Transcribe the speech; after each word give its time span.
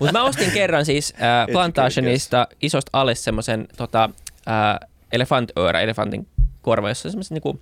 Mutta 0.00 0.12
mä 0.12 0.24
ostin 0.24 0.50
kerran 0.50 0.84
siis 0.84 1.14
äh, 1.22 1.46
Plantationista 1.52 2.46
isosta 2.62 2.90
alle 2.92 3.14
semmoisen 3.14 3.68
tota, 3.76 4.10
äh, 4.48 4.88
elefantöörä, 5.12 5.80
elefantin 5.80 6.26
korva, 6.62 6.88
jossa 6.88 7.08
on 7.08 7.10
semmoiset 7.10 7.30
niinku, 7.30 7.60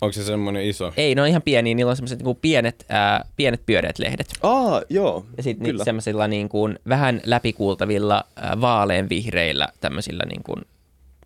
Onko 0.00 0.12
se 0.12 0.24
semmoinen 0.24 0.64
iso? 0.64 0.92
ei, 0.96 1.14
ne 1.14 1.22
on 1.22 1.28
ihan 1.28 1.42
pieniä, 1.42 1.74
niillä 1.74 1.90
on 1.90 1.96
semmoiset 1.96 2.18
niinku 2.18 2.34
pienet, 2.34 2.86
äh, 2.92 3.20
pienet 3.36 3.66
pyöreät 3.66 3.98
lehdet. 3.98 4.26
Aa, 4.42 4.82
joo, 4.90 5.26
Ja 5.36 5.42
sitten 5.42 5.66
kyllä. 5.66 5.84
semmoisilla 5.84 6.28
niin 6.28 6.48
kuin 6.48 6.78
vähän 6.88 7.20
läpikuultavilla 7.24 8.24
äh, 8.44 8.60
vaaleanvihreillä 8.60 9.68
tämmöisillä 9.80 10.22
niin 10.28 10.42
kuin 10.42 10.62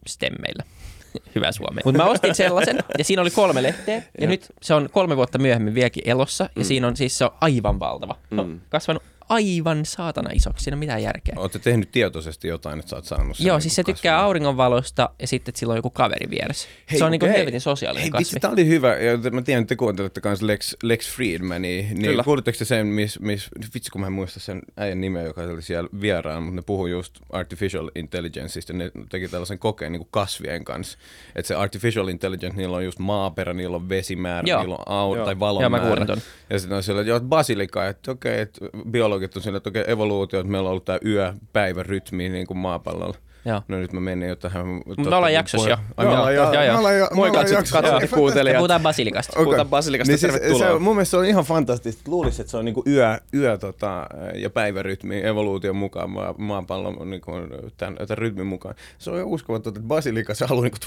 stemmeillä. 0.07 0.63
Hyvä 1.35 1.53
suomi. 1.53 1.81
Mutta 1.85 2.03
mä 2.03 2.11
ostin 2.11 2.35
sellaisen, 2.35 2.79
ja 2.99 3.05
siinä 3.05 3.23
oli 3.23 3.31
kolme 3.31 3.63
lehteä, 3.63 4.03
ja 4.21 4.27
nyt 4.27 4.47
se 4.63 4.75
on 4.75 4.89
kolme 4.93 5.17
vuotta 5.17 5.39
myöhemmin 5.39 5.75
vieläkin 5.75 6.03
elossa, 6.07 6.51
ja 6.57 6.65
siinä 6.65 6.87
on 6.87 6.97
siis 6.97 7.19
se 7.19 7.25
on 7.25 7.31
aivan 7.41 7.81
valtava. 7.81 8.17
Se 8.35 8.41
on 8.41 8.61
kasvanut 8.69 9.03
aivan 9.29 9.85
saatana 9.87 10.31
isoksi, 10.33 10.65
siinä 10.65 10.75
ei 10.75 10.77
ole 10.77 10.81
mitään 10.81 11.03
järkeä. 11.03 11.35
Oletko 11.37 11.59
tehnyt 11.59 11.91
tietoisesti 11.93 12.49
jotain, 12.49 12.79
että 12.79 12.91
sä 12.91 12.97
oot 12.97 13.05
saanut 13.05 13.37
sen 13.37 13.47
Joo, 13.47 13.57
niinku 13.57 13.63
siis 13.63 13.75
se 13.75 13.85
tykkää 13.85 14.01
kasvamaan? 14.03 14.25
auringonvalosta, 14.25 15.11
ja 15.21 15.27
sitten 15.27 15.51
että 15.51 15.59
sillä 15.59 15.73
on 15.73 15.79
joku 15.79 15.91
kaveri 15.91 16.31
vieressä. 16.31 16.69
Hei, 16.91 16.99
se 16.99 17.05
on 17.05 17.11
niin 17.11 17.21
kuin 17.21 17.33
helvetin 17.33 17.61
sosiaalinen 17.61 18.03
Hei, 18.03 18.11
kasvi. 18.11 18.21
vitsi, 18.21 18.41
tää 18.41 18.51
oli 18.51 18.67
hyvä. 18.67 18.97
Ja 18.97 19.31
mä 19.31 19.43
tiedän, 19.43 19.63
että 19.63 19.69
te 19.69 19.77
kuuntelette 19.77 20.21
kanssa 20.21 20.47
Lex, 20.47 20.77
Lex 20.83 21.15
Friedmania. 21.15 21.83
Niin 21.83 22.03
Kyllä. 22.03 22.23
kuulitteko 22.25 22.59
te 22.59 22.65
sen, 22.65 22.87
miss, 22.87 23.21
miss, 23.21 23.49
vitsi 23.75 23.91
kun 23.91 24.01
mä 24.01 24.07
en 24.07 24.13
muista 24.13 24.41
sen 24.41 24.63
äijän 24.77 25.01
nimeä, 25.01 25.23
joka 25.23 25.43
oli 25.43 25.63
siellä 25.63 25.89
vieraan, 26.01 26.43
mutta 26.43 26.57
ne 26.57 26.63
puhui 26.63 26.91
just 26.91 27.15
artificial 27.31 27.91
intelligenceista. 27.95 28.73
Ne 28.73 28.91
teki 29.09 29.29
tällaisen 29.29 29.59
kokeen 29.59 29.93
niin 29.93 30.01
kuin 30.01 30.09
kasvien 30.11 30.65
kanssa. 30.65 30.99
Että 31.37 31.49
se 31.49 31.55
artificial 31.55 32.09
intelligence, 32.09 32.57
niillä 32.57 32.77
on 32.77 32.85
just 32.85 32.99
maaperä, 32.99 33.53
niillä 33.53 33.77
on 33.77 33.89
vesimäärä, 33.89 34.49
Joo. 34.49 34.61
niillä 34.61 34.75
on 34.75 34.85
au, 34.87 35.17
Joo. 35.17 35.25
tai 35.25 35.39
valon 35.41 35.63
Joo, 35.63 35.71
mä 35.71 35.79
määrä. 35.81 36.07
Ja 36.51 36.59
sitten 36.59 36.77
on 36.77 36.83
siellä, 36.83 37.01
että 37.01 37.29
basilika, 37.29 37.87
että 37.87 38.11
okei, 38.11 38.41
että 38.41 38.61
biologit 38.91 39.18
on 39.37 39.43
siellä, 39.43 39.57
että 39.57 39.71
okei, 39.71 39.85
evoluutio, 39.87 40.41
että 40.41 40.51
meillä 40.53 40.67
on 40.67 40.71
ollut 40.71 40.85
tämä 40.85 40.99
yö-päivä-rytmi 41.05 42.29
niin 42.29 42.47
kuin 42.47 42.59
maapallolla. 42.59 43.17
Joo. 43.45 43.63
No 43.69 43.77
nyt 43.79 43.93
mä 43.93 44.01
menin 44.01 44.29
jo 44.29 44.37
tähän. 44.37 44.67
me 44.67 44.83
ollaan 45.17 45.33
jaksossa 45.33 45.71
jo. 45.71 45.77
Ai, 45.97 46.07
me 46.07 46.13
Joo, 46.13 46.19
ollaan 46.21 46.35
joo, 46.35 46.53
jo- 46.53 46.73
me 46.73 46.79
ollaan 46.79 46.99
jo- 46.99 47.09
Moi 47.15 47.31
katsot, 47.31 47.57
jaksossa. 47.57 47.83
katsot 47.83 48.03
ja 48.03 48.09
kuuntelijat. 48.09 48.57
puhutaan 48.59 48.81
basilikasta. 48.83 49.33
Okei. 49.33 49.45
Puhutaan 49.45 49.69
basilikasta, 49.69 50.13
niin 50.13 50.19
siis 50.19 50.33
tervetuloa. 50.33 50.67
Se, 50.67 50.71
on- 50.73 50.83
mun 50.83 50.97
mielestä 50.97 51.11
se 51.11 51.17
on 51.17 51.25
ihan 51.25 51.45
fantastista. 51.45 52.03
Luulisi, 52.11 52.41
että 52.43 52.51
se 52.51 52.57
on 52.57 52.65
niinku 52.65 52.83
yö, 52.87 53.19
yö 53.35 53.59
tota, 53.59 54.07
ja 54.35 54.51
päivärytmi 54.51 55.21
evoluution 55.27 55.77
mukaan, 55.77 56.11
maa, 56.11 56.35
maapallon 56.39 57.11
niinku, 57.11 57.33
tämän, 57.77 57.95
tämän 57.97 58.19
rytmin 58.19 58.47
mukaan. 58.47 58.75
Se 58.99 59.11
on 59.11 59.17
ihan 59.17 59.29
uskomatonta, 59.29 59.79
että 59.79 59.89
basilika 59.89 60.35
se 60.35 60.47
haluaa 60.47 60.63
niinku 60.65 60.79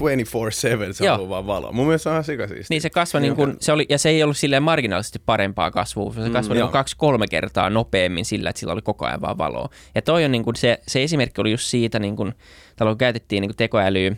24-7, 0.90 0.94
se 0.94 1.06
Joo. 1.06 1.12
haluaa 1.16 1.30
vaan 1.30 1.47
valoa. 1.47 1.72
Mun 1.72 1.86
mielestä 1.86 2.03
se 2.03 2.09
on 2.09 2.14
ihan 2.14 2.23
sikasiisti. 2.23 2.66
Niin 2.73 2.81
se 2.81 2.90
kasvoi, 2.90 3.22
niin 3.22 3.36
kuin, 3.36 3.56
se 3.59 3.72
oli, 3.72 3.86
ja 3.90 3.97
se 3.97 4.09
ei 4.09 4.23
ollut 4.23 4.38
silleen 4.38 4.64
marginaalisesti 4.64 5.20
parempaa 5.25 5.72
kasvua, 5.72 6.14
se 6.14 6.30
kasvoi 6.30 6.42
mm, 6.42 6.50
niin 6.53 6.59
joo. 6.59 6.70
kaksi-kolme 6.70 7.28
kertaa 7.28 7.70
nopeammin 7.70 8.25
sillä, 8.25 8.50
että 8.50 8.59
sillä 8.59 8.73
oli 8.73 8.81
koko 8.81 9.06
ajan 9.06 9.22
vaan 9.22 9.38
valoa. 9.38 9.70
Ja 9.95 10.02
toi 10.02 10.25
on 10.25 10.31
niin 10.31 10.44
kuin 10.44 10.56
se, 10.56 10.80
se 10.88 11.03
esimerkki 11.03 11.42
oli 11.42 11.52
just 11.52 11.64
siitä, 11.64 12.00
niin 12.00 12.16
kuin, 12.16 12.34
täällä 12.75 12.91
kun 12.91 12.97
käytettiin 12.97 13.41
niin 13.41 13.55
tekoälyä, 13.57 14.16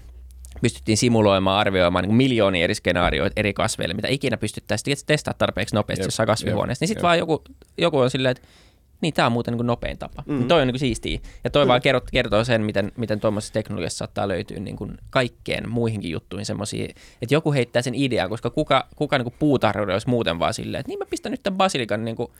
pystyttiin 0.62 0.98
simuloimaan, 0.98 1.60
arvioimaan 1.60 2.04
niin 2.06 2.16
miljoonia 2.16 2.64
eri 2.64 2.76
skenaarioita 2.76 3.34
eri 3.36 3.54
kasveille, 3.54 3.94
mitä 3.94 4.08
ikinä 4.08 4.38
pystyttäisiin 4.38 4.98
testaa 5.06 5.34
tarpeeksi 5.34 5.76
nopeasti 5.76 6.02
Jep, 6.02 6.08
jossain 6.08 6.28
kasvihuoneessa. 6.28 6.84
Niin 6.84 6.88
sitten 6.88 7.04
vaan 7.04 7.18
joku, 7.18 7.44
joku 7.78 8.00
on 8.00 8.10
silleen, 8.10 8.32
että 8.32 8.48
niin 9.02 9.14
tämä 9.14 9.26
on 9.26 9.32
muuten 9.32 9.58
niin 9.58 9.68
nopein 9.68 9.98
tapa. 9.98 10.24
Mm. 10.26 10.48
Toi 10.48 10.62
on 10.62 10.68
niin 10.68 10.80
siistiä. 10.80 11.20
Ja 11.44 11.50
toi 11.50 11.68
vaan 11.68 11.82
kertoo, 11.82 12.08
kertoo 12.12 12.44
sen, 12.44 12.62
miten, 12.62 12.92
miten 12.98 13.20
tuommoisessa 13.20 13.54
teknologiassa 13.54 13.98
saattaa 13.98 14.28
löytyä 14.28 14.60
niin 14.60 14.76
kuin 14.76 14.98
kaikkeen 15.10 15.70
muihinkin 15.70 16.12
juttuihin 16.12 16.46
semmoisia, 16.46 16.86
että 17.22 17.36
joku 17.36 17.54
heittää 17.54 17.82
sen 17.82 17.96
idean, 17.96 18.30
koska 18.30 18.50
kuka, 18.50 18.88
kuka 18.96 19.18
niin 19.18 19.24
kuin 19.24 19.36
puutarhuuden 19.40 19.94
olisi 19.94 20.10
muuten 20.10 20.40
vaan 20.40 20.54
silleen, 20.54 20.80
että 20.80 20.90
niin 20.90 21.00
mä 21.00 21.06
pistän 21.10 21.32
nyt 21.32 21.44
tämän 21.44 21.58
basilikan 21.58 22.06
niin 22.06 22.16
kuin 22.16 22.32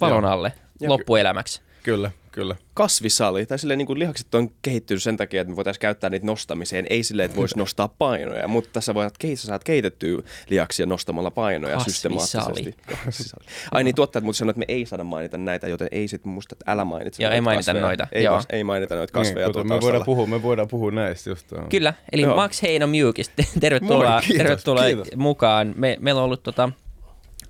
valon 0.00 0.24
alle 0.24 0.52
Ja- 0.80 0.88
loppuelämäksi. 0.88 1.60
Kyllä, 1.82 2.10
kyllä. 2.36 2.56
kasvisali, 2.74 3.46
tai 3.46 3.58
silleen 3.58 3.78
niin 3.78 3.86
kuin 3.86 3.98
lihakset 3.98 4.34
on 4.34 4.50
kehittynyt 4.62 5.02
sen 5.02 5.16
takia, 5.16 5.40
että 5.40 5.50
me 5.52 5.56
voitaisiin 5.56 5.80
käyttää 5.80 6.10
niitä 6.10 6.26
nostamiseen, 6.26 6.86
ei 6.90 7.02
silleen, 7.02 7.26
että 7.26 7.36
voisi 7.36 7.58
nostaa 7.58 7.88
painoja, 7.88 8.48
mutta 8.48 8.70
tässä 8.72 8.94
voit, 8.94 9.14
sä 9.34 9.46
saat 9.46 9.64
kehitettyä 9.64 10.22
lihaksia 10.50 10.86
nostamalla 10.86 11.30
painoja 11.30 11.76
Kasvisali. 11.76 12.18
systemaattisesti. 12.20 12.74
Kasvisali. 13.04 13.44
Ai 13.72 13.84
niin, 13.84 13.94
tuottajat 13.94 14.24
mutta 14.24 14.38
sanoivat, 14.38 14.56
että 14.62 14.72
me 14.72 14.74
ei 14.78 14.86
saada 14.86 15.04
mainita 15.04 15.38
näitä, 15.38 15.68
joten 15.68 15.88
ei 15.90 16.08
sit 16.08 16.24
musta, 16.24 16.54
että 16.54 16.72
älä 16.72 16.84
mainitse 16.84 17.22
Joo, 17.22 17.32
ei 17.32 17.40
mainita 17.40 17.66
kasveja. 17.72 17.86
noita, 17.86 18.06
Ei, 18.12 18.24
joo. 18.24 18.42
ei 18.50 18.64
mainita 18.64 18.94
noita 18.94 19.12
kasveja 19.12 19.48
Niin, 19.48 19.68
me, 19.68 19.80
voidaan 19.80 20.04
puhua, 20.04 20.26
me 20.26 20.42
voidaan 20.42 20.68
puhua 20.68 20.90
näistä 20.90 21.30
just. 21.30 21.50
joo. 21.52 21.66
Kyllä, 21.70 21.94
eli 22.12 22.22
Joo. 22.22 22.36
Max 22.36 22.62
Heino 22.62 22.86
Mjukista, 22.86 23.42
tervetuloa, 23.60 24.10
Moi, 24.10 24.20
kiitos, 24.20 24.36
tervetuloa 24.36 24.84
kiitos. 24.84 25.08
mukaan. 25.16 25.74
Me, 25.76 25.96
meillä 26.00 26.18
on 26.18 26.24
ollut 26.24 26.42
tota, 26.42 26.70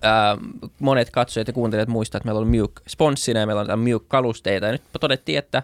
ää, 0.02 0.36
monet 0.80 1.10
katsojat 1.10 1.48
ja 1.48 1.54
kuuntelijat 1.54 1.88
muistaa, 1.88 2.18
että 2.18 2.26
meillä 2.26 2.40
on 2.40 2.48
Mjuk 2.48 2.80
sponssina 2.88 3.40
ja 3.40 3.46
meillä 3.46 3.72
on 3.72 3.78
Mjuk-kalusteita. 3.78 4.66
Ja 4.66 4.72
nyt 4.72 4.82
todettiin, 5.00 5.38
että, 5.38 5.62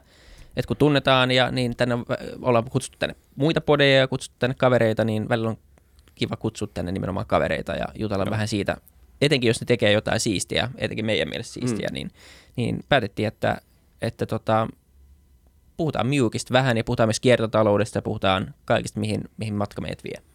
että 0.57 0.69
kun 0.69 0.77
tunnetaan 0.77 1.31
ja 1.31 1.51
niin 1.51 1.77
tänne 1.77 1.95
äh, 1.95 2.05
ollaan 2.43 2.65
kutsuttu 2.65 2.99
tänne 2.99 3.17
muita 3.37 3.61
podeja 3.61 3.99
ja 3.99 4.09
kutsuttu 4.09 4.37
tänne 4.39 4.55
kavereita, 4.55 5.05
niin 5.05 5.29
välillä 5.29 5.49
on 5.49 5.59
kiva 6.15 6.37
kutsua 6.37 6.69
tänne 6.75 6.93
nimenomaan 6.93 7.27
kavereita 7.27 7.73
ja 7.73 7.87
jutella 7.95 8.31
vähän 8.31 8.49
siitä, 8.49 8.77
etenkin 9.21 9.49
jos 9.49 9.61
ne 9.61 9.65
tekee 9.65 9.93
jotain 9.93 10.21
siistiä, 10.21 10.71
etenkin 10.79 11.07
meidän 11.07 11.29
mielestä 11.29 11.53
siistiä, 11.53 11.89
mm. 11.89 11.95
niin, 11.95 12.11
niin 12.57 12.85
päätettiin, 12.89 13.29
että, 13.29 13.61
että 14.03 14.27
tota, 14.27 14.69
puhutaan 15.77 16.07
Mjukista 16.07 16.53
vähän 16.53 16.77
ja 16.77 16.85
puhutaan 16.85 17.09
myös 17.09 17.21
kiertotaloudesta 17.21 17.99
ja 17.99 18.03
puhutaan 18.03 18.55
kaikista, 18.65 19.01
mihin, 19.01 19.25
mihin 19.37 19.55
matka 19.55 19.81
meidät 19.81 20.05
vie. 20.05 20.32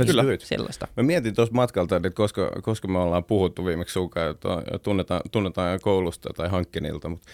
Let's 0.00 0.06
Kyllä. 0.06 0.32
it. 0.32 0.40
Sellaista. 0.40 0.88
Mä 0.96 1.02
mietin 1.02 1.34
tuossa 1.34 1.54
matkalta, 1.54 1.96
että 1.96 2.10
koska, 2.10 2.50
koska 2.62 2.88
me 2.88 2.98
ollaan 2.98 3.24
puhuttu 3.24 3.64
viimeksi 3.64 3.92
sunkaan, 3.92 4.30
että 4.30 4.48
tunnetaan, 4.82 5.20
tunnetaan 5.32 5.78
koulusta 5.82 6.28
tai 6.36 6.48
hankkinilta, 6.48 7.08
mutta 7.08 7.28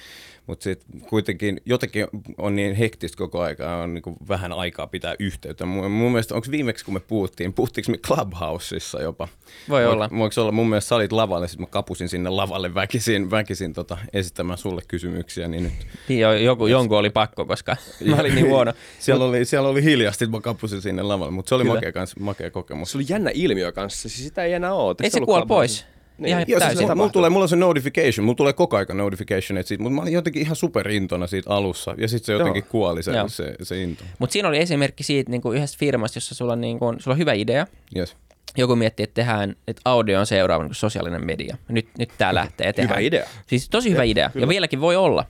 mut 0.47 0.63
sitten 0.63 1.01
kuitenkin 1.01 1.61
jotenkin 1.65 2.07
on 2.39 2.57
niin 2.57 2.75
hektistä 2.75 3.19
koko 3.19 3.41
aika, 3.41 3.77
on 3.77 3.95
niin 3.95 4.03
vähän 4.29 4.53
aikaa 4.53 4.87
pitää 4.87 5.15
yhteyttä. 5.19 5.67
Mun, 5.67 5.91
mun 5.91 6.13
mielestä, 6.13 6.35
onko 6.35 6.47
viimeksi 6.51 6.85
kun 6.85 6.95
me 6.95 7.01
puhuttiin, 7.01 7.53
puhuttiinko 7.53 7.93
me 7.93 7.99
Clubhouseissa 7.99 9.03
jopa? 9.03 9.29
Voi 9.69 9.87
olla. 9.87 10.09
Voiko 10.19 10.41
olla, 10.41 10.53
mun 10.53 10.69
mielestä 10.69 10.89
sä 10.89 10.95
olit 10.95 11.13
lavalle, 11.13 11.49
sitten 11.49 11.67
mä 11.67 11.71
kapusin 11.71 12.09
sinne 12.09 12.31
lavalle 12.31 12.75
väkisin, 12.75 13.31
väkisin 13.31 13.73
tota, 13.73 13.99
esittämään 14.13 14.59
sulle 14.59 14.83
kysymyksiä, 14.89 15.49
niin 15.49 15.63
nyt 15.63 15.73
Niin 16.09 16.21
jo, 16.21 16.33
joku, 16.33 16.67
jonkun 16.67 16.99
oli 16.99 17.11
pakko, 17.11 17.47
koska 17.47 17.77
mä 18.07 18.17
olin 18.17 18.35
niin 18.35 18.47
huono. 18.47 18.73
siellä, 18.99 19.25
oli, 19.25 19.45
siellä 19.45 19.69
oli 19.69 19.83
hiljasti, 19.85 20.27
mä 20.27 20.41
kapusin 20.41 20.83
sinne 20.83 21.03
lavalle, 21.03 21.33
mutta 21.33 21.49
se 21.49 21.55
oli 21.55 21.65
Kyllä. 21.65 21.75
makea, 21.75 21.93
kans, 21.93 22.17
makea 22.17 22.51
kokemus. 22.55 22.93
Se 22.93 22.99
oli 22.99 23.05
jännä 23.09 23.31
ilmiö 23.35 23.73
kanssa, 23.73 24.09
siis 24.09 24.25
sitä 24.25 24.45
ei 24.45 24.53
enää 24.53 24.75
ole. 24.75 24.95
Ei 25.03 25.11
se 25.11 25.21
kuole 25.21 25.47
pois. 25.47 25.87
Niin. 26.19 26.29
Ihan 26.29 26.45
Joo, 26.49 26.61
siis 26.61 26.81
mulla, 26.81 26.95
mulla, 26.95 27.09
tulee, 27.09 27.31
mulla 27.31 27.45
on 27.45 27.49
se 27.49 27.57
notification, 27.57 28.25
mulla 28.25 28.37
tulee 28.37 28.53
koko 28.53 28.77
aika 28.77 28.95
notification 28.95 29.65
siitä, 29.65 29.83
mutta 29.83 29.95
mä 29.95 30.03
olin 30.03 30.13
jotenkin 30.13 30.43
ihan 30.43 30.57
superintona 30.57 31.27
siitä 31.27 31.51
alussa, 31.51 31.95
ja 31.99 32.09
sitten 32.09 32.27
se 32.27 32.33
jotenkin 32.33 32.61
Joo. 32.61 32.71
kuoli 32.71 33.03
se, 33.03 33.13
Joo. 33.13 33.29
se, 33.29 33.55
se 33.63 33.83
into. 33.83 34.05
Mutta 34.19 34.33
siinä 34.33 34.49
oli 34.49 34.59
esimerkki 34.59 35.03
siitä 35.03 35.31
niin 35.31 35.43
kuin 35.43 35.57
yhdestä 35.57 35.79
firmasta, 35.79 36.17
jossa 36.17 36.35
sulla 36.35 36.53
on, 36.53 36.61
niin 36.61 36.79
kuin, 36.79 37.01
sulla 37.01 37.15
on 37.15 37.19
hyvä 37.19 37.33
idea. 37.33 37.67
Yes. 37.97 38.17
Joku 38.57 38.77
miettii, 38.77 39.05
että 39.05 39.15
tehdään, 39.15 39.57
että 39.69 39.83
audio 39.85 40.21
on 40.21 40.27
seuraava 40.27 40.63
niin 40.63 40.69
kuin 40.69 40.77
sosiaalinen 40.77 41.27
media. 41.27 41.57
Nyt, 41.69 41.89
nyt 41.99 42.11
tämä 42.19 42.35
lähtee. 42.35 42.73
ja 42.77 42.83
Hyvä 42.83 42.99
idea. 42.99 43.27
Siis 43.47 43.69
tosi 43.69 43.91
hyvä 43.91 44.03
idea. 44.03 44.31
Ja 44.35 44.49
vieläkin 44.49 44.81
voi 44.81 44.97
olla. 44.97 45.25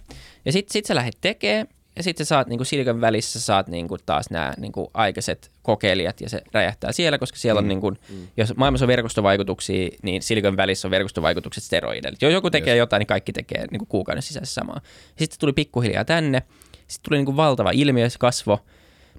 Ja 0.45 0.53
sitten 0.53 0.73
sit 0.73 0.87
sä 0.87 0.95
lähdet 0.95 1.17
tekemään, 1.21 1.67
ja 1.97 2.03
sitten 2.03 2.27
saat 2.27 2.47
niin 2.47 2.59
kuin 2.59 2.67
Silicon 2.67 3.01
välissä 3.01 3.41
saat 3.41 3.69
niin 3.69 3.89
kuin 3.89 4.01
taas 4.07 4.31
nämä 4.31 4.53
niin 4.59 4.73
kuin 4.73 4.87
aikaiset 4.95 5.51
kokeilijat, 5.63 6.21
ja 6.21 6.29
se 6.29 6.43
räjähtää 6.53 6.93
siellä, 6.93 7.19
koska 7.19 7.39
siellä 7.39 7.59
on, 7.59 7.69
niin 7.69 7.81
kuin, 7.81 7.99
jos 8.37 8.57
maailmassa 8.57 8.85
on 8.85 8.89
verkostovaikutuksia, 8.89 9.89
niin 10.03 10.23
Silicon 10.23 10.57
välissä 10.57 10.89
on 10.89 10.91
verkostovaikutukset 10.91 11.65
steroideille. 11.65 12.19
Jos 12.21 12.33
joku 12.33 12.51
tekee 12.51 12.75
Yes. 12.75 12.79
jotain, 12.79 13.01
niin 13.01 13.07
kaikki 13.07 13.33
tekee 13.33 13.67
niin 13.71 13.79
kuin 13.79 13.89
kuukauden 13.89 14.23
sisässä 14.23 14.55
samaa. 14.55 14.81
Sitten 15.19 15.41
tuli 15.41 15.53
pikkuhiljaa 15.53 16.05
tänne, 16.05 16.43
sitten 16.73 17.09
tuli 17.09 17.17
niin 17.19 17.27
kuin 17.27 17.37
valtava 17.37 17.71
ilmiö, 17.71 18.11
se 18.11 18.19
kasvo, 18.19 18.59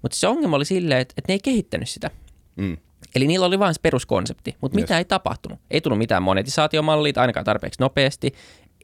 mutta 0.01 0.17
se 0.17 0.27
ongelma 0.27 0.55
oli 0.55 0.65
silleen, 0.65 1.01
että, 1.01 1.13
että 1.17 1.31
ne 1.31 1.35
ei 1.35 1.39
kehittänyt 1.43 1.89
sitä. 1.89 2.11
Mm. 2.55 2.77
Eli 3.15 3.27
niillä 3.27 3.45
oli 3.45 3.59
vain 3.59 3.73
se 3.73 3.79
peruskonsepti, 3.81 4.55
mutta 4.61 4.77
Yes. 4.77 4.83
mitä 4.83 4.97
ei 4.97 5.05
tapahtunut. 5.05 5.59
Ei 5.71 5.81
tullut 5.81 5.99
mitään 5.99 6.23
monetisaatiomallia, 6.23 7.13
ainakaan 7.17 7.45
tarpeeksi 7.45 7.81
nopeasti, 7.81 8.33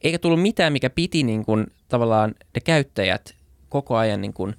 eikä 0.04 0.20
tullut 0.20 0.42
mitään, 0.42 0.74
mikä 0.74 0.90
piti 0.90 1.24
niin 1.24 1.46
kuin, 1.46 1.68
tavallaan 1.90 2.36
ne 2.56 2.62
käyttäjät 2.64 3.36
koko 3.72 3.98
ajan 3.98 4.22
niin 4.22 4.34
kuin, 4.34 4.56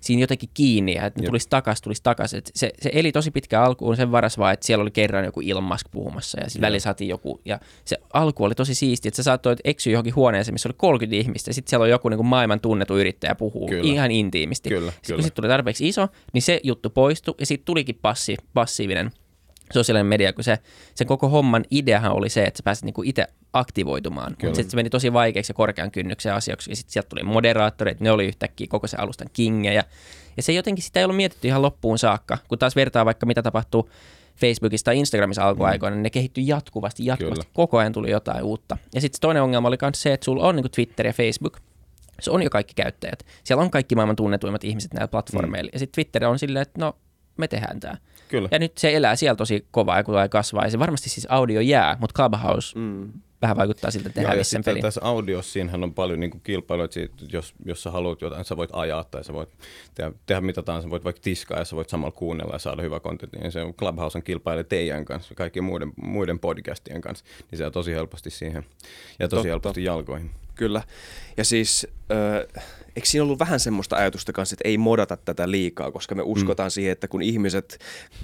siinä 0.00 0.20
jotenkin 0.20 0.48
kiinni, 0.54 0.94
ja 0.94 1.06
että 1.06 1.20
ne 1.20 1.26
tulisi 1.26 1.48
takas, 1.48 1.80
tulisi 1.80 2.02
takas. 2.02 2.34
Et 2.34 2.50
se, 2.54 2.72
se 2.80 2.90
eli 2.92 3.12
tosi 3.12 3.30
pitkä 3.30 3.62
alkuun 3.62 3.96
sen 3.96 4.12
varas 4.12 4.38
vaan, 4.38 4.54
että 4.54 4.66
siellä 4.66 4.82
oli 4.82 4.90
kerran 4.90 5.24
joku 5.24 5.40
Elon 5.40 5.64
Musk 5.64 5.86
puhumassa, 5.90 6.40
ja 6.40 6.50
sitten 6.50 6.60
välillä 6.60 6.80
saatiin 6.80 7.08
joku, 7.08 7.40
ja 7.44 7.60
se 7.84 7.96
alku 8.12 8.44
oli 8.44 8.54
tosi 8.54 8.74
siisti, 8.74 9.08
että 9.08 9.16
sä 9.16 9.22
saattoit 9.22 9.58
eksyä 9.64 9.92
johonkin 9.92 10.14
huoneeseen, 10.14 10.54
missä 10.54 10.68
oli 10.68 10.74
30 10.78 11.16
ihmistä, 11.16 11.48
ja 11.48 11.54
sitten 11.54 11.70
siellä 11.70 11.84
on 11.84 11.90
joku 11.90 12.08
niin 12.08 12.18
kuin 12.18 12.26
maailman 12.26 12.60
tunnettu 12.60 12.98
yrittäjä 12.98 13.34
puhuu 13.34 13.68
Kyllä. 13.68 13.92
ihan 13.92 14.10
intiimisti. 14.10 14.68
Kyllä, 14.68 14.90
Sitten 14.90 15.06
kyllä. 15.06 15.16
kun 15.16 15.22
sitten 15.24 15.42
tuli 15.42 15.48
tarpeeksi 15.48 15.88
iso, 15.88 16.08
niin 16.32 16.42
se 16.42 16.60
juttu 16.62 16.90
poistui, 16.90 17.34
ja 17.40 17.46
sitten 17.46 17.66
tulikin 17.66 17.98
passi, 18.02 18.36
passiivinen 18.54 19.10
sosiaalinen 19.72 20.06
media, 20.06 20.32
kun 20.32 20.44
se, 20.44 20.58
sen 20.94 21.06
koko 21.06 21.28
homman 21.28 21.64
ideahan 21.70 22.12
oli 22.12 22.28
se, 22.28 22.44
että 22.44 22.58
sä 22.58 22.62
pääsit 22.62 22.84
niinku 22.84 23.02
itse 23.04 23.26
aktivoitumaan. 23.52 24.36
Mutta 24.42 24.56
sitten 24.56 24.70
se 24.70 24.76
meni 24.76 24.90
tosi 24.90 25.12
vaikeaksi 25.12 25.50
ja 25.50 25.54
korkean 25.54 25.90
kynnyksen 25.90 26.34
asiaksi, 26.34 26.70
ja 26.70 26.76
sitten 26.76 26.92
sieltä 26.92 27.08
tuli 27.08 27.22
moderaattoreita, 27.22 28.04
ne 28.04 28.10
oli 28.10 28.26
yhtäkkiä 28.26 28.66
koko 28.70 28.86
se 28.86 28.96
alustan 28.96 29.28
kingejä. 29.32 29.84
Ja 30.36 30.42
se 30.42 30.52
jotenkin 30.52 30.84
sitä 30.84 31.00
ei 31.00 31.04
ollut 31.04 31.16
mietitty 31.16 31.48
ihan 31.48 31.62
loppuun 31.62 31.98
saakka, 31.98 32.38
kun 32.48 32.58
taas 32.58 32.76
vertaa 32.76 33.04
vaikka 33.04 33.26
mitä 33.26 33.42
tapahtuu 33.42 33.90
Facebookissa 34.36 34.84
tai 34.84 34.98
Instagramissa 34.98 35.48
alkuaikoina, 35.48 35.96
niin 35.96 36.02
ne 36.02 36.10
kehittyi 36.10 36.46
jatkuvasti, 36.46 37.06
jatkuvasti. 37.06 37.44
Kyllä. 37.44 37.54
Koko 37.54 37.78
ajan 37.78 37.92
tuli 37.92 38.10
jotain 38.10 38.42
uutta. 38.42 38.76
Ja 38.94 39.00
sitten 39.00 39.20
toinen 39.20 39.42
ongelma 39.42 39.68
oli 39.68 39.76
myös 39.82 40.02
se, 40.02 40.12
että 40.12 40.24
sulla 40.24 40.42
on 40.42 40.56
niin 40.56 40.70
Twitter 40.70 41.06
ja 41.06 41.12
Facebook, 41.12 41.58
se 42.20 42.30
on 42.30 42.42
jo 42.42 42.50
kaikki 42.50 42.74
käyttäjät. 42.74 43.26
Siellä 43.44 43.62
on 43.62 43.70
kaikki 43.70 43.94
maailman 43.94 44.16
tunnetuimmat 44.16 44.64
ihmiset 44.64 44.94
näillä 44.94 45.08
platformeilla. 45.08 45.68
Mm. 45.68 45.72
Ja 45.72 45.78
sitten 45.78 45.94
Twitter 45.94 46.24
on 46.24 46.38
silleen, 46.38 46.62
että 46.62 46.80
no, 46.80 46.96
me 47.36 47.48
tehdään 47.48 47.80
tämä. 47.80 47.96
Kyllä. 48.30 48.48
Ja 48.52 48.58
nyt 48.58 48.78
se 48.78 48.96
elää 48.96 49.16
siellä 49.16 49.36
tosi 49.36 49.66
kovaa 49.70 49.96
ja 49.96 50.04
kun 50.04 50.12
tulee 50.12 50.28
kasvaa. 50.28 50.64
Ja 50.64 50.70
se 50.70 50.78
varmasti 50.78 51.10
siis 51.10 51.26
audio 51.30 51.60
jää, 51.60 51.96
mutta 52.00 52.14
Clubhouse 52.14 52.78
mm. 52.78 53.12
vähän 53.42 53.56
vaikuttaa 53.56 53.90
siltä, 53.90 54.08
että 54.08 54.20
ne 54.20 54.26
hävisi 54.26 54.50
sen 54.50 54.64
pelin. 54.64 54.82
tässä 54.82 55.00
audiossa 55.04 55.52
siinähän 55.52 55.84
on 55.84 55.94
paljon 55.94 56.20
niin 56.20 56.40
kilpailua, 56.42 56.84
että 56.84 56.94
siitä, 56.94 57.14
jos, 57.32 57.54
jos 57.64 57.82
sä 57.82 57.90
haluat 57.90 58.22
jotain, 58.22 58.44
sä 58.44 58.56
voit 58.56 58.70
ajaa 58.72 59.04
tai 59.04 59.24
sä 59.24 59.32
voit 59.32 59.48
tehdä, 59.94 60.12
tehdä 60.26 60.40
mitä 60.40 60.62
tahansa, 60.62 60.90
voit 60.90 61.04
vaikka 61.04 61.22
tiskaa 61.22 61.58
ja 61.58 61.64
sä 61.64 61.76
voit 61.76 61.88
samalla 61.88 62.12
kuunnella 62.12 62.54
ja 62.54 62.58
saada 62.58 62.82
hyvä 62.82 63.00
kontentti, 63.00 63.38
niin 63.38 63.52
se 63.52 63.62
on 63.62 63.74
Clubhouse 63.74 64.18
on 64.18 64.22
kilpailee 64.22 64.64
teidän 64.64 65.04
kanssa, 65.04 65.34
kaikkien 65.34 65.64
muiden, 65.64 65.92
muiden 66.02 66.38
podcastien 66.38 67.00
kanssa, 67.00 67.24
niin 67.50 67.58
se 67.58 67.66
on 67.66 67.72
tosi 67.72 67.92
helposti 67.92 68.30
siihen 68.30 68.64
ja 69.18 69.28
tosi 69.28 69.36
Totta. 69.36 69.48
helposti 69.48 69.84
jalkoihin. 69.84 70.30
Kyllä. 70.60 70.82
Ja 71.36 71.44
siis, 71.44 71.86
äh, 72.12 72.64
eikö 72.96 73.08
siinä 73.08 73.24
ollut 73.24 73.38
vähän 73.38 73.60
semmoista 73.60 73.96
ajatusta 73.96 74.32
kanssa, 74.32 74.54
että 74.54 74.68
ei 74.68 74.78
modata 74.78 75.16
tätä 75.16 75.50
liikaa, 75.50 75.90
koska 75.90 76.14
me 76.14 76.22
uskotaan 76.22 76.66
mm. 76.66 76.70
siihen, 76.70 76.92
että 76.92 77.08
kun 77.08 77.22
ihmiset 77.22 77.78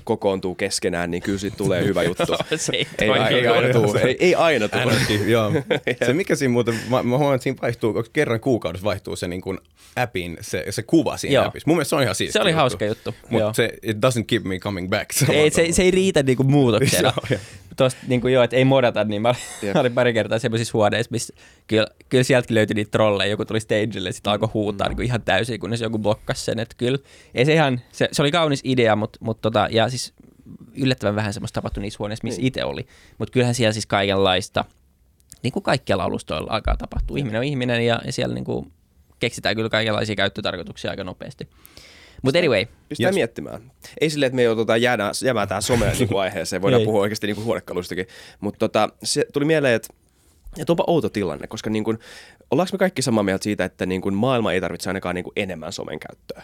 kokoontuu 0.05 0.55
keskenään, 0.55 1.11
niin 1.11 1.23
kyllä 1.23 1.38
siitä 1.38 1.56
tulee 1.56 1.85
hyvä 1.85 2.03
juttu. 2.03 2.37
Se 2.56 2.73
ei 2.77 2.87
ei, 2.99 3.09
toimi. 3.09 3.35
ei, 3.35 3.47
aina 3.47 3.73
tule. 3.73 4.00
Ei, 4.00 4.17
ei 4.21 4.35
aina 4.35 4.69
tule. 4.69 4.93
Joo. 5.27 5.53
Se 6.06 6.12
mikä 6.12 6.37
siinä 6.37 6.53
muuten, 6.53 6.75
mä, 6.75 7.03
mä 7.03 7.17
huomaan, 7.17 7.35
että 7.35 7.43
siinä 7.43 7.59
vaihtuu, 7.62 8.05
kerran 8.12 8.41
kuukaudessa 8.41 8.85
vaihtuu 8.85 9.17
se 9.17 9.29
niin 9.29 9.41
kuin 9.41 9.59
appin, 9.97 10.37
se, 10.41 10.65
se 10.71 10.83
kuva 10.83 11.17
siinä 11.17 11.35
Joo. 11.35 11.44
appissa. 11.47 11.67
Mun 11.67 11.77
mielestä 11.77 11.91
se 11.91 11.97
on 11.97 12.03
ihan 12.03 12.15
siisti 12.15 12.33
Se 12.33 12.41
oli 12.41 12.50
juttu. 12.50 12.61
hauska 12.61 12.85
juttu. 12.85 13.15
Mutta 13.31 13.53
se, 13.53 13.73
it 13.83 13.97
doesn't 13.97 14.25
keep 14.27 14.44
me 14.44 14.59
coming 14.59 14.88
back. 14.91 15.11
Ei, 15.29 15.50
se, 15.50 15.73
se 15.73 15.83
ei 15.83 15.91
riitä 15.91 16.23
niinku 16.23 16.44
muutoksena. 16.44 17.12
Joo, 17.17 17.27
joo. 17.31 17.41
Tuosta 17.76 18.00
niinku 18.06 18.28
joo, 18.28 18.43
että 18.44 18.56
ei 18.56 18.64
modata, 18.64 19.05
niin 19.05 19.23
mä, 19.23 19.34
mä 19.75 19.81
olin 19.81 19.93
pari 19.93 20.12
kertaa 20.12 20.38
semmoisissa 20.38 20.70
huoneissa, 20.75 21.11
missä 21.11 21.34
kyllä, 21.67 21.87
kyllä 22.08 22.25
sieltäkin 22.25 22.55
löytyi 22.55 22.75
niitä 22.75 22.90
trolleja, 22.90 23.31
joku 23.31 23.44
tuli 23.44 23.61
stagelle 23.61 24.08
ja 24.08 24.12
sitten 24.12 24.32
alkoi 24.32 24.49
huutaa 24.55 24.88
niinku 24.88 25.02
ihan 25.02 25.23
täysin, 25.23 25.61
kunnes 25.61 25.81
joku 25.81 25.99
blokkasi 25.99 26.44
sen, 26.44 26.58
että 26.58 26.75
kyllä, 26.78 26.99
ei 27.34 27.44
se 27.44 27.55
ihan, 27.55 27.81
se, 27.93 28.08
se 28.12 28.23
oli 28.23 28.31
kaunis 28.31 28.61
idea, 28.64 28.96
mutta 28.96 29.19
mut 29.23 29.40
tota, 29.40 29.69
ja 29.70 29.88
siis 29.88 30.14
yllättävän 30.76 31.17
vähän 31.17 31.32
semmoista 31.32 31.55
tapahtui 31.55 31.82
niissä 31.82 31.96
huoneissa, 31.99 32.25
missä 32.25 32.40
Niin. 32.40 32.46
itse 32.46 32.64
oli, 32.64 32.87
mutta 33.19 33.32
kyllähän 33.32 33.55
siellä 33.55 33.73
siis 33.73 33.87
kaikenlaista, 33.87 34.64
niin 35.43 35.52
kuin 35.52 35.62
kaikkialla 35.62 36.05
alustoilla 36.05 36.52
alkaa 36.52 36.76
tapahtua. 36.76 37.19
Ihminen 37.19 37.38
on 37.38 37.44
ihminen 37.44 37.87
ja, 37.87 38.00
ja 38.05 38.12
siellä 38.12 38.34
niinku 38.34 38.73
keksitään 39.19 39.56
kyllä 39.56 39.69
kaikenlaisia 39.69 40.17
käyttötarkoituksia 40.17 40.90
aika 40.90 41.05
nopeasti. 41.05 41.49
Mutta 42.26 42.38
anyway, 42.38 42.67
Pistää 42.88 43.08
Yes. 43.08 43.14
miettimään. 43.14 43.73
Ei 44.00 44.11
silleen, 44.11 44.26
että 44.26 44.37
me 44.37 44.43
joudutaan 44.43 44.82
jäädään, 44.82 45.14
jäämään 45.25 45.49
tähän 45.49 45.62
someen 45.62 45.96
niin 45.99 46.08
kuin 46.08 46.20
aiheeseen, 46.20 46.62
voidaan 46.62 46.82
puhua 46.82 47.00
oikeasti 47.00 47.26
niin 47.26 47.44
huonekaluistakin. 47.44 48.06
Mutta 48.40 48.58
tota, 48.58 48.88
se 49.02 49.26
tuli 49.32 49.44
mieleen, 49.44 49.75
että 49.75 49.88
että 50.58 50.73
onpa 50.73 50.84
outo 50.87 51.08
tilanne, 51.08 51.46
koska 51.46 51.70
niin 51.70 51.84
kuin, 51.84 51.99
ollaanko 52.50 52.69
me 52.73 52.78
kaikki 52.78 53.02
samaa 53.02 53.23
mieltä 53.23 53.44
siitä, 53.44 53.64
että 53.64 53.87
niin 53.87 54.00
kuin 54.00 54.14
maailma 54.14 54.52
ei 54.52 54.61
tarvitse 54.61 54.90
ainakaan 54.90 55.14
niin 55.14 55.25
kuin 55.25 55.32
enemmän 55.37 55.73
somen 55.73 55.99
käyttöä? 55.99 56.43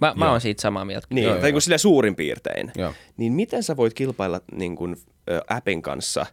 mä, 0.00 0.14
mä 0.16 0.30
oon 0.30 0.40
siitä 0.40 0.62
samaa 0.62 0.84
mieltä. 0.84 1.06
Niin, 1.10 1.24
Joo, 1.24 1.34
tai 1.34 1.42
niin 1.42 1.54
joo. 1.54 1.60
sille 1.60 1.78
suurin 1.78 2.16
piirtein. 2.16 2.72
Joo. 2.76 2.92
Niin 3.16 3.32
miten 3.32 3.62
sä 3.62 3.76
voit 3.76 3.94
kilpailla 3.94 4.40
niin 4.52 4.76
kuin, 4.76 4.96
ö, 5.30 5.40
appin 5.48 5.82
kanssa, 5.82 6.26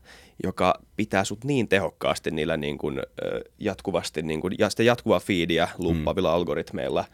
joka 0.44 0.80
pitää 0.95 1.24
sut 1.24 1.44
niin 1.44 1.68
tehokkaasti 1.68 2.31
niillä 2.31 2.57
niin 2.57 2.77
kuin, 2.77 3.00
ö, 3.00 3.41
jatkuvasti, 3.59 4.21
niin 4.21 4.41
kuin, 4.41 4.56
ja 4.59 4.69
sitä 4.69 4.83
jatkuvaa 4.83 5.19
feedia 5.19 5.68
luuppaavilla 5.77 6.30
mm. 6.30 6.35
algoritmeilla. 6.35 7.06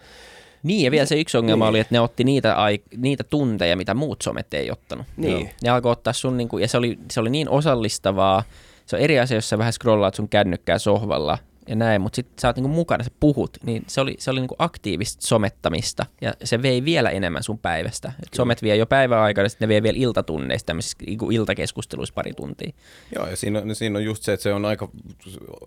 Niin, 0.64 0.86
ja 0.86 0.92
vielä 0.92 1.06
se 1.06 1.20
yksi 1.20 1.38
ongelma 1.38 1.66
Niin. 1.66 1.70
oli, 1.70 1.80
että 1.80 1.96
ne 1.96 2.00
otti 2.00 2.24
niitä, 2.24 2.56
ai, 2.64 2.80
niitä 2.98 3.24
tunteja, 3.24 3.76
mitä 3.76 3.94
muut 3.94 4.22
somet 4.22 4.54
ei 4.54 4.72
ottanut. 4.72 5.06
Niin. 5.18 5.50
Ne 5.64 5.70
alkoi 5.70 5.92
ottaa 5.92 6.14
sun, 6.14 6.38
niin 6.38 6.50
kuin, 6.50 6.62
ja 6.62 6.68
se 6.68 6.78
oli, 6.78 7.00
se 7.12 7.20
oli 7.20 7.30
niin 7.30 7.50
osallistavaa. 7.50 8.44
Se 8.86 8.96
on 8.96 9.02
eri 9.02 9.20
asia, 9.20 9.38
jos 9.38 9.50
sä 9.50 9.58
vähän 9.58 9.74
scrollaat 9.74 10.16
sun 10.16 10.30
kännykkää 10.30 10.78
sohvalla 10.80 11.38
ja 11.69 11.75
näin, 11.75 12.01
mutta 12.01 12.16
sitten 12.16 12.42
sä 12.42 12.48
oot 12.48 12.56
niinku 12.56 12.69
mukana, 12.69 13.04
sä 13.04 13.12
puhut, 13.19 13.57
niin 13.63 13.83
se 13.88 14.01
oli, 14.01 14.16
se 14.19 14.31
oli 14.31 14.39
niinku 14.39 14.56
aktiivista 14.60 15.27
somettamista, 15.27 16.06
ja 16.21 16.33
se 16.44 16.62
vei 16.62 16.86
vielä 16.86 17.10
enemmän 17.10 17.44
sun 17.44 17.60
päivästä. 17.60 18.12
Et 18.24 18.33
somet 18.33 18.62
vie 18.62 18.75
jo 18.75 18.86
päivän 18.86 19.19
aikana, 19.19 19.50
sitten 19.50 19.68
ne 19.68 19.74
vie 19.74 19.83
vielä 19.83 19.98
iltatunneista, 19.98 20.66
tämmöisissä 20.66 20.98
niinku 21.06 21.31
iltakeskusteluissa 21.31 22.13
pari 22.13 22.33
tuntia. 22.33 22.71
Joo, 23.16 23.27
ja 23.27 23.36
siinä 23.36 23.60
on, 23.60 23.75
siinä 23.75 24.00
on 24.00 24.06
just 24.06 24.24
se, 24.24 24.33
että 24.33 24.44
se 24.44 24.54
on 24.54 24.66
aika 24.66 24.89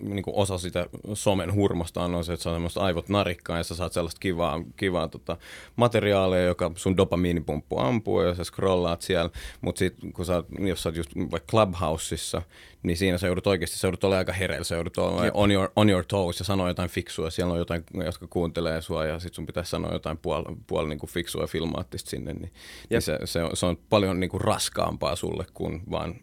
niin 0.00 0.22
kuin 0.22 0.37
osa 0.37 0.58
sitä 0.58 0.87
somen 1.14 1.54
hurmosta 1.54 2.02
on 2.02 2.25
se, 2.25 2.32
että 2.32 2.43
se 2.43 2.49
on 2.49 2.54
semmoista 2.54 2.81
aivot 2.81 3.08
narikkaa 3.08 3.56
ja 3.56 3.64
sä 3.64 3.75
saat 3.75 3.93
sellaista 3.93 4.20
kivaa, 4.20 4.60
kivaa 4.76 5.08
tota, 5.08 5.37
materiaalia, 5.76 6.43
joka 6.43 6.72
sun 6.76 6.96
dopamiinipumppu 6.96 7.78
ampuu 7.78 8.20
ja 8.20 8.34
sä 8.34 8.44
scrollaat 8.44 9.02
siellä, 9.02 9.31
mutta 9.60 9.78
sitten 9.78 10.12
kun 10.12 10.25
sä, 10.25 10.44
jos 10.58 10.82
sä 10.82 10.88
oot 10.88 10.96
just 10.96 11.10
vaikka 11.16 11.50
Clubhouseissa, 11.50 12.43
niin 12.82 12.96
siinä 12.96 13.19
sä 13.19 13.26
joudut 13.26 13.46
oikeasti, 13.46 13.79
sä 13.79 13.87
joudut 13.87 14.05
olla 14.05 14.19
aika 14.19 14.32
hereillä, 14.32 14.64
sä 14.64 14.75
joudut 14.75 14.99
olla 14.99 15.23
on 15.34 15.50
your, 15.50 15.70
on 15.76 15.90
your 15.90 16.05
toes 16.08 16.38
ja 16.38 16.44
sanoa 16.44 16.69
jotain 16.69 16.90
fiksua, 16.90 17.31
siellä 17.31 17.52
on 17.52 17.58
jotain, 17.58 17.84
jotka 18.05 18.26
kuuntelee 18.26 18.82
sua 18.82 19.05
ja 19.05 19.19
sitten 19.19 19.34
sun 19.34 19.46
pitäisi 19.46 19.70
sanoa 19.70 19.93
jotain 19.93 20.19
puol, 20.19 20.44
puol 20.67 20.87
niin 20.87 20.99
kuin 20.99 21.11
fiksua 21.11 21.46
filmaattista 21.46 22.11
sinne, 22.11 22.32
niin, 22.32 22.52
niin 22.90 23.02
se, 23.02 23.19
se, 23.25 23.43
on, 23.43 23.56
se 23.56 23.67
on 23.67 23.76
paljon 23.90 24.20
niin 24.20 24.31
kuin 24.31 24.40
raskaampaa 24.40 25.17
sulle 25.17 25.44
kuin 25.55 25.82
vaan 25.90 26.14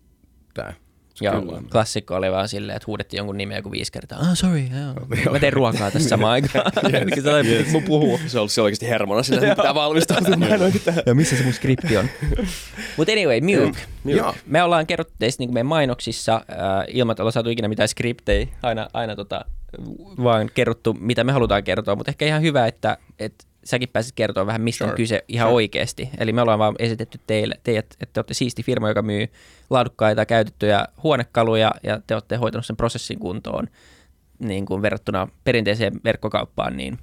tämä. 0.54 0.74
Ja 1.22 1.32
Kyllä. 1.32 1.62
klassikko 1.72 2.16
oli 2.16 2.32
vaan 2.32 2.50
silleen, 2.50 2.76
että 2.76 2.88
huudettiin 2.88 3.18
jonkun 3.18 3.38
nimeä 3.38 3.58
joku 3.58 3.72
viisi 3.72 3.92
kertaa. 3.92 4.20
Ah, 4.20 4.30
sorry, 4.34 4.60
joo. 4.60 5.32
Mä 5.32 5.40
teen 5.40 5.54
ruokaa 5.54 5.92
tässä 5.92 6.10
samaan 6.10 6.32
aikaan. 6.32 6.72
yes. 6.94 7.24
se 7.24 7.34
oli, 7.34 7.66
mun 7.72 7.84
puhuu. 7.84 8.20
Se 8.28 8.40
on, 8.40 8.48
oikeasti 8.64 8.90
hermona 8.90 9.24
sillä, 9.24 9.42
että 9.42 9.56
pitää 9.56 9.76
valmistautua. 9.76 10.36
Ja 11.06 11.16
missä 11.16 11.38
se 11.38 11.44
mun 11.44 11.54
skripti 11.54 11.98
on? 11.98 12.10
Mutta 12.98 13.14
anyway, 13.14 13.42
Muke. 13.42 13.80
Joo. 14.06 14.36
Me 14.46 14.64
ollaan 14.64 14.88
kerrottu 14.88 15.14
teistä 15.20 15.42
niin 15.42 15.54
meidän 15.54 15.66
mainoksissa 15.66 16.36
äh, 16.36 16.86
ilman, 16.88 17.14
että 17.14 17.24
ollaan 17.24 17.34
saatu 17.34 17.50
ikinä 17.50 17.68
mitään 17.68 17.90
skriptejä, 17.90 18.48
aina, 18.64 18.88
aina 18.94 19.16
tota, 19.16 19.46
vaan 20.24 20.50
kerrottu, 20.54 20.94
mitä 21.00 21.24
me 21.24 21.32
halutaan 21.32 21.64
kertoa, 21.64 21.96
mutta 21.96 22.12
ehkä 22.12 22.26
ihan 22.26 22.42
hyvä, 22.42 22.68
että, 22.68 22.98
että 23.20 23.46
säkin 23.70 23.90
pääsit 23.90 24.16
kertoa 24.16 24.46
vähän, 24.46 24.62
mistä 24.62 24.84
on 24.84 24.90
Sure. 24.90 24.98
kyse 24.98 25.24
ihan 25.28 25.46
Sure. 25.46 25.56
oikeasti. 25.56 26.10
Eli 26.18 26.34
me 26.34 26.42
ollaan 26.42 26.60
vaan 26.60 26.76
esitetty 26.80 27.20
teille, 27.28 27.56
teidät, 27.64 27.86
että 27.86 28.14
te 28.14 28.20
olette 28.20 28.34
siisti 28.34 28.64
firma, 28.64 28.88
joka 28.90 29.02
myy 29.02 29.28
laadukkaita 29.70 30.26
käytettyjä 30.26 30.86
huonekaluja, 31.04 31.72
ja 31.84 32.02
te 32.08 32.14
olette 32.14 32.36
hoitanut 32.36 32.66
sen 32.66 32.78
prosessin 32.78 33.20
kuntoon 33.20 33.68
niin 34.40 34.66
kuin 34.66 34.82
verrattuna 34.82 35.28
perinteiseen 35.44 35.94
verkkokauppaan, 36.04 36.78
niin 36.78 36.98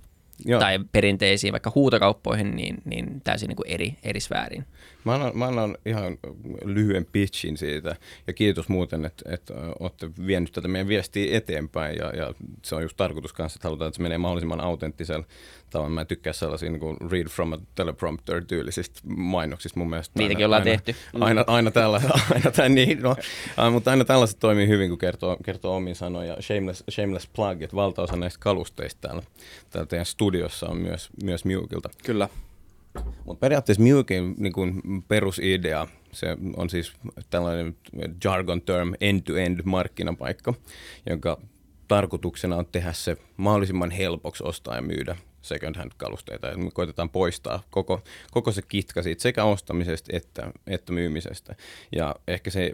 Joo. 0.45 0.61
tai 0.61 0.79
perinteisiin 0.93 1.53
vaikka 1.53 1.73
huutokauppoihin, 1.75 2.57
niin, 2.57 2.77
niin 2.85 3.21
täysin 3.25 3.49
niin 3.49 3.57
kuin 3.57 3.69
eri, 3.69 3.97
eri 4.03 4.21
sfääriin. 4.21 4.65
Mä 5.05 5.15
annan, 5.15 5.39
mä 5.39 5.47
annan 5.47 5.79
ihan 5.87 6.19
lyhyen 6.65 7.07
pitchin 7.12 7.57
siitä 7.57 7.97
ja 8.27 8.33
kiitos 8.33 8.69
muuten, 8.69 9.05
että, 9.05 9.35
että 9.35 9.55
olette 9.81 10.11
vienyt 10.27 10.53
tätä 10.53 10.69
meidän 10.69 10.89
viestiä 10.89 11.37
eteenpäin 11.37 11.97
ja, 11.97 12.17
ja 12.17 12.35
se 12.62 12.75
on 12.75 12.83
just 12.83 12.97
tarkoitus 12.97 13.33
kanssa, 13.33 13.57
että 13.57 13.69
halutaan, 13.69 13.89
että 13.89 13.97
se 13.97 14.03
menee 14.03 14.19
mahdollisimman 14.19 14.61
autenttisella 14.61 15.27
tavalla. 15.71 15.90
Mä 15.90 16.00
en 16.00 16.07
tykkää 16.07 16.33
sellaisia 16.33 16.71
niin 16.71 16.81
kuin 16.81 16.97
read 17.11 17.29
from 17.29 17.52
a 17.52 17.59
teleprompter 17.75 18.45
tyylisistä 18.45 19.00
mainoksista 19.17 19.81
mun 19.81 19.90
mielestä. 19.90 20.19
Niitäkin 20.19 20.45
aina, 20.45 20.47
ollaan 20.47 20.62
aina, 20.62 20.83
tehty. 20.83 21.00
Aina, 21.21 21.45
aina, 21.47 21.71
tällä, 21.71 22.00
aina 22.35 22.50
tämän, 22.50 22.75
niin, 22.75 23.02
no, 23.02 23.17
äh, 23.59 23.73
mutta 23.73 23.90
aina 23.90 24.05
tällaiset 24.05 24.38
toimii 24.38 24.69
hyvin, 24.69 24.88
kun 24.88 24.99
kertoo, 24.99 25.37
kertoo 25.45 25.76
omin 25.76 25.95
sanoja. 25.95 26.37
Shameless, 26.40 26.85
shameless 26.90 27.29
plug, 27.37 27.62
että 27.62 27.76
valtaosa 27.76 28.17
näistä 28.17 28.40
kalusteista 28.40 29.00
täällä, 29.00 29.23
täällä 29.71 29.87
teidän 29.87 30.07
studiossa 30.07 30.69
on 30.69 30.76
myös, 30.76 31.11
myös 31.23 31.45
Mewkilta. 31.45 31.88
Kyllä. 32.05 32.29
Mutta 33.25 33.40
periaatteessa 33.40 33.83
Mukin 33.83 34.35
niin 34.38 34.52
kuin 34.52 34.83
perusidea, 35.09 35.87
se 36.12 36.37
on 36.57 36.71
siis 36.71 36.93
tällainen 37.31 37.76
jargon 38.25 38.62
term 38.62 38.93
end-to-end 39.00 39.61
markkinapaikka, 39.64 40.55
jonka 41.11 41.40
tarkoituksena 41.88 42.57
on 42.57 42.67
tehdä 42.67 42.93
se 42.93 43.17
mahdollisimman 43.37 43.90
helpoksi 43.90 44.45
ostaa 44.45 44.76
ja 44.76 44.83
myydä 44.83 45.17
second 45.47 45.76
hand 45.76 45.93
kalusteita. 45.97 46.57
Me 46.57 46.71
koitetaan 46.71 47.11
poistaa 47.11 47.62
koko, 47.71 48.03
koko 48.31 48.53
se 48.53 48.62
kitka 48.62 49.03
siitä 49.03 49.23
sekä 49.23 49.45
ostamisesta 49.45 50.17
että, 50.17 50.50
että 50.67 50.93
myymisestä. 50.93 51.55
Ja 51.93 52.15
ehkä 52.29 52.50
se 52.50 52.73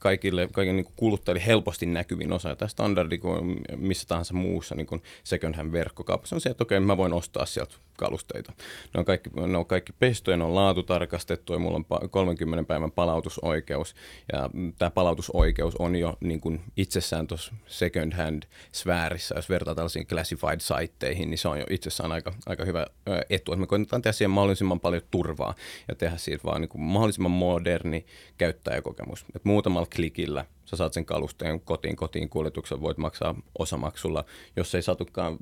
kaikille, 0.00 0.48
kaikille 0.52 0.82
niin 0.82 0.92
kuluttajille 0.96 1.46
helposti 1.46 1.86
näkyvin 1.86 2.32
osa, 2.32 2.56
tämä 2.56 2.68
standardi 2.68 3.18
kuin 3.18 3.60
missä 3.76 4.08
tahansa 4.08 4.34
muussa 4.34 4.74
niin 4.74 5.02
second 5.24 5.54
hand 5.54 5.72
verkkokaupassa 5.72 6.36
on 6.36 6.40
se, 6.40 6.48
että 6.48 6.62
okei, 6.62 6.80
mä 6.80 6.96
voin 6.96 7.12
ostaa 7.12 7.46
sieltä 7.46 7.74
kalusteita. 7.96 8.52
Ne 8.94 8.98
on 8.98 9.04
kaikki, 9.04 9.30
ne 9.46 9.58
on 9.58 9.66
kaikki 9.66 9.92
pestoja, 9.98 10.36
ne 10.36 10.44
on 10.44 10.54
laatutarkastettu 10.54 11.52
ja 11.52 11.58
mulla 11.58 11.76
on 11.76 11.84
pa- 11.84 12.08
30 12.08 12.68
päivän 12.68 12.92
palautusoikeus. 12.92 13.94
Ja 14.32 14.50
tämä 14.78 14.90
palautusoikeus 14.90 15.76
on 15.76 15.96
jo 15.96 16.16
niin 16.20 16.40
kuin 16.40 16.60
itsessään 16.76 17.26
tuossa 17.26 17.54
second 17.66 18.12
hand 18.12 18.42
sfäärissä, 18.72 19.34
jos 19.34 19.48
vertaa 19.48 19.74
tällaisiin 19.74 20.06
classified 20.06 20.60
saitteihin, 20.60 21.30
niin 21.30 21.38
se 21.38 21.48
on 21.48 21.58
jo 21.58 21.66
itsessään 21.70 22.12
aika, 22.12 22.32
aika 22.46 22.64
hyvä 22.64 22.86
etu. 23.30 23.52
Että 23.52 23.60
me 23.60 23.66
koitetaan 23.66 24.02
tehdä 24.02 24.12
siihen 24.12 24.30
mahdollisimman 24.30 24.80
paljon 24.80 25.02
turvaa 25.10 25.54
ja 25.88 25.94
tehdä 25.94 26.16
siitä 26.16 26.44
vaan 26.44 26.60
niin 26.60 26.68
kuin 26.68 26.82
mahdollisimman 26.82 27.30
moderni 27.30 28.06
käyttäjäkokemus. 28.38 29.24
Et 29.36 29.44
muutamalla 29.44 29.86
klikillä 29.96 30.44
sä 30.66 30.76
saat 30.76 30.92
sen 30.92 31.04
kalusteen 31.04 31.60
kotiin, 31.60 31.96
kotiin 31.96 32.28
kuljetuksen, 32.28 32.80
voit 32.80 32.98
maksaa 32.98 33.34
osamaksulla. 33.58 34.24
Jos 34.56 34.74
ei 34.74 34.82
satukaan 34.82 35.36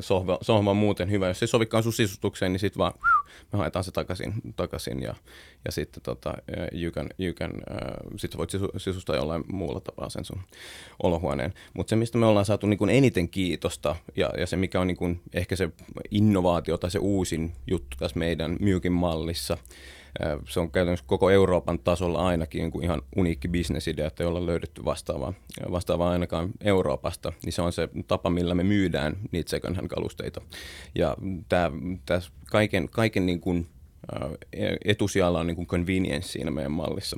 sohva, 0.00 0.38
sohva 0.40 0.74
muuten 0.74 1.10
hyvä, 1.10 1.28
jos 1.28 1.42
ei 1.42 1.48
sovikaan 1.48 1.82
sun 1.82 1.92
sisustukseen, 1.92 2.52
niin 2.52 2.60
sitten 2.60 2.78
vaan 2.78 2.92
me 3.52 3.56
haetaan 3.58 3.84
se 3.84 3.90
takaisin, 3.90 4.34
takaisin 4.56 5.02
ja, 5.02 5.14
ja 5.64 5.72
sitten 5.72 6.02
tota, 6.02 6.34
you 6.82 6.92
can, 6.92 7.08
you 7.18 7.34
can, 7.34 7.50
uh, 7.50 8.12
sit 8.16 8.38
voit 8.38 8.50
sisustaa 8.76 9.16
jollain 9.16 9.44
muulla 9.52 9.80
tapaa 9.80 10.08
sen 10.08 10.24
sun 10.24 10.40
olohuoneen. 11.02 11.54
Mutta 11.74 11.90
se, 11.90 11.96
mistä 11.96 12.18
me 12.18 12.26
ollaan 12.26 12.46
saatu 12.46 12.66
niin 12.66 12.90
eniten 12.90 13.28
kiitosta 13.28 13.96
ja, 14.16 14.30
ja 14.38 14.46
se, 14.46 14.56
mikä 14.56 14.80
on 14.80 14.86
niin 14.86 15.20
ehkä 15.34 15.56
se 15.56 15.68
innovaatio 16.10 16.78
tai 16.78 16.90
se 16.90 16.98
uusin 16.98 17.52
juttu 17.66 17.96
tässä 17.98 18.18
meidän 18.18 18.56
Myykin 18.60 18.92
mallissa, 18.92 19.56
se 20.48 20.60
on 20.60 20.70
käytännössä 20.70 21.04
koko 21.08 21.30
Euroopan 21.30 21.78
tasolla 21.78 22.26
ainakin 22.26 22.58
niin 22.58 22.70
kuin 22.70 22.84
ihan 22.84 23.02
uniikki 23.16 23.48
bisnesidea, 23.48 24.06
että 24.06 24.22
ei 24.24 24.28
olla 24.28 24.46
löydetty 24.46 24.84
vastaavaa, 24.84 25.32
vastaavaa 25.70 26.10
ainakaan 26.10 26.50
Euroopasta, 26.60 27.32
niin 27.44 27.52
se 27.52 27.62
on 27.62 27.72
se 27.72 27.88
tapa, 28.08 28.30
millä 28.30 28.54
me 28.54 28.64
myydään 28.64 29.16
niitä 29.32 29.50
second 29.50 29.76
hand 29.76 29.88
kalusteita. 29.88 30.40
Ja 30.94 31.16
tämä, 31.48 31.70
tämä 32.06 32.20
kaiken, 32.50 32.88
kaiken 32.88 33.26
niin 33.26 33.40
kuin, 33.40 33.66
etusijalla 34.84 35.40
on 35.40 35.46
niin 35.46 35.56
kuin 35.56 35.66
convenience 35.66 36.28
siinä 36.28 36.50
meidän 36.50 36.72
mallissa. 36.72 37.16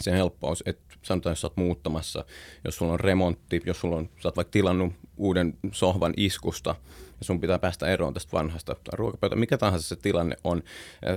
Se 0.00 0.12
helppous, 0.12 0.62
että 0.66 0.94
sanotaan, 1.02 1.30
jos 1.32 1.40
sä 1.40 1.46
oot 1.46 1.56
muuttamassa, 1.56 2.24
jos 2.64 2.76
sulla 2.76 2.92
on 2.92 3.00
remontti, 3.00 3.62
jos 3.66 3.80
sulla 3.80 3.96
on, 3.96 4.08
sä 4.22 4.28
oot 4.28 4.36
vaikka 4.36 4.50
tilannut 4.50 4.92
uuden 5.16 5.54
sohvan 5.72 6.14
iskusta, 6.16 6.74
ja 7.18 7.24
sun 7.24 7.40
pitää 7.40 7.58
päästä 7.58 7.86
eroon 7.86 8.14
tästä 8.14 8.32
vanhasta 8.32 8.76
ruokapöytä, 8.92 9.36
mikä 9.36 9.58
tahansa 9.58 9.88
se 9.88 9.96
tilanne 9.96 10.36
on, 10.44 10.62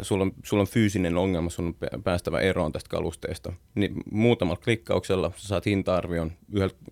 sulla 0.01 0.23
on, 0.23 0.31
sulla 0.43 0.61
on 0.61 0.67
fyysinen 0.67 1.17
ongelma, 1.17 1.49
sun 1.49 1.75
on 1.93 2.03
päästävä 2.03 2.39
eroon 2.39 2.71
tästä 2.71 2.89
kalusteesta, 2.89 3.53
niin 3.75 3.93
muutamalla 4.11 4.61
klikkauksella 4.63 5.31
sä 5.35 5.47
saat 5.47 5.65
hinta-arvion 5.65 6.31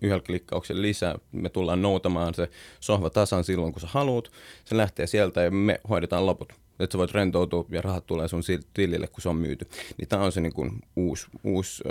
yhdellä, 0.00 0.22
klikkauksella 0.26 0.82
lisää, 0.82 1.18
me 1.32 1.48
tullaan 1.48 1.82
noutamaan 1.82 2.34
se 2.34 2.50
sohva 2.80 3.10
tasan 3.10 3.44
silloin, 3.44 3.72
kun 3.72 3.80
sä 3.80 3.88
haluat, 3.90 4.30
se 4.64 4.76
lähtee 4.76 5.06
sieltä 5.06 5.42
ja 5.42 5.50
me 5.50 5.80
hoidetaan 5.88 6.26
loput 6.26 6.52
että 6.80 6.94
sä 6.94 6.98
voit 6.98 7.12
rentoutua 7.12 7.64
ja 7.70 7.82
rahat 7.82 8.06
tulee 8.06 8.28
sun 8.28 8.42
tilille, 8.74 9.06
kun 9.06 9.22
se 9.22 9.28
on 9.28 9.36
myyty. 9.36 9.68
Niin 9.98 10.08
tämä 10.08 10.24
on 10.24 10.32
se 10.32 10.40
niin 10.40 10.52
kuin 10.52 10.70
uusi, 10.96 11.26
uusi 11.44 11.82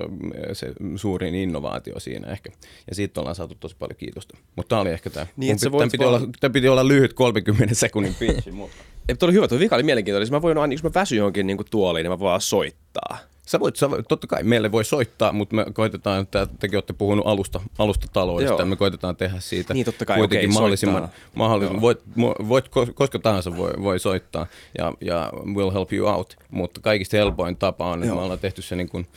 se 0.54 0.74
suurin 0.96 1.36
innovaatio 1.36 2.00
siinä 2.00 2.32
ehkä. 2.32 2.50
Ja 2.90 2.96
siitä 2.96 3.20
ollaan 3.20 3.36
saatu 3.36 3.56
tosi 3.60 3.76
paljon 3.80 3.98
kiitosta. 3.98 4.38
Mutta 4.56 4.70
tämä 4.70 4.82
oli 4.82 4.90
ehkä 4.90 5.10
tämä. 5.10 5.28
Niin, 5.38 5.56
piti, 5.56 5.72
tämän, 5.72 5.92
piti 5.92 6.06
olla, 6.06 6.22
tämän 6.40 6.54
piti 6.54 6.68
olla 6.68 6.88
lyhyt 6.88 7.14
30 7.14 7.76
sekunnin 7.76 8.16
pitchi. 8.20 8.52
mutta. 8.62 8.78
Tuo 9.20 9.28
oli 9.28 9.34
hyvä, 9.34 9.48
tuo 9.48 9.60
vika 9.60 9.76
oli 9.76 9.84
mielenkiintoinen. 9.84 10.26
Siis 10.26 10.32
mä 10.32 10.42
voin 10.42 10.58
aina, 10.58 10.74
jos 10.74 10.84
mä 10.84 10.92
väsyn 10.96 11.18
johonkin 11.18 11.48
niin 11.48 11.58
tuoliin, 11.72 12.04
niin 12.04 12.12
mä 12.12 12.20
voin 12.20 12.42
soittaa. 12.42 13.18
Sä 13.50 13.60
voit, 13.60 13.76
sä 13.76 13.90
voit, 13.90 14.08
totta 14.08 14.28
kai 14.28 14.44
meille 14.44 14.72
voi 14.72 14.86
soittaa, 14.86 15.32
mutta 15.32 15.56
me 15.56 15.66
koitetaan, 15.74 16.22
että 16.22 16.48
tekin 16.60 16.78
olette 16.78 16.94
puhunut 16.94 17.28
alusta, 17.28 17.62
alustataloudesta, 17.78 18.62
Joo. 18.62 18.66
me 18.66 18.76
koitetaan 18.76 19.16
tehdä 19.16 19.40
siitä 19.40 19.74
niin, 19.74 19.86
totta 19.86 20.06
kai, 20.06 20.18
kuitenkin 20.18 20.50
okay, 20.50 20.54
mahdollisimman, 20.54 21.10
mahdollisimman 21.36 21.82
voit, 21.82 22.00
voit, 22.48 22.70
koska 22.94 23.20
tahansa 23.20 23.58
voi, 23.58 23.72
voi 23.82 24.00
soittaa 24.00 24.48
ja, 24.78 24.94
ja 25.02 25.32
we'll 25.34 25.74
help 25.74 25.94
you 25.94 26.08
out, 26.08 26.36
mutta 26.52 26.82
kaikista 26.82 27.18
helpoin 27.18 27.56
tapa 27.56 27.92
on, 27.92 28.00
että 28.00 28.08
Joo. 28.08 28.16
me 28.16 28.22
ollaan 28.22 28.40
tehty 28.40 28.62
se 28.62 28.76
niin 28.76 28.90
kuin, 28.90 29.08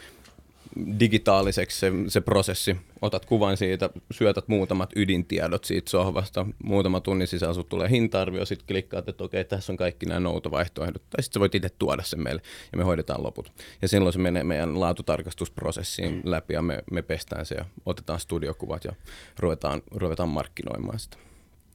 digitaaliseksi 1.01 1.79
se, 1.79 1.93
se 2.09 2.21
prosessi. 2.21 2.77
Otat 3.03 3.27
kuvan 3.27 3.57
siitä, 3.57 3.91
syötät 4.11 4.49
muutamat 4.49 4.91
ydintiedot 4.97 5.65
siitä 5.65 5.91
sohvasta, 5.91 6.47
muutama 6.65 7.01
tunnin 7.01 7.27
sisällä 7.27 7.55
sinulle 7.55 7.69
tulee 7.69 7.91
hinta-arvio, 7.91 8.45
sitten 8.45 8.67
klikkaat, 8.67 9.09
että 9.09 9.25
okei, 9.25 9.45
tässä 9.45 9.73
on 9.73 9.77
kaikki 9.77 10.07
nämä 10.07 10.21
noutovaihtoehdot, 10.21 11.03
tai 11.11 11.23
sitten 11.23 11.41
voit 11.41 11.55
itse 11.55 11.69
tuoda 11.79 12.03
sen 12.03 12.23
meille, 12.23 12.43
ja 12.73 12.79
me 12.79 12.85
hoidetaan 12.85 13.23
loput. 13.23 13.53
Ja 13.83 13.89
silloin 13.89 14.13
se 14.13 14.19
menee 14.19 14.45
meidän 14.45 14.81
laatutarkastusprosessiin 14.81 16.21
läpi, 16.25 16.55
ja 16.55 16.63
me, 16.63 16.83
me 16.91 17.03
pestään 17.03 17.47
se, 17.47 17.55
ja 17.55 17.65
otetaan 17.87 18.21
studiokuvat, 18.21 18.85
ja 18.85 18.93
ruvetaan, 19.39 19.83
ruvetaan 19.95 20.29
markkinoimaan 20.29 20.99
sitä. 20.99 21.17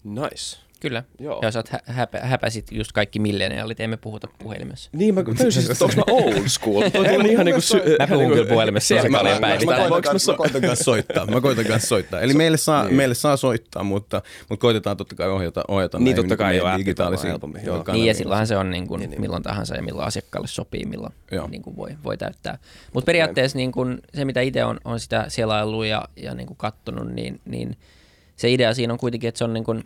Nice. 0.04 0.67
Kyllä. 0.80 1.04
Joo. 1.20 1.40
Ja 1.42 1.52
sä 1.52 1.60
oot 1.60 1.70
hä- 1.70 1.80
häpä, 1.86 2.20
häpäsit 2.20 2.72
just 2.72 2.92
kaikki 2.92 3.20
milleniaalit, 3.20 3.80
emme 3.80 3.98
puhuta 3.98 4.28
puhelimessa. 4.40 4.90
Niin, 4.94 5.16
mä 5.16 5.24
täysin, 5.38 5.72
että 5.72 5.86
onko 5.86 5.96
mä 5.96 6.04
old 6.08 6.48
school? 6.48 6.90
Toi 6.90 7.32
ihan 7.32 7.46
niinku... 7.46 7.62
Sy- 7.62 7.82
mä 8.00 8.08
puhun 8.08 8.32
kyllä 8.32 8.50
puhelimessa 8.50 8.88
siellä 8.88 9.18
paljon 9.18 9.42
päivittäin. 9.42 9.82
Mä 9.82 9.88
koitan 10.38 10.62
kanssa 10.62 10.84
soittaa. 10.84 11.26
Mä 11.26 11.42
koitan 11.42 11.66
kanssa 11.66 11.88
soittaa. 11.88 12.20
Eli 12.20 12.34
meille 12.34 12.58
saa, 12.58 12.84
niin. 12.84 12.96
meille 12.96 13.16
saa 13.16 13.38
soittaa, 13.38 13.84
mutta, 13.84 14.22
mutta 14.50 14.62
koitetaan 14.62 14.98
totta 14.98 15.16
kai 15.16 15.30
ohjata, 15.30 15.64
ohjata 15.68 16.00
niin, 16.00 16.16
totta 16.16 16.38
kai 16.38 16.58
jo 16.58 16.66
digitaalisiin 16.78 17.34
Niin, 17.92 18.06
ja 18.06 18.14
silloinhan 18.14 18.48
se 18.48 18.58
on 18.58 18.70
niin 18.70 18.88
kuin, 18.88 19.00
niin, 19.00 19.10
niin. 19.10 19.22
milloin 19.22 19.44
tahansa 19.44 19.76
ja 19.76 19.84
milloin 19.84 20.08
asiakkaalle 20.08 20.48
sopii, 20.48 20.86
milloin 20.86 21.14
niin 21.50 21.62
kuin 21.62 21.78
voi, 21.78 21.90
voi 22.04 22.18
täyttää. 22.18 22.58
Mutta 22.94 23.06
periaatteessa 23.06 23.58
niin 23.58 23.72
kuin, 23.72 24.00
se, 24.16 24.26
mitä 24.26 24.42
itse 24.42 24.64
on, 24.64 24.80
on 24.86 25.00
sitä 25.00 25.26
selaillut 25.28 25.86
ja, 25.86 26.08
ja 26.16 26.36
niin 26.36 26.48
kuin 26.48 26.58
kattonut, 26.58 27.08
niin, 27.14 27.42
niin 27.46 27.78
se 28.36 28.52
idea 28.52 28.74
siinä 28.74 28.94
on 28.94 29.00
kuitenkin, 29.00 29.28
että 29.28 29.38
se 29.38 29.44
on 29.44 29.54
niin 29.54 29.64
kuin, 29.64 29.84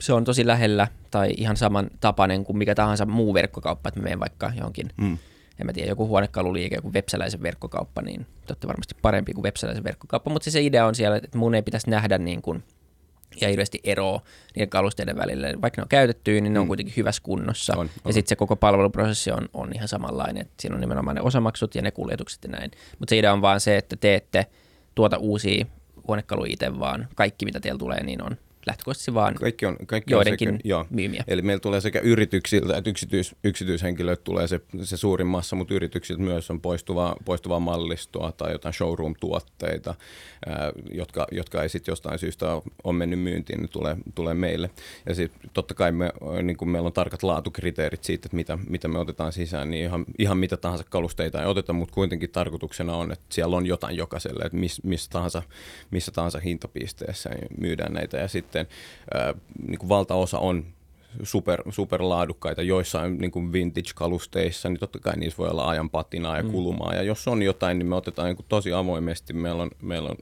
se 0.00 0.12
on 0.12 0.24
tosi 0.24 0.46
lähellä 0.46 0.88
tai 1.10 1.34
ihan 1.36 1.56
saman 1.56 1.90
tapainen 2.00 2.44
kuin 2.44 2.58
mikä 2.58 2.74
tahansa 2.74 3.06
muu 3.06 3.34
verkkokauppa, 3.34 3.88
että 3.88 4.00
mä 4.00 4.04
menen 4.04 4.20
vaikka 4.20 4.52
johonkin, 4.56 4.90
mm. 4.96 5.18
en 5.60 5.66
mä 5.66 5.72
tiedä, 5.72 5.88
joku 5.88 6.06
huonekaluliike, 6.06 6.74
joku 6.74 6.92
websäläisen 6.92 7.42
verkkokauppa, 7.42 8.02
niin 8.02 8.26
totta 8.46 8.68
varmasti 8.68 8.94
parempi 9.02 9.32
kuin 9.32 9.44
websäläisen 9.44 9.84
verkkokauppa, 9.84 10.30
mutta 10.30 10.50
se 10.50 10.62
idea 10.62 10.86
on 10.86 10.94
siellä, 10.94 11.16
että 11.16 11.38
mun 11.38 11.54
ei 11.54 11.62
pitäisi 11.62 11.90
nähdä 11.90 12.18
niin 12.18 12.42
kuin, 12.42 12.62
ja 13.40 13.48
hirveästi 13.48 13.80
eroa 13.84 14.20
niiden 14.54 14.68
kalusteiden 14.68 15.16
välillä. 15.16 15.48
Vaikka 15.62 15.80
ne 15.80 15.82
on 15.82 15.88
käytetty, 15.88 16.40
niin 16.40 16.52
ne 16.52 16.58
on 16.58 16.66
mm. 16.66 16.68
kuitenkin 16.68 16.94
hyvässä 16.96 17.22
kunnossa. 17.22 17.72
On, 17.72 17.80
on. 17.80 17.90
Ja 18.04 18.12
sitten 18.12 18.28
se 18.28 18.36
koko 18.36 18.56
palveluprosessi 18.56 19.30
on, 19.30 19.48
on 19.54 19.70
ihan 19.74 19.88
samanlainen. 19.88 20.42
Että 20.42 20.54
siinä 20.60 20.74
on 20.74 20.80
nimenomaan 20.80 21.14
ne 21.14 21.20
osamaksut 21.20 21.74
ja 21.74 21.82
ne 21.82 21.90
kuljetukset 21.90 22.44
ja 22.44 22.50
näin. 22.50 22.70
Mutta 22.98 23.10
se 23.10 23.18
idea 23.18 23.32
on 23.32 23.42
vaan 23.42 23.60
se, 23.60 23.76
että 23.76 23.96
teette 23.96 24.46
tuota 24.94 25.16
uusia 25.16 25.66
huonekaluja 26.08 26.52
itse, 26.52 26.78
vaan 26.78 27.08
kaikki 27.14 27.44
mitä 27.44 27.60
teillä 27.60 27.78
tulee, 27.78 28.02
niin 28.02 28.22
on 28.22 28.36
lähtökohtaisesti 28.66 29.14
vaan 29.14 29.34
kaikki 29.34 29.66
on, 29.66 29.76
kaikki 29.86 30.14
joidenkin 30.14 30.48
on 30.48 30.54
sekä, 30.54 30.68
joo. 30.68 30.86
myymiä. 30.90 31.24
Eli 31.28 31.42
meillä 31.42 31.60
tulee 31.60 31.80
sekä 31.80 31.98
yrityksiltä 31.98 32.76
että 32.76 32.90
yksityis, 32.90 33.36
yksityishenkilöiltä 33.44 34.22
tulee 34.24 34.48
se, 34.48 34.60
se 34.82 34.96
suurin 34.96 35.26
massa, 35.26 35.56
mutta 35.56 35.74
yrityksiltä 35.74 36.22
myös 36.22 36.50
on 36.50 36.60
poistuvaa, 36.60 37.16
poistuvaa 37.24 37.60
mallistoa 37.60 38.32
tai 38.32 38.52
jotain 38.52 38.74
showroom-tuotteita, 38.74 39.94
ää, 40.46 40.72
jotka, 40.92 41.26
jotka 41.32 41.62
ei 41.62 41.68
sitten 41.68 41.92
jostain 41.92 42.18
syystä 42.18 42.46
ole 42.84 42.94
mennyt 42.94 43.20
myyntiin, 43.20 43.60
niin 43.60 43.70
tulee, 43.70 43.96
tulee 44.14 44.34
meille. 44.34 44.70
Ja 45.06 45.14
sitten 45.14 45.50
totta 45.52 45.74
kai 45.74 45.92
me, 45.92 46.12
niin 46.42 46.56
kun 46.56 46.70
meillä 46.70 46.86
on 46.86 46.92
tarkat 46.92 47.22
laatukriteerit 47.22 48.04
siitä, 48.04 48.26
että 48.26 48.36
mitä, 48.36 48.58
mitä 48.68 48.88
me 48.88 48.98
otetaan 48.98 49.32
sisään, 49.32 49.70
niin 49.70 49.84
ihan, 49.84 50.04
ihan 50.18 50.38
mitä 50.38 50.56
tahansa 50.56 50.84
kalusteita 50.90 51.40
ei 51.40 51.46
oteta, 51.46 51.72
mutta 51.72 51.94
kuitenkin 51.94 52.30
tarkoituksena 52.30 52.96
on, 52.96 53.12
että 53.12 53.24
siellä 53.28 53.56
on 53.56 53.66
jotain 53.66 53.96
jokaiselle, 53.96 54.44
että 54.44 54.58
miss, 54.58 54.84
missä, 54.84 55.10
tahansa, 55.10 55.42
missä 55.90 56.12
tahansa 56.12 56.38
hintapisteessä 56.38 57.30
myydään 57.58 57.92
näitä. 57.92 58.16
Ja 58.16 58.28
sitten 58.28 58.55
sitten 58.56 58.76
äh, 59.20 59.34
niin 59.68 59.78
kuin 59.78 59.88
valtaosa 59.88 60.38
on 60.38 60.64
super, 61.22 61.62
super 61.70 62.02
laadukkaita 62.02 62.62
joissain 62.62 63.18
niin 63.18 63.30
kuin 63.30 63.52
vintage-kalusteissa, 63.52 64.68
niin 64.68 64.80
totta 64.80 64.98
kai 64.98 65.16
niissä 65.16 65.38
voi 65.38 65.48
olla 65.48 65.68
ajan 65.68 65.90
patinaa 65.90 66.36
ja 66.36 66.42
mm. 66.42 66.50
kulumaa. 66.50 66.90
Mm. 66.90 66.96
Ja 66.96 67.02
jos 67.02 67.28
on 67.28 67.42
jotain, 67.42 67.78
niin 67.78 67.86
me 67.86 67.96
otetaan 67.96 68.26
niin 68.26 68.36
kuin 68.36 68.46
tosi 68.48 68.72
avoimesti. 68.72 69.32
Meillä 69.32 69.62
on, 69.62 69.70
meillä 69.82 70.08
on 70.08 70.16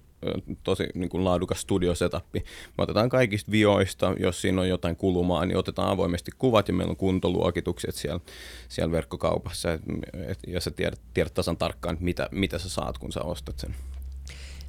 tosi 0.62 0.86
niin 0.94 1.08
kuin 1.08 1.24
laadukas 1.24 1.60
studiosetappi. 1.60 2.44
Me 2.78 2.82
otetaan 2.82 3.08
kaikista 3.08 3.50
vioista, 3.50 4.14
jos 4.20 4.40
siinä 4.40 4.60
on 4.60 4.68
jotain 4.68 4.96
kulumaa, 4.96 5.46
niin 5.46 5.56
otetaan 5.56 5.90
avoimesti 5.90 6.30
kuvat 6.38 6.68
ja 6.68 6.74
meillä 6.74 6.90
on 6.90 6.96
kuntoluokitukset 6.96 7.94
siellä, 7.94 8.20
siellä 8.68 8.92
verkkokaupassa. 8.92 9.72
Et, 9.72 9.82
et, 10.28 10.38
ja 10.46 10.60
sä 10.60 10.70
tiedät, 10.70 11.00
tiedät 11.14 11.34
tasan 11.34 11.56
tarkkaan, 11.56 11.96
mitä, 12.00 12.28
mitä 12.30 12.58
sä 12.58 12.68
saat, 12.68 12.98
kun 12.98 13.12
sä 13.12 13.20
ostat 13.20 13.58
sen. 13.58 13.74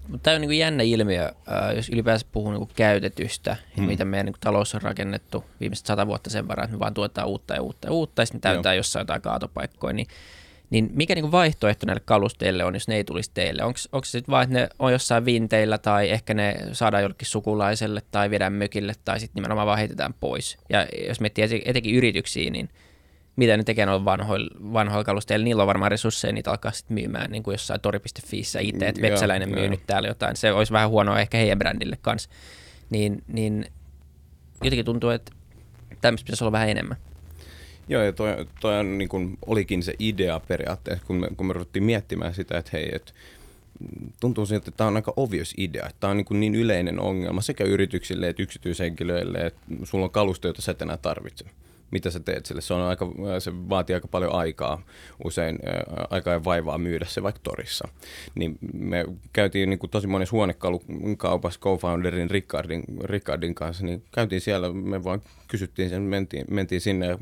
Mutta 0.08 0.24
tämä 0.24 0.36
on 0.36 0.42
niin 0.42 0.60
jännä 0.60 0.84
ilmiö, 0.84 1.26
äh, 1.26 1.76
jos 1.76 1.90
ylipäänsä 1.90 2.26
puhuu 2.32 2.52
niin 2.52 2.70
käytetystä, 2.76 3.56
hmm. 3.78 3.86
mitä 3.86 4.06
meidän 4.06 4.26
niin 4.26 4.36
talous 4.40 4.76
on 4.76 4.82
rakennettu 4.82 5.46
viimeiset 5.60 5.86
sata 5.86 6.08
vuotta 6.08 6.30
sen 6.30 6.48
varaan, 6.48 6.66
että 6.66 6.76
me 6.76 6.80
vaan 6.80 6.94
tuotetaan 6.94 7.28
uutta 7.28 7.54
ja 7.54 7.62
uutta 7.62 7.88
ja 7.88 7.92
uutta, 7.92 8.22
ja 8.22 8.26
sitten 8.26 8.42
täytetään 8.42 8.78
jossain 8.78 9.02
jotain 9.02 9.22
kaatopaikkoja, 9.22 9.94
niin, 9.94 10.08
niin 10.70 10.90
mikä 10.94 11.16
niin 11.16 11.32
vaihtoehto 11.32 11.86
näille 11.86 12.02
kalusteille 12.06 12.64
on, 12.64 12.74
jos 12.74 12.88
ne 12.88 12.96
ei 12.96 13.04
tulisi 13.04 13.32
teille? 13.34 13.64
Onko 13.64 13.78
se 13.78 14.10
sitten 14.12 14.32
vaan, 14.32 14.44
että 14.44 14.54
ne 14.54 14.70
on 14.80 14.92
jossain 14.92 15.26
vinteillä, 15.26 15.78
tai 15.78 16.10
ehkä 16.10 16.34
ne 16.34 16.56
saadaan 16.72 17.04
jollekin 17.04 17.28
sukulaiselle, 17.28 18.02
tai 18.12 18.30
viedään 18.30 18.54
mökille, 18.54 18.94
tai 19.06 19.20
sitten 19.20 19.42
nimenomaan 19.42 19.68
vaan 19.68 19.80
heitetään 19.80 20.14
pois? 20.14 20.58
Ja 20.70 20.88
jos 21.08 21.20
miettii 21.20 21.62
etenkin 21.66 21.96
yrityksiä, 21.96 22.52
niin– 22.52 22.70
mitä 23.36 23.58
ne 23.58 23.64
tekee 23.64 23.86
noilla 23.86 24.06
vanhoilla, 24.06 24.74
vanhoilla 24.74 25.04
kalusteilla, 25.04 25.44
niillä 25.44 25.64
on 25.64 25.68
varmaan 25.68 25.92
resursseja 25.92 26.34
niitä 26.34 26.52
alkaa 26.52 26.72
sitten 26.72 26.96
myymään 26.96 27.32
niin 27.32 27.44
kuin 27.44 27.54
jossain 27.54 27.82
tori.fiissä 27.82 28.60
itse, 28.60 28.88
että 28.88 29.02
Vetsäläinen 29.02 29.50
myy 29.50 29.70
nyt 29.70 29.88
täällä 29.88 30.08
jotain. 30.08 30.36
Se 30.36 30.52
olisi 30.52 30.74
vähän 30.74 30.90
huonoa 30.90 31.20
ehkä 31.20 31.38
heidän 31.38 31.60
brändille 31.60 31.98
kanssa. 32.02 32.30
Niin, 32.90 33.24
niin 33.28 33.66
jotenkin 34.64 34.86
tuntuu, 34.86 35.10
että 35.10 35.32
tämmöistä 36.02 36.26
pitäisi 36.26 36.44
olla 36.44 36.52
vähän 36.52 36.70
enemmän. 36.70 36.98
Joo, 37.88 38.04
ja 38.04 38.14
toi, 38.14 38.46
toi 38.62 38.80
on, 38.80 38.98
niin 38.98 39.10
kuin, 39.10 39.38
olikin 39.46 39.84
se 39.84 39.94
idea 40.00 40.40
periaatteessa, 40.40 41.06
kun 41.06 41.16
me, 41.16 41.28
kun 41.38 41.48
me 41.48 41.54
ruvettiin 41.54 41.84
miettimään 41.84 42.34
sitä, 42.34 42.58
että 42.58 42.70
hei, 42.74 42.90
että 42.96 43.14
tuntuu 44.20 44.46
siltä, 44.46 44.70
että 44.70 44.78
tämä 44.78 44.88
on 44.88 44.96
aika 44.96 45.14
obvious 45.16 45.54
idea. 45.58 45.90
Tämä 46.00 46.12
on 46.12 46.18
niin, 46.18 46.26
kuin 46.26 46.40
niin 46.40 46.56
yleinen 46.56 47.00
ongelma 47.00 47.42
sekä 47.42 47.64
yrityksille 47.64 48.30
että 48.30 48.44
yksityishenkilöille, 48.44 49.38
että 49.38 49.62
sulla 49.84 50.06
on 50.06 50.12
kalusto, 50.12 50.48
jota 50.48 50.62
sä 50.62 50.72
et 50.72 50.82
enää 50.82 50.98
tarvitse 50.98 51.46
mitä 51.92 52.10
sä 52.10 52.20
teet 52.20 52.46
sille. 52.46 52.62
Se, 52.62 52.74
on 52.74 52.82
aika, 52.82 53.08
se 53.40 53.52
vaatii 53.70 53.94
aika 53.94 54.08
paljon 54.08 54.34
aikaa, 54.34 54.82
usein 55.24 55.60
ää, 55.66 56.08
aikaa 56.10 56.34
ja 56.34 56.44
vaivaa 56.44 56.78
myydä 56.78 57.06
se 57.06 57.24
vaikka 57.24 57.42
torissa. 57.44 57.88
Niin 58.36 58.58
me 58.74 59.06
käytiin 59.34 59.70
niin 59.70 59.80
kuin 59.80 59.90
tosi 59.90 60.08
monessa 60.08 60.36
huonekalukaupassa 60.36 61.60
co-founderin 61.60 62.32
Rickardin, 62.32 62.84
Rickardin 63.04 63.56
kanssa, 63.56 63.86
niin 63.86 64.04
käytiin 64.12 64.42
siellä, 64.42 64.74
me 64.74 65.04
vaan 65.04 65.22
kysyttiin 65.48 65.90
sen, 65.90 66.02
mentiin, 66.02 66.46
mentiin 66.50 66.82
sinne 66.82 67.08
ja, 67.08 67.18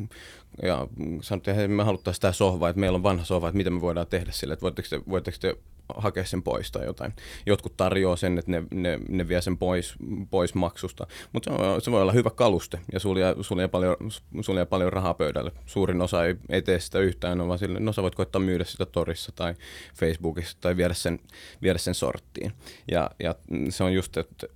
ja 0.63 0.87
sanottiin, 1.21 1.59
että 1.59 1.67
me 1.67 1.83
haluttaisiin 1.83 2.21
tämä 2.21 2.31
sohva, 2.31 2.69
että 2.69 2.79
meillä 2.79 2.95
on 2.95 3.03
vanha 3.03 3.25
sohva, 3.25 3.47
että 3.47 3.57
mitä 3.57 3.69
me 3.69 3.81
voidaan 3.81 4.07
tehdä 4.07 4.31
sille, 4.31 4.53
että 4.53 4.63
voitteko 4.63 4.87
te, 4.89 5.01
voitteko 5.09 5.37
te 5.41 5.55
hakea 5.95 6.25
sen 6.25 6.43
pois 6.43 6.71
tai 6.71 6.85
jotain. 6.85 7.13
Jotkut 7.45 7.77
tarjoaa 7.77 8.15
sen, 8.15 8.37
että 8.37 8.51
ne, 8.51 8.63
ne, 8.71 8.99
ne 9.09 9.27
vie 9.27 9.41
sen 9.41 9.57
pois, 9.57 9.93
pois 10.29 10.53
maksusta, 10.53 11.07
mutta 11.33 11.51
se, 11.51 11.57
se 11.83 11.91
voi 11.91 12.01
olla 12.01 12.11
hyvä 12.11 12.29
kaluste 12.29 12.79
ja 12.93 12.99
sulje, 12.99 13.35
sulje, 13.41 13.67
paljon, 13.67 13.95
sulje 14.41 14.65
paljon 14.65 14.93
rahaa 14.93 15.13
pöydälle. 15.13 15.51
Suurin 15.65 16.01
osa 16.01 16.25
ei, 16.25 16.35
ei 16.49 16.61
tee 16.61 16.79
sitä 16.79 16.99
yhtään, 16.99 17.47
vaan 17.47 17.59
sille, 17.59 17.79
no 17.79 17.93
sä 17.93 18.01
voit 18.01 18.15
koittaa 18.15 18.41
myydä 18.41 18.63
sitä 18.63 18.85
torissa 18.85 19.31
tai 19.35 19.53
Facebookissa 19.95 20.57
tai 20.61 20.77
viedä 20.77 20.93
sen, 20.93 21.19
viedä 21.61 21.77
sen 21.77 21.95
sorttiin. 21.95 22.51
Ja, 22.91 23.09
ja 23.19 23.35
se 23.69 23.83
on 23.83 23.93
just, 23.93 24.17
että 24.17 24.47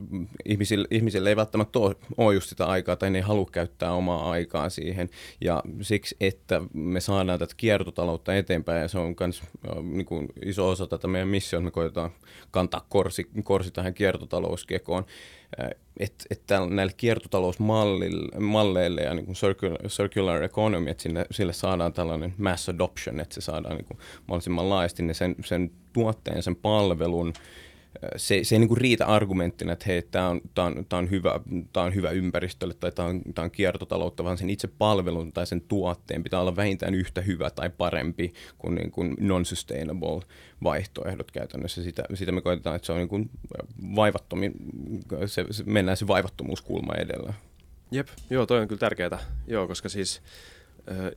ihmisille, 0.46 0.88
ihmisille 0.91 1.29
ei 1.29 1.36
välttämättä 1.36 1.79
ole, 1.79 1.96
ole 2.17 2.34
just 2.34 2.50
sitä 2.50 2.65
aikaa 2.65 2.96
tai 2.96 3.10
ne 3.10 3.17
ei 3.17 3.24
halua 3.24 3.50
käyttää 3.51 3.91
omaa 3.91 4.31
aikaa 4.31 4.69
siihen 4.69 5.10
ja 5.41 5.63
siksi, 5.81 6.15
että 6.19 6.62
me 6.74 7.00
saadaan 7.00 7.39
tätä 7.39 7.53
kiertotaloutta 7.57 8.36
eteenpäin 8.36 8.81
ja 8.81 8.88
se 8.88 9.00
on 9.00 9.15
myös 9.19 9.43
niin 9.84 10.27
iso 10.46 10.69
osa 10.69 10.88
tätä 10.88 11.07
meidän 11.18 11.28
missio, 11.28 11.62
me 11.62 11.72
koitetaan 11.72 12.12
kantaa 12.52 12.86
korsi, 12.90 13.30
korsi 13.44 13.72
tähän 13.72 13.94
kiertotalouskekoon, 13.94 15.06
että 16.00 16.26
et 16.30 16.42
näille 16.70 16.94
kiertotalousmalleille 16.98 19.02
ja 19.02 19.14
niin 19.14 19.26
kuin 19.26 19.36
circular, 19.36 19.78
circular 19.88 20.44
economy, 20.44 20.90
että 20.90 21.04
sinne, 21.04 21.26
sille 21.32 21.54
saadaan 21.54 21.94
tällainen 21.94 22.34
mass 22.38 22.70
adoption, 22.70 23.20
että 23.20 23.36
se 23.36 23.42
saadaan 23.42 23.76
niin 23.76 23.86
kuin 23.86 23.98
mahdollisimman 24.28 24.70
laajasti 24.70 25.04
niin 25.04 25.16
sen, 25.16 25.36
sen 25.46 25.72
tuotteen, 25.94 26.44
sen 26.44 26.56
palvelun, 26.56 27.34
se, 28.16 28.44
se 28.44 28.56
ei 28.56 28.60
niin 28.60 28.68
kuin 28.68 28.77
riitä 28.77 29.06
argumenttina, 29.06 29.74
että 29.74 29.86
hei, 29.88 30.01
tämä 30.01 30.30
on, 30.30 30.42
tää 30.56 30.66
on, 30.66 30.86
tää 30.89 31.00
on, 31.00 31.10
hyvä, 31.10 31.39
tää 31.74 31.84
on 31.84 31.96
hyvä 31.96 32.10
ympäristölle 32.10 32.74
tai 32.74 32.92
tämä 32.92 33.08
on, 33.08 33.22
tää 33.36 33.46
on 33.46 33.51
kiertotaloutta, 33.51 34.24
vaan 34.24 34.38
sen 34.38 34.50
itse 34.50 34.68
palvelun 34.68 35.34
tai 35.34 35.48
sen 35.48 35.62
tuotteen 35.62 36.24
pitää 36.24 36.42
olla 36.42 36.56
vähintään 36.56 36.96
yhtä 36.96 37.22
hyvä 37.22 37.50
tai 37.50 37.70
parempi 37.70 38.34
kuin, 38.58 38.75
niin 38.75 38.92
kuin 38.92 39.16
non-sustainable 39.20 40.22
vaihtoehdot 40.63 41.32
käytännössä. 41.32 41.84
Sitä, 41.84 42.04
sitä 42.13 42.32
me 42.32 42.42
koetetaan, 42.42 42.75
että 42.75 42.86
se 42.86 42.92
on 42.92 42.98
niin 42.98 43.10
kuin 43.10 43.30
se, 45.25 45.46
se, 45.51 45.63
mennään 45.66 45.98
se 45.98 46.08
vaivattomuuskulma 46.08 46.94
edellä. 46.94 47.34
Jep, 47.92 48.08
joo, 48.30 48.46
toi 48.46 48.60
on 48.60 48.68
kyllä 48.68 48.80
tärkeää, 48.80 49.20
joo, 49.48 49.68
koska 49.68 49.89
siis 49.89 50.22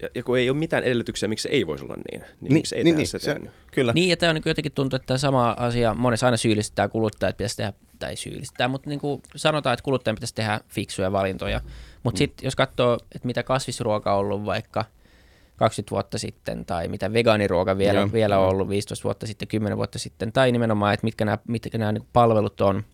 ja, 0.02 0.08
ja 0.14 0.22
kun 0.22 0.38
ei 0.38 0.50
ole 0.50 0.58
mitään 0.58 0.82
edellytyksiä, 0.82 1.28
miksi 1.28 1.42
se 1.42 1.48
ei 1.48 1.66
voisi 1.66 1.84
olla 1.84 1.94
niin, 1.94 2.20
niin, 2.20 2.36
niin 2.40 2.52
miksi 2.52 2.76
ei 2.76 2.84
niin, 2.84 2.96
niin, 2.96 3.06
se, 3.06 3.18
se 3.18 3.36
Kyllä. 3.72 3.92
Niin, 3.92 4.12
että 4.12 4.28
on 4.28 4.34
niin 4.34 4.42
jotenkin 4.46 4.72
tuntuu, 4.72 4.96
että 4.96 5.06
tämä 5.06 5.18
sama 5.18 5.56
asia 5.58 5.94
monessa 5.94 6.26
aina 6.26 6.36
syyllistää 6.36 6.88
kuluttajat, 6.88 7.30
että 7.30 7.38
pitäisi 7.38 7.56
tehdä, 7.56 7.72
tai 7.98 8.16
syyllistää, 8.16 8.68
mutta 8.68 8.90
niin 8.90 9.00
kuin 9.00 9.22
sanotaan, 9.36 9.74
että 9.74 9.84
kuluttajan 9.84 10.14
pitäisi 10.14 10.34
tehdä 10.34 10.60
fiksuja 10.68 11.12
valintoja. 11.12 11.60
Mutta 12.02 12.16
mm. 12.16 12.18
sitten 12.18 12.46
jos 12.46 12.56
katsoo, 12.56 12.98
että 13.14 13.26
mitä 13.26 13.42
kasvisruoka 13.42 14.14
on 14.14 14.18
ollut 14.18 14.44
vaikka 14.44 14.84
20 15.56 15.90
vuotta 15.90 16.18
sitten, 16.18 16.64
tai 16.64 16.88
mitä 16.88 17.12
vegaaniruoka 17.12 17.78
vielä, 17.78 17.98
Joo, 17.98 18.12
vielä 18.12 18.38
on 18.38 18.48
ollut 18.48 18.68
15 18.68 19.04
vuotta 19.04 19.26
sitten, 19.26 19.48
10 19.48 19.76
vuotta 19.76 19.98
sitten, 19.98 20.32
tai 20.32 20.52
nimenomaan, 20.52 20.94
että 20.94 21.04
mitkä 21.04 21.24
nämä, 21.24 21.38
mitkä 21.48 21.78
nämä 21.78 21.92
niin 21.92 22.06
palvelut 22.12 22.60
on, 22.60 22.84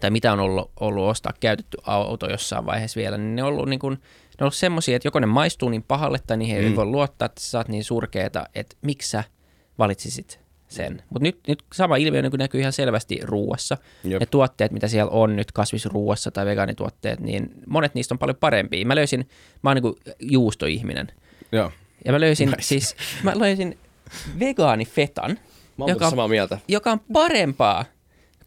tai 0.00 0.10
mitä 0.10 0.32
on 0.32 0.40
ollut, 0.40 0.70
ollut 0.80 1.08
ostaa 1.10 1.32
käytetty 1.40 1.78
auto 1.82 2.30
jossain 2.30 2.66
vaiheessa 2.66 2.98
vielä, 2.98 3.18
niin 3.18 3.36
ne 3.36 3.42
on 3.42 3.48
ollut 3.48 3.68
niin 3.68 3.80
kuin, 3.80 3.98
ne 4.38 4.42
on 4.42 4.44
ollut 4.44 4.54
semmoisia, 4.54 4.96
että 4.96 5.06
joko 5.06 5.20
ne 5.20 5.26
maistuu 5.26 5.68
niin 5.68 5.82
pahalle 5.82 6.18
tai 6.26 6.36
niihin 6.36 6.58
mm. 6.58 6.64
ei 6.64 6.76
voi 6.76 6.84
luottaa, 6.84 7.26
että 7.26 7.40
sä 7.40 7.50
saat 7.50 7.68
niin 7.68 7.84
surkeeta, 7.84 8.46
että 8.54 8.76
miksi 8.82 9.10
sä 9.10 9.24
valitsisit 9.78 10.40
sen. 10.68 11.02
Mutta 11.10 11.22
nyt, 11.22 11.40
nyt 11.48 11.62
sama 11.72 11.96
ilmiö 11.96 12.22
niin 12.22 12.32
näkyy 12.38 12.60
ihan 12.60 12.72
selvästi 12.72 13.20
ruuassa. 13.22 13.78
Jop. 14.04 14.20
Ne 14.20 14.26
tuotteet, 14.26 14.72
mitä 14.72 14.88
siellä 14.88 15.10
on 15.10 15.36
nyt 15.36 15.52
kasvisruuassa 15.52 16.30
tai 16.30 16.46
vegaanituotteet, 16.46 17.20
niin 17.20 17.50
monet 17.66 17.94
niistä 17.94 18.14
on 18.14 18.18
paljon 18.18 18.36
parempia. 18.36 18.86
Mä 18.86 18.96
löysin, 18.96 19.28
mä 19.62 19.70
oon 19.70 19.76
niin 19.76 20.16
juustoihminen. 20.20 21.08
Joo. 21.52 21.72
Ja 22.04 22.12
mä 22.12 22.20
löysin 22.20 22.48
nice. 22.48 22.62
siis, 22.62 22.96
mä 23.22 23.32
löysin 23.38 23.78
vegaanifetan, 24.38 25.38
joka, 25.86 26.10
samaa 26.10 26.28
mieltä. 26.28 26.58
joka 26.68 26.92
on 26.92 27.00
parempaa 27.12 27.84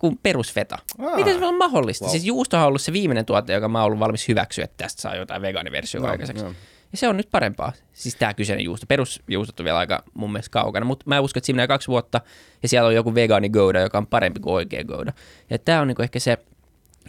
kuin 0.02 0.20
perusfeta. 0.24 0.78
Aa. 1.00 1.16
Miten 1.16 1.40
se 1.40 1.46
on 1.46 1.58
mahdollista? 1.58 2.06
Wow. 2.06 2.12
Siis 2.12 2.26
juusto 2.26 2.58
on 2.58 2.64
ollut 2.64 2.82
se 2.82 2.94
viimeinen 2.94 3.26
tuote, 3.26 3.54
joka 3.54 3.68
mä 3.68 3.80
oon 3.80 3.86
ollut 3.86 4.00
valmis 4.00 4.28
hyväksyä, 4.28 4.64
että 4.64 4.84
tästä 4.84 5.02
saa 5.02 5.16
jotain 5.16 5.42
vegaaniversiota 5.42 6.08
no, 6.08 6.12
aikaiseksi. 6.12 6.44
No. 6.44 6.54
Ja 6.92 6.98
se 6.98 7.08
on 7.08 7.18
nyt 7.18 7.28
parempaa. 7.32 7.74
Siis 7.94 8.16
tämä 8.16 8.34
kyseinen 8.34 8.66
juusto. 8.66 8.86
Perusjuustot 8.88 9.60
on 9.60 9.64
vielä 9.64 9.78
aika 9.78 10.04
mun 10.14 10.32
mielestä 10.32 10.52
kaukana, 10.52 10.86
mutta 10.86 11.04
mä 11.08 11.20
uskon, 11.20 11.40
että 11.40 11.46
siinä 11.46 11.68
kaksi 11.68 11.88
vuotta 11.88 12.22
ja 12.64 12.70
siellä 12.70 12.88
on 12.88 12.96
joku 12.96 13.16
vegaani 13.16 13.50
gouda, 13.50 13.80
joka 13.80 13.98
on 13.98 14.08
parempi 14.08 14.40
kuin 14.40 14.54
oikea 14.54 14.84
gouda. 14.84 15.14
Ja 15.50 15.60
tämä 15.60 15.82
on 15.82 15.88
niinku 15.88 16.02
ehkä 16.02 16.20
se, 16.20 16.38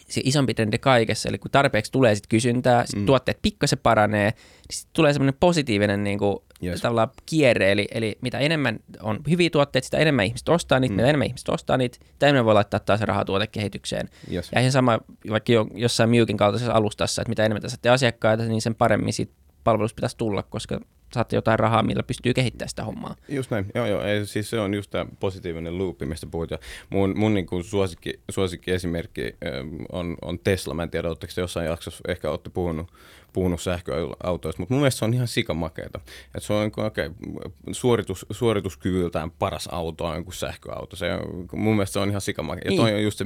se 0.09 0.21
isompi 0.25 0.55
trendi 0.55 0.79
kaikessa, 0.79 1.29
eli 1.29 1.39
kun 1.39 1.51
tarpeeksi 1.51 1.93
tulee 1.93 2.15
sit 2.15 2.27
kysyntää, 2.27 2.87
sit 2.87 2.99
mm. 2.99 3.07
tuotteet 3.07 3.39
pikkasen 3.43 3.79
paranee, 3.79 4.31
niin 4.31 4.77
sit 4.79 4.89
tulee 4.93 5.13
semmoinen 5.13 5.37
positiivinen 5.41 6.05
niin 6.05 6.19
kuin, 6.19 6.39
yes. 6.65 6.81
tavallaan 6.81 7.11
kierre, 7.27 7.73
eli, 7.73 7.89
eli 7.95 8.19
mitä 8.21 8.39
enemmän 8.39 8.81
on 9.01 9.21
hyviä 9.31 9.51
tuotteita, 9.51 9.85
sitä 9.85 9.99
enemmän 9.99 10.27
ihmiset 10.27 10.49
ostaa 10.49 10.81
niitä, 10.81 10.93
mm. 10.93 10.97
mitä 10.97 11.09
enemmän 11.09 11.27
ihmiset 11.27 11.49
ostaa 11.49 11.77
niitä, 11.77 11.99
sitä 12.13 12.27
enemmän 12.27 12.45
voi 12.45 12.55
laittaa 12.55 12.81
taas 12.81 13.01
rahaa 13.01 13.25
tuotekehitykseen. 13.25 14.09
Yes. 14.33 14.51
Ja 14.55 14.61
ihan 14.61 14.73
sama 14.73 14.99
vaikka 15.31 15.53
jo, 15.53 15.67
jossain 15.75 16.11
Miukin 16.11 16.37
kaltaisessa 16.37 16.73
alustassa, 16.73 17.23
että 17.23 17.29
mitä 17.29 17.45
enemmän 17.45 17.71
saatte 17.71 17.89
asiakkaita, 17.89 18.45
niin 18.45 18.63
sen 18.63 18.75
paremmin 18.75 19.13
siitä 19.13 19.33
palvelusta 19.65 19.97
pitäisi 19.97 20.17
tulla, 20.17 20.43
koska 20.43 20.81
saatte 21.15 21.37
jotain 21.37 21.59
rahaa, 21.59 21.83
millä 21.83 22.03
pystyy 22.03 22.35
kehittämään 22.35 22.69
sitä 22.69 22.85
hommaa. 22.85 23.17
Just 23.29 23.51
näin, 23.51 23.67
joo 23.75 23.87
joo, 23.87 24.03
ei, 24.03 24.27
siis 24.27 24.51
se 24.51 24.61
on 24.61 24.75
just 24.75 24.91
tämä 24.91 25.07
positiivinen 25.21 25.79
loopi, 25.79 26.07
mistä 26.07 26.27
puhut. 26.27 26.51
Ja 26.51 26.59
mun 26.91 27.19
mun 27.19 27.35
niin 27.35 27.47
kuin 27.47 27.65
suosikki, 27.65 28.21
suosikki 28.31 28.71
esimerkki 28.71 29.37
on, 29.93 30.17
on 30.23 30.39
Tesla, 30.39 30.75
mä 30.75 30.83
en 30.83 30.91
tiedä, 30.91 31.09
oletteko 31.09 31.33
jossain 31.37 31.67
jaksossa 31.67 32.01
ehkä 32.09 32.31
olette 32.31 32.51
puhunut, 32.51 32.93
puhunut 33.33 33.61
sähköautoista, 33.61 34.63
mutta 34.63 34.75
mun 34.75 34.81
mielestä 34.81 34.99
se 34.99 35.05
on 35.05 35.15
ihan 35.15 35.29
sikamakeeta. 35.29 36.01
Että 36.27 36.41
se 36.41 36.53
on 36.53 36.71
okay, 36.77 37.11
suoritus, 37.73 38.27
suorituskyvyltään 38.31 39.31
paras 39.31 39.69
auto 39.73 40.05
on 40.05 40.25
kuin 40.25 40.35
sähköauto. 40.35 40.97
Se, 40.97 41.07
mun 41.53 41.75
mielestä 41.77 41.93
se 41.93 41.99
on 41.99 42.09
ihan 42.09 42.21
sikamakeeta. 42.21 42.69
Niin. 42.69 42.79
Ja 42.79 42.83
toi 42.83 42.95
on 42.95 43.03
just 43.03 43.19
se, 43.19 43.25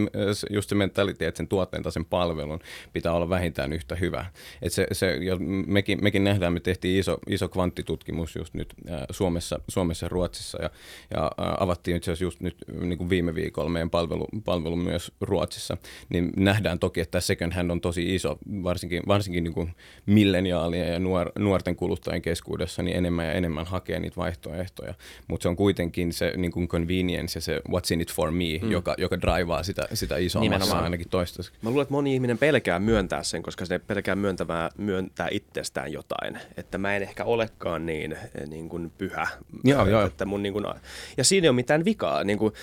just 0.50 0.68
se 0.68 0.74
mentaliteetti, 0.74 1.24
että 1.24 1.36
sen 1.36 1.48
tuotteen 1.48 1.82
tai 1.82 1.92
sen 1.92 2.04
palvelun 2.04 2.60
pitää 2.92 3.12
olla 3.12 3.28
vähintään 3.28 3.72
yhtä 3.72 3.94
hyvä. 3.94 4.26
Et 4.62 4.72
se, 4.72 4.86
se, 4.92 5.16
ja 5.16 5.36
mekin, 5.66 5.98
mekin 6.02 6.24
nähdään, 6.24 6.52
me 6.52 6.60
tehtiin 6.60 7.00
iso, 7.00 7.18
iso 7.26 7.48
kvanttitutkimus 7.48 8.36
just 8.36 8.54
nyt 8.54 8.74
äh, 8.90 9.00
Suomessa, 9.10 9.60
Suomessa 9.68 10.06
ja 10.06 10.08
Ruotsissa 10.08 10.62
ja, 10.62 10.70
ja 11.14 11.24
äh, 11.24 11.54
avattiin 11.60 11.96
itse 11.96 12.10
asiassa 12.10 12.24
just 12.24 12.40
nyt 12.40 12.56
niin 12.80 12.98
kuin 12.98 13.10
viime 13.10 13.34
viikolla 13.34 13.70
meidän 13.70 13.90
palvelu, 13.90 14.26
palvelu 14.44 14.76
myös 14.76 15.12
Ruotsissa. 15.20 15.76
Niin 16.08 16.32
nähdään 16.36 16.78
toki, 16.78 17.00
että 17.00 17.20
second 17.20 17.52
hand 17.52 17.70
on 17.70 17.80
tosi 17.80 18.14
iso, 18.14 18.38
varsinkin, 18.62 19.02
varsinkin 19.08 19.44
niin 19.44 19.54
kuin 19.54 19.74
milleniaalien 20.06 20.92
ja 20.92 20.98
nuor, 20.98 21.32
nuorten 21.38 21.76
kuluttajien 21.76 22.22
keskuudessa 22.22 22.82
niin 22.82 22.96
enemmän 22.96 23.26
ja 23.26 23.32
enemmän 23.32 23.66
hakee 23.66 24.00
niitä 24.00 24.16
vaihtoehtoja. 24.16 24.94
Mutta 25.28 25.42
se 25.42 25.48
on 25.48 25.56
kuitenkin 25.56 26.12
se 26.12 26.32
niin 26.36 26.50
kuin 26.50 26.68
convenience 26.68 27.36
ja 27.36 27.40
se 27.40 27.60
what's 27.68 27.92
in 27.92 28.00
it 28.00 28.12
for 28.12 28.30
me, 28.30 28.58
mm. 28.62 28.70
joka, 28.70 28.94
joka 28.98 29.20
drivaa 29.20 29.62
sitä, 29.62 29.88
sitä 29.94 30.16
isommassa 30.16 30.78
ainakin 30.78 31.08
toistaiseksi. 31.08 31.58
Mä 31.62 31.70
luulen, 31.70 31.82
että 31.82 31.92
moni 31.92 32.14
ihminen 32.14 32.38
pelkää 32.38 32.78
myöntää 32.78 33.22
sen, 33.22 33.42
koska 33.42 33.66
se 33.66 33.78
pelkää 33.78 34.14
myöntämään, 34.16 34.70
myöntää 34.78 35.28
itsestään 35.30 35.92
jotain. 35.92 36.38
Että 36.56 36.78
mä 36.78 36.96
en 36.96 37.02
ehkä 37.02 37.24
olekaan 37.24 37.86
niin, 37.86 38.18
niin 38.46 38.68
kuin 38.68 38.92
pyhä. 38.98 39.26
Joo, 39.64 39.88
joo. 39.88 40.06
Että 40.06 40.24
mun, 40.24 40.42
niin 40.42 40.52
kuin, 40.52 40.64
ja 41.16 41.24
siinä 41.24 41.44
ei 41.44 41.48
ole 41.48 41.56
mitään 41.56 41.84
vikaa. 41.84 42.24
Niin 42.24 42.38
kuin, 42.38 42.54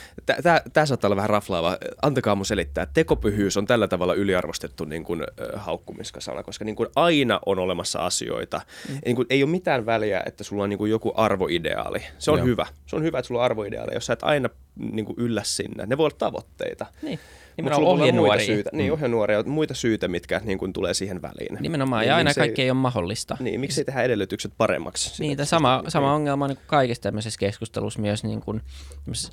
tämä 0.73 0.85
saattaa 0.85 1.07
olla 1.07 1.15
vähän 1.15 1.29
raflaava. 1.29 1.77
Antakaa 2.01 2.35
mun 2.35 2.45
selittää. 2.45 2.87
Tekopyhyys 2.93 3.57
on 3.57 3.65
tällä 3.65 3.87
tavalla 3.87 4.13
yliarvostettu 4.13 4.85
niin 4.85 5.03
kuin, 5.03 5.23
haukkumiskasana, 5.55 6.43
koska 6.43 6.65
niin 6.65 6.75
kuin 6.75 6.89
aina 6.95 7.32
aina 7.33 7.39
on 7.45 7.59
olemassa 7.59 7.99
asioita. 7.99 8.61
Mm. 8.89 8.99
Niin 9.05 9.15
kuin, 9.15 9.25
ei 9.29 9.43
ole 9.43 9.51
mitään 9.51 9.85
väliä, 9.85 10.23
että 10.25 10.43
sulla 10.43 10.63
on 10.63 10.69
niin 10.69 10.77
kuin 10.77 10.91
joku 10.91 11.11
arvoideaali. 11.15 11.99
Se 12.19 12.31
on 12.31 12.37
Joo. 12.37 12.45
hyvä. 12.45 12.67
Se 12.85 12.95
on 12.95 13.03
hyvä, 13.03 13.19
että 13.19 13.27
sulla 13.27 13.41
on 13.41 13.45
arvoideaali, 13.45 13.93
jos 13.93 14.05
sä 14.05 14.13
et 14.13 14.23
aina 14.23 14.49
niin 14.75 15.05
kuin 15.05 15.15
yllä 15.19 15.41
sinne. 15.45 15.85
Ne 15.85 15.97
voi 15.97 16.05
olla 16.05 16.15
tavoitteita. 16.17 16.85
Niin. 17.01 17.19
Nimenomaan 17.57 17.87
ohjenuoria. 17.87 18.45
Syitä, 18.45 18.69
niin, 18.73 18.89
mm. 18.89 18.93
ohjenuoria, 18.93 19.43
muita 19.43 19.73
syitä, 19.73 20.07
mitkä 20.07 20.41
niin 20.43 20.57
kuin 20.57 20.73
tulee 20.73 20.93
siihen 20.93 21.21
väliin. 21.21 21.57
Nimenomaan, 21.59 22.01
niin, 22.01 22.09
ja 22.09 22.15
aina 22.15 22.33
kaikki 22.33 22.61
ei 22.61 22.69
ole 22.69 22.77
mahdollista. 22.77 23.37
Niin, 23.39 23.59
miksi 23.59 23.81
ei 23.81 23.85
tehdä 23.85 24.01
edellytykset 24.01 24.53
paremmaksi? 24.57 25.23
Niin, 25.23 25.45
sama, 25.45 25.83
sama 25.87 26.13
ongelma 26.13 26.45
on 26.45 26.49
niin 26.49 26.59
kaikissa 26.67 27.03
tämmöisessä 27.03 27.39
keskustelussa 27.39 28.01
myös 28.01 28.23
niin 28.23 28.41
kuin, 28.41 28.61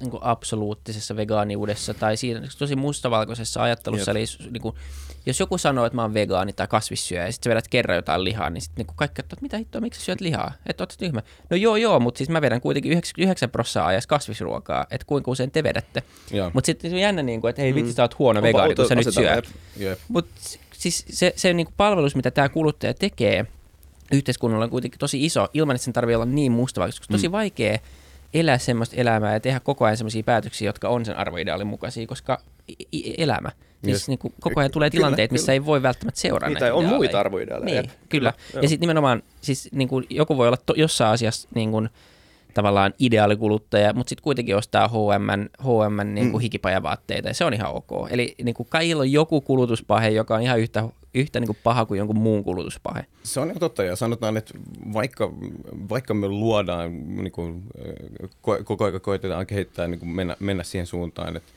niin 0.01 0.11
kuin 0.11 0.23
absoluuttisessa 0.25 1.17
vegaaniudessa 1.17 1.95
tai 1.95 2.17
siinä 2.17 2.43
tosi 2.59 2.77
mustavalkoisessa 2.77 3.63
ajattelussa. 3.63 4.11
Jep. 4.11 4.17
Eli 4.17 4.51
niin 4.51 4.63
kuin, 4.63 4.75
jos 5.27 5.41
joku 5.41 5.59
sanoo, 5.59 5.87
että 5.87 5.97
mä 5.97 6.03
oon 6.03 6.15
vegaani 6.15 6.53
tai 6.53 6.67
kasvissyöjä 6.67 7.27
ja 7.27 7.33
sitten 7.33 7.51
sä 7.51 7.55
vedät 7.55 7.69
kerran 7.69 7.97
jotain 7.97 8.25
lihaa, 8.25 8.51
niin 8.51 8.63
sitten 8.63 8.87
niin 8.87 8.97
kaikki 8.97 9.23
katsoo, 9.23 9.35
että 9.35 9.43
mitä 9.43 9.57
hittoa, 9.57 9.81
miksi 9.81 10.01
sä 10.01 10.05
syöt 10.05 10.21
lihaa? 10.21 10.53
Että 10.67 10.83
oot 10.83 10.95
tyhmä. 10.99 11.23
No 11.51 11.57
joo, 11.57 11.77
joo, 11.77 12.01
mutta 12.01 12.19
siis 12.19 12.29
mä 12.31 12.41
vedän 12.41 12.61
kuitenkin 12.61 12.93
99 12.93 13.51
prosenttia 13.51 13.87
ajassa 13.87 14.09
kasvisruokaa, 14.09 14.87
että 14.91 15.05
kuinka 15.07 15.31
usein 15.31 15.51
te 15.51 15.63
vedätte. 15.63 16.03
Mutta 16.53 16.67
sitten 16.67 16.91
se 16.91 16.97
on 16.97 17.01
jännä, 17.01 17.23
niin 17.23 17.41
kuin, 17.41 17.49
että 17.51 17.63
hei 17.63 17.75
vitsi, 17.75 17.93
mm. 17.93 17.95
sä 17.95 18.03
oot 18.03 18.19
huono 18.19 18.43
vegaani, 18.43 18.75
kun 18.75 18.89
sä 18.89 18.95
nyt 18.95 19.15
syöt. 19.15 19.49
Mutta 20.09 20.41
siis 20.73 21.05
se, 21.11 21.33
se 21.37 21.53
niin 21.53 21.67
kuin 21.67 21.75
palvelus, 21.77 22.17
mitä 22.17 22.31
tämä 22.31 22.49
kuluttaja 22.49 22.95
tekee, 22.95 23.47
yhteiskunnalla 24.13 24.65
on 24.65 24.71
kuitenkin 24.71 24.99
tosi 24.99 25.25
iso, 25.25 25.49
ilman 25.55 25.77
että 25.77 25.85
sen 25.85 25.93
tarvii 25.93 26.15
olla 26.15 26.25
niin 26.25 26.53
mustavaksi, 26.53 27.01
koska 27.01 27.13
tosi 27.15 27.29
Mm. 27.29 27.33
vaikea 27.33 27.79
elää 28.35 28.59
semmoista 28.59 28.97
elämää 28.97 29.33
ja 29.33 29.41
tehdä 29.41 29.61
koko 29.61 29.85
ajan 29.85 29.97
semmoisia 29.97 30.23
päätöksiä, 30.23 30.69
jotka 30.69 30.89
on 30.89 31.05
sen 31.05 31.17
arvoideaalin 31.17 31.67
mukaisia, 31.67 32.07
koska 32.07 32.41
elämä. 33.19 33.51
Siis 33.85 33.95
Yes. 33.95 34.09
niin 34.09 34.19
kuin 34.19 34.35
koko 34.41 34.61
ajan 34.61 34.71
tulee 34.71 34.91
Kyllä, 34.91 35.01
tilanteet, 35.01 35.31
missä 35.33 35.45
kyllä. 35.47 35.53
ei 35.55 35.67
voi 35.67 35.83
välttämättä 35.83 36.21
seuraa 36.21 36.49
Niin, 36.49 36.55
näitä 36.55 36.65
tai 36.67 36.71
on 36.73 36.79
ideaaleja. 36.79 36.97
muita 36.99 37.21
arvoideaaleja. 37.21 37.83
Niin, 37.83 37.93
kyllä. 38.09 38.33
Joo. 38.55 38.63
Ja 38.63 38.69
sitten 38.69 38.81
nimenomaan, 38.81 39.23
siis 39.41 39.69
niin 39.73 39.89
kuin 39.89 40.07
joku 40.11 40.37
voi 40.37 40.47
olla 40.47 40.57
to, 40.67 40.75
jossain 40.77 41.13
asiassa 41.15 41.49
niin 41.55 41.71
kuin, 41.71 41.89
tavallaan 42.55 42.95
ideaalikuluttaja, 42.99 43.93
mutta 43.93 44.09
sitten 44.09 44.23
kuitenkin 44.25 44.57
ostaa 44.57 44.89
H&M, 44.89 45.45
H&M 45.59 46.15
niin 46.15 46.31
kuin 46.31 46.41
Mm. 46.41 46.43
hikipajavaatteita 46.43 47.29
ja 47.29 47.35
se 47.35 47.45
on 47.45 47.55
ihan 47.55 47.73
ok. 47.75 47.91
Eli 48.11 48.35
niin 48.45 48.55
kuin 48.55 48.67
kaikilla 48.71 49.01
on 49.03 49.13
joku 49.13 49.41
kulutuspahe, 49.41 50.09
joka 50.09 50.35
on 50.35 50.43
ihan 50.43 50.61
yhtä, 50.61 50.85
yhtä 51.15 51.41
niin 51.41 51.47
kuin 51.47 51.59
paha 51.65 51.87
kuin 51.87 51.99
jonkun 51.99 52.19
muun 52.19 52.45
kulutuspahe. 52.45 53.07
Se 53.23 53.41
on 53.41 53.47
ihan 53.47 53.61
totta 53.61 53.85
ja 53.85 53.97
sanotaan, 53.97 54.37
että 54.37 54.55
vaikka, 54.93 55.33
vaikka 55.89 56.15
me 56.15 56.29
luodaan, 56.29 57.17
niin 57.17 57.33
kuin, 57.33 57.63
ko- 58.25 58.65
koko 58.65 58.85
ajan 58.85 59.01
koitetaan 59.01 59.47
kehittää, 59.47 59.89
niin 59.89 59.99
kuin 59.99 60.09
mennä, 60.09 60.37
mennä 60.41 60.63
siihen 60.63 60.87
suuntaan, 60.87 61.37
että, 61.37 61.53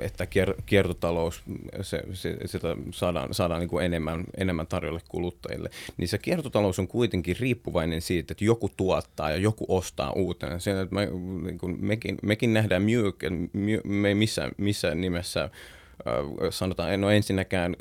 että 0.00 0.24
kier- 0.24 0.62
kiertotalous, 0.66 1.42
se, 1.82 2.02
se, 2.12 2.36
sitä 2.46 2.76
saadaan, 2.90 3.34
saadaan 3.34 3.60
niin 3.60 3.70
kuin 3.70 3.84
enemmän, 3.84 4.24
enemmän 4.36 4.66
tarjolle 4.66 5.00
kuluttajille, 5.08 5.70
niin 5.96 6.08
se 6.08 6.18
kiertotalous 6.18 6.78
on 6.78 6.88
kuitenkin 6.88 7.36
riippuvainen 7.40 8.00
siitä, 8.00 8.32
että 8.32 8.44
joku 8.44 8.70
tuottaa 8.76 9.30
ja 9.30 9.36
joku 9.36 9.64
ostaa 9.68 10.12
uutena. 10.12 10.58
Sen, 10.58 10.78
että 10.78 10.94
me, 10.94 11.08
niin 11.42 11.58
kuin 11.58 11.76
mekin, 11.80 12.18
mekin 12.22 12.54
nähdään 12.54 12.82
Mjuk, 12.82 13.16
me 13.84 14.08
ei 14.08 14.14
missään, 14.14 14.50
missään 14.56 15.00
nimessä 15.00 15.50
sanotaan, 16.50 17.00
no 17.00 17.10
ensinnäkään 17.10 17.76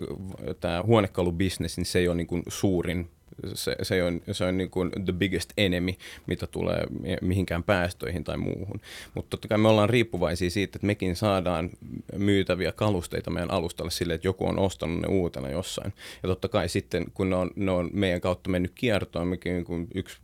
tämä 0.59 0.83
huonekalubisnes, 0.83 1.77
niin 1.77 1.85
se 1.85 1.99
ei 1.99 2.07
ole 2.07 2.15
niin 2.15 2.27
kuin 2.27 2.43
suurin 2.47 3.09
se, 3.53 3.75
se 3.81 4.03
on, 4.03 4.21
se 4.31 4.45
on 4.45 4.57
niin 4.57 4.69
kuin 4.69 4.91
the 5.05 5.13
biggest 5.13 5.53
enemy, 5.57 5.91
mitä 6.27 6.47
tulee 6.47 6.83
mihinkään 7.21 7.63
päästöihin 7.63 8.23
tai 8.23 8.37
muuhun. 8.37 8.81
Mutta 9.13 9.29
totta 9.29 9.47
kai 9.47 9.57
me 9.57 9.67
ollaan 9.67 9.89
riippuvaisia 9.89 10.49
siitä, 10.49 10.77
että 10.77 10.87
mekin 10.87 11.15
saadaan 11.15 11.69
myytäviä 12.17 12.71
kalusteita 12.71 13.29
meidän 13.29 13.51
alustalle 13.51 13.91
sille, 13.91 14.13
että 14.13 14.27
joku 14.27 14.47
on 14.47 14.59
ostanut 14.59 15.01
ne 15.01 15.07
uutena 15.07 15.49
jossain. 15.49 15.93
Ja 16.23 16.29
totta 16.29 16.47
kai 16.47 16.69
sitten, 16.69 17.05
kun 17.13 17.29
ne 17.29 17.35
on, 17.35 17.51
ne 17.55 17.71
on 17.71 17.89
meidän 17.93 18.21
kautta 18.21 18.49
mennyt 18.49 18.71
kiertoon, 18.75 19.27
mekin 19.27 19.53
niin 19.53 19.65
kuin 19.65 19.87
yksi, 19.95 20.17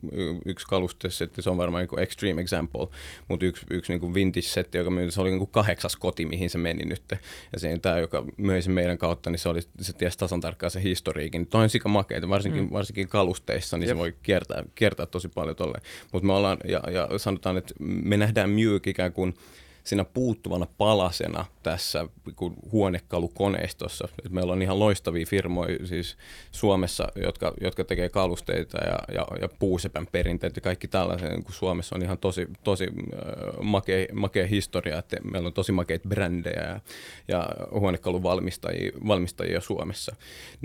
yksi 0.45 0.67
kalustesetti, 0.67 1.41
se 1.41 1.49
on 1.49 1.57
varmaan 1.57 1.81
niin 1.81 1.89
kuin 1.89 2.03
extreme 2.03 2.41
example, 2.41 2.87
mutta 3.27 3.45
yksi, 3.45 3.65
yksi 3.69 3.91
niin 3.91 3.99
kuin 3.99 4.13
vintage-setti, 4.13 4.77
joka 4.77 4.89
myytiin, 4.89 5.11
se 5.11 5.21
oli 5.21 5.29
niin 5.29 5.39
kuin 5.39 5.51
kahdeksas 5.51 5.95
koti, 5.95 6.25
mihin 6.25 6.49
se 6.49 6.57
meni 6.57 6.85
nyt. 6.85 7.03
Ja 7.53 7.59
siinä 7.59 7.79
tämä, 7.79 7.99
joka 7.99 8.25
möi 8.37 8.61
sen 8.61 8.73
meidän 8.73 8.97
kautta, 8.97 9.29
niin 9.29 9.39
se, 9.39 9.49
oli, 9.49 9.61
se 9.81 9.93
tiesi 9.93 10.17
tasan 10.17 10.41
tarkkaan 10.41 10.71
se 10.71 10.83
historiikin. 10.83 11.47
Toi 11.47 11.63
on 11.63 11.69
sika 11.69 11.89
makeita, 11.89 12.29
varsinkin, 12.29 12.63
mm. 12.63 12.71
varsinkin 12.71 12.90
kalusteissa, 13.09 13.77
niin 13.77 13.87
Jep. 13.87 13.97
se 13.97 13.99
voi 13.99 14.15
kiertää, 14.23 14.63
kiertää 14.75 15.05
tosi 15.05 15.29
paljon 15.29 15.55
tolleen. 15.55 15.83
Mutta 16.11 16.27
me 16.27 16.33
ollaan, 16.33 16.57
ja, 16.67 16.83
ja 16.91 17.09
sanotaan, 17.17 17.57
että 17.57 17.73
me 17.79 18.17
nähdään 18.17 18.49
Myyk 18.49 18.87
ikään 18.87 19.13
kuin 19.13 19.33
siinä 19.83 20.05
puuttuvana 20.05 20.67
palasena 20.77 21.45
tässä 21.63 22.07
huonekalukoneistossa. 22.71 24.07
Et 24.25 24.31
meillä 24.31 24.53
on 24.53 24.61
ihan 24.61 24.79
loistavia 24.79 25.25
firmoja 25.25 25.87
siis 25.87 26.17
Suomessa, 26.51 27.07
jotka, 27.15 27.53
jotka 27.61 27.83
tekee 27.83 28.09
kalusteita 28.09 28.77
ja, 28.77 29.15
ja, 29.15 29.27
ja 29.41 29.49
puusepän 29.59 30.07
perinteet 30.11 30.55
ja 30.55 30.61
kaikki 30.61 30.87
tällaisen, 30.87 31.43
kun 31.43 31.53
Suomessa 31.53 31.95
on 31.95 32.03
ihan 32.03 32.17
tosi, 32.17 32.47
tosi 32.63 32.83
äh, 32.83 33.63
makea, 33.63 34.07
makea 34.13 34.47
historia, 34.47 34.97
että 34.97 35.17
meillä 35.31 35.47
on 35.47 35.53
tosi 35.53 35.71
makeita 35.71 36.09
brändejä 36.09 36.61
ja, 36.61 36.79
ja 37.27 37.49
huonekaluvalmistajia 37.71 38.91
valmistajia 39.07 39.61
Suomessa. 39.61 40.15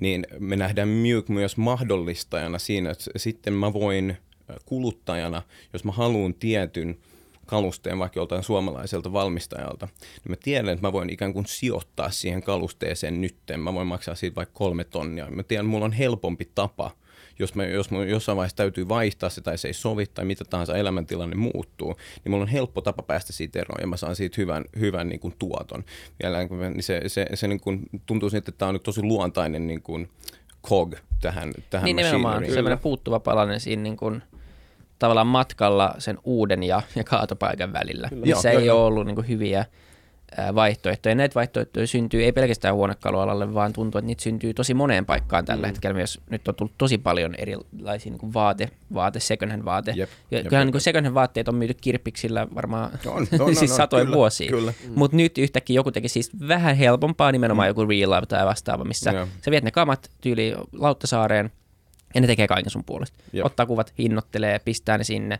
Niin 0.01 0.27
me 0.39 0.57
nähdään 0.57 0.89
Mjuk 0.89 1.29
myös 1.29 1.57
mahdollistajana 1.57 2.59
siinä, 2.59 2.91
että 2.91 3.05
sitten 3.17 3.53
mä 3.53 3.73
voin 3.73 4.17
kuluttajana, 4.65 5.43
jos 5.73 5.85
mä 5.85 5.93
haluan 5.93 6.35
tietyn 6.35 6.99
kalusteen 7.47 7.99
vaikka 7.99 8.21
joltain 8.21 8.43
suomalaiselta 8.43 9.13
valmistajalta, 9.13 9.89
niin 10.01 10.33
mä 10.33 10.37
tiedän, 10.37 10.69
että 10.69 10.87
mä 10.87 10.93
voin 10.93 11.11
ikään 11.11 11.33
kuin 11.33 11.47
sijoittaa 11.47 12.11
siihen 12.11 12.43
kalusteeseen 12.43 13.21
nytten. 13.21 13.61
Mä 13.61 13.75
voin 13.75 13.87
maksaa 13.87 14.15
siitä 14.15 14.37
vaikka 14.37 14.59
kolme 14.59 14.85
tonnia. 14.85 15.31
Mä 15.31 15.43
tiedän, 15.43 15.67
että 15.67 15.71
mulla 15.71 15.85
on 15.85 15.93
helpompi 15.93 16.51
tapa, 16.55 16.91
jos, 17.39 17.55
mä, 17.55 17.65
jos 17.65 17.91
mä 17.91 18.05
jossain 18.05 18.37
vaiheessa 18.37 18.57
täytyy 18.57 18.89
vaihtaa 18.89 19.31
se 19.31 19.41
tai 19.41 19.59
se 19.59 19.69
ei 19.69 19.75
sovi 19.75 20.07
tai 20.07 20.25
mitä 20.25 20.45
tahansa 20.45 20.77
elämäntilanne 20.77 21.37
muuttuu, 21.37 21.97
niin 22.25 22.31
mulla 22.31 22.43
on 22.43 22.49
helppo 22.49 22.81
tapa 22.81 23.03
päästä 23.03 23.33
siitä 23.33 23.59
eroon 23.59 23.81
ja 23.81 23.87
mä 23.87 23.97
saan 23.97 24.17
siitä 24.17 24.35
hyvän, 24.39 24.65
hyvän 24.79 25.09
niin 25.09 25.21
kuin 25.21 25.35
tuoton. 25.39 25.85
Vielä, 26.23 26.39
niin 26.45 26.83
se, 26.83 27.01
se, 27.07 27.27
se 27.35 27.49
niin 27.49 27.61
kuin, 27.61 27.83
tuntuu 28.07 28.31
siltä, 28.31 28.51
että 28.51 28.59
tämä 28.59 28.69
on 28.69 28.75
nyt 28.75 28.83
tosi 28.83 29.03
luontainen 29.03 29.67
niin 29.67 29.83
kuin 29.83 30.09
cog 30.67 30.95
tähän, 31.21 31.53
tähän 31.71 31.85
Niin 31.85 31.97
nimenomaan 31.97 32.45
semmoinen 32.53 32.79
puuttuva 32.79 33.21
palanen 33.21 33.61
siinä 33.61 33.83
niin 33.83 33.97
kuin, 33.97 34.23
tavallaan 34.99 35.27
matkalla 35.27 35.95
sen 35.99 36.19
uuden 36.25 36.63
ja, 36.63 36.83
ja 36.97 37.05
kaatopaikan 37.05 37.73
välillä, 37.73 38.09
Kyllä. 38.09 38.27
missä 38.27 38.51
joo, 38.51 38.61
ei 38.61 38.67
joo, 38.67 38.79
ole 38.79 38.87
ollut 38.87 39.07
niin 39.07 39.15
kuin, 39.15 39.29
hyviä 39.29 39.65
vaihtoehtoja. 40.55 41.15
Näitä 41.15 41.35
vaihtoehtoja 41.35 41.87
syntyy 41.87 42.25
ei 42.25 42.33
pelkästään 42.33 42.75
huonekalualalle, 42.75 43.55
vaan 43.55 43.73
tuntuu, 43.73 43.99
että 43.99 44.07
niitä 44.07 44.23
syntyy 44.23 44.55
tosi 44.55 44.75
moneen 44.75 45.07
paikkaan 45.07 45.45
tällä 45.45 45.67
mm. 45.67 45.67
hetkellä. 45.67 45.95
Myös 45.95 46.21
nyt 46.31 46.49
on 46.49 46.55
tullut 46.55 46.75
tosi 46.79 46.99
paljon 46.99 47.35
erilaisia 47.35 48.13
niin 48.13 48.35
vaate, 48.35 48.71
vaate, 48.95 49.21
second 49.21 49.51
hand 49.51 49.65
vaate. 49.65 49.93
Jep, 49.97 50.11
ja 50.31 50.39
jep, 50.39 50.47
kyllähän 50.47 50.69
jep. 50.69 50.75
niin 50.75 50.81
second 50.81 51.05
hand 51.07 51.15
vaatteet 51.15 51.49
on 51.49 51.55
myyty 51.55 51.75
kirppiksillä 51.81 52.47
varmaan 52.55 52.91
on, 53.07 53.27
no, 53.33 53.39
no, 53.47 53.55
siis 53.55 53.71
no, 53.71 53.77
satoja 53.77 54.05
kyllä, 54.05 54.17
vuosia. 54.17 54.51
Kyllä. 54.51 54.73
Mm. 54.87 54.93
Mutta 54.95 55.17
nyt 55.17 55.39
yhtäkkiä 55.39 55.75
joku 55.75 55.91
teki 55.91 56.09
siis 56.09 56.31
vähän 56.49 56.77
helpompaa, 56.77 57.33
nimenomaan 57.33 57.67
mm. 57.67 57.71
joku 57.71 57.85
Real 57.85 58.11
Life 58.11 58.27
tai 58.27 58.47
vastaava, 58.47 58.85
missä 58.85 59.11
ja. 59.11 59.29
sä 59.45 59.51
viet 59.51 59.65
ne 59.65 59.71
kamat 59.71 60.11
tyyli 60.21 60.55
Lauttasaareen, 60.73 61.51
ja 62.17 62.21
ne 62.21 62.27
tekee 62.27 62.47
kaiken 62.49 62.71
sun 62.71 62.85
puolesta. 62.85 63.19
Jep. 63.33 63.47
Ottaa 63.47 63.67
kuvat, 63.67 63.93
hinnoittelee, 63.99 64.59
pistää 64.59 64.99
ne 64.99 65.05
sinne, 65.05 65.39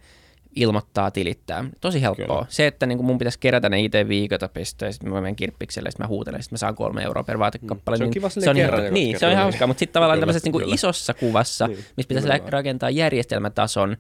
ilmoittaa, 0.57 1.11
tilittää. 1.11 1.65
Tosi 1.81 2.03
helppoa. 2.03 2.27
Kyllä. 2.27 2.47
Se, 2.49 2.67
että 2.67 2.87
niin 2.87 3.05
mun 3.05 3.19
pitäisi 3.19 3.39
kerätä 3.39 3.69
ne 3.69 3.81
itse 3.81 4.09
viikota 4.09 4.49
pistää, 4.49 4.89
ja 4.89 4.93
sitten 4.93 5.13
mä 5.13 5.21
menen 5.21 5.37
kirppikselle, 5.37 5.87
ja 5.87 5.91
sitten 5.91 6.05
mä 6.05 6.09
huutelen, 6.09 6.43
sitten 6.43 6.55
mä 6.57 6.59
saan 6.59 6.75
kolme 6.75 7.03
euroa 7.03 7.23
per 7.25 7.39
vaatekappale. 7.39 7.97
Se 7.97 8.03
on 8.03 8.07
niin 8.07 8.15
kiva 8.15 8.29
se 8.29 8.51
on 8.51 8.57
kerran, 8.57 8.81
ihan, 8.81 8.95
Niin, 8.95 9.19
se 9.19 9.27
on 9.27 9.33
ihan 9.33 9.43
hauskaa, 9.43 9.67
mutta 9.67 9.79
sitten 9.79 9.93
tavallaan 9.93 10.17
Kyllä, 10.17 10.23
tämmöisessä 10.23 10.47
niin 10.51 10.61
kyllä. 10.63 10.75
isossa 10.75 11.15
kuvassa, 11.15 11.67
Niin, 11.67 11.79
missä 11.79 12.09
pitäisi 12.09 12.29
nimenomaan. 12.29 12.53
rakentaa 12.53 12.91
järjestelmätason 12.91 13.97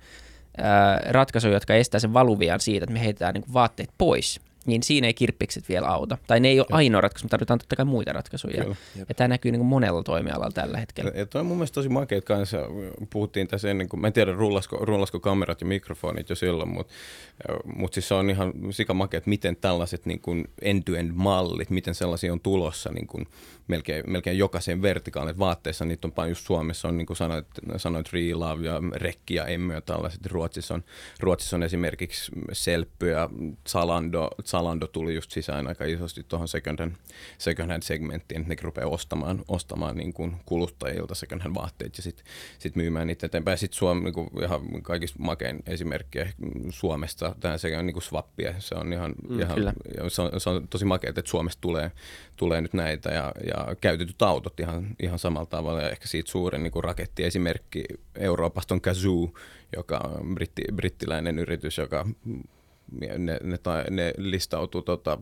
ratkaisuja, 1.08 1.54
jotka 1.54 1.74
estää 1.74 2.00
sen 2.00 2.12
valuvian 2.12 2.60
siitä, 2.60 2.84
että 2.84 2.92
me 2.92 3.00
heitetään 3.00 3.34
niin 3.34 3.44
vaatteet 3.52 3.90
pois 3.98 4.40
niin 4.66 4.82
siinä 4.82 5.06
ei 5.06 5.14
kirppikset 5.14 5.68
vielä 5.68 5.88
auta. 5.88 6.18
Tai 6.26 6.40
ne 6.40 6.48
ei 6.48 6.60
ole 6.60 6.66
ainoa 6.70 7.00
ratkaisu, 7.00 7.26
me 7.26 7.28
tarvitaan 7.28 7.58
totta 7.58 7.76
kai 7.76 7.84
muita 7.84 8.12
ratkaisuja. 8.12 8.62
Kyllä. 8.62 8.76
Ja 9.08 9.14
tämä 9.14 9.28
näkyy 9.28 9.52
niin 9.52 9.60
kuin 9.60 9.68
monella 9.68 10.02
toimialalla 10.02 10.50
tällä 10.50 10.78
hetkellä. 10.78 11.12
Ja 11.14 11.26
toi 11.26 11.40
on 11.40 11.46
mun 11.46 11.56
mielestä 11.56 11.74
tosi 11.74 11.88
makeet 11.88 12.24
kanssa. 12.24 12.58
Puhuttiin 13.10 13.48
tässä 13.48 13.70
ennen 13.70 13.88
kuin, 13.88 14.00
mä 14.00 14.06
en 14.06 14.12
tiedä 14.12 14.32
rullasko, 14.32 14.76
rullasko 14.76 15.20
kamerat 15.20 15.60
ja 15.60 15.66
mikrofonit 15.66 16.28
jo 16.28 16.36
silloin, 16.36 16.68
mutta 16.68 16.92
mut 17.64 17.94
siis 17.94 18.08
se 18.08 18.14
on 18.14 18.30
ihan 18.30 18.52
sikamakeet, 18.70 19.26
miten 19.26 19.56
tällaiset 19.56 20.06
niin 20.06 20.20
kuin 20.20 20.44
end-to-end 20.62 21.10
mallit, 21.14 21.70
miten 21.70 21.94
sellaisia 21.94 22.32
on 22.32 22.40
tulossa 22.40 22.90
niin 22.92 23.06
kuin 23.06 23.26
melkein, 23.68 24.04
melkein 24.06 24.38
jokaisen 24.38 24.82
vertikaalin 24.82 25.38
vaatteessa. 25.38 25.84
Niitä 25.84 26.08
on 26.08 26.12
paljon 26.12 26.30
just 26.30 26.46
Suomessa, 26.46 26.88
on 26.88 26.96
niin 26.96 27.06
kuin 27.06 27.16
sanoit, 27.16 27.46
sanoit 27.76 28.12
Reelove 28.12 28.66
ja 28.66 28.80
Rekki 28.94 29.34
ja 29.34 29.46
Emme 29.46 29.74
ja 29.74 29.80
tällaiset. 29.80 30.26
Ruotsissa 30.26 30.74
on, 30.74 30.84
Ruotsissa 31.20 31.56
on 31.56 31.62
esimerkiksi 31.62 32.32
Selppy 32.52 33.10
ja 33.10 33.30
Zalando, 33.68 34.30
Zalando 34.44 34.86
tuli 34.86 35.14
just 35.14 35.30
sisään 35.30 35.66
aika 35.66 35.84
isosti 35.84 36.24
tuohon 36.28 36.48
second 36.48 36.78
hand, 36.78 36.92
second 37.38 37.70
hand 37.70 37.82
segmenttiin, 37.82 38.40
että 38.40 38.54
ne 38.54 38.56
rupeaa 38.62 38.88
ostamaan, 38.88 39.44
ostamaan 39.48 39.96
niin 39.96 40.12
kuin 40.12 40.36
kuluttajilta 40.46 41.14
second 41.14 41.42
hand 41.42 41.54
vaatteet 41.54 41.96
ja 41.96 42.02
sitten 42.02 42.26
sit 42.58 42.76
myymään 42.76 43.06
niitä 43.06 43.26
eteenpäin. 43.26 43.58
Sitten 43.58 43.78
Suomi 43.78 44.04
niin 44.04 44.14
kuin 44.14 44.28
ihan 44.42 44.82
kaikista 44.82 45.18
makein 45.18 45.62
esimerkkiä 45.66 46.32
Suomesta, 46.70 47.34
tähän 47.40 47.58
sekä 47.58 47.82
niin 47.82 47.94
kuin 47.94 48.02
swappia, 48.02 48.54
se 48.58 48.74
on 48.74 48.92
ihan, 48.92 49.14
mm, 49.28 49.40
ihan 49.40 49.74
se, 50.08 50.22
on, 50.22 50.40
se 50.40 50.50
on 50.50 50.68
tosi 50.68 50.84
makea, 50.84 51.10
että 51.10 51.22
Suomesta 51.24 51.60
tulee, 51.60 51.90
tulee 52.36 52.60
nyt 52.60 52.72
näitä 52.72 53.10
ja, 53.10 53.32
ja 53.46 53.76
käytetyt 53.80 54.22
autot 54.22 54.60
ihan, 54.60 54.86
ihan 55.02 55.18
samalla 55.18 55.46
tavalla. 55.46 55.82
Ja 55.82 55.90
ehkä 55.90 56.08
siitä 56.08 56.30
suurin 56.30 56.62
niin 56.62 56.70
kuin 56.70 56.84
rakettiesimerkki 56.84 57.84
Euroopasta 58.14 58.74
on 58.74 58.80
Kazoo, 58.80 59.30
joka 59.76 59.96
on 59.98 60.34
britti, 60.34 60.62
brittiläinen 60.74 61.38
yritys, 61.38 61.78
joka 61.78 62.06
ne, 63.00 63.38
ne, 63.42 63.58
ne 63.90 64.12
listautuu 64.18 64.82
tota, 64.82 65.18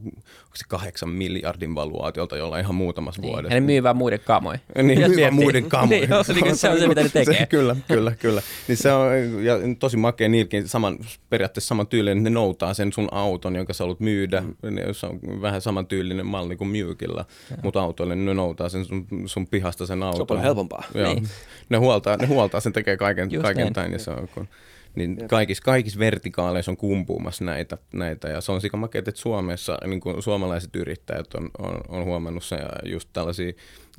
se 0.54 0.64
kahdeksan 0.68 1.08
miljardin 1.08 1.74
valuaatiolta 1.74 2.36
jolla 2.36 2.58
ihan 2.58 2.74
muutamassa 2.74 3.22
niin. 3.22 3.32
vuodessa. 3.32 3.54
Ja 3.54 3.60
ne 3.60 3.66
myy 3.66 3.82
vaan 3.82 3.96
muiden 3.96 4.20
kamoja. 4.20 4.58
Niin, 4.82 4.98
myy 5.10 5.20
vaan 5.20 5.34
muiden 5.34 5.68
kamoja. 5.68 6.00
niin, 6.00 6.10
niin, 6.42 6.56
se 6.56 6.68
on 6.68 6.78
se, 6.78 6.88
mitä 6.88 7.02
ne 7.02 7.08
tekee. 7.12 7.38
Se, 7.38 7.46
kyllä, 7.46 7.76
kyllä, 7.88 8.10
kyllä. 8.10 8.42
Niin 8.68 8.76
se 8.76 8.92
on 8.92 9.12
ja 9.44 9.54
tosi 9.78 9.96
makea 9.96 10.28
niilläkin 10.28 10.68
saman, 10.68 10.98
periaatteessa 11.30 11.68
saman 11.68 11.86
tyylinen, 11.86 12.24
ne 12.24 12.30
noutaa 12.30 12.74
sen 12.74 12.92
sun 12.92 13.08
auton, 13.10 13.56
jonka 13.56 13.72
sä 13.72 13.84
haluat 13.84 14.00
myydä. 14.00 14.40
Mm. 14.40 14.76
Se 14.92 15.06
on 15.06 15.20
vähän 15.42 15.60
saman 15.60 15.86
tyylinen 15.86 16.26
malli 16.26 16.56
kuin 16.56 16.68
Mykillä, 16.68 17.24
mutta 17.62 17.82
autoille 17.82 18.16
ne 18.16 18.34
noutaa 18.34 18.68
sen 18.68 18.84
sun, 18.84 19.06
sun 19.26 19.46
pihasta 19.46 19.86
sen 19.86 20.02
auton. 20.02 20.16
Se 20.16 20.22
on 20.22 20.26
paljon 20.26 20.44
helpompaa. 20.44 20.84
Joo. 20.94 21.14
Niin. 21.14 21.28
Ne, 21.68 21.76
huoltaa, 21.78 22.16
ne 22.16 22.26
huoltaa 22.26 22.60
sen, 22.60 22.72
tekee 22.72 22.96
kaiken, 22.96 23.30
Just 23.30 23.42
kaiken 23.42 23.62
näin. 23.62 23.72
tämän. 23.72 23.92
Ja 23.92 23.98
se 23.98 24.10
on, 24.10 24.28
kun, 24.34 24.48
niin 24.94 25.28
kaikissa, 25.28 25.62
kaikissa 25.64 25.98
vertikaaleissa 25.98 26.70
on 26.70 26.76
kumpuumassa 26.76 27.44
näitä, 27.44 27.78
näitä. 27.92 28.28
Ja 28.28 28.40
se 28.40 28.52
on 28.52 28.60
sikamakea, 28.60 28.98
että 28.98 29.12
Suomessa 29.14 29.78
niin 29.86 30.00
kuin 30.00 30.22
suomalaiset 30.22 30.76
yrittäjät 30.76 31.34
on, 31.34 31.50
on, 31.58 31.80
on 31.88 32.04
huomannut 32.04 32.44
se 32.44 32.56
ja 32.56 32.90
just 32.90 33.08
tällaisia 33.12 33.52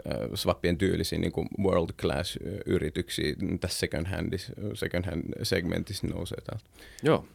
äh, 0.08 0.30
swappien 0.36 0.78
tyylisiä 0.78 1.20
niin 1.20 1.32
kuin 1.32 1.48
world 1.64 1.90
class 2.02 2.38
yrityksiä 2.66 3.36
tässä 3.60 3.80
second, 3.80 4.08
handis, 4.08 4.52
second 4.74 5.06
hand 5.06 5.24
segmentissä 5.44 6.08
nousee 6.08 6.42
täältä. 6.42 6.66
Joo, 7.04 7.26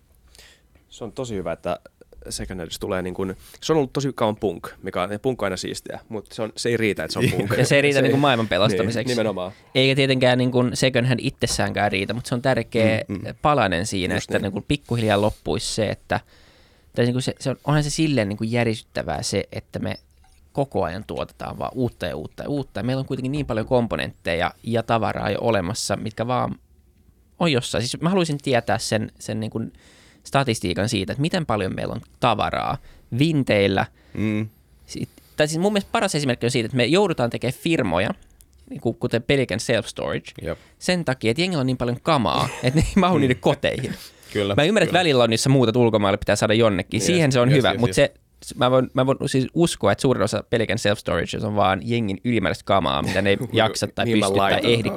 se 0.89 1.05
on 1.05 1.13
tosi 1.13 1.35
hyvä, 1.35 1.53
että 1.53 1.81
second 2.29 2.61
tulee 2.81 3.03
niin 3.03 3.15
kuin, 3.15 3.37
se 3.63 3.73
on 3.73 3.77
ollut 3.77 3.93
tosi 3.93 4.13
kauan 4.15 4.37
punk, 4.37 4.69
mikä 4.83 5.03
on, 5.03 5.13
ja 5.13 5.19
punk 5.19 5.43
on 5.43 5.47
aina 5.47 5.57
siistiä, 5.57 6.01
mutta 6.09 6.35
se, 6.35 6.43
on, 6.43 6.53
se 6.57 6.69
ei 6.69 6.77
riitä, 6.77 7.05
että 7.05 7.13
se 7.13 7.19
on 7.19 7.25
punk. 7.31 7.55
Ja 7.59 7.67
se 7.67 7.77
ei 7.77 7.83
riitä 7.83 7.99
se 7.99 8.03
niin 8.03 8.11
kuin 8.11 8.21
maailman 8.21 8.49
pelastamiseksi. 8.49 9.09
Niin, 9.09 9.17
nimenomaan. 9.17 9.53
Eikä 9.75 9.97
tietenkään 9.97 10.39
niin 10.39 10.51
kuin 10.51 10.71
second 10.75 11.07
hand 11.07 11.21
itsessäänkään 11.23 11.93
riitä, 11.93 12.15
mutta 12.15 12.29
se 12.29 12.35
on 12.35 12.43
tärkeä 12.43 13.01
mm, 13.09 13.15
mm. 13.15 13.35
palanen 13.43 13.87
siinä, 13.87 14.15
Just 14.15 14.25
että 14.25 14.39
niin. 14.39 14.43
Niin 14.43 14.53
kuin 14.53 14.65
pikkuhiljaa 14.69 15.21
loppuisi 15.21 15.75
se, 15.75 15.89
että 15.89 16.21
tai 16.97 17.05
niin 17.05 17.15
kuin 17.15 17.23
se, 17.23 17.35
se 17.39 17.51
on, 17.51 17.57
onhan 17.65 17.85
se 17.85 17.91
silleen 17.91 18.29
niin 18.29 18.37
kuin 18.37 18.53
järisyttävää 18.53 19.23
se, 19.23 19.45
että 19.53 19.79
me 19.79 19.95
koko 20.53 20.85
ajan 20.85 21.05
tuotetaan 21.07 21.59
vaan 21.59 21.73
uutta 21.75 22.07
ja 22.07 22.17
uutta 22.17 22.43
ja 22.43 22.49
uutta. 22.49 22.81
Ja 22.81 22.85
meillä 22.85 23.01
on 23.01 23.07
kuitenkin 23.07 23.33
niin 23.33 23.47
paljon 23.47 23.67
komponentteja 23.67 24.55
ja 24.63 24.83
tavaraa 24.83 25.31
jo 25.31 25.39
olemassa, 25.41 25.97
mitkä 25.97 26.27
vaan 26.27 26.59
on 27.39 27.53
jossain. 27.53 27.83
Siis 27.83 28.03
mä 28.03 28.09
haluaisin 28.09 28.39
tietää 28.39 28.79
sen, 28.79 29.13
sen 29.19 29.41
niin 29.41 29.51
kuin 29.51 29.73
statistiikan 30.25 30.89
siitä, 30.89 31.13
että 31.13 31.21
miten 31.21 31.47
paljon 31.47 31.75
meillä 31.75 31.93
on 31.95 32.01
tavaraa 32.21 32.79
vinteillä. 33.19 33.87
Mm. 34.15 34.49
tai 35.37 35.49
siis 35.49 35.61
mun 35.61 35.73
mielestä 35.73 35.93
paras 35.93 36.15
esimerkki 36.15 36.47
on 36.47 36.51
siitä, 36.51 36.67
että 36.67 36.77
me 36.77 36.85
joudutaan 36.85 37.31
tekemään 37.31 37.61
firmoja, 37.61 38.11
niin 38.71 38.81
kuten 38.81 39.23
Pelican 39.23 39.61
Self 39.61 39.87
Storage, 39.87 40.33
yep. 40.43 40.59
sen 40.79 41.05
takia, 41.05 41.31
että 41.31 41.43
jengillä 41.43 41.61
on 41.61 41.67
niin 41.67 41.77
paljon 41.77 41.99
kamaa, 42.03 42.49
että 42.63 42.81
ne 42.81 42.87
ei 42.87 42.93
mahu 42.97 43.19
niiden 43.19 43.37
koteihin. 43.41 43.95
Kyllä, 44.33 44.55
Mä 44.55 44.65
ymmärrän, 44.65 44.87
kyllä. 44.87 44.91
että 44.91 44.99
välillä 44.99 45.25
on 45.25 45.31
niissä 45.31 45.49
muutat 45.49 45.77
ulkomaille, 45.77 46.17
pitää 46.17 46.37
saada 46.37 46.55
jonnekin. 46.55 46.99
Yes, 46.99 47.07
Siihen 47.07 47.33
se 47.33 47.41
on 47.41 47.49
yes, 47.49 47.57
hyvä, 47.57 47.71
yes, 47.71 47.81
mutta 47.81 48.01
yes. 48.01 48.11
se 48.15 48.20
mä 48.55 48.71
voin, 48.71 48.91
mä 48.95 49.07
voin 49.07 49.19
siis 49.27 49.47
uskoa, 49.55 49.93
että 49.93 50.03
suurin 50.03 50.23
osa 50.23 50.45
Pelican 50.51 50.79
self-storage 50.79 51.47
on 51.47 51.57
vaan 51.57 51.81
jengin 51.83 52.21
ylimääräistä 52.25 52.65
kamaa, 52.65 53.03
mitä 53.03 53.23
ne 53.23 53.31
ei 53.31 53.37
jaksa 53.53 53.87
tai 53.87 54.05
niin 54.05 54.21
pysty 54.21 54.37
tai 54.37 54.61
ehdi 54.63 54.91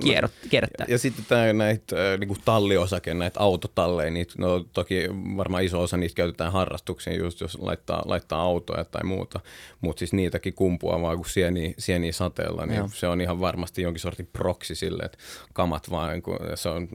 kierrättää. 0.50 0.86
Ja 0.90 0.98
sitten 0.98 1.26
tämä 1.28 1.54
näitä 1.54 2.14
äh, 2.14 2.20
niinku 2.20 2.36
talliosake, 2.46 3.14
näitä 3.14 3.40
autotalleja, 3.40 4.12
niitä, 4.12 4.34
no 4.38 4.66
toki 4.74 5.08
varmaan 5.38 5.64
iso 5.64 5.82
osa 5.82 5.98
niistä 5.98 6.18
käytetään 6.18 6.52
harrastuksiin, 6.52 7.20
just 7.20 7.42
jos 7.42 7.58
laittaa, 7.62 8.04
laittaa 8.06 8.42
autoja 8.42 8.86
tai 8.86 9.04
muuta, 9.04 9.40
mutta 9.82 10.00
siis 10.00 10.14
niitäkin 10.14 10.54
kumpuaa 10.54 11.02
vaan 11.02 11.16
kuin 11.16 11.30
sieni, 11.30 11.74
sieni 11.78 12.12
sateella, 12.12 12.66
niin 12.66 12.78
Joo. 12.78 12.90
se 12.94 13.08
on 13.08 13.22
ihan 13.22 13.40
varmasti 13.40 13.82
jonkin 13.82 14.02
sortin 14.02 14.30
proksi 14.34 14.76
sille, 14.76 15.04
että 15.04 15.18
kamat 15.54 15.92
vaan, 15.92 16.12
niin 16.12 16.24
kun, 16.24 16.38
se 16.56 16.70
on 16.70 16.88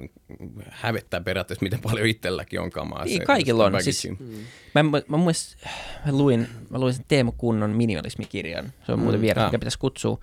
hävettää 0.70 1.20
periaatteessa, 1.20 1.62
miten 1.62 1.80
paljon 1.80 2.06
itselläkin 2.06 2.61
on 2.61 2.70
kamaa. 2.70 3.04
Niin, 3.04 3.18
se, 3.18 3.24
kaikilla 3.24 3.64
on. 3.64 3.82
Siis, 3.82 4.08
mm. 4.18 4.26
mä, 4.74 4.82
mä, 4.82 4.90
mä, 4.90 5.16
mä, 5.16 5.24
mä 6.06 6.12
luin 6.12 6.38
luin, 6.38 6.48
mä 6.70 6.79
luin 6.79 6.94
sen 6.94 7.05
Teemu 7.09 7.33
Kunnon 7.33 7.70
minimalismikirjan. 7.70 8.72
Se 8.87 8.92
on 8.92 8.98
muuten 8.98 9.20
mm, 9.20 9.22
vieras, 9.22 9.44
mikä 9.44 9.59
pitäisi 9.59 9.79
kutsua. 9.79 10.18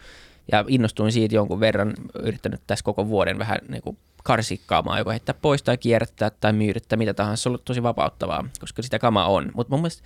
Ja 0.51 0.65
innostuin 0.67 1.11
siitä 1.11 1.35
jonkun 1.35 1.59
verran, 1.59 1.93
yrittänyt 2.19 2.61
tässä 2.67 2.83
koko 2.83 3.07
vuoden 3.07 3.39
vähän 3.39 3.57
niin 3.67 3.81
kuin 3.81 3.97
karsikkaamaan, 4.23 4.97
joko 4.99 5.11
heittää 5.11 5.35
pois 5.41 5.63
tai 5.63 5.77
kierrättää 5.77 6.29
tai 6.29 6.53
myydä 6.53 6.79
tai 6.87 6.97
mitä 6.97 7.13
tahansa. 7.13 7.43
Se 7.43 7.49
on 7.49 7.51
ollut 7.51 7.65
tosi 7.65 7.83
vapauttavaa, 7.83 8.45
koska 8.59 8.81
sitä 8.81 8.99
kama 8.99 9.25
on. 9.25 9.51
Mutta 9.53 9.71
mun 9.71 9.79
mielestä 9.79 10.03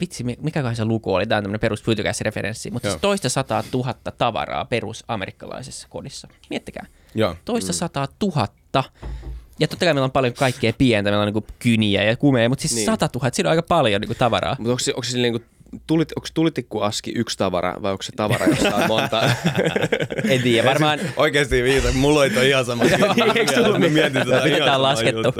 vitsi, 0.00 0.24
mikä 0.24 0.74
se 0.74 0.84
luku 0.84 1.14
oli, 1.14 1.26
tämä 1.26 1.36
on 1.36 1.44
tämmöinen 1.44 1.60
perus 1.60 1.84
referenssi 2.20 2.70
mutta 2.70 2.90
siis 2.90 3.00
toista 3.00 3.28
sataa 3.28 3.62
tuhatta 3.70 4.10
tavaraa 4.10 4.64
perus 4.64 5.04
amerikkalaisessa 5.08 5.88
kodissa. 5.90 6.28
Miettikää. 6.50 6.86
Joo. 7.14 7.36
Toista 7.44 7.72
mm. 7.72 7.76
sataa 7.76 8.08
tuhatta. 8.18 8.84
Ja 9.62 9.68
totta 9.68 9.84
kai 9.84 9.94
meillä 9.94 10.04
on 10.04 10.10
paljon 10.10 10.34
kaikkea 10.34 10.72
pientä, 10.78 11.10
meillä 11.10 11.26
on 11.26 11.32
niin 11.32 11.44
kyniä 11.58 12.04
ja 12.04 12.16
kumeja, 12.16 12.48
mutta 12.48 12.62
siis 12.62 12.74
niin. 12.74 12.86
100 12.86 13.08
000, 13.14 13.30
siinä 13.32 13.48
on 13.48 13.50
aika 13.50 13.62
paljon 13.62 14.00
niin 14.00 14.08
kuin 14.08 14.18
tavaraa. 14.18 14.56
Mutta 14.58 14.70
onko, 14.70 14.82
onko 14.88 15.02
se 15.02 15.18
niin 15.18 15.32
kuin 15.32 15.44
tulit, 15.92 16.12
onko 16.16 16.28
tulitikkuaski 16.34 17.12
yksi 17.16 17.38
tavara 17.38 17.74
vai 17.82 17.92
onko 17.92 18.02
se 18.02 18.12
tavara, 18.16 18.46
jossa 18.46 18.76
on 18.76 18.88
monta? 18.88 19.30
en 20.28 20.42
tiedä, 20.42 20.68
varmaan... 20.68 20.98
Oikeasti 21.16 21.62
viita, 21.62 21.92
mulla 21.92 22.20
oli 22.20 22.30
toi 22.30 22.48
ihan 22.48 22.64
sama. 22.64 22.84
Eikö 23.34 23.52
tullut? 23.52 23.80
Mä 23.80 23.88
mietin 23.88 24.12
tätä 24.12 24.44
Miten 24.44 24.62
tää 24.62 24.74
on 24.74 24.82
laskettu? 24.82 25.32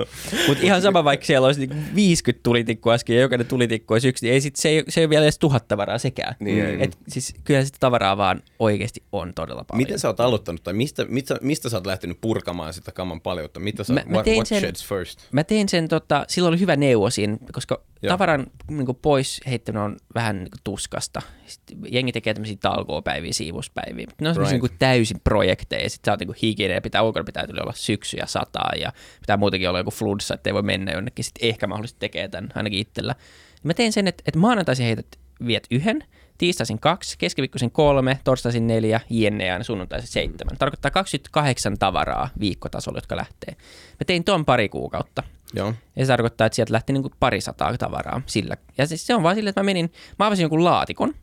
Mutta 0.48 0.64
ihan 0.64 0.82
sama, 0.82 1.04
vaikka 1.04 1.26
siellä 1.26 1.46
olisi 1.46 1.60
niinku 1.60 1.76
50 1.94 2.42
tulitikkuaskia 2.42 3.16
ja 3.16 3.22
jokainen 3.22 3.46
tulitikku 3.46 3.94
olisi 3.94 4.08
yksi, 4.08 4.26
niin 4.26 4.32
ei 4.32 4.40
sit, 4.40 4.56
se, 4.56 4.68
ei, 4.68 4.84
se 4.88 5.00
ei 5.00 5.04
ole 5.04 5.10
vielä 5.10 5.24
edes 5.24 5.38
tuhat 5.38 5.68
tavaraa 5.68 5.98
sekään. 5.98 6.34
Niin, 6.40 6.80
Et, 6.80 6.98
siis 7.08 7.34
kyllä 7.44 7.64
sitä 7.64 7.76
tavaraa 7.80 8.16
vaan 8.16 8.42
oikeasti 8.58 9.02
on 9.12 9.34
todella 9.34 9.64
paljon. 9.64 9.82
Miten 9.82 9.98
sä 9.98 10.08
oot 10.08 10.20
aloittanut 10.20 10.62
tai 10.62 10.74
mistä, 10.74 11.04
mistä, 11.08 11.38
mistä 11.40 11.68
sä 11.68 11.76
oot 11.76 11.86
lähtenyt 11.86 12.18
purkamaan 12.20 12.74
sitä 12.74 12.92
kaman 12.92 13.20
paljoutta? 13.20 13.60
Mitä 13.60 13.84
sä, 13.84 13.92
mä, 13.92 14.02
what, 14.10 14.26
what 14.26 14.46
sen, 14.46 14.60
sheds 14.60 14.86
first? 14.86 15.18
Mä 15.32 15.44
tein 15.44 15.68
sen, 15.68 15.88
tota, 15.88 16.24
silloin 16.28 16.52
oli 16.52 16.60
hyvä 16.60 16.76
neuvo 16.76 17.10
siinä, 17.10 17.36
koska 17.52 17.82
Joo. 18.02 18.12
tavaran 18.12 18.46
niin 18.70 18.86
pois 19.02 19.40
heittäminen 19.46 19.82
on 19.82 19.96
vähän 20.14 20.41
niin 20.44 20.50
kuin 20.50 20.60
tuskasta. 20.64 21.22
Sitten 21.46 21.78
jengi 21.90 22.12
tekee 22.12 22.34
tämmöisiä 22.34 22.56
talkoopäiviä, 22.60 23.32
siivouspäiviä. 23.32 24.06
Ne 24.20 24.28
on 24.28 24.34
semmoisia 24.34 24.58
right. 24.58 24.70
niin 24.70 24.78
täysin 24.78 25.20
projekteja. 25.24 25.90
Sitten 25.90 26.10
sä 26.10 26.12
oot 26.12 26.20
niin 26.20 26.36
higieinen 26.42 26.74
ja 26.74 26.80
pitää 26.80 27.02
ulkona 27.02 27.24
pitää 27.24 27.46
olla 27.60 27.72
syksy 27.76 28.16
ja 28.16 28.26
sataa 28.26 28.72
ja 28.80 28.92
pitää 29.20 29.36
muutenkin 29.36 29.68
olla 29.68 29.78
joku 29.78 29.90
fludsa, 29.90 30.34
että 30.34 30.50
ei 30.50 30.54
voi 30.54 30.62
mennä 30.62 30.92
jonnekin. 30.92 31.24
Sitten 31.24 31.48
ehkä 31.48 31.66
mahdollisesti 31.66 32.00
tekee 32.00 32.28
tämän 32.28 32.50
ainakin 32.54 32.78
itsellä. 32.78 33.14
Mä 33.62 33.74
tein 33.74 33.92
sen, 33.92 34.08
että, 34.08 34.22
että 34.26 34.40
maanantaisin 34.40 34.86
heität 34.86 35.06
viet 35.46 35.66
yhden, 35.70 36.04
tiistaisin 36.38 36.78
kaksi, 36.78 37.18
keskiviikkoisin 37.18 37.70
kolme, 37.70 38.20
torstaisin 38.24 38.66
neljä, 38.66 39.00
jenne 39.10 39.46
ja 39.46 39.64
sunnuntaisin 39.64 40.08
seitsemän. 40.08 40.56
Tarkoittaa 40.58 40.90
28 40.90 41.78
tavaraa 41.78 42.28
viikkotasolla, 42.40 42.96
jotka 42.96 43.16
lähtee. 43.16 43.56
Mä 43.90 44.04
tein 44.06 44.24
ton 44.24 44.44
pari 44.44 44.68
kuukautta. 44.68 45.22
Joo. 45.54 45.74
Ja 45.96 46.04
se 46.04 46.12
tarkoittaa, 46.12 46.46
että 46.46 46.56
sieltä 46.56 46.72
lähti 46.72 46.92
niin 46.92 47.02
kuin 47.02 47.14
pari 47.20 47.40
sataa 47.40 47.78
tavaraa 47.78 48.22
sillä. 48.26 48.56
Ja 48.78 48.86
siis 48.86 49.06
se 49.06 49.14
on 49.14 49.22
vaan 49.22 49.36
sillä, 49.36 49.50
että 49.50 49.60
mä 49.60 49.64
menin, 49.64 49.92
mä 50.18 50.26
avasin 50.26 50.42
jonkun 50.42 50.64
laatikon, 50.64 51.14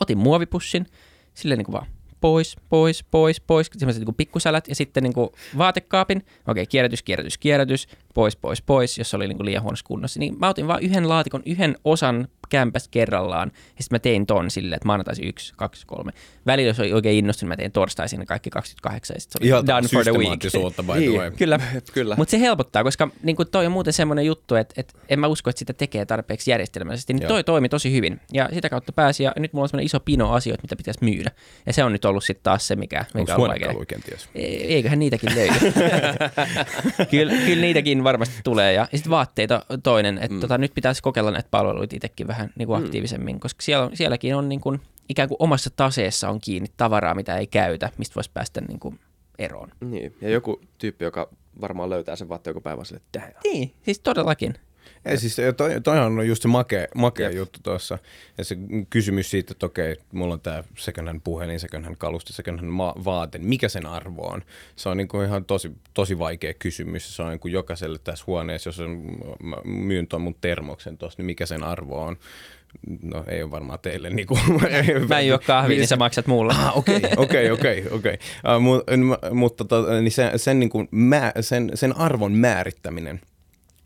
otin 0.00 0.18
muovipussin, 0.18 0.86
silleen 1.34 1.58
niin 1.58 1.66
kuin 1.66 1.72
vaan 1.72 1.86
pois, 2.20 2.56
pois, 2.68 3.04
pois, 3.04 3.40
pois, 3.40 3.70
semmoiset 3.76 4.04
niin 4.04 4.14
pikkusälät 4.14 4.68
ja 4.68 4.74
sitten 4.74 5.02
niin 5.02 5.12
kuin 5.12 5.30
vaatekaapin, 5.58 6.26
okei, 6.46 6.66
kierrätys, 6.66 7.02
kierrätys, 7.02 7.38
kierrätys, 7.38 7.88
pois, 8.14 8.36
pois, 8.36 8.62
pois, 8.62 8.98
jos 8.98 9.14
oli 9.14 9.28
niin 9.28 9.36
kuin 9.36 9.46
liian 9.46 9.62
huonossa 9.62 9.86
kunnossa. 9.86 10.20
Niin 10.20 10.38
mä 10.38 10.48
otin 10.48 10.68
vain 10.68 10.84
yhden 10.84 11.08
laatikon, 11.08 11.42
yhden 11.46 11.76
osan 11.84 12.28
kämpästä 12.48 12.88
kerrallaan. 12.90 13.50
Ja 13.54 13.82
sitten 13.82 13.94
mä 13.94 13.98
tein 13.98 14.26
ton 14.26 14.50
silleen, 14.50 14.76
että 14.76 14.86
maanantaisin 14.86 15.28
yksi, 15.28 15.52
kaksi, 15.56 15.86
kolme. 15.86 16.12
Välillä 16.46 16.70
jos 16.70 16.80
oli 16.80 16.92
oikein 16.92 17.18
innostunut, 17.18 17.48
mä 17.48 17.56
tein 17.56 17.72
torstaisin 17.72 18.26
kaikki 18.26 18.50
28 18.50 19.14
ja 19.14 19.20
sitten 19.20 19.32
se 19.32 19.42
oli 19.42 19.48
Ihan 19.48 19.66
done 19.66 19.88
for 19.88 20.02
the 20.02 20.12
week. 20.12 20.40
by 20.86 21.06
the 21.06 21.18
way. 21.18 21.30
Kyllä, 21.30 21.60
Kyllä. 21.92 22.16
mutta 22.16 22.30
se 22.30 22.40
helpottaa, 22.40 22.84
koska 22.84 23.08
niin 23.22 23.36
kuin 23.36 23.48
toi 23.50 23.66
on 23.66 23.72
muuten 23.72 23.92
semmoinen 23.92 24.26
juttu, 24.26 24.54
että, 24.54 24.74
että 24.76 24.98
en 25.08 25.20
mä 25.20 25.26
usko, 25.26 25.50
että 25.50 25.58
sitä 25.58 25.72
tekee 25.72 26.06
tarpeeksi 26.06 26.50
järjestelmällisesti. 26.50 27.14
Niin 27.14 27.28
toi 27.28 27.44
toimi 27.44 27.68
tosi 27.68 27.92
hyvin 27.92 28.20
ja 28.32 28.48
sitä 28.52 28.68
kautta 28.68 28.92
pääsi 28.92 29.22
ja 29.22 29.32
nyt 29.36 29.52
mulla 29.52 29.64
on 29.64 29.68
semmoinen 29.68 29.86
iso 29.86 30.00
pino 30.00 30.32
asioita, 30.32 30.62
mitä 30.62 30.76
pitäisi 30.76 31.04
myydä. 31.04 31.30
Ja 31.66 31.72
se 31.72 31.84
on 31.84 31.92
nyt 31.92 32.04
ollut 32.04 32.24
sitten 32.24 32.42
taas 32.42 32.66
se, 32.66 32.76
mikä, 32.76 33.04
mikä 33.14 33.36
on 33.36 33.48
vaikea. 33.48 33.74
kenties? 33.88 34.28
E- 34.34 34.42
eiköhän 34.44 34.98
niitäkin 34.98 35.34
löydy. 35.34 35.54
kyllä, 37.10 37.32
kyllä 37.46 37.60
niitäkin 37.60 38.04
varmasti 38.04 38.40
tulee. 38.44 38.72
Ja, 38.72 38.88
ja 38.92 38.98
sitten 38.98 39.10
vaatteita 39.10 39.64
toinen, 39.82 40.18
että 40.18 40.34
mm. 40.34 40.40
tota, 40.40 40.58
nyt 40.58 40.74
pitäisi 40.74 41.02
kokeilla 41.02 41.30
näitä 41.30 41.48
palveluita 41.50 41.96
itsekin 41.96 42.26
vähän 42.26 42.37
niin 42.56 42.66
kuin 42.66 42.80
mm. 42.80 42.84
aktiivisemmin, 42.84 43.36
mm. 43.36 43.40
koska 43.40 43.62
siellä, 43.62 43.90
sielläkin 43.94 44.36
on 44.36 44.48
niin 44.48 44.60
kuin, 44.60 44.80
ikään 45.08 45.28
kuin 45.28 45.36
omassa 45.40 45.70
taseessa 45.76 46.28
on 46.28 46.40
kiinni 46.40 46.68
tavaraa, 46.76 47.14
mitä 47.14 47.36
ei 47.36 47.46
käytä, 47.46 47.90
mistä 47.98 48.14
voisi 48.14 48.30
päästä 48.34 48.60
niin 48.60 48.80
kuin 48.80 49.00
eroon. 49.38 49.72
Niin, 49.80 50.16
ja 50.20 50.30
joku 50.30 50.60
tyyppi, 50.78 51.04
joka 51.04 51.28
varmaan 51.60 51.90
löytää 51.90 52.16
sen 52.16 52.28
vaatteen 52.28 52.50
joku 52.50 52.60
päivä 52.60 52.84
sille, 52.84 53.00
että 53.06 53.32
Niin, 53.44 53.74
siis 53.82 54.00
todellakin. 54.00 54.54
Ei, 55.04 55.18
siis 55.18 55.36
toi, 55.56 55.80
toihan 55.80 56.18
on 56.18 56.28
just 56.28 56.42
se 56.42 56.48
makea, 56.48 56.86
makea 56.94 57.30
juttu 57.30 57.60
tuossa. 57.62 57.98
Ja 58.38 58.44
se 58.44 58.56
kysymys 58.90 59.30
siitä, 59.30 59.52
että 59.52 59.66
okei, 59.66 59.96
mulla 60.12 60.34
on 60.34 60.40
tämä 60.40 60.64
second 60.76 61.06
hand 61.06 61.20
puhelin, 61.24 61.60
second 61.60 61.84
hand 61.84 61.96
kaluste, 61.96 62.32
second 62.32 62.58
hand 62.58 62.70
ma- 62.70 62.94
vaate, 63.04 63.38
mikä 63.38 63.68
sen 63.68 63.86
arvo 63.86 64.26
on? 64.26 64.42
Se 64.76 64.88
on 64.88 64.96
niin 64.96 65.08
kuin 65.08 65.26
ihan 65.26 65.44
tosi, 65.44 65.70
tosi 65.94 66.18
vaikea 66.18 66.54
kysymys. 66.54 67.16
Se 67.16 67.22
on 67.22 67.30
niin 67.30 67.40
kuin 67.40 67.52
jokaiselle 67.52 67.98
tässä 68.04 68.24
huoneessa, 68.26 68.68
jos 68.68 68.80
on, 68.80 69.02
myyn 69.64 70.06
tuon 70.08 70.22
mun 70.22 70.36
termoksen 70.40 70.98
tuossa, 70.98 71.16
niin 71.18 71.26
mikä 71.26 71.46
sen 71.46 71.62
arvo 71.62 72.02
on? 72.02 72.16
No 73.02 73.24
ei 73.28 73.42
ole 73.42 73.50
varmaan 73.50 73.78
teille. 73.78 74.10
Niin 74.10 74.26
kuin, 74.26 74.40
Mä 75.08 75.18
en 75.18 75.28
juo 75.28 75.38
kahvia, 75.46 75.76
niin 75.76 75.88
sä 75.88 75.96
maksat 75.96 76.26
mulla. 76.26 76.54
Ah, 76.58 76.76
okei, 76.78 77.00
okei, 77.16 77.50
okei, 77.50 77.84
okei. 77.90 78.18
Mutta 79.32 79.64
tota, 79.64 80.00
niin 80.00 80.12
sen, 80.12 80.38
sen, 80.38 80.60
niin 80.60 80.70
kuin, 80.70 80.88
mä, 80.90 81.32
sen, 81.40 81.70
sen 81.74 81.96
arvon 81.96 82.32
määrittäminen– 82.32 83.20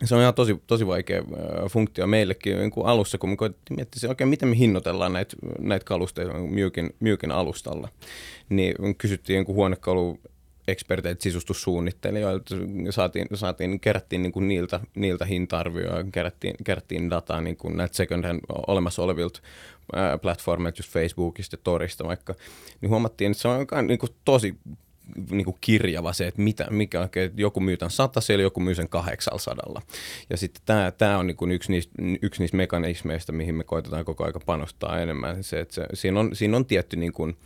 se 0.04 0.14
on 0.14 0.20
ihan 0.20 0.34
tosi, 0.34 0.62
tosi 0.66 0.86
vaikea 0.86 1.22
funktio 1.70 2.06
meillekin 2.06 2.58
niin 2.58 2.70
kuin 2.70 2.86
alussa, 2.86 3.18
kun 3.18 3.30
me 3.30 3.36
koettiin 3.36 3.76
miettiä 3.76 4.00
se, 4.00 4.24
miten 4.24 4.48
me 4.48 4.58
hinnoitellaan 4.58 5.12
näitä, 5.12 5.36
näitä 5.58 5.84
kalusteita 5.84 6.32
myykin, 6.32 6.94
myykin 7.00 7.30
alustalla. 7.30 7.88
Niin 8.48 8.74
kysyttiin 8.98 9.44
niin 9.44 9.56
huonekalu 9.56 10.18
eksperteiltä, 10.68 11.22
sisustussuunnittelijoilta, 11.22 12.54
saatiin, 12.90 13.26
saatiin, 13.34 13.80
kerättiin 13.80 14.22
niin 14.22 14.32
kuin 14.32 14.48
niiltä, 14.48 14.80
niiltä 14.94 15.24
hinta-arvioja, 15.24 16.04
kerättiin, 16.12 16.54
kerättiin 16.64 17.10
dataa 17.10 17.40
niin 17.40 17.56
kuin 17.56 17.76
näitä 17.76 17.96
second 17.96 18.24
hand 18.24 18.40
olemassa 18.66 19.02
olevilta 19.02 19.40
platformeilta, 20.22 20.78
just 20.78 20.92
Facebookista 20.92 21.54
ja 21.54 21.60
Torista 21.64 22.04
vaikka, 22.04 22.34
niin 22.80 22.90
huomattiin, 22.90 23.30
että 23.30 23.42
se 23.42 23.48
on 23.48 23.66
niin 23.86 23.98
kuin 23.98 24.12
tosi 24.24 24.54
niin 25.30 25.44
kuin 25.44 25.56
kirjava 25.60 26.12
se, 26.12 26.26
että 26.26 26.42
mitä, 26.42 26.66
mikä 26.70 27.02
että 27.02 27.40
joku 27.40 27.60
myy 27.60 27.76
tämän 27.76 27.90
satasella, 27.90 28.42
joku 28.42 28.60
myy 28.60 28.74
sen 28.74 28.88
800. 28.88 29.82
Ja 30.30 30.36
sitten 30.36 30.62
tämä, 30.66 30.90
tämä 30.90 31.18
on 31.18 31.26
niin 31.26 31.36
kuin 31.36 31.52
yksi, 31.52 31.72
niistä, 31.72 31.92
yksi 32.22 32.42
niistä 32.42 32.56
mekanismeista, 32.56 33.32
mihin 33.32 33.54
me 33.54 33.64
koitetaan 33.64 34.04
koko 34.04 34.24
aika 34.24 34.40
panostaa 34.46 35.00
enemmän. 35.00 35.44
Se, 35.44 35.60
että 35.60 35.74
se, 35.74 35.86
siinä, 35.94 36.20
on, 36.20 36.36
siinä 36.36 36.56
on 36.56 36.66
tietty 36.66 36.96
niin 36.96 37.12
kuin, 37.12 37.36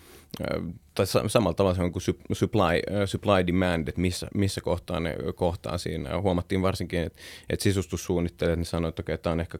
tai 0.94 1.06
samalla 1.06 1.54
tavalla 1.54 1.76
se 1.76 1.82
on 1.82 1.92
kuin 1.92 2.02
supply, 2.32 3.06
supply 3.06 3.46
demand, 3.46 3.88
että 3.88 4.00
missä, 4.00 4.28
missä 4.34 4.60
kohtaa 4.60 5.00
ne 5.00 5.16
kohtaa 5.34 5.78
siinä. 5.78 6.10
Ja 6.10 6.20
huomattiin 6.20 6.62
varsinkin, 6.62 7.00
että, 7.00 7.20
että 7.50 7.62
sisustussuunnittelijat 7.62 8.58
niin 8.58 8.66
sanoivat, 8.66 8.92
että 8.92 9.02
okei, 9.02 9.18
tämä 9.18 9.32
on 9.32 9.40
ehkä 9.40 9.58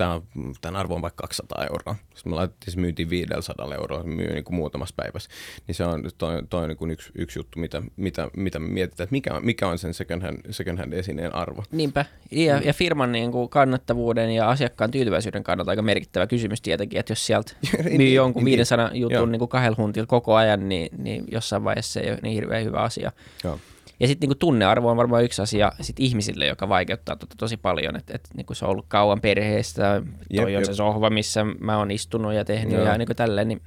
tämä, 0.00 0.20
tämän 0.60 0.80
arvo 0.80 0.94
on 0.94 1.02
vaikka 1.02 1.22
200 1.22 1.64
euroa. 1.64 1.96
Sitten 2.14 2.32
me 2.32 2.36
laitettiin, 2.36 2.74
se 2.74 2.80
myytiin 2.80 3.10
500 3.10 3.74
euroa, 3.74 4.02
myy 4.02 4.32
niin 4.32 4.44
kuin 4.44 4.54
muutamassa 4.54 4.94
päivässä. 4.96 5.30
Niin 5.66 5.74
se 5.74 5.84
on 5.84 6.04
toi, 6.18 6.42
toi 6.50 6.68
niin 6.68 6.76
kuin 6.76 6.90
yksi, 6.90 7.12
yksi 7.14 7.38
juttu, 7.38 7.58
mitä, 7.58 7.82
mitä, 7.96 8.28
mitä 8.36 8.58
me 8.58 8.68
mietitään, 8.68 9.04
että 9.04 9.12
mikä, 9.12 9.40
mikä 9.40 9.68
on 9.68 9.78
sen 9.78 9.94
second 9.94 10.22
hand, 10.22 10.52
second 10.52 10.78
hand 10.78 10.92
esineen 10.92 11.34
arvo. 11.34 11.64
Niinpä. 11.72 12.04
Ja, 12.30 12.58
ja 12.58 12.72
firman 12.72 13.12
niin 13.12 13.32
kuin 13.32 13.48
kannattavuuden 13.48 14.30
ja 14.30 14.50
asiakkaan 14.50 14.90
tyytyväisyyden 14.90 15.44
kannalta 15.44 15.70
aika 15.70 15.82
merkittävä 15.82 16.26
kysymys 16.26 16.60
tietenkin, 16.60 17.00
että 17.00 17.12
jos 17.12 17.26
sieltä 17.26 17.52
myy 17.98 18.12
jonkun 18.12 18.44
500 18.44 18.90
jutun 18.94 19.32
niin 19.32 19.38
kuin 19.38 19.48
kahdella 19.48 19.76
huntilla 19.78 20.06
koko 20.06 20.34
ajan, 20.34 20.68
niin, 20.68 20.88
niin 20.98 21.24
jossain 21.32 21.64
vaiheessa 21.64 21.92
se 21.92 22.00
ei 22.00 22.10
ole 22.10 22.18
niin 22.22 22.34
hirveän 22.34 22.64
hyvä 22.64 22.78
asia. 22.78 23.12
Joo. 23.44 23.58
Ja 24.00 24.06
sitten 24.06 24.26
niinku 24.26 24.38
tunnearvo 24.38 24.90
on 24.90 24.96
varmaan 24.96 25.24
yksi 25.24 25.42
asia 25.42 25.72
sit 25.80 26.00
ihmisille, 26.00 26.46
joka 26.46 26.68
vaikeuttaa 26.68 27.16
tota 27.16 27.34
tosi 27.38 27.56
paljon. 27.56 27.96
Että 27.96 28.12
et, 28.14 28.28
niinku 28.36 28.54
se 28.54 28.64
on 28.64 28.70
ollut 28.70 28.86
kauan 28.88 29.20
perheestä, 29.20 30.02
toi 30.02 30.12
jep, 30.30 30.44
on 30.44 30.52
jep. 30.52 30.64
se 30.64 30.74
sohva, 30.74 31.10
missä 31.10 31.44
mä 31.44 31.78
oon 31.78 31.90
istunut 31.90 32.34
ja 32.34 32.44
tehnyt 32.44 32.74
Joo. 32.74 32.86
ja 32.86 32.98
niinku 32.98 33.14
tälleen. 33.14 33.48
Niin 33.48 33.62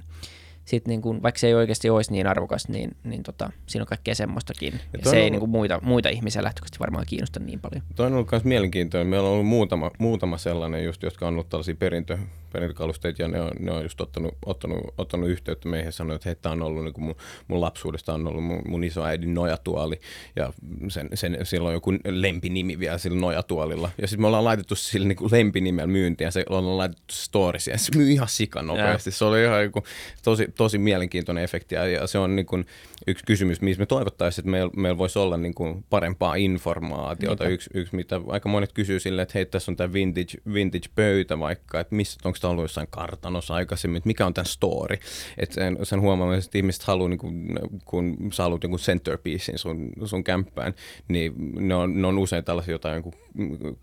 sit 0.64 0.88
niinku, 0.88 1.22
vaikka 1.22 1.38
se 1.38 1.46
ei 1.46 1.54
oikeasti 1.54 1.90
olisi 1.90 2.12
niin 2.12 2.26
arvokas, 2.26 2.68
niin, 2.68 2.96
niin 3.04 3.22
tota, 3.22 3.50
siinä 3.66 3.82
on 3.82 3.86
kaikkea 3.86 4.14
semmoistakin. 4.14 4.72
Ja, 4.72 4.98
ja 4.98 5.10
se 5.10 5.16
on... 5.16 5.16
ei 5.16 5.30
niinku 5.30 5.46
muita, 5.46 5.80
muita 5.82 6.08
ihmisiä 6.08 6.42
lähtökohtaisesti 6.42 6.80
varmaan 6.80 7.06
kiinnosta 7.08 7.40
niin 7.40 7.60
paljon. 7.60 7.82
Toi 7.96 8.06
on 8.06 8.14
ollut 8.14 8.30
myös 8.32 8.44
mielenkiintoinen. 8.44 9.06
Meillä 9.06 9.28
on 9.28 9.32
ollut 9.32 9.46
muutama, 9.46 9.90
muutama 9.98 10.38
sellainen, 10.38 10.84
just, 10.84 11.02
jotka 11.02 11.28
on 11.28 11.34
ollut 11.34 11.48
tällaisia 11.48 11.74
perintö, 11.74 12.18
perintökalusteita 12.54 13.22
ja 13.22 13.28
ne 13.28 13.40
on, 13.40 13.50
ne 13.60 13.72
on 13.72 13.82
just 13.82 14.00
ottanut, 14.00 14.34
ottanut, 14.46 14.78
ottanut 14.98 15.28
yhteyttä 15.28 15.68
meihin 15.68 15.86
ja 15.86 15.92
sanonut, 15.92 16.14
että 16.14 16.28
hei, 16.28 16.36
tämä 16.36 16.52
on 16.52 16.62
ollut 16.62 16.84
niin 16.84 16.94
kuin 16.94 17.04
mun, 17.04 17.14
mun 17.48 17.60
lapsuudesta 17.60 18.14
on 18.14 18.26
ollut 18.26 18.44
mun, 18.44 18.62
mun 18.68 18.84
isoäidin 18.84 19.34
nojatuoli 19.34 20.00
ja 20.36 20.52
sen, 20.88 21.08
sen, 21.14 21.38
sillä 21.42 21.68
on 21.68 21.74
joku 21.74 21.92
lempinimi 22.04 22.78
vielä 22.78 22.98
sillä 22.98 23.20
nojatuolilla. 23.20 23.90
Ja 24.00 24.08
sitten 24.08 24.22
me 24.22 24.26
ollaan 24.26 24.44
laitettu 24.44 24.74
sillä 24.74 25.08
niin 25.08 25.16
kuin 25.16 25.32
lempinimellä 25.32 25.86
myyntiä 25.86 26.26
ja 26.26 26.30
se 26.30 26.44
ollaan 26.48 26.78
laitettu 26.78 27.04
storisia 27.12 27.78
se 27.78 27.96
myy 27.96 28.10
ihan 28.10 28.28
sikan 28.28 28.66
nopeasti. 28.66 29.10
Se 29.10 29.24
oli 29.24 29.44
ihan 29.44 29.62
joku, 29.62 29.84
tosi, 30.22 30.48
tosi 30.56 30.78
mielenkiintoinen 30.78 31.44
efekti 31.44 31.74
ja 31.74 32.06
se 32.06 32.18
on 32.18 32.36
niin 32.36 32.46
kuin, 32.46 32.66
yksi 33.06 33.24
kysymys, 33.24 33.60
missä 33.60 33.80
me 33.80 33.86
toivottaisiin, 33.86 34.42
että 34.42 34.50
meillä, 34.50 34.70
meillä 34.76 34.98
voisi 34.98 35.18
olla 35.18 35.36
niin 35.36 35.54
kuin 35.54 35.84
parempaa 35.90 36.34
informaatiota. 36.34 37.48
Yksi, 37.48 37.70
yksi, 37.74 37.96
mitä 37.96 38.20
aika 38.28 38.48
monet 38.48 38.72
kysyy 38.72 39.00
silleen, 39.00 39.22
että 39.22 39.32
hei, 39.34 39.46
tässä 39.46 39.72
on 39.72 39.76
tämä 39.76 39.92
vintage, 39.92 40.38
vintage 40.54 40.88
pöytä 40.94 41.38
vaikka, 41.38 41.80
että 41.80 41.94
missä, 41.94 42.20
onko 42.24 42.38
tämä 42.44 42.50
ollut 42.50 42.64
jossain 42.64 42.88
kartanossa 42.90 43.54
aikaisemmin, 43.54 43.96
että 43.96 44.06
mikä 44.06 44.26
on 44.26 44.34
tämän 44.34 44.46
story. 44.46 44.96
Että 45.38 45.54
sen, 45.54 45.78
sen 45.82 46.00
huomaa, 46.00 46.36
että 46.36 46.58
ihmiset 46.58 46.82
haluaa, 46.82 47.08
niin 47.08 47.18
kuin, 47.18 47.58
kun 47.84 48.16
sä 48.32 48.42
haluat 48.42 48.62
jonkun 48.62 48.78
centerpiecein 48.78 49.58
sun, 49.58 49.90
sun 50.04 50.24
kämppään, 50.24 50.74
niin 51.08 51.32
ne 51.60 51.74
on, 51.74 52.02
ne 52.02 52.06
on 52.06 52.18
usein 52.18 52.44
tällaisia 52.44 52.72
jotain 52.72 52.96
joku 52.96 53.14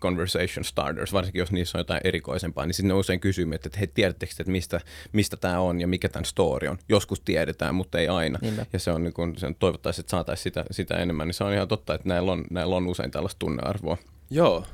conversation 0.00 0.64
starters, 0.64 1.12
varsinkin 1.12 1.40
jos 1.40 1.52
niissä 1.52 1.78
on 1.78 1.80
jotain 1.80 2.00
erikoisempaa, 2.04 2.66
niin 2.66 2.74
sitten 2.74 2.88
ne 2.88 2.94
usein 2.94 3.20
kysyy, 3.20 3.46
että 3.54 3.78
hei, 3.78 3.86
tiedättekö, 3.86 4.32
että 4.40 4.52
mistä, 4.52 4.80
mistä 5.12 5.36
tämä 5.36 5.60
on 5.60 5.80
ja 5.80 5.88
mikä 5.88 6.08
tämän 6.08 6.24
story 6.24 6.68
on. 6.68 6.78
Joskus 6.88 7.20
tiedetään, 7.20 7.74
mutta 7.74 7.98
ei 7.98 8.08
aina. 8.08 8.38
Niinpä. 8.42 8.66
Ja 8.72 8.78
se 8.78 8.90
on 8.90 9.02
niin 9.02 9.14
kun 9.14 9.36
sen 9.36 9.54
toivottaisiin, 9.54 10.02
että 10.02 10.10
saataisiin 10.10 10.44
sitä, 10.44 10.64
sitä 10.70 10.96
enemmän, 10.96 11.26
niin 11.26 11.34
se 11.34 11.44
on 11.44 11.52
ihan 11.52 11.68
totta, 11.68 11.94
että 11.94 12.08
näillä 12.08 12.32
on, 12.32 12.44
näillä 12.50 12.76
on 12.76 12.86
usein 12.86 13.10
tällaista 13.10 13.38
tunnearvoa. 13.38 13.96
Joo, 14.30 14.64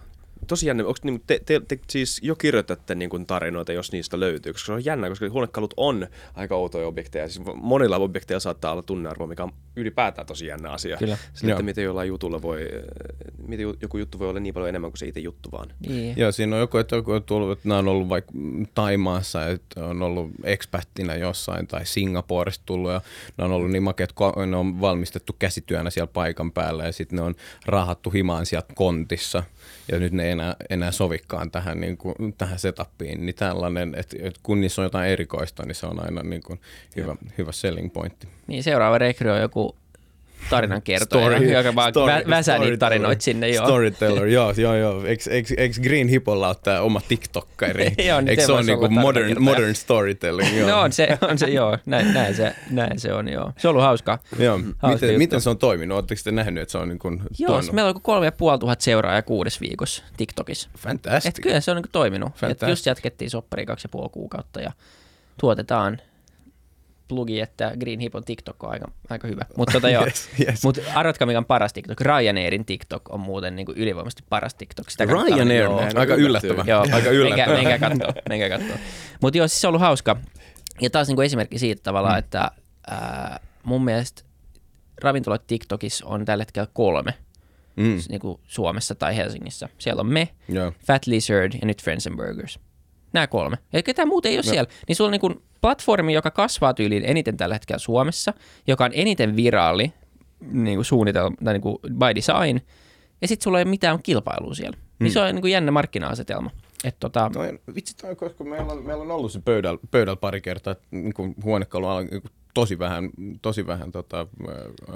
tosi 0.47 0.67
jännä. 0.67 0.83
Onko, 0.87 0.99
niin, 1.03 1.23
te, 1.27 1.41
te, 1.45 1.61
te, 1.69 1.79
siis 1.91 2.21
jo 2.23 2.37
kirjoitatte 2.37 2.95
niin 2.95 3.11
kuin 3.11 3.27
tarinoita, 3.27 3.73
jos 3.73 3.93
niistä 3.93 4.21
löytyy? 4.21 4.53
Koska 4.53 4.67
se 4.67 4.73
on 4.73 4.85
jännä, 4.85 5.09
koska 5.09 5.31
huonekalut 5.31 5.75
on 5.77 6.07
aika 6.35 6.57
outoja 6.57 6.87
objekteja. 6.87 7.29
Siis 7.29 7.47
monilla 7.55 7.97
objekteilla 7.97 8.41
saattaa 8.41 8.73
olla 8.73 8.83
tunnearvo, 8.83 9.27
mikä 9.27 9.45
on 9.45 9.53
ylipäätään 9.77 10.27
tosi 10.27 10.47
jännä 10.47 10.71
asia. 10.71 10.97
Kyllä. 10.97 11.19
Sillä, 11.35 11.53
että 11.53 11.63
miten 11.63 11.85
jollain 11.85 12.09
jutulla 12.09 12.43
voi, 12.43 12.69
miten 13.47 13.67
joku 13.83 13.99
juttu 13.99 14.19
voi 14.19 14.29
olla 14.29 14.41
niin 14.41 14.55
paljon 14.55 14.69
enemmän 14.69 14.91
kuin 14.91 14.99
se 14.99 15.07
itse 15.07 15.21
juttu 15.21 15.49
vaan. 15.53 15.69
Niin. 15.89 16.15
Joo, 16.17 16.33
siinä 16.33 16.57
on 16.57 16.61
joku, 16.61 16.79
että 16.79 16.97
joku 16.97 17.13
on 17.13 17.23
tullut, 17.23 17.53
että 17.53 17.69
nämä 17.69 17.79
on 17.79 17.89
ollut 17.89 18.09
vaikka 18.09 18.33
Taimaassa, 18.75 19.47
että 19.47 19.85
on 19.85 20.03
ollut 20.03 20.31
expättinä 20.45 21.15
jossain 21.15 21.67
tai 21.67 21.87
Singaporesta 21.87 22.63
tullut 22.67 22.93
ja 22.93 23.01
ne 23.39 23.45
on 23.45 23.53
ollut 23.53 23.71
niin 23.71 23.83
makeat, 23.83 24.15
ne 24.47 24.57
on 24.57 24.81
valmistettu 24.81 25.37
käsityönä 25.39 25.91
siellä 25.91 26.11
paikan 26.13 26.53
päällä 26.53 26.85
ja 26.85 26.93
sitten 26.93 27.17
ne 27.17 27.23
on 27.23 27.35
rahattu 27.67 28.11
himaan 28.11 28.47
sieltä 28.47 28.73
kontissa– 28.75 29.43
ja 29.93 29.99
nyt 29.99 30.13
ne 30.13 30.25
ei 30.25 30.31
enää, 30.31 30.57
enää 30.71 30.93
sovikaan 30.93 31.51
tähän, 31.51 31.81
niin 31.81 31.97
kuin, 31.97 32.15
tähän 32.39 32.59
setappiin, 32.59 33.27
niin 33.27 33.35
tällainen, 33.35 33.95
että, 33.95 34.17
että 34.21 34.41
kun 34.43 34.61
niissä 34.61 34.83
on 34.83 34.87
jotain 34.87 35.11
erikoista, 35.11 35.67
niin 35.67 35.75
se 35.75 35.87
on 35.87 36.05
aina 36.05 36.23
niin 36.23 36.43
kuin 36.43 36.61
hyvä, 36.97 37.17
hyvä 37.39 37.53
selling 37.53 37.93
pointti. 37.93 38.29
Niin 38.47 38.63
seuraava 38.63 38.99
rekry 38.99 39.31
on 39.31 39.41
joku 39.41 39.77
tarinan 40.51 40.83
kertoja, 40.83 41.31
story, 41.31 41.53
joka 41.53 41.75
vaan 41.75 41.93
story, 41.93 42.13
vä- 42.13 42.31
väsää 42.31 42.59
niitä 42.59 42.77
tarinoita 42.77 43.23
sinne. 43.23 43.49
Joo. 43.49 43.67
Storyteller, 43.67 44.27
joo, 44.27 44.55
joo, 44.57 44.75
joo. 44.75 45.05
Eikö 45.57 45.81
Green 45.83 46.09
Hippolla 46.09 46.49
ole 46.49 46.57
tämä 46.63 46.81
oma 46.81 47.01
TikTokkari? 47.09 47.93
joo, 48.09 48.21
niin 48.21 48.29
Eikö 48.29 48.47
se 48.47 48.53
ole 48.53 48.63
niinku 48.63 48.89
modern, 48.89 49.43
modern 49.43 49.75
storytelling? 49.75 50.59
Joo. 50.59 50.69
no 50.71 50.81
on 50.81 50.93
se, 50.93 51.19
on 51.21 51.39
se 51.39 51.47
joo, 51.47 51.79
näin, 51.87 52.15
näin, 52.15 52.35
se, 52.35 52.55
näin 52.71 53.01
se 53.01 53.13
on, 53.13 53.29
joo. 53.29 53.53
Se 53.57 53.69
on 53.69 53.73
ollut 53.73 53.85
hauskaa. 53.85 54.19
Joo. 54.39 54.61
Hauska 54.79 55.07
miten, 55.07 55.19
miten, 55.19 55.41
se 55.41 55.51
on 55.51 55.59
toiminut? 55.59 55.97
Oletteko 55.97 56.21
te 56.25 56.33
nähnyt, 56.33 56.63
että 56.63 56.73
se 56.73 56.79
on 56.79 56.89
niin 56.89 56.99
kuin 56.99 57.23
Joo, 57.39 57.49
toiminut? 57.49 57.75
meillä 57.75 57.89
on 57.89 58.03
kolme 58.03 58.27
ja 58.27 58.33
puoli 58.33 58.59
tuhat 58.59 58.81
seuraajaa 58.81 59.23
kuudes 59.23 59.61
viikossa 59.61 60.03
TikTokissa. 60.17 60.69
Fantastic. 60.79 61.29
Et 61.29 61.41
kyllä 61.43 61.61
se 61.61 61.71
on 61.71 61.77
niin 61.77 61.83
kuin 61.83 61.93
toiminut. 61.93 62.33
Et 62.51 62.69
just 62.69 62.87
jatkettiin 62.87 63.31
soppari 63.31 63.67
kaksi 63.67 63.85
ja 63.85 63.89
puoli 63.89 64.09
kuukautta 64.09 64.61
ja 64.61 64.73
tuotetaan 65.41 65.99
plugi, 67.09 67.41
että 67.41 67.73
Green 67.81 68.01
Hippon 68.01 68.25
TikTok 68.25 68.65
on 68.65 68.71
aika, 68.71 68.91
aika 69.11 69.29
hyvä. 69.29 69.43
Mutta 69.57 69.73
tota 69.73 69.91
yes, 70.05 70.29
yes. 70.41 70.65
Mut 70.65 70.79
arvatkaa, 70.95 71.27
mikä 71.27 71.39
on 71.39 71.45
paras 71.45 71.73
TikTok. 71.73 72.01
Ryanairin 72.01 72.65
TikTok 72.65 73.15
on 73.15 73.21
muuten 73.21 73.57
niin 73.57 73.67
kuin 73.67 73.79
ylivoimaisesti 73.79 74.25
paras 74.31 74.55
TikTok. 74.55 74.91
Sitä 74.91 75.05
Ryanair, 75.05 75.63
joo, 75.63 75.81
aika 75.95 76.15
yllättävä. 76.15 76.65
Joo, 76.67 76.87
aika 76.93 77.11
yllättävä. 77.11 77.57
Menkää, 77.57 77.71
menkää 77.71 77.91
katsoa. 77.91 78.23
Menkää 78.29 78.59
katsoa. 78.59 78.77
Mutta 79.23 79.39
joo, 79.39 79.49
siis 79.49 79.61
se 79.61 79.67
on 79.67 79.69
ollut 79.69 79.81
hauska. 79.81 80.17
Ja 80.81 80.91
taas 80.91 81.09
niin 81.09 81.17
kuin 81.17 81.27
esimerkki 81.27 81.59
siitä 81.59 81.83
tavalla, 81.83 82.13
mm. 82.13 82.19
että 82.19 82.51
ää, 82.91 83.41
mun 83.63 83.85
mielestä 83.85 84.23
ravintolat 85.03 85.47
TikTokissa 85.47 86.07
on 86.07 86.25
tällä 86.25 86.43
hetkellä 86.43 86.69
kolme. 86.73 87.15
Mm. 87.77 87.99
Niin 88.09 88.21
kuin 88.21 88.41
Suomessa 88.47 88.95
tai 88.95 89.17
Helsingissä. 89.17 89.69
Siellä 89.79 90.01
on 90.01 90.07
me, 90.07 90.29
yeah. 90.53 90.75
Fat 90.87 91.07
Lizard 91.07 91.53
ja 91.61 91.67
nyt 91.67 91.83
Friends 91.83 92.07
and 92.07 92.17
Burgers. 92.17 92.59
Nämä 93.19 93.27
kolme. 93.27 93.57
Ja 93.73 93.83
ketään 93.83 94.09
muuta 94.09 94.29
ei 94.29 94.37
ole 94.37 94.43
no. 94.47 94.51
siellä. 94.51 94.71
Niin 94.89 94.97
sulla 94.97 95.09
on 95.09 95.13
niin 95.13 95.21
kuin 95.21 95.43
platformi, 95.61 96.15
joka 96.15 96.31
kasvaa 96.31 96.75
tyyliin 96.75 97.05
eniten 97.05 97.37
tällä 97.37 97.55
hetkellä 97.55 97.79
Suomessa, 97.79 98.35
joka 98.67 98.85
on 98.85 98.91
eniten 98.95 99.37
viraali 99.37 99.93
niin 100.41 100.77
kuin 100.77 100.85
suunnitelma, 100.85 101.37
tai 101.45 101.55
niin 101.55 101.63
kuin 101.63 101.79
by 101.83 102.15
design, 102.15 102.61
ja 103.21 103.29
sitten 103.29 103.45
sulla 103.45 103.59
ei 103.59 103.63
ole 103.63 103.71
mitään 103.71 104.03
kilpailua 104.03 104.55
siellä. 104.55 104.77
Niin 104.77 104.85
hmm. 104.99 105.05
Niin 105.05 105.13
se 105.13 105.21
on 105.21 105.35
niin 105.35 105.41
kuin 105.41 105.53
jännä 105.53 105.71
markkina-asetelma. 105.71 106.51
Et 106.85 106.97
tota... 107.01 107.31
toi, 107.33 107.59
vitsi, 107.75 107.97
toi, 107.97 108.17
koska 108.17 108.45
meillä 108.45 108.73
on, 108.73 108.87
meillä 108.87 109.03
on 109.03 109.11
ollut 109.11 109.33
se 109.33 109.41
pöydällä, 109.45 109.81
pöydällä 109.91 110.17
pari 110.17 110.41
kertaa, 110.41 110.73
että 110.73 110.85
niin 110.91 111.35
huonekalu 111.45 111.87
on 111.87 112.07
niin 112.07 112.23
tosi 112.55 112.79
vähän, 112.79 113.11
tosi 113.43 113.67
vähän 113.67 113.93
tota, 113.93 114.27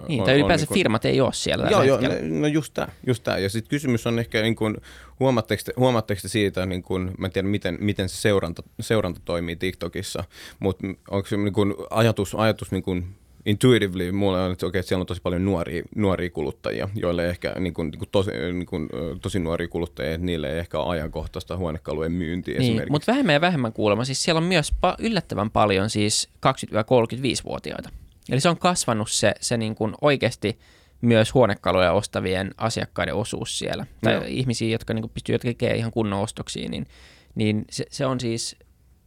niin, 0.09 0.21
on, 0.21 0.27
tai 0.27 0.35
ylipäänsä 0.35 0.63
niin 0.63 0.69
kuin, 0.69 0.75
firmat 0.75 1.05
ei 1.05 1.21
ole 1.21 1.33
siellä. 1.33 1.69
Joo, 1.71 1.83
joo, 1.83 1.99
no 2.41 2.47
just 2.47 2.75
tämä, 2.75 2.89
just. 3.07 3.27
Ja 3.27 3.49
sitten 3.49 3.71
kysymys 3.71 4.07
on 4.07 4.19
ehkä, 4.19 4.43
niin 4.43 4.57
kuin, 4.57 4.77
huomaatteko, 5.21 5.63
te, 5.67 5.73
huomaatteko 5.77 6.21
te 6.23 6.29
siitä, 6.29 6.67
niin 6.67 6.83
kuin, 6.83 7.11
mä 7.19 7.27
en 7.27 7.33
tiedä 7.33 7.49
miten, 7.49 7.79
miten 7.81 8.09
se 8.09 8.17
seuranta, 8.17 8.63
seuranta 8.81 9.21
toimii 9.25 9.57
TikTokissa, 9.57 10.25
mutta 10.59 10.87
onko 11.11 11.29
se 11.29 11.37
niin 11.37 11.53
kuin, 11.53 11.75
ajatus, 11.91 12.35
ajatus 12.35 12.71
niin 12.71 12.83
kuin, 12.83 13.15
intuitively 13.47 14.13
mulle 14.13 14.41
on, 14.41 14.53
että, 14.53 14.67
okay, 14.67 14.79
että 14.79 14.89
siellä 14.89 15.03
on 15.03 15.07
tosi 15.07 15.23
paljon 15.23 15.45
nuoria, 15.45 15.83
nuoria 15.97 16.31
kuluttajia, 16.31 16.89
joille 16.95 17.29
ehkä 17.29 17.55
niin 17.59 17.75
kuin, 17.75 17.91
niin 17.91 17.99
kuin 17.99 18.09
tosi, 18.13 18.31
niin 18.31 18.67
kuin, 18.67 18.89
tosi 19.23 19.39
nuoria 19.39 19.69
kuluttajia, 19.69 20.15
että 20.15 20.27
niille 20.27 20.53
ei 20.53 20.59
ehkä 20.59 20.79
ole 20.79 20.93
ajankohtaista 20.93 21.57
huonekalujen 21.57 22.13
myyntiä 22.13 22.59
niin, 22.59 22.63
esimerkiksi. 22.63 22.91
Mutta 22.91 23.13
vähemmän 23.13 23.33
ja 23.33 23.41
vähemmän 23.41 23.73
kuulemma. 23.73 24.05
Siis 24.05 24.23
siellä 24.23 24.39
on 24.39 24.45
myös 24.45 24.73
pa- 24.73 24.97
yllättävän 24.99 25.51
paljon 25.51 25.91
siis 25.91 26.29
20-35-vuotiaita. 26.47 27.91
Eli 28.31 28.41
se 28.41 28.49
on 28.49 28.59
kasvanut 28.59 29.11
se, 29.11 29.35
se 29.41 29.57
niin 29.57 29.75
kuin 29.75 29.95
oikeasti 30.01 30.59
myös 31.01 31.35
huonekaluja 31.35 31.93
ostavien 31.93 32.55
asiakkaiden 32.57 33.15
osuus 33.15 33.59
siellä. 33.59 33.87
Tai 34.03 34.15
no. 34.15 34.25
ihmisiä, 34.27 34.69
jotka 34.69 34.95
niin 34.95 35.11
pystyy 35.11 35.39
tekemään 35.39 35.79
ihan 35.79 35.93
kunnon 35.93 36.21
ostoksia, 36.21 36.69
niin, 36.69 36.87
niin 37.35 37.65
se, 37.71 37.85
se 37.91 38.07
on 38.07 38.21
siis, 38.21 38.57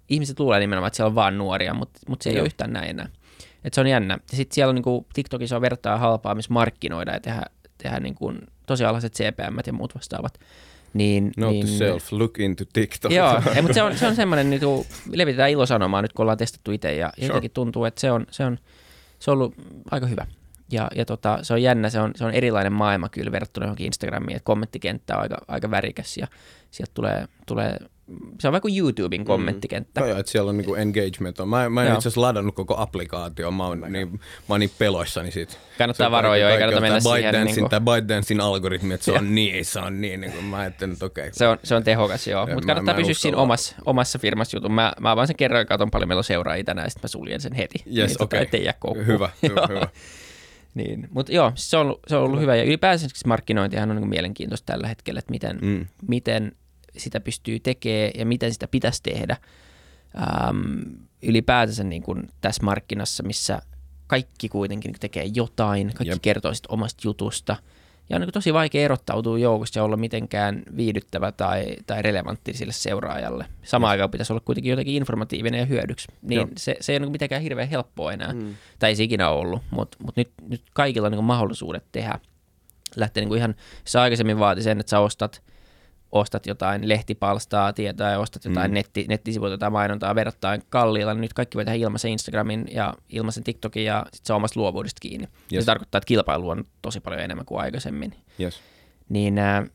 ihmiset 0.09 0.39
luulee 0.39 0.59
nimenomaan, 0.59 0.87
että 0.87 0.95
siellä 0.95 1.09
on 1.09 1.15
vain 1.15 1.37
nuoria, 1.37 1.73
mutta, 1.73 1.99
mutta 2.09 2.23
se 2.23 2.29
ei 2.29 2.35
no. 2.35 2.41
ole 2.41 2.45
yhtään 2.45 2.73
näin 2.73 2.89
enää. 2.89 3.09
Et 3.65 3.73
se 3.73 3.81
on 3.81 3.87
jännä. 3.87 4.17
Ja 4.31 4.37
sitten 4.37 4.55
siellä 4.55 4.69
on 4.69 4.75
niinku, 4.75 5.05
TikTokissa 5.13 5.55
on 5.55 5.61
vertaa 5.61 5.97
halpaa, 5.97 6.35
missä 6.35 6.53
markkinoida 6.53 7.13
ja 7.13 7.19
tehdä, 7.19 7.41
tehdä 7.77 7.99
niinku, 7.99 8.33
tosi 8.65 8.85
alhaiset 8.85 9.13
CPM 9.13 9.57
ja 9.67 9.73
muut 9.73 9.95
vastaavat. 9.95 10.39
Niin, 10.93 11.31
Note 11.37 11.51
niin, 11.51 11.67
to 11.67 11.73
self, 11.73 12.11
look 12.11 12.39
into 12.39 12.63
TikTok. 12.73 13.11
Joo, 13.11 13.41
ei, 13.55 13.61
mutta 13.61 13.73
se 13.73 13.83
on, 13.83 13.97
se 13.97 14.07
on 14.07 14.15
semmoinen, 14.15 14.49
niin 14.49 14.61
levitetään 15.11 15.49
ilosanomaa 15.49 16.01
nyt, 16.01 16.13
kun 16.13 16.23
ollaan 16.23 16.37
testattu 16.37 16.71
itse 16.71 16.95
ja 16.95 17.11
sure. 17.15 17.27
jotenkin 17.27 17.51
tuntuu, 17.51 17.85
että 17.85 18.01
se 18.01 18.11
on, 18.11 18.25
se 18.31 18.45
on, 18.45 18.57
se 19.19 19.31
on 19.31 19.37
ollut 19.37 19.55
aika 19.91 20.05
hyvä. 20.05 20.25
Ja, 20.71 20.87
ja 20.95 21.05
tota, 21.05 21.39
se 21.41 21.53
on 21.53 21.61
jännä, 21.61 21.89
se 21.89 21.99
on, 21.99 22.11
se 22.15 22.25
on 22.25 22.31
erilainen 22.31 22.73
maailma 22.73 23.09
kyllä 23.09 23.31
verrattuna 23.31 23.65
johonkin 23.65 23.85
Instagramiin, 23.85 24.35
että 24.35 24.45
kommenttikenttä 24.45 25.15
on 25.15 25.21
aika, 25.21 25.37
aika 25.47 25.71
värikäs 25.71 26.17
ja 26.17 26.27
sieltä 26.71 26.91
tulee, 26.93 27.27
tulee 27.45 27.77
se 28.39 28.47
on 28.47 28.51
vaikka 28.51 28.69
YouTuben 28.77 29.25
kommenttikenttä. 29.25 30.01
Mm. 30.01 30.07
Joo, 30.07 30.19
että 30.19 30.31
siellä 30.31 30.49
on 30.49 30.57
niinku 30.57 30.75
engagement. 30.75 31.39
On. 31.39 31.49
Mä, 31.49 31.69
mä 31.69 31.83
en 31.83 31.87
itse 31.87 31.97
asiassa 31.97 32.21
ladannut 32.21 32.55
koko 32.55 32.75
applikaatio, 32.77 33.51
mä 33.51 33.67
oon, 33.67 33.85
niin, 33.89 34.11
mä 34.11 34.19
oon 34.49 34.59
niin 34.59 34.71
peloissani 34.79 35.31
siitä. 35.31 35.53
Kannattaa 35.77 36.11
varoa 36.11 36.37
jo, 36.37 36.49
ei 36.49 36.59
kannata 36.59 36.81
mennä 36.81 36.99
siihen. 36.99 37.45
Niin 37.45 37.59
kuin... 37.59 37.69
Tämä 37.69 37.95
ByteDancein 37.95 38.41
algoritmi, 38.41 38.93
että 38.93 39.05
se 39.05 39.11
on 39.11 39.35
niin, 39.35 39.65
se 39.65 39.79
on 39.79 40.01
niin, 40.01 40.21
niin 40.21 40.33
kuin 40.33 40.45
mä 40.45 40.57
ajattelin, 40.57 40.93
että 40.93 41.05
okei. 41.05 41.21
Okay. 41.21 41.33
Se 41.33 41.47
on, 41.47 41.57
se 41.63 41.75
on 41.75 41.83
tehokas, 41.83 42.27
joo, 42.27 42.47
mutta 42.47 42.67
kannattaa 42.67 42.95
pysyä 42.95 43.13
siinä 43.13 43.37
omassa, 43.37 43.75
omassa 43.85 44.19
firmassa 44.19 44.57
jutun. 44.57 44.71
Mä, 44.71 44.93
mä 44.99 45.15
vaan 45.15 45.27
sen 45.27 45.35
kerran 45.35 45.59
ja 45.59 45.65
katson 45.65 45.91
paljon 45.91 46.07
meillä 46.07 46.19
on 46.19 46.23
seuraajia 46.23 46.63
tänään, 46.63 46.85
ja 46.85 46.89
sitten 46.89 47.03
mä 47.03 47.07
suljen 47.07 47.41
sen 47.41 47.53
heti. 47.53 47.83
Yes, 47.97 48.09
niin, 48.09 48.23
okei. 48.23 48.41
Okay. 48.41 48.73
Tota, 48.79 49.03
hyvä, 49.11 49.29
hyvä, 49.43 49.67
hyvä. 49.69 49.87
Niin, 50.75 51.07
mutta 51.11 51.31
joo, 51.31 51.51
se 51.55 51.77
on, 51.77 51.81
ollut, 51.81 51.99
se 52.07 52.15
on 52.15 52.23
ollut 52.23 52.41
hyvä. 52.41 52.55
Ja 52.55 52.63
ylipäänsä 52.63 53.07
markkinointihan 53.25 53.91
on 53.91 53.97
niin 53.97 54.09
mielenkiintoista 54.09 54.73
tällä 54.73 54.87
hetkellä, 54.87 55.19
että 55.19 55.31
miten, 55.31 55.59
mm. 55.61 55.85
miten 56.07 56.51
sitä 56.97 57.19
pystyy 57.19 57.59
tekemään 57.59 58.11
ja 58.17 58.25
miten 58.25 58.53
sitä 58.53 58.67
pitäisi 58.67 59.03
tehdä. 59.03 59.37
Ähm, 60.17 60.81
ylipäätänsä 61.21 61.83
niin 61.83 62.03
kuin 62.03 62.29
tässä 62.41 62.63
markkinassa, 62.63 63.23
missä 63.23 63.61
kaikki 64.07 64.49
kuitenkin 64.49 64.95
tekee 64.99 65.25
jotain, 65.33 65.87
kaikki 65.87 66.13
Jep. 66.13 66.21
kertoo 66.21 66.53
sit 66.53 66.65
omasta 66.69 67.01
jutusta. 67.03 67.55
Ja 68.09 68.15
on 68.15 68.21
niin 68.21 68.31
tosi 68.31 68.53
vaikea 68.53 68.85
erottautua 68.85 69.39
joukosta 69.39 69.79
ja 69.79 69.83
olla 69.83 69.97
mitenkään 69.97 70.63
viihdyttävä 70.75 71.31
tai, 71.31 71.75
tai 71.87 72.01
relevantti 72.01 72.53
sille 72.53 72.73
seuraajalle. 72.73 73.45
Samaan 73.63 73.91
aikaan 73.91 74.11
pitäisi 74.11 74.33
olla 74.33 74.41
kuitenkin 74.45 74.69
jotenkin 74.69 74.95
informatiivinen 74.95 75.59
ja 75.59 75.65
hyödyksi. 75.65 76.07
Niin 76.21 76.47
se, 76.57 76.75
se 76.79 76.91
ei 76.91 76.97
ole 76.97 77.05
niin 77.05 77.11
mitenkään 77.11 77.41
hirveän 77.41 77.69
helppoa 77.69 78.13
enää. 78.13 78.33
Mm. 78.33 78.55
Tai 78.79 78.89
ei 78.89 78.95
se 78.95 79.03
ikinä 79.03 79.29
ollut, 79.29 79.61
mutta 79.71 79.97
mut 80.05 80.15
nyt, 80.15 80.31
nyt 80.49 80.61
kaikilla 80.73 81.05
on 81.05 81.11
niin 81.11 81.23
mahdollisuudet 81.23 81.85
tehdä. 81.91 82.19
Lähtee 82.95 83.25
niin 83.25 83.37
ihan, 83.37 83.55
se 83.85 83.99
aikaisemmin 83.99 84.39
vaati 84.39 84.61
sen, 84.61 84.79
että 84.79 84.89
sä 84.89 84.99
ostat– 84.99 85.41
ostat 86.15 86.45
jotain 86.45 86.89
lehtipalstaa 86.89 87.73
ja 88.11 88.19
ostat 88.19 88.45
jotain 88.45 88.71
mm. 88.71 88.75
netti, 88.75 89.05
nettisivuilta 89.09 89.57
tai 89.57 89.69
mainontaa 89.69 90.15
verrattain 90.15 90.61
kalliilla, 90.69 91.13
niin 91.13 91.21
nyt 91.21 91.33
kaikki 91.33 91.55
voi 91.55 91.65
tehdä 91.65 91.77
ilmaisen 91.77 92.11
Instagramin 92.11 92.65
ja 92.71 92.93
ilmaisen 93.09 93.43
TikTokin 93.43 93.85
ja 93.85 94.05
sitten 94.05 94.27
se 94.27 94.33
on 94.33 94.37
omasta 94.37 94.59
luovuudesta 94.59 94.99
kiinni. 95.01 95.27
Yes. 95.53 95.63
Se 95.63 95.65
tarkoittaa, 95.65 95.97
että 95.97 96.07
kilpailu 96.07 96.49
on 96.49 96.63
tosi 96.81 96.99
paljon 96.99 97.21
enemmän 97.21 97.45
kuin 97.45 97.61
aikaisemmin. 97.61 98.13
Yes. 98.39 98.59
Niin 99.09 99.37
äh, 99.37 99.69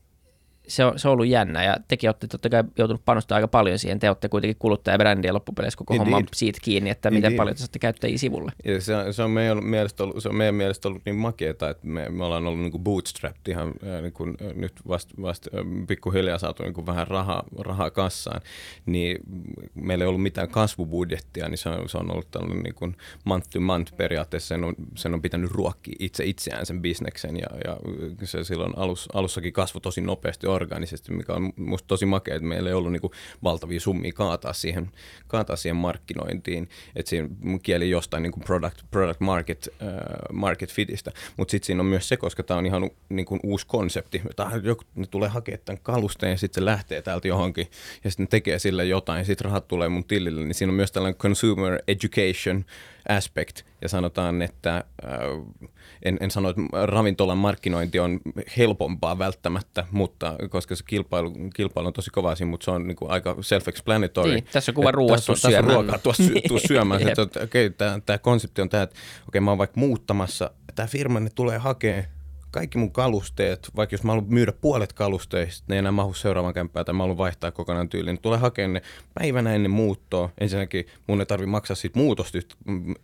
se 0.71 0.85
on, 0.85 0.99
se 0.99 1.07
on 1.07 1.11
ollut 1.11 1.27
jännä 1.27 1.63
ja 1.63 1.77
tekin 1.87 2.07
olette 2.07 2.27
totta 2.27 2.49
kai 2.49 2.63
joutunut 2.77 3.05
panostamaan 3.05 3.37
aika 3.37 3.47
paljon 3.47 3.79
siihen. 3.79 3.99
Te 3.99 4.09
olette 4.09 4.29
kuitenkin 4.29 4.55
kuluttajabrändiä 4.59 5.33
loppupeleissä 5.33 5.77
koko 5.77 5.93
Indeed. 5.93 6.13
homma 6.13 6.27
siitä 6.33 6.59
kiinni, 6.61 6.89
että 6.89 7.09
Indeed. 7.09 7.23
miten 7.23 7.37
paljon 7.37 7.55
te 7.55 7.59
saatte 7.59 7.79
käyttäjiä 7.79 8.17
sivulle. 8.17 8.51
Ja 8.65 8.81
se, 8.81 8.93
se, 9.11 9.23
on 9.23 9.31
meidän 9.31 9.63
mielestä 9.63 10.03
ollut, 10.03 10.23
se 10.23 10.29
on 10.29 10.35
meidän 10.35 10.55
mielestä 10.55 10.87
ollut 10.87 11.01
niin 11.05 11.15
makeeta, 11.15 11.69
että 11.69 11.87
me, 11.87 12.09
me 12.09 12.25
ollaan 12.25 12.47
ollut 12.47 12.61
niin 12.61 12.71
kuin 12.71 12.83
bootstrapped 12.83 13.51
ihan 13.51 13.73
niin 14.01 14.13
kuin, 14.13 14.37
nyt 14.55 14.73
vasta 14.87 15.13
vast, 15.21 15.47
pikkuhiljaa 15.87 16.37
saatu 16.37 16.63
niin 16.63 16.73
kuin 16.73 16.85
vähän 16.85 17.07
rahaa, 17.07 17.43
rahaa 17.59 17.89
kassaan, 17.89 18.41
niin 18.85 19.17
meillä 19.75 20.03
ei 20.03 20.07
ollut 20.07 20.23
mitään 20.23 20.49
kasvubudjettia, 20.49 21.49
niin 21.49 21.57
se 21.57 21.69
on, 21.69 21.89
se 21.89 21.97
on 21.97 22.11
ollut 22.11 22.31
tällainen 22.31 22.63
niin 22.63 22.75
kuin 22.75 22.95
month 23.23 23.49
to 23.49 23.59
month 23.59 23.95
periaatteessa. 23.97 24.47
Sen 24.47 24.63
on, 24.63 24.75
sen 24.95 25.13
on 25.13 25.21
pitänyt 25.21 25.51
ruokkia 25.51 25.95
itse 25.99 26.25
itseään 26.25 26.65
sen 26.65 26.81
bisneksen 26.81 27.35
ja, 27.37 27.47
ja 27.65 27.77
se 28.23 28.43
silloin 28.43 28.73
alus, 28.77 29.09
alussakin 29.13 29.53
kasvoi 29.53 29.81
tosi 29.81 30.01
nopeasti 30.01 30.47
organisesti, 30.61 31.13
mikä 31.13 31.33
on 31.33 31.53
musta 31.55 31.87
tosi 31.87 32.05
makea, 32.05 32.35
että 32.35 32.47
meillä 32.47 32.69
ei 32.69 32.73
ollut 32.73 32.91
niin 32.91 33.01
kuin 33.01 33.13
valtavia 33.43 33.79
summia 33.79 34.11
kaataa 34.13 34.53
siihen, 34.53 34.91
kaataa 35.27 35.55
siihen 35.55 35.75
markkinointiin, 35.75 36.69
että 36.95 37.09
siinä 37.09 37.29
kieli 37.63 37.89
jostain 37.89 38.23
niin 38.23 38.31
kuin 38.31 38.43
product, 38.43 38.77
product 38.91 39.19
market, 39.19 39.69
uh, 39.81 40.35
market 40.37 40.73
fitistä, 40.73 41.11
mutta 41.37 41.51
sitten 41.51 41.65
siinä 41.65 41.79
on 41.79 41.85
myös 41.85 42.07
se, 42.07 42.17
koska 42.17 42.43
tämä 42.43 42.57
on 42.57 42.65
ihan 42.65 42.89
niin 43.09 43.25
kuin 43.25 43.39
uusi 43.43 43.67
konsepti, 43.67 44.21
Tää, 44.35 44.51
joku, 44.63 44.83
ne 44.95 45.05
tulee 45.05 45.29
hakemaan 45.29 45.61
tämän 45.65 45.79
kalusteen 45.83 46.31
ja 46.31 46.37
sitten 46.37 46.61
se 46.61 46.65
lähtee 46.65 47.01
täältä 47.01 47.27
johonkin 47.27 47.67
ja 48.03 48.11
sitten 48.11 48.27
tekee 48.27 48.59
sille 48.59 48.85
jotain 48.85 49.19
ja 49.19 49.25
sitten 49.25 49.45
rahat 49.45 49.67
tulee 49.67 49.89
mun 49.89 50.03
tilille, 50.03 50.43
niin 50.43 50.53
siinä 50.55 50.71
on 50.71 50.75
myös 50.75 50.91
tällainen 50.91 51.17
consumer 51.17 51.79
education 51.87 52.65
aspect 53.09 53.61
ja 53.81 53.89
sanotaan, 53.89 54.41
että 54.41 54.75
äh, 54.75 55.11
en, 56.03 56.17
en 56.19 56.31
sano, 56.31 56.49
että 56.49 56.61
ravintolan 56.85 57.37
markkinointi 57.37 57.99
on 57.99 58.19
helpompaa 58.57 59.19
välttämättä, 59.19 59.85
mutta 59.91 60.35
koska 60.49 60.75
se 60.75 60.83
kilpailu, 60.87 61.33
kilpailu 61.55 61.87
on 61.87 61.93
tosi 61.93 62.11
kova 62.11 62.35
siinä, 62.35 62.49
mutta 62.49 62.65
se 62.65 62.71
on 62.71 62.87
niin 62.87 62.95
kuin 62.95 63.11
aika 63.11 63.35
self-explanatory. 63.41 64.33
Niin, 64.33 64.45
tässä 64.51 64.71
on 64.71 64.75
kuva 64.75 64.91
ruoasta 64.91 65.33
tässä, 65.33 65.47
tässä 65.47 65.59
on 65.59 65.73
ruokaa, 65.73 65.97
tuossa 65.97 66.23
sy, 66.23 66.33
tuu 66.47 66.59
syömään. 66.67 67.07
että, 67.07 67.21
okei, 67.21 67.43
okay, 67.43 67.69
tämä, 67.69 67.99
tämä 68.05 68.17
konsepti 68.17 68.61
on 68.61 68.69
tämä, 68.69 68.83
että 68.83 68.95
okei, 68.95 69.27
okay, 69.27 69.41
mä 69.41 69.51
oon 69.51 69.57
vaikka 69.57 69.79
muuttamassa, 69.79 70.51
tämä 70.75 70.87
firma 70.87 71.19
ne 71.19 71.29
tulee 71.35 71.57
hakemaan 71.57 72.20
kaikki 72.51 72.77
mun 72.77 72.91
kalusteet, 72.91 73.69
vaikka 73.75 73.93
jos 73.93 74.03
mä 74.03 74.11
haluan 74.11 74.33
myydä 74.33 74.51
puolet 74.51 74.93
kalusteista, 74.93 75.65
ne 75.67 75.75
ei 75.75 75.79
enää 75.79 75.91
mahu 75.91 76.13
seuraavan 76.13 76.53
kämppään 76.53 76.85
tai 76.85 76.93
mä 76.93 77.03
haluan 77.03 77.17
vaihtaa 77.17 77.51
kokonaan 77.51 77.89
tyyliin, 77.89 78.13
niin 78.13 78.21
tulee 78.21 78.39
hakemaan 78.39 78.73
ne 78.73 78.81
päivänä 79.13 79.55
ennen 79.55 79.71
muuttoa. 79.71 80.29
Ensinnäkin 80.41 80.85
mun 81.07 81.19
ei 81.19 81.25
tarvi 81.25 81.45
maksaa 81.45 81.75
siitä 81.75 81.99
muutosta 81.99 82.37
yhtä, 82.37 82.55
mm, 82.65 82.95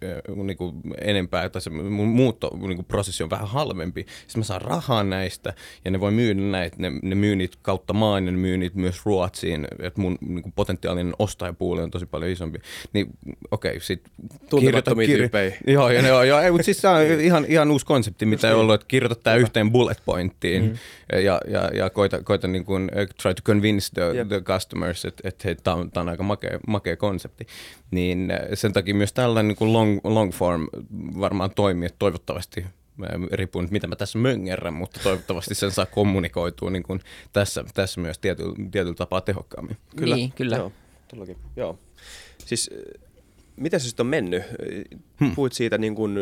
niin 0.44 0.58
kuin 0.58 0.76
enempää, 1.02 1.44
että 1.44 1.60
se 1.60 1.70
mun 1.70 2.08
muuttoprosessi 2.08 3.24
on 3.24 3.30
vähän 3.30 3.48
halvempi. 3.48 4.06
Sitten 4.28 4.40
mä 4.40 4.44
saan 4.44 4.62
rahaa 4.62 5.04
näistä 5.04 5.54
ja 5.86 5.92
ne 5.92 6.00
voi 6.00 6.12
myydä 6.12 6.42
näitä, 6.42 6.76
ne, 6.80 6.92
ne 7.04 7.16
myy 7.16 7.36
niitä 7.36 7.58
kautta 7.62 7.94
maan 7.94 8.26
ne 8.26 8.32
myy 8.32 8.58
niitä 8.58 8.78
myös 8.78 9.06
Ruotsiin, 9.06 9.68
että 9.80 10.02
mun 10.02 10.18
niin 10.22 10.42
kuin 10.42 10.54
potentiaalinen 10.56 11.14
ostajapuoli 11.20 11.82
on 11.82 11.92
tosi 11.92 12.06
paljon 12.06 12.32
isompi. 12.32 12.60
Niin 12.94 13.08
okei, 13.52 13.70
okay, 13.70 13.80
sit 13.80 14.04
Tuntemattomia 14.50 15.08
tyyppejä. 15.08 15.58
Joo, 15.68 15.90
joo, 15.90 16.08
joo, 16.08 16.24
joo, 16.24 16.40
ei, 16.40 16.52
mutta 16.52 16.66
siis 16.66 16.82
se 16.82 16.88
on 16.88 17.02
ihan, 17.22 17.46
ihan 17.48 17.72
uusi 17.72 17.86
konsepti, 17.86 18.26
mitä 18.26 18.48
ei 18.48 18.54
ollut, 18.54 18.76
että 18.76 18.88
kirjoita 18.88 19.16
tämä 19.16 19.37
yhteen 19.38 19.72
bullet 19.72 20.02
pointtiin 20.06 20.64
mm. 20.64 20.78
ja, 21.20 21.42
ja, 21.48 21.70
ja 21.74 21.90
koita, 21.90 22.24
koita 22.24 22.48
niin 22.48 22.66
kuin, 22.66 22.84
uh, 22.84 23.16
try 23.22 23.34
to 23.34 23.42
convince 23.44 23.90
the, 23.94 24.18
yep. 24.18 24.28
the 24.28 24.42
customers, 24.42 25.06
että 25.06 25.50
et, 25.50 25.60
tämä 25.64 25.76
on, 25.76 25.92
on 25.96 26.10
aika 26.10 26.24
makea, 26.24 26.60
makea 26.68 26.98
konsepti. 26.98 27.48
Niin 27.92 28.32
uh, 28.32 28.50
sen 28.54 28.74
takia 28.74 28.96
myös 28.96 29.14
tällainen 29.14 29.48
niin 29.48 29.58
kuin 29.58 29.74
long, 29.74 30.00
long 30.04 30.32
form 30.32 30.68
varmaan 31.20 31.52
toimii, 31.56 31.86
että 31.86 32.00
toivottavasti 32.00 32.66
riippuu 33.32 33.62
nyt 33.62 33.72
mitä 33.72 33.88
mä 33.88 33.96
tässä 33.96 34.18
möngerrän, 34.18 34.74
mutta 34.74 35.00
toivottavasti 35.04 35.56
sen 35.56 35.72
saa 35.72 35.86
kommunikoitua 35.86 36.70
niin 36.70 36.84
kuin 36.84 37.00
tässä, 37.34 37.64
tässä 37.74 38.02
myös 38.02 38.20
tietyllä, 38.20 38.56
tietyllä 38.72 38.96
tapaa 38.96 39.22
tehokkaammin. 39.22 39.78
Kyllä. 39.96 40.16
Niin, 40.16 40.32
kyllä. 40.32 40.58
Joo, 40.58 40.72
todellakin. 41.08 41.38
Joo. 41.56 41.80
Siis 42.46 42.70
miten 43.56 43.80
se 43.80 43.88
sitten 43.88 44.04
on 44.04 44.10
mennyt? 44.10 44.44
Hmm. 45.20 45.36
Puhuit 45.36 45.54
siitä, 45.54 45.78
niin 45.78 45.96
kuin, 45.96 46.18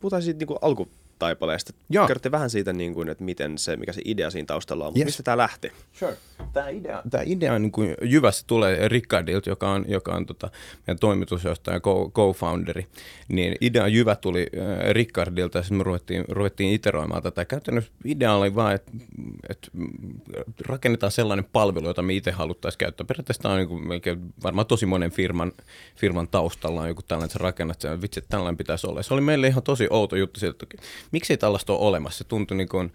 puhutaan 0.00 0.22
siitä 0.22 0.38
niin 0.38 0.46
kuin 0.46 0.58
alku, 0.62 0.88
taipaleesta. 1.18 1.72
Kerrotte 2.06 2.30
vähän 2.30 2.50
siitä, 2.50 2.72
niin 2.72 2.94
kuin, 2.94 3.08
että 3.08 3.24
miten 3.24 3.58
se, 3.58 3.76
mikä 3.76 3.92
se 3.92 4.02
idea 4.04 4.30
siinä 4.30 4.46
taustalla 4.46 4.86
on, 4.86 4.92
yes. 4.96 5.04
mistä 5.04 5.22
tämä 5.22 5.36
lähti? 5.36 5.72
Sure. 5.92 6.16
Tämä 6.52 6.68
idea, 6.68 7.02
tämä 7.10 7.22
idea 7.26 7.52
on 7.54 7.62
niin 7.62 7.72
kuin 7.72 7.94
jyvässä 8.02 8.44
tulee 8.46 8.88
Rickardilta, 8.88 9.50
joka 9.50 9.70
on, 9.70 9.84
joka 9.88 10.12
on 10.14 10.26
tota, 10.26 10.50
meidän 10.86 10.98
toimitusjohtaja 10.98 11.76
ja 11.76 11.80
co-founderi. 12.10 12.86
Niin 13.28 13.56
idea 13.60 13.88
jyvä 13.88 14.16
tuli 14.16 14.46
äh, 14.58 14.90
Rickardilta 14.90 15.58
ja 15.58 15.62
sitten 15.62 15.78
me 15.78 15.84
ruvettiin, 15.84 16.24
ruvettiin 16.28 16.72
iteroimaan 16.72 17.22
tätä. 17.22 17.44
Käytännössä 17.44 17.90
idea 18.04 18.34
oli 18.34 18.54
vain, 18.54 18.74
että, 18.74 18.92
että 19.48 19.68
rakennetaan 20.66 21.12
sellainen 21.12 21.44
palvelu, 21.52 21.86
jota 21.86 22.02
me 22.02 22.14
itse 22.14 22.30
haluttaisiin 22.30 22.78
käyttää. 22.78 23.06
Periaatteessa 23.06 23.48
on 23.48 23.58
niin 23.58 23.68
kuin, 24.02 24.32
varmaan 24.42 24.66
tosi 24.66 24.86
monen 24.86 25.10
firman, 25.10 25.52
firman 25.96 26.28
taustalla 26.28 26.80
on 26.80 26.88
joku 26.88 27.02
tällainen, 27.02 27.26
että 27.26 27.38
sä 27.38 27.42
rakennat 27.42 27.80
sen, 27.80 28.02
vitsi, 28.02 28.20
että 28.20 28.28
tällainen 28.30 28.56
pitäisi 28.56 28.86
olla. 28.86 29.02
Se 29.02 29.14
oli 29.14 29.20
meille 29.20 29.46
ihan 29.46 29.62
tosi 29.62 29.86
outo 29.90 30.16
juttu 30.16 30.46
että 30.46 30.66
miksi 31.12 31.32
ei 31.32 31.36
tällaista 31.36 31.72
ole 31.72 31.80
olemassa? 31.80 32.18
Se 32.18 32.24
tuntui 32.24 32.56
niin 32.56 32.68
kuin, 32.68 32.92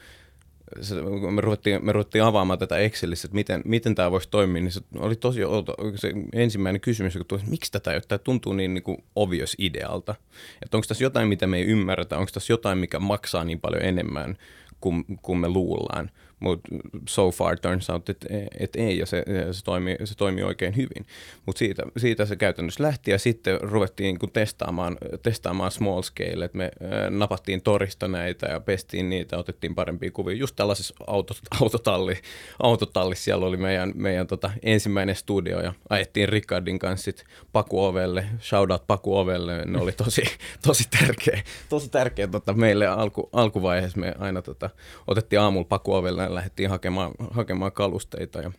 se, 0.82 0.96
me, 1.32 1.42
ruvettiin, 1.42 1.86
me 1.86 1.92
ruvettiin 1.92 2.24
avaamaan 2.24 2.60
tätä 2.60 2.78
Excelissä, 2.78 3.26
että 3.26 3.36
miten, 3.36 3.62
miten 3.66 3.96
tämä 3.96 4.12
voisi 4.12 4.30
toimia, 4.30 4.62
niin 4.62 4.72
se 4.72 4.82
oli 5.00 5.16
tosi 5.16 5.44
outo. 5.44 5.76
Se 5.96 6.14
ensimmäinen 6.34 6.82
kysymys, 6.82 7.16
joka 7.16 7.26
tuli, 7.26 7.40
että 7.40 7.52
miksi 7.52 7.72
tätä 7.72 7.92
ei 7.92 7.96
ole? 7.96 8.04
Tämä 8.08 8.20
tuntuu 8.20 8.54
niin, 8.54 8.74
niin 8.74 8.84
kuin 8.84 9.04
obvious 9.16 9.56
idealta. 9.60 10.16
Että 10.62 10.78
onko 10.78 10.86
tässä 10.88 11.04
jotain, 11.04 11.28
mitä 11.28 11.48
me 11.48 11.58
ei 11.58 11.66
ymmärretä? 11.66 12.18
Onko 12.18 12.32
tässä 12.34 12.54
jotain, 12.54 12.78
mikä 12.78 13.00
maksaa 13.00 13.44
niin 13.44 13.60
paljon 13.60 13.82
enemmän 13.82 14.38
kuin, 14.82 15.06
kuin 15.22 15.40
me 15.40 15.50
luullaan? 15.50 16.12
Mutta 16.44 16.70
so 17.10 17.32
far 17.32 17.60
turns 17.60 17.90
out, 17.90 18.10
että 18.10 18.28
et 18.60 18.76
ei, 18.76 18.98
ja 18.98 19.06
se, 19.06 19.24
se, 19.52 19.64
toimii, 19.64 19.98
se 20.04 20.16
toimii 20.16 20.44
oikein 20.44 20.76
hyvin. 20.76 21.06
Mutta 21.46 21.60
siitä, 21.60 21.84
siitä 21.98 22.26
se 22.26 22.36
käytännössä 22.36 22.84
lähti, 22.84 23.12
ja 23.12 23.20
sitten 23.20 23.62
ruvettiin 23.62 24.18
niin 24.22 24.32
testaamaan, 24.32 24.98
testaamaan 25.22 25.72
small 25.72 26.02
scale, 26.02 26.46
että 26.46 26.58
me 26.58 26.72
napattiin 27.10 27.62
torista 27.62 28.08
näitä 28.08 28.48
ja 28.48 28.60
pestiin 28.60 29.10
niitä, 29.10 29.38
otettiin 29.38 29.76
parempia 29.76 30.12
kuvia. 30.12 30.36
Just 30.36 30.56
tällaisessa 30.56 30.96
autot, 31.08 31.38
autotalli, 31.62 32.16
autotallissa 32.64 33.24
siellä 33.24 33.46
oli 33.46 33.58
meidän, 33.58 33.92
meidän 33.96 34.28
tota, 34.28 34.52
ensimmäinen 34.64 35.16
studio, 35.16 35.62
ja 35.62 35.74
ajettiin 35.90 36.30
Rickardin 36.30 36.80
kanssa 36.80 37.04
sit 37.06 37.24
Pakuovelle, 37.52 38.26
shoutout 38.42 38.88
Pakuovelle, 38.88 39.66
ne 39.66 39.82
oli 39.82 39.92
tosi, 39.92 40.24
tosi 40.68 40.84
tärkeä, 41.00 41.44
tosi 41.70 41.90
tärkeä 41.90 42.28
tota, 42.28 42.54
meille 42.54 42.88
alku, 42.88 43.30
alkuvaiheessa, 43.34 44.00
me 44.00 44.14
aina 44.20 44.42
tota, 44.42 44.70
otettiin 45.08 45.40
aamulla 45.40 45.68
Pakuovelle 45.70 46.33
lähdettiin 46.36 46.70
hakemaan, 46.70 47.12
hakemaan 47.32 47.72
kalusteita 47.72 48.40
ja 48.40 48.52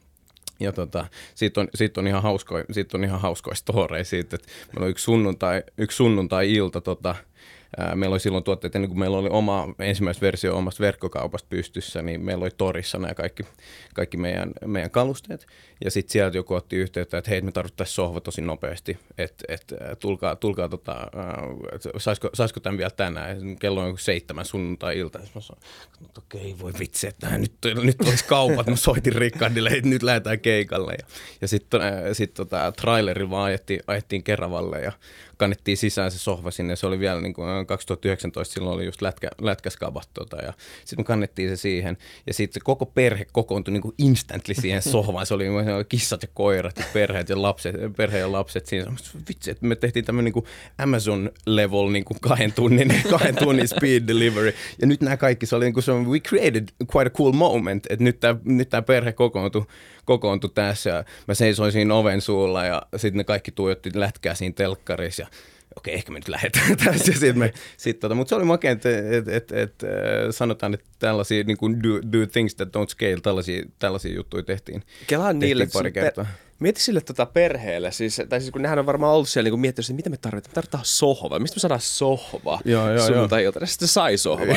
ja 0.60 0.72
tota, 0.72 1.06
siitä, 1.34 1.60
on, 1.60 1.68
siitä, 1.74 2.00
on 2.00 2.06
ihan 2.06 2.22
hauskoja, 2.22 2.64
siitä 2.70 2.96
on 2.96 3.04
ihan 3.04 3.20
hauskoja 3.20 3.54
siitä, 4.04 4.36
että 4.36 4.48
meillä 4.66 4.84
on 4.84 4.90
yksi 4.90 5.04
sunnuntai, 5.04 5.62
yksi 5.78 5.96
sunnuntai-ilta 5.96 6.80
tota, 6.80 7.08
ää, 7.08 7.24
meillä 7.94 8.14
oli 8.14 8.20
silloin 8.20 8.44
tuotteet, 8.44 8.76
ennen 8.76 8.88
kuin 8.88 8.98
meillä 8.98 9.18
oli 9.18 9.28
oma 9.32 9.74
ensimmäistä 9.78 10.20
versio 10.20 10.56
omasta 10.56 10.82
verkkokaupasta 10.82 11.46
pystyssä, 11.50 12.02
niin 12.02 12.20
meillä 12.20 12.42
oli 12.42 12.50
torissa 12.56 12.98
nämä 12.98 13.14
kaikki, 13.14 13.42
kaikki 13.94 14.16
meidän, 14.16 14.50
meidän 14.66 14.90
kalusteet. 14.90 15.46
Ja 15.84 15.90
sitten 15.90 16.12
sieltä 16.12 16.36
joku 16.36 16.54
otti 16.54 16.76
yhteyttä, 16.76 17.18
että 17.18 17.30
hei, 17.30 17.40
me 17.40 17.52
tarvittaisiin 17.52 17.94
sohva 17.94 18.20
tosi 18.20 18.40
nopeasti, 18.40 18.98
että 19.18 19.44
et, 19.48 19.74
tulkaa, 20.00 20.36
tulkaa 20.36 20.68
tota, 20.68 20.92
äh, 20.92 21.92
saisiko, 21.96 22.30
saisiko 22.34 22.60
tämän 22.60 22.78
vielä 22.78 22.90
tänään. 22.90 23.56
Kello 23.60 23.80
on 23.80 23.98
seitsemän 23.98 24.44
sunnuntai-ilta. 24.44 25.18
Mä 25.18 25.40
sanoin, 25.40 25.64
että 26.06 26.20
okei, 26.20 26.56
voi 26.60 26.72
vitsi, 26.78 27.06
että 27.06 27.38
nyt, 27.38 27.52
nyt 27.82 28.00
olisi 28.00 28.24
kaupat. 28.24 28.66
Mä 28.66 28.76
soitin 28.76 29.12
Rickardille, 29.12 29.70
että 29.70 29.88
nyt 29.88 30.02
lähdetään 30.02 30.40
keikalle. 30.40 30.92
Ja, 30.92 31.06
ja 31.40 31.48
sitten 31.48 31.80
sit, 32.12 32.34
tota, 32.34 32.72
trailerilla 32.72 33.30
vaan 33.30 33.44
ajettiin, 33.44 33.80
ajettiin 33.86 34.22
Keravalle 34.22 34.80
ja 34.80 34.92
kannettiin 35.36 35.76
sisään 35.76 36.10
se 36.10 36.18
sohva 36.18 36.50
sinne. 36.50 36.76
Se 36.76 36.86
oli 36.86 36.98
vielä 36.98 37.20
niin 37.20 37.34
kuin 37.34 37.66
2019, 37.66 38.54
silloin 38.54 38.74
oli 38.74 38.84
just 38.84 39.02
lätkä, 39.02 39.28
lätkäskabat 39.40 40.08
tota, 40.14 40.36
ja 40.36 40.52
sitten 40.78 40.98
me 40.98 41.04
kannettiin 41.04 41.48
se 41.48 41.56
siihen. 41.56 41.96
Ja 42.26 42.34
sitten 42.34 42.54
se 42.54 42.64
koko 42.64 42.86
perhe 42.86 43.26
kokoontui 43.32 43.72
niin 43.72 43.82
kuin 43.82 43.94
instantly 43.98 44.54
siihen 44.54 44.82
sohvaan. 44.92 45.26
Se 45.26 45.34
oli, 45.34 45.44
se 45.64 45.74
oli 45.74 45.84
kissat 45.84 46.22
ja 46.22 46.28
koirat 46.34 46.78
ja 46.78 46.84
perheet 46.92 47.28
ja 47.28 47.42
lapset, 47.42 47.76
perhe 47.96 48.18
ja 48.18 48.32
lapset 48.32 48.66
siinä. 48.66 48.92
Vitsi, 49.28 49.50
että 49.50 49.66
me 49.66 49.76
tehtiin 49.76 50.04
tämmöinen 50.04 50.32
niin 50.34 50.44
Amazon 50.78 51.30
level 51.46 51.88
niin 51.88 52.04
kuin 52.04 52.20
kahden 52.20 52.52
tunnin, 52.52 53.02
kahden 53.10 53.36
tunnin 53.36 53.68
speed 53.68 54.02
delivery. 54.08 54.54
Ja 54.80 54.86
nyt 54.86 55.00
nämä 55.00 55.16
kaikki, 55.16 55.46
se 55.46 55.56
oli 55.56 55.64
niin 55.64 55.74
kuin 55.74 55.84
se, 55.84 55.92
we 55.92 56.20
created 56.20 56.68
quite 56.96 57.06
a 57.06 57.10
cool 57.10 57.32
moment, 57.32 57.86
että 57.90 58.04
nyt 58.04 58.20
tämä, 58.20 58.40
nyt 58.44 58.70
tämä 58.70 58.82
perhe 58.82 59.12
kokoontui, 59.12 59.64
kokoontui 60.04 60.50
tässä 60.54 60.90
ja 60.90 61.04
mä 61.28 61.34
seisoin 61.34 61.72
siinä 61.72 61.94
oven 61.94 62.20
suulla 62.20 62.64
ja 62.64 62.82
sitten 62.96 63.18
ne 63.18 63.24
kaikki 63.24 63.52
tuijotti 63.52 63.90
lätkää 63.94 64.34
siinä 64.34 64.52
telkkarissa 64.56 65.22
ja 65.22 65.28
okei, 65.76 65.94
ehkä 65.94 66.12
me 66.12 66.18
nyt 66.18 66.28
lähdetään 66.28 66.76
tässä. 66.84 67.12
Sitten 67.12 67.38
me, 67.38 67.52
sit, 67.76 68.00
tota, 68.00 68.14
mutta 68.14 68.28
se 68.28 68.34
oli 68.34 68.44
makea, 68.44 68.70
että 68.70 68.88
et, 69.10 69.28
et, 69.28 69.52
et, 69.52 69.74
sanotaan, 70.30 70.74
että 70.74 70.86
tällaisia 70.98 71.44
niin 71.44 71.56
kuin 71.56 71.82
do, 71.82 71.88
do 72.12 72.26
things 72.32 72.54
that 72.54 72.68
don't 72.68 72.88
scale, 72.88 73.20
tällaisia, 73.22 73.64
tällaisia 73.78 74.14
juttuja 74.14 74.42
tehtiin. 74.42 74.82
Kelaan 75.06 75.38
niille, 75.38 75.68
pari 75.72 75.92
kertaa. 75.92 76.24
Per- 76.24 76.34
Mieti 76.58 76.80
sille 76.80 77.00
tota 77.00 77.26
perheelle, 77.26 77.92
siis, 77.92 78.22
tai 78.28 78.40
siis 78.40 78.52
kun 78.52 78.62
nehän 78.62 78.78
on 78.78 78.86
varmaan 78.86 79.14
ollut 79.14 79.28
siellä 79.28 79.50
niin 79.50 79.60
miettinyt, 79.60 79.90
että 79.90 79.96
mitä 79.96 80.10
me 80.10 80.16
tarvitaan, 80.16 80.50
me 80.50 80.54
tarvitaan 80.54 80.84
sohva, 80.84 81.38
mistä 81.38 81.56
me 81.56 81.60
saadaan 81.60 81.80
sohva 81.80 82.60
sunnuntai-iltana, 83.06 83.66
sitten 83.66 83.88
sai 83.88 84.16
sohvan. 84.16 84.56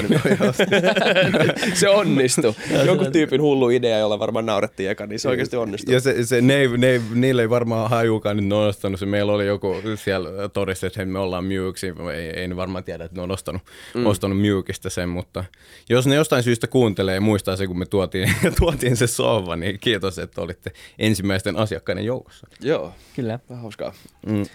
se 1.79 1.89
onnistui. 1.89 2.53
Joku 2.85 3.05
tyypin 3.11 3.41
hullu 3.41 3.69
idea, 3.69 3.97
jolla 3.97 4.19
varmaan 4.19 4.45
naurettiin 4.45 4.89
eka, 4.89 5.07
niin 5.07 5.19
se 5.19 5.29
oikeasti 5.29 5.55
onnistui. 5.55 5.93
Ja 5.93 5.99
se, 5.99 6.25
se, 6.25 6.41
ne, 6.41 6.67
ne, 6.77 7.01
niille 7.13 7.41
ei 7.41 7.49
varmaan 7.49 7.89
hajukaan 7.89 8.37
nyt 8.37 8.47
nostanut 8.47 8.99
se. 8.99 9.05
Meillä 9.05 9.31
oli 9.31 9.47
joku 9.47 9.75
siellä 9.95 10.49
todiste, 10.49 10.87
että 10.87 11.05
me 11.05 11.19
ollaan 11.19 11.45
Mewksi, 11.45 11.93
ei, 12.13 12.29
ei 12.29 12.55
varmaan 12.55 12.83
tiedä, 12.83 13.05
että 13.05 13.15
ne 13.15 13.21
on 13.21 13.31
ostanut, 13.31 13.61
mm. 13.93 14.05
ostanut 14.05 14.41
Mewkistä 14.41 14.89
sen, 14.89 15.09
mutta 15.09 15.43
jos 15.89 16.07
ne 16.07 16.15
jostain 16.15 16.43
syystä 16.43 16.67
kuuntelee 16.67 17.15
ja 17.15 17.21
muistaa 17.21 17.55
se, 17.55 17.67
kun 17.67 17.79
me 17.79 17.85
tuotiin, 17.85 18.33
tuotiin 18.59 18.97
se 18.97 19.07
sohva, 19.07 19.55
niin 19.55 19.79
kiitos, 19.79 20.19
että 20.19 20.41
olitte 20.41 20.71
ensimmäisten 20.99 21.55
asiakkaiden 21.55 21.86
asiakkaiden 21.87 22.05
joukossa. 22.05 22.47
Joo, 22.61 22.93
kyllä. 23.15 23.39
Vähän 23.49 23.61
hauskaa. 23.61 23.93
Mm. 24.25 24.45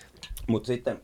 Mutta 0.47 0.67
sitten 0.67 1.01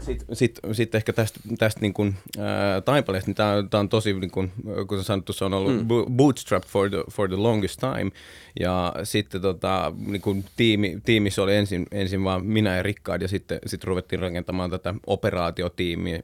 sit, 0.00 0.24
sit, 0.32 0.58
sit 0.72 0.94
ehkä 0.94 1.12
tästä, 1.12 1.40
tästä 1.58 1.80
niin 1.80 1.94
kuin, 1.94 2.14
ää, 2.38 2.80
taipaleesta, 2.80 3.28
niin 3.28 3.36
tämä 3.70 3.80
on, 3.80 3.88
tosi, 3.88 4.12
niin 4.12 4.30
kuin, 4.30 4.52
kuten 4.88 5.04
sanottu, 5.04 5.32
se 5.32 5.44
on 5.44 5.54
ollut 5.54 5.76
mm. 5.76 6.16
bootstrap 6.16 6.64
for 6.64 6.90
the, 6.90 7.04
for 7.10 7.28
the 7.28 7.36
longest 7.36 7.80
time. 7.80 8.10
Ja 8.60 8.94
sitten 9.02 9.40
tota, 9.40 9.92
niin 10.06 10.22
kuin 10.22 10.44
tiimi, 10.56 10.98
tiimissä 11.04 11.42
oli 11.42 11.56
ensin, 11.56 11.86
ensin 11.92 12.24
vaan 12.24 12.46
minä 12.46 12.76
ja 12.76 12.82
Rickard, 12.82 13.22
ja 13.22 13.28
sitten 13.28 13.58
sit 13.66 13.84
ruvettiin 13.84 14.20
rakentamaan 14.20 14.70
tätä 14.70 14.94
operaatiotiimiä, 15.06 16.22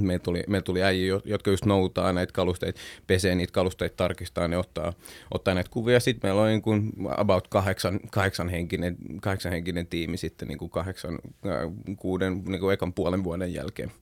me 0.00 0.18
tuli, 0.18 0.42
me 0.48 0.62
tuli 0.62 0.82
äijä, 0.82 1.20
jotka 1.24 1.50
just 1.50 1.64
noutaa 1.64 2.12
näitä 2.12 2.32
kalusteita, 2.32 2.80
pesee 3.06 3.34
niitä 3.34 3.52
kalusteita, 3.52 3.96
tarkistaa 3.96 4.48
ne, 4.48 4.56
ottaa, 4.56 4.92
ottaa 5.30 5.54
näitä 5.54 5.70
kuvia. 5.70 6.00
Sitten 6.00 6.28
meillä 6.28 6.42
on 6.42 6.48
niin 6.48 6.62
kuin 6.62 6.92
about 7.16 7.48
kahdeksan, 7.48 8.00
kahdeksan, 8.10 8.48
henkinen, 8.48 8.96
kahdeksan 9.20 9.52
henkinen 9.52 9.86
tiimi 9.86 10.16
sitten 10.16 10.48
niin 10.48 10.58
kuin 10.58 10.70
kahdeksan, 10.70 11.18
äh, 11.46 11.96
kuuden, 11.96 12.42
niin 12.46 12.60
kuin 12.60 12.74
ekan 12.74 12.92
puolen 12.92 13.24
vuoden 13.24 13.54
jälkeen. 13.54 13.92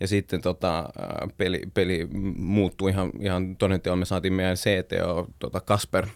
Ja 0.00 0.08
sitten 0.08 0.42
tota, 0.42 0.78
äh, 0.78 1.28
peli, 1.36 1.60
peli 1.74 2.08
muuttui 2.36 2.90
ihan, 2.90 3.12
ihan 3.20 3.56
todenteolla. 3.56 3.98
Me 3.98 4.04
saatiin 4.04 4.32
meidän 4.32 4.56
CTO 4.56 5.26
tota 5.38 5.60
Kasper 5.60 6.06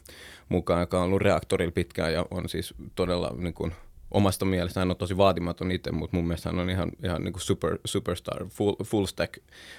mukaan, 0.49 0.81
joka 0.81 0.99
on 0.99 1.05
ollut 1.05 1.23
reaktorilla 1.23 1.73
pitkään 1.73 2.13
ja 2.13 2.27
on 2.31 2.49
siis 2.49 2.75
todella 2.95 3.35
niin 3.39 3.55
kuin, 3.55 3.73
omasta 4.13 4.45
mielestä 4.45 4.81
hän 4.81 4.91
on 4.91 4.97
tosi 4.97 5.17
vaatimaton 5.17 5.71
itse, 5.71 5.93
mutta 5.93 6.17
mun 6.17 6.27
mielestä 6.27 6.49
hän 6.49 6.59
on 6.59 6.71
ihan, 6.71 6.93
ihan 7.05 7.25
niin 7.25 7.33
kuin 7.33 7.43
super, 7.43 7.79
superstar, 7.85 8.47
full, 8.49 8.75
full 8.85 9.07
stack 9.07 9.39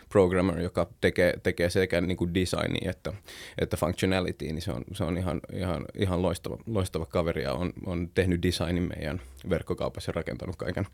programmer, 0.10 0.60
joka 0.60 0.88
tekee, 1.02 1.34
tekee 1.44 1.70
sekä 1.70 2.02
niin 2.02 2.18
kuin 2.18 2.34
designia 2.34 2.92
että, 2.92 3.14
että 3.58 3.78
functionality, 3.78 4.46
niin 4.46 4.62
se 4.62 4.72
on, 4.72 4.84
se 4.94 5.04
on 5.04 5.18
ihan, 5.18 5.42
ihan, 5.54 5.86
ihan 5.98 6.22
loistava, 6.22 6.58
loistava 6.66 7.06
kaveri 7.06 7.44
ja 7.44 7.54
on, 7.54 7.74
on 7.86 8.10
tehnyt 8.16 8.44
designin 8.44 8.90
meidän 8.98 9.22
verkkokaupassa 9.50 10.10
ja 10.10 10.14
rakentanut 10.14 10.56
kaiken, 10.56 10.88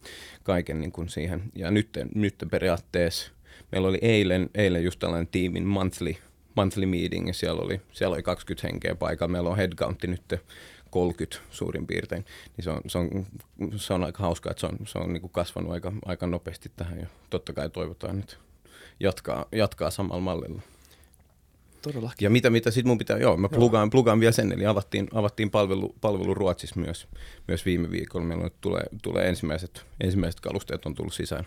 kaiken 0.44 0.82
niin 0.82 0.92
kuin 0.92 1.10
siihen. 1.10 1.44
Ja 1.56 1.72
nyt, 1.72 1.90
nyt 2.16 2.36
periaatteessa 2.52 3.32
meillä 3.72 3.88
oli 3.88 4.00
eilen, 4.02 4.50
eilen 4.56 4.84
just 4.84 5.00
tällainen 5.00 5.28
tiimin 5.28 5.66
monthly, 5.68 6.16
monthly 6.56 6.86
meeting 6.86 7.28
ja 7.28 7.34
siellä 7.34 7.62
oli, 7.62 7.82
siellä 7.92 8.14
oli 8.14 8.24
20 8.24 8.68
henkeä 8.68 8.96
paikalla. 8.96 9.32
Meillä 9.32 9.50
on 9.50 9.58
headcountti 9.58 10.08
nyt 10.08 10.22
30 10.92 11.38
suurin 11.52 11.88
piirtein, 11.88 12.26
niin 12.58 12.64
se 12.64 12.70
on, 12.70 12.82
se 12.88 12.98
on, 12.98 13.26
se 13.76 13.94
on 13.94 14.04
aika 14.04 14.24
hauskaa, 14.24 14.52
että 14.52 14.62
se 14.62 14.68
on, 14.68 14.78
se 14.86 14.98
on 14.98 15.14
niin 15.14 15.22
kuin 15.22 15.32
kasvanut 15.32 15.72
aika, 15.72 15.92
aika 16.06 16.28
nopeasti 16.28 16.72
tähän 16.76 17.00
ja 17.00 17.08
totta 17.30 17.54
kai 17.54 17.70
toivotaan, 17.70 18.20
että 18.20 18.36
jatkaa, 19.00 19.46
jatkaa 19.52 19.92
samalla 19.92 20.22
mallilla. 20.22 20.62
Todellakin. 21.82 22.26
Ja 22.26 22.30
mitä, 22.30 22.50
mitä 22.50 22.72
sitten 22.72 22.88
mun 22.88 22.98
pitää, 22.98 23.18
joo, 23.18 23.38
mä 23.38 23.50
plugaan, 23.50 23.90
plugaan 23.90 24.20
vielä 24.20 24.32
sen, 24.32 24.52
eli 24.52 24.66
avattiin, 24.66 25.08
avattiin 25.14 25.52
palvelu, 25.52 25.96
palvelu 26.02 26.34
Ruotsissa 26.34 26.80
myös, 26.80 27.08
myös 27.48 27.66
viime 27.66 27.92
viikolla. 27.92 28.26
Meillä 28.26 28.44
on, 28.44 28.52
tulee, 28.62 28.84
tulee 29.02 29.30
ensimmäiset, 29.30 29.86
ensimmäiset 30.04 30.40
kalusteet 30.40 30.86
on 30.86 30.96
tullut 30.96 31.14
sisään, 31.14 31.46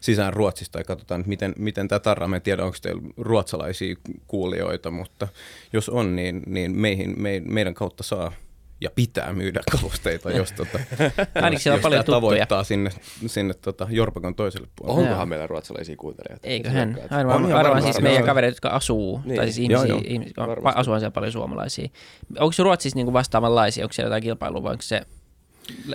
sisään 0.00 0.32
Ruotsista 0.32 0.78
ja 0.78 0.84
katsotaan, 0.84 1.20
että 1.20 1.28
miten, 1.28 1.54
miten 1.58 1.88
tämä 1.88 1.98
tarra, 1.98 2.28
mä 2.28 2.36
en 2.36 2.42
tiedä, 2.42 2.64
onko 2.64 2.76
teillä 2.82 3.02
ruotsalaisia 3.16 3.96
kuulijoita, 4.26 4.90
mutta 4.90 5.28
jos 5.72 5.88
on, 5.88 6.16
niin, 6.16 6.42
niin 6.46 6.76
meihin, 6.76 7.22
me, 7.22 7.42
meidän 7.44 7.74
kautta 7.74 8.02
saa 8.02 8.32
ja 8.80 8.90
pitää 8.94 9.32
myydä 9.32 9.60
kalusteita, 9.72 10.30
jos, 10.30 10.52
tota, 10.52 10.78
jos, 11.52 11.66
jos 11.66 11.80
paljon 11.80 12.04
tavoittaa 12.04 12.64
sinne, 12.64 12.90
sinne 13.26 13.54
tota, 13.54 13.86
Jorpakon 13.90 14.34
toiselle 14.34 14.68
puolelle. 14.76 15.00
Onkohan 15.00 15.18
Joo. 15.18 15.26
meillä 15.26 15.46
ruotsalaisia 15.46 15.96
kuuntelijoita? 15.96 16.48
Eiköhän. 16.48 16.98
Aivan, 17.10 17.52
varmaan 17.52 17.82
siis 17.82 18.00
meidän 18.00 18.24
kavereita, 18.24 18.56
jotka 18.56 18.68
asuu, 18.68 19.20
niin. 19.24 19.36
tai 19.36 19.46
siis 19.46 19.58
ihmisiä, 19.58 19.86
joo, 19.86 19.98
joo. 19.98 20.04
ihmisiä 20.06 20.34
asuu 20.64 20.94
siellä 20.94 21.10
paljon 21.10 21.32
suomalaisia. 21.32 21.88
Onko 22.38 22.52
se 22.52 22.62
Ruotsissa 22.62 22.96
niin 22.96 23.06
kuin 23.06 23.14
vastaavanlaisia, 23.14 23.84
onko 23.84 23.92
siellä 23.92 24.06
jotain 24.06 24.22
kilpailua 24.22 24.62
vai 24.62 24.72
onko 24.72 24.82
se 24.82 25.02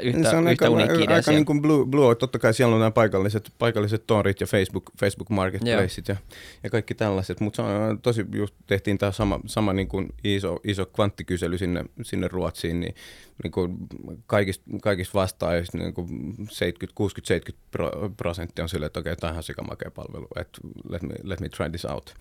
yhtä, 0.02 0.30
se 0.30 0.36
on 0.36 0.48
yhtä 0.48 0.66
aika, 0.66 1.14
aika 1.14 1.32
niin 1.32 1.46
kuin 1.46 1.62
Blue, 1.62 1.86
Blue, 1.86 2.16
totta 2.16 2.40
kai 2.40 2.54
siellä 2.54 2.74
on 2.76 2.80
nämä 2.80 2.92
paikalliset, 2.92 3.54
paikalliset 3.60 4.04
torit 4.08 4.42
ja 4.42 4.48
Facebook, 4.48 4.92
Facebook 5.00 5.30
Marketplaceit 5.30 6.08
ja, 6.08 6.16
ja 6.64 6.70
kaikki 6.70 6.96
tällaiset, 6.96 7.40
mutta 7.40 7.64
tosi 8.02 8.26
just 8.36 8.56
tehtiin 8.68 8.98
tämä 8.98 9.12
sama, 9.12 9.40
sama 9.46 9.74
niin 9.74 9.88
kuin 9.88 10.10
iso, 10.24 10.60
iso 10.64 10.86
kvanttikysely 10.86 11.58
sinne, 11.58 11.86
sinne 12.02 12.28
Ruotsiin, 12.28 12.80
niin, 12.80 12.96
niin 13.44 13.52
kuin 13.52 13.78
kaikista, 14.28 14.66
kaikista 14.82 15.20
vastaajista 15.20 15.78
niin 15.78 15.94
kuin 15.94 16.36
60-70 16.40 16.44
prosenttia 18.18 18.64
on 18.66 18.70
sille, 18.70 18.86
että 18.86 19.00
okei, 19.00 19.14
okay, 19.14 19.20
tämä 19.30 19.38
on 19.38 19.44
sikamakea 19.44 19.92
palvelu, 19.92 20.28
että 20.36 20.62
let 20.90 21.02
me, 21.02 21.16
let 21.24 21.40
me 21.40 21.50
try 21.50 21.70
this 21.70 21.86
out. 21.86 22.14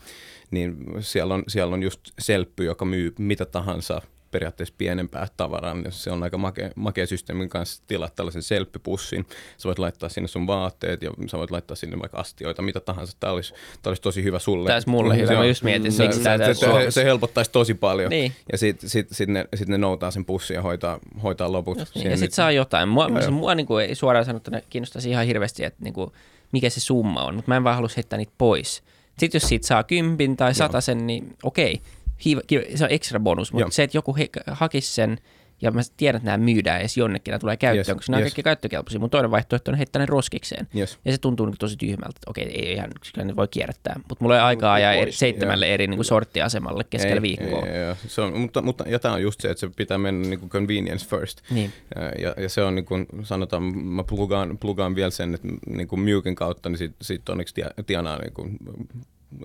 Niin 0.50 0.76
siellä 1.00 1.34
on, 1.34 1.42
siellä 1.48 1.74
on 1.74 1.82
just 1.82 2.00
Selppy, 2.18 2.64
joka 2.64 2.84
myy 2.84 3.14
mitä 3.18 3.46
tahansa– 3.46 4.02
periaatteessa 4.30 4.74
pienempää 4.78 5.26
tavaraa, 5.36 5.74
niin 5.74 5.92
se 5.92 6.10
on 6.10 6.22
aika 6.22 6.38
makea, 6.38 6.70
makea 6.76 7.06
systeemin 7.06 7.48
kanssa 7.48 7.82
tilata 7.86 8.14
tällaisen 8.16 8.42
selppipussin. 8.42 9.26
Sä 9.58 9.66
voit 9.68 9.78
laittaa 9.78 10.08
sinne 10.08 10.28
sun 10.28 10.46
vaatteet 10.46 11.02
ja 11.02 11.10
sä 11.26 11.38
voit 11.38 11.50
laittaa 11.50 11.76
sinne 11.76 11.98
vaikka 11.98 12.18
astioita, 12.18 12.62
mitä 12.62 12.80
tahansa. 12.80 13.16
Tämä 13.20 13.32
olisi, 13.32 13.54
tämä 13.82 13.90
olisi 13.90 14.02
tosi 14.02 14.22
hyvä 14.22 14.38
sulle. 14.38 14.66
Tämä 14.66 14.76
olisi 14.76 14.88
mulle 14.88 15.16
hyvä, 15.16 15.32
mä 15.32 15.44
just 15.44 15.62
mietin, 15.62 15.92
se, 15.92 16.02
miksi 16.02 16.22
se, 16.22 16.54
se, 16.54 16.54
se, 16.54 16.90
se, 16.90 17.04
helpottaisi 17.04 17.50
tosi 17.50 17.74
paljon. 17.74 18.10
Niin. 18.10 18.32
Ja 18.52 18.58
sitten 18.58 18.90
sit, 18.90 19.08
sit 19.12 19.28
ne, 19.28 19.44
sit 19.54 19.68
ne 19.68 19.78
noutaa 19.78 20.10
sen 20.10 20.24
pussin 20.24 20.54
ja 20.54 20.62
hoitaa, 20.62 20.98
hoitaa 21.22 21.52
loput. 21.52 21.78
Niin. 21.94 22.10
Ja 22.10 22.16
sitten 22.16 22.36
saa 22.36 22.52
jotain. 22.52 22.88
Mua, 22.88 23.08
mua, 23.08 23.30
mua 23.30 23.54
niin 23.54 23.66
kuin, 23.66 23.84
ei 23.84 23.94
suoraan 23.94 24.24
sanottuna 24.24 24.60
kiinnostaisi 24.70 25.10
ihan 25.10 25.26
hirveästi, 25.26 25.64
että 25.64 25.84
niin 25.84 25.94
kuin, 25.94 26.12
mikä 26.52 26.70
se 26.70 26.80
summa 26.80 27.24
on, 27.24 27.34
mutta 27.34 27.50
mä 27.50 27.56
en 27.56 27.64
vaan 27.64 27.76
halua 27.76 27.90
heittää 27.96 28.16
niitä 28.16 28.32
pois. 28.38 28.82
Sitten 29.18 29.40
jos 29.40 29.48
siitä 29.48 29.66
saa 29.66 29.84
kympin 29.84 30.36
tai 30.36 30.52
sen, 30.80 31.06
niin 31.06 31.36
okei, 31.42 31.80
hiiva, 32.24 32.40
se 32.74 32.84
on 32.84 32.90
extra 32.90 33.20
bonus, 33.20 33.52
mutta 33.52 33.62
Joo. 33.62 33.70
se, 33.70 33.82
että 33.82 33.96
joku 33.96 34.16
he, 34.16 34.28
hakisi 34.46 34.94
sen 34.94 35.18
ja 35.62 35.70
mä 35.70 35.80
tiedän, 35.96 36.16
että 36.16 36.30
nämä 36.30 36.44
myydään 36.44 36.80
edes 36.80 36.96
jonnekin, 36.96 37.32
nämä 37.32 37.38
tulee 37.38 37.56
käyttöön, 37.56 37.78
Yes, 37.78 37.96
koska 37.96 38.10
nämä 38.12 38.18
on 38.18 38.22
yes. 38.22 38.30
kaikki 38.30 38.42
käyttökelpoisia. 38.42 39.00
Mun 39.00 39.10
toinen 39.10 39.30
vaihtoehto 39.30 39.70
on 39.70 39.76
heittää 39.76 40.00
ne 40.00 40.06
roskikseen. 40.06 40.68
Yes. 40.76 40.98
Ja 41.04 41.12
se 41.12 41.18
tuntuu 41.18 41.46
niin 41.46 41.56
tosi 41.58 41.76
tyhmältä, 41.76 42.08
että 42.08 42.30
okei, 42.30 42.44
ei 42.44 42.72
ihan, 42.72 42.90
kyllä 43.14 43.26
ne 43.26 43.36
voi 43.36 43.48
kierrättää. 43.48 44.00
Mutta 44.08 44.24
mulla 44.24 44.36
ei 44.36 44.42
aikaa 44.42 44.74
ajaa 44.74 44.92
eri, 44.92 45.12
seitsemälle 45.12 45.74
eri 45.74 45.86
niin 45.86 45.98
kuin 45.98 46.04
sorttiasemalle 46.04 46.84
keskellä 46.90 47.14
Ei, 47.14 47.22
viikkoa. 47.22 47.66
Ei, 47.66 47.72
ei, 47.72 47.82
ei, 47.82 47.94
se 48.06 48.20
on, 48.20 48.38
mutta, 48.38 48.62
mutta, 48.62 48.84
ja 48.88 48.98
tämä 48.98 49.14
on 49.14 49.22
just 49.22 49.40
se, 49.40 49.50
että 49.50 49.60
se 49.60 49.70
pitää 49.76 49.98
mennä 49.98 50.28
niin 50.28 50.40
kuin 50.40 50.50
convenience 50.50 51.06
first. 51.06 51.40
Niin. 51.50 51.72
Ja, 52.18 52.34
ja 52.42 52.48
se 52.48 52.62
on 52.62 52.74
niin 52.74 52.84
kuin 52.84 53.06
sanotaan, 53.22 53.62
mä 53.78 54.04
plugaan, 54.04 54.58
plugaan 54.58 54.94
vielä 54.94 55.10
sen, 55.10 55.34
että 55.34 55.48
niin 55.66 55.88
kuin 55.88 56.14
Muken 56.14 56.34
kautta, 56.34 56.68
niin 56.68 56.78
siitä, 56.78 56.96
siitä 57.02 57.32
onneksi 57.32 57.54
tia- 57.54 57.84
tienaa 57.86 58.18
niin 58.18 58.32
kuin 58.32 58.56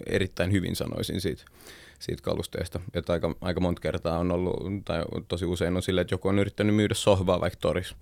erittäin 0.05 0.51
hyvin 0.51 0.75
sanoisin 0.75 1.21
siitä, 1.21 1.43
siitä 2.03 2.21
kalusteesta. 2.21 2.79
Että 2.93 3.13
aika, 3.13 3.35
aika 3.41 3.59
monta 3.59 3.81
kertaa 3.81 4.19
on 4.19 4.31
ollut, 4.31 4.85
tai 4.85 5.03
tosi 5.27 5.45
usein 5.45 5.75
on 5.75 5.81
silleen, 5.81 6.01
että 6.01 6.13
joku 6.13 6.27
on 6.27 6.39
yrittänyt 6.39 6.75
myydä 6.75 6.93
sohvaa 6.93 7.41
vaikka 7.41 7.59
torissa 7.61 7.95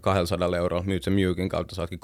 200 0.00 0.56
eurolla, 0.56 0.84
myyt 0.84 1.02
sen 1.02 1.12
Mukin 1.12 1.48
kautta 1.48 1.74
saatkin 1.74 2.00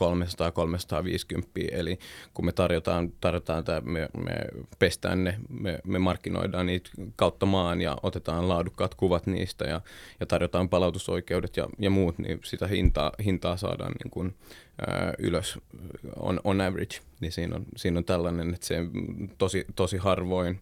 300-350, 1.37 1.69
eli 1.73 1.99
kun 2.35 2.45
me 2.45 2.53
tarjotaan, 2.53 3.13
tarjotaan 3.21 3.65
tämä, 3.65 3.81
me, 3.81 4.09
me 4.17 4.33
pestään 4.79 5.25
ne, 5.25 5.37
me, 5.49 5.79
me 5.85 5.99
markkinoidaan 5.99 6.67
niitä 6.67 6.91
kautta 7.17 7.47
maan 7.47 7.81
ja 7.81 7.97
otetaan 8.03 8.49
laadukkaat 8.49 8.95
kuvat 8.95 9.27
niistä 9.27 9.65
ja, 9.65 9.81
ja 10.21 10.27
tarjotaan 10.27 10.69
palautusoikeudet 10.69 11.57
ja, 11.57 11.69
ja 11.79 11.91
muut, 11.91 12.19
niin 12.19 12.41
sitä 12.45 12.67
hintaa, 12.67 13.13
hintaa 13.25 13.57
saadaan 13.57 13.93
niin 14.05 14.11
kuin, 14.11 14.35
ää, 14.87 15.15
ylös 15.19 15.59
on, 16.17 16.41
on 16.45 16.61
average, 16.61 16.99
niin 17.21 17.33
siinä 17.33 17.57
on, 17.57 17.65
siinä 17.77 17.99
on 17.99 18.05
tällainen, 18.05 18.55
että 18.55 18.67
se 18.67 18.77
tosi, 19.39 19.67
tosi 19.77 19.97
harvoin 19.97 20.61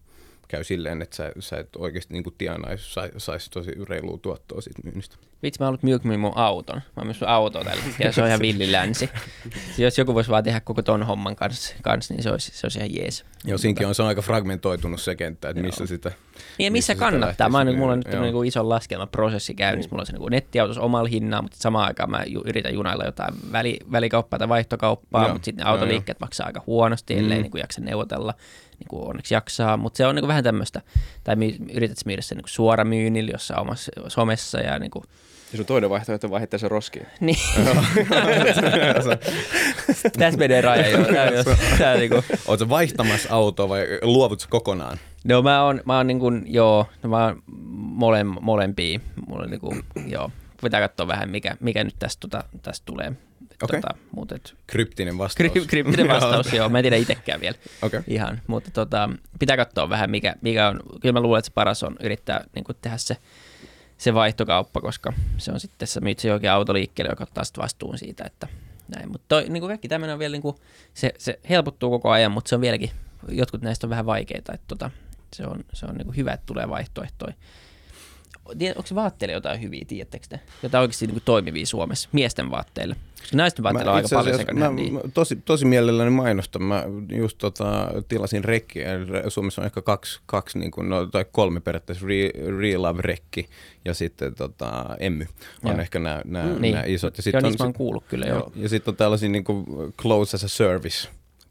käy 0.48 0.64
silleen, 0.64 1.02
että 1.02 1.16
sä, 1.16 1.32
sä 1.40 1.56
et 1.56 1.68
oikeasti 1.76 2.14
niin 2.14 2.24
tienaisi, 2.38 2.92
sais, 2.92 3.12
sais 3.16 3.48
tosi 3.50 3.70
reilua 3.88 4.18
tuottoa 4.22 4.60
siitä 4.60 4.80
myynnistä. 4.84 5.16
Vitsi, 5.42 5.60
mä 5.60 5.66
oon 5.66 5.68
ollut 5.68 5.82
Milk 5.82 6.04
myy 6.04 6.16
mun 6.16 6.32
auton. 6.34 6.76
Mä 6.76 6.82
oon 6.96 7.06
myös 7.06 7.20
mun 7.20 7.28
autoa 7.30 7.64
tällä 7.64 7.82
hetkellä, 7.82 8.12
se 8.12 8.22
on 8.22 8.28
ihan 8.28 8.40
villilänsi. 8.40 9.10
Jos 9.78 9.98
joku 9.98 10.14
voisi 10.14 10.30
vaan 10.30 10.44
tehdä 10.44 10.60
koko 10.60 10.82
ton 10.82 11.02
homman 11.02 11.36
kanssa, 11.36 11.74
kans, 11.82 12.10
niin 12.10 12.22
se 12.22 12.30
olisi, 12.30 12.52
se 12.54 12.66
olisi 12.66 12.78
ihan 12.78 12.94
jees. 12.94 13.24
Joo, 13.44 13.58
siinkin 13.58 13.86
on, 13.86 13.94
se 13.94 14.02
on 14.02 14.08
aika 14.08 14.22
fragmentoitunut 14.22 15.00
se 15.00 15.16
kenttä, 15.16 15.48
että 15.48 15.62
missä 15.62 15.86
sitä... 15.86 16.12
Niin 16.58 16.64
ja 16.64 16.70
missä 16.72 16.92
sitä 16.92 17.04
kannattaa? 17.04 17.48
Mä 17.48 17.58
oon, 17.58 17.76
mulla 17.76 17.92
on 17.92 17.98
myydä. 17.98 18.18
nyt 18.18 18.32
Joo. 18.32 18.40
niin 18.40 18.46
iso 18.46 18.68
laskelmaprosessi 18.68 19.54
käynnissä. 19.54 19.90
Mulla 19.90 20.02
on 20.02 20.06
se 20.06 20.12
niin 20.12 20.30
nettiautos 20.30 20.78
omalla 20.78 21.08
hinnalla, 21.08 21.42
mutta 21.42 21.58
samaan 21.60 21.86
aikaan 21.86 22.10
mä 22.10 22.22
ju, 22.26 22.42
yritän 22.46 22.74
junailla 22.74 23.04
jotain 23.04 23.34
väli, 23.52 23.78
välikauppaa 23.92 24.38
tai 24.38 24.48
vaihtokauppaa, 24.48 25.22
Joo, 25.24 25.32
mutta 25.32 25.44
sitten 25.44 25.64
joo, 25.64 25.72
autoliikkeet 25.72 26.20
maksaa 26.20 26.46
aika 26.46 26.62
huonosti, 26.66 27.18
ellei 27.18 27.38
Mm. 27.38 27.42
niin 27.42 27.50
kuin 27.50 27.60
jaksa 27.60 27.80
neuvotella. 27.80 28.34
Niin 28.78 28.88
kuin 28.88 29.08
onneksi 29.08 29.34
jaksaa, 29.34 29.76
mutta 29.76 29.96
se 29.96 30.06
on 30.06 30.14
niin 30.14 30.22
kuin 30.22 30.28
vähän 30.28 30.44
tämmöistä, 30.44 30.82
tai 31.24 31.36
my, 31.36 31.54
yrität 31.72 31.98
myydä 32.04 32.22
sen 32.22 32.36
niin 32.36 32.42
kuin 32.44 32.50
suoramyynnillä 32.50 33.30
jossain 33.32 33.60
omassa 33.60 33.92
somessa 34.08 34.60
ja 34.60 34.78
niin 34.78 34.90
kuin, 34.90 35.04
Ja 35.52 35.56
sun 35.56 35.66
toinen 35.66 35.90
vaihtoehto 35.90 36.26
on 36.26 36.30
vaihtaa 36.30 36.58
se 36.58 36.68
roskiin. 36.68 37.06
niin. 37.20 37.36
Tässä 40.18 40.38
menee 40.38 40.60
raja 40.60 40.88
jo. 40.88 41.04
Tää, 41.04 41.24
on 41.28 41.34
jos- 41.34 41.46
tää 41.78 41.92
on 41.92 41.98
niinku, 41.98 42.24
Oletko 42.46 42.68
vaihtamassa 42.68 43.34
autoa 43.34 43.68
vai 43.68 43.86
luovut 44.02 44.40
sä 44.40 44.46
kokonaan? 44.50 44.98
no 45.24 45.42
mä 45.42 45.62
oon, 45.64 45.80
mä 45.84 45.96
oon 45.96 46.06
niinku, 46.06 46.32
joo, 46.46 46.86
no 47.02 47.10
mä 47.10 47.24
oon 47.24 47.42
mole, 47.76 48.24
molempia. 48.24 49.00
Mulla 49.26 49.42
on 49.42 49.50
niinku, 49.50 49.76
joo, 50.06 50.30
pitää 50.62 50.80
katsoa 50.80 51.06
vähän 51.06 51.30
mikä, 51.30 51.56
mikä 51.60 51.84
nyt 51.84 51.94
tästä, 51.98 52.20
tota, 52.20 52.44
tästä 52.62 52.86
tulee. 52.86 53.12
Okei. 53.62 53.80
Tota, 53.80 53.94
mutta 54.16 54.34
et, 54.34 54.54
Kryptinen 54.66 55.18
vastaus. 55.18 55.50
kry, 55.52 55.64
kryptinen 55.66 56.08
vastaus, 56.08 56.52
joo, 56.52 56.68
mä 56.68 56.78
en 56.78 56.82
tiedä 56.82 56.96
itsekään 56.96 57.40
vielä. 57.40 57.58
Okei. 57.82 58.00
Ihan, 58.06 58.40
mutta 58.46 58.70
tota, 58.70 59.10
pitää 59.38 59.56
katsoa 59.56 59.88
vähän 59.88 60.10
mikä, 60.10 60.34
mikä 60.40 60.68
on, 60.68 60.80
kyllä 61.00 61.12
mä 61.12 61.20
luulen, 61.20 61.38
että 61.38 61.46
se 61.46 61.52
paras 61.54 61.82
on 61.82 61.96
yrittää 62.00 62.44
niin 62.54 62.64
tehdä 62.82 62.96
se, 62.96 63.16
se 63.98 64.14
vaihtokauppa, 64.14 64.80
koska 64.80 65.12
se 65.38 65.52
on 65.52 65.60
sitten, 65.60 65.88
sä 65.88 66.00
myyt 66.00 66.18
se 66.18 66.32
oikein 66.32 66.52
autoliikkeelle, 66.52 67.12
joka 67.12 67.24
ottaa 67.24 67.44
sitten 67.44 67.62
vastuun 67.62 67.98
siitä, 67.98 68.24
että 68.24 68.48
näin. 68.96 69.12
Mutta 69.12 69.24
toi, 69.28 69.48
niin 69.48 69.60
kuin 69.60 69.68
kaikki 69.68 69.88
tämmöinen 69.88 70.12
on 70.14 70.18
vielä, 70.18 70.32
niin 70.32 70.42
kuin, 70.42 70.56
se, 70.94 71.14
se 71.18 71.38
helpottuu 71.48 71.90
koko 71.90 72.10
ajan, 72.10 72.32
mutta 72.32 72.48
se 72.48 72.54
on 72.54 72.60
vieläkin, 72.60 72.90
jotkut 73.28 73.62
näistä 73.62 73.86
on 73.86 73.90
vähän 73.90 74.06
vaikeita, 74.06 74.52
että 74.52 74.64
tota, 74.68 74.90
se 75.32 75.46
on, 75.46 75.64
se 75.72 75.86
on 75.86 75.94
niin 75.94 76.06
kuin 76.06 76.16
hyvä, 76.16 76.32
että 76.32 76.46
tulee 76.46 76.68
vaihtoehtoja. 76.68 77.34
Onko 78.76 78.86
se 78.86 78.94
vaatteille 78.94 79.32
jotain 79.32 79.62
hyviä, 79.62 79.84
tiedättekö 79.88 80.26
te? 80.28 80.40
Jotain 80.62 80.82
oikeasti 80.82 81.06
niin 81.06 81.14
kuin 81.14 81.24
toimivia 81.24 81.66
Suomessa, 81.66 82.08
miesten 82.12 82.50
vaatteille. 82.50 82.96
Koska 83.20 83.62
vaatteilla 83.62 83.90
on 83.92 83.96
aika 83.96 84.08
paljon 84.12 84.36
second 84.36 84.58
mä, 84.58 84.70
mä 84.70 85.00
tosi, 85.14 85.36
tosi 85.36 85.64
mielelläni 85.64 86.10
mainostan. 86.10 86.62
Mä 86.62 86.84
just 87.16 87.38
tota, 87.38 87.90
tilasin 88.08 88.44
rekkiä. 88.44 88.92
Eli 88.92 89.06
Suomessa 89.30 89.62
on 89.62 89.66
ehkä 89.66 89.82
kaksi, 89.82 90.20
kaksi 90.26 90.58
niin 90.58 90.70
kuin, 90.70 90.88
no, 90.88 91.06
tai 91.06 91.24
kolme 91.32 91.60
periaatteessa. 91.60 92.06
Re, 92.06 92.30
Relove-rekki 92.58 93.48
ja 93.84 93.94
sitten 93.94 94.34
tota, 94.34 94.96
Emmy 95.00 95.26
on 95.64 95.70
Joo. 95.72 95.80
ehkä 95.80 95.98
nämä, 95.98 96.22
nämä, 96.24 96.44
Mm. 96.54 96.60
Niin. 96.62 96.76
isot. 96.86 97.18
Ja 97.18 97.20
Joo, 97.20 97.22
sitten 97.22 97.44
on, 97.46 97.52
mä 97.58 97.64
oon 97.64 97.68
sit- 97.70 97.76
kuullut 97.76 98.04
kyllä, 98.08 98.26
joo. 98.26 98.38
joo. 98.38 98.52
Ja 98.56 98.68
sitten 98.68 98.92
on 98.92 98.96
tällaisia 98.96 99.28
niin 99.28 99.44
kuin 99.44 99.64
close 100.00 100.34
as 100.36 100.44
a 100.44 100.48
service 100.48 101.08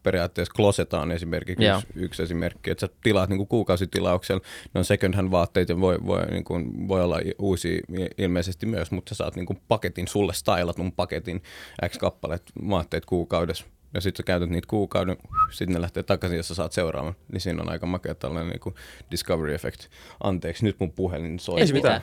periaatteessa 0.07 0.53
Closeta 0.55 1.01
on 1.01 1.11
esimerkiksi 1.11 1.65
Joo. 1.65 1.77
yksi, 1.77 1.93
yksi 1.95 2.23
esimerkki, 2.23 2.71
että 2.71 2.87
sä 2.87 2.93
tilaat 3.03 3.29
niin 3.29 3.37
kuin 3.37 3.47
kuukausitilauksella, 3.47 4.41
ne 4.73 4.77
on 4.77 4.85
second 4.85 5.15
hand 5.15 5.31
vaatteet 5.31 5.69
ja 5.69 5.79
voi, 5.79 5.97
voi, 6.05 6.25
niin 6.25 6.43
kuin, 6.43 6.87
voi 6.87 7.03
olla 7.03 7.19
uusia 7.39 7.79
ilmeisesti 8.17 8.65
myös, 8.65 8.91
mutta 8.91 9.09
sä 9.09 9.17
saat 9.17 9.35
niin 9.35 9.45
kuin 9.45 9.61
paketin, 9.67 10.07
sulle 10.07 10.33
stylatun 10.33 10.91
paketin 10.91 11.43
X 11.87 11.97
kappaleet 11.97 12.43
vaatteet 12.69 13.05
kuukaudessa 13.05 13.65
ja 13.93 14.01
sitten 14.01 14.17
sä 14.17 14.23
käytät 14.23 14.49
niitä 14.49 14.67
kuukauden, 14.69 15.17
sitten 15.51 15.73
ne 15.73 15.81
lähtee 15.81 16.03
takaisin, 16.03 16.37
jos 16.37 16.47
sä 16.47 16.55
saat 16.55 16.71
seuraavan, 16.71 17.15
niin 17.31 17.41
siinä 17.41 17.61
on 17.61 17.71
aika 17.71 17.85
makea 17.85 18.15
tällainen 18.15 18.49
niin 18.49 18.59
kuin 18.59 18.75
discovery 19.11 19.53
effect. 19.53 19.81
Anteeksi, 20.23 20.63
nyt 20.63 20.79
mun 20.79 20.91
puhelin 20.91 21.39
soi. 21.39 21.59
Ei 21.59 21.67
se 21.67 21.73
mitään. 21.73 22.01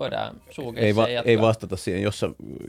Voidaan 0.00 0.36
sulkea 0.50 0.82
Ei, 0.82 0.92
se 0.92 0.96
va- 0.96 1.06
ei 1.24 1.40
vastata 1.40 1.76
siihen, 1.76 2.02
jos 2.02 2.20
sä, 2.20 2.26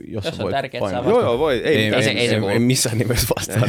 jos 0.08 0.24
Jos 0.24 0.40
on 0.40 0.50
tärkeää, 0.50 0.80
painaa. 0.80 1.02
saa 1.02 1.10
Joo, 1.10 1.20
joo, 1.22 1.38
voi. 1.38 1.54
Ei, 1.54 1.76
Ei, 1.94 2.02
se- 2.02 2.10
ei, 2.10 2.28
se 2.28 2.34
ei, 2.52 2.58
missään 2.58 2.98
nimessä 2.98 3.26
vastaa. 3.36 3.68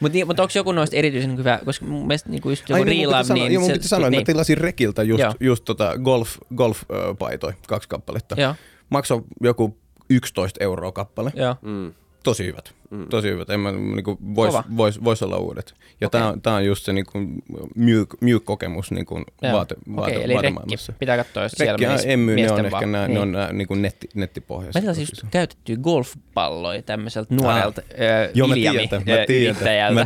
Mutta 0.00 0.12
niin, 0.16 0.26
mut 0.26 0.40
onko 0.40 0.52
joku 0.54 0.72
noista 0.72 0.96
erityisen 0.96 1.36
hyvä, 1.36 1.60
koska 1.64 1.84
mun 1.86 2.06
mielestä 2.06 2.30
niinku 2.30 2.50
just 2.50 2.68
joku 2.68 2.82
Ai 2.82 2.84
niin, 2.84 3.06
mun 3.06 3.12
Real 3.12 3.22
piti 3.22 3.28
sanoa, 3.28 3.44
niin, 3.44 3.52
joo, 3.54 3.60
mun 3.60 3.70
se- 3.70 3.72
piti 3.72 3.88
sanoa, 3.88 4.06
että 4.06 4.10
niin, 4.10 4.20
mä 4.20 4.24
tilasin 4.24 4.58
Rekiltä 4.58 5.02
just, 5.02 5.20
Joo. 5.22 5.34
just 5.40 5.64
tota 5.64 5.92
golf, 5.98 6.36
golf 6.56 6.82
paitoja, 7.18 7.54
kaksi 7.68 7.88
kappaletta. 7.88 8.40
Joo, 8.40 8.54
Maksoi 8.90 9.22
joku 9.42 9.76
11 10.10 10.64
euroa 10.64 10.92
kappale. 10.92 11.32
joo. 11.34 11.56
Mm. 11.62 11.92
Tosi 12.22 12.44
hyvät. 12.46 12.74
Mm. 12.90 13.08
Tosi 13.08 13.28
hyvät. 13.28 13.50
En 13.50 13.60
mä, 13.60 13.72
niinku, 13.72 14.18
vois, 14.34 14.50
Kova. 14.50 14.64
vois, 14.76 15.04
vois, 15.04 15.22
olla 15.22 15.36
uudet. 15.36 15.74
Ja 16.00 16.06
Okei. 16.06 16.20
tää, 16.20 16.28
on, 16.28 16.42
tää 16.42 16.54
on 16.54 16.64
just 16.64 16.84
se 16.84 16.92
niinku, 16.92 17.18
myyk, 17.74 18.14
myyk 18.20 18.44
kokemus 18.44 18.90
niinku, 18.90 19.14
Joo. 19.42 19.52
vaate, 19.52 19.74
Okei, 19.74 19.96
vaate, 19.96 20.24
eli 20.24 20.34
rekki. 20.42 20.76
Pitää 20.98 21.16
katsoa, 21.16 21.42
jos 21.42 21.52
siellä 21.52 21.72
Rekki 21.72 21.84
ja 21.84 21.88
menisi 21.88 22.10
emmy, 22.10 22.36
ne 22.36 22.52
on 22.52 22.58
ehkä 22.58 22.70
vaan. 22.70 22.92
nää, 22.92 23.08
niin. 23.08 23.14
ne 23.14 23.20
on 23.20 23.32
nää, 23.32 23.52
niinku 23.52 23.74
netti, 23.74 24.08
nettipohjaiset. 24.14 24.74
Mä 24.74 24.80
tilasin 24.80 25.02
just 25.02 25.24
käytettyä 25.30 25.76
golfpalloja 25.76 26.82
tämmöiseltä 26.82 27.34
nuorelta 27.34 27.82
ah. 27.82 28.30
Joo, 28.34 28.48
mä 28.48 28.54
tiedän, 28.54 29.94
mä 29.94 30.04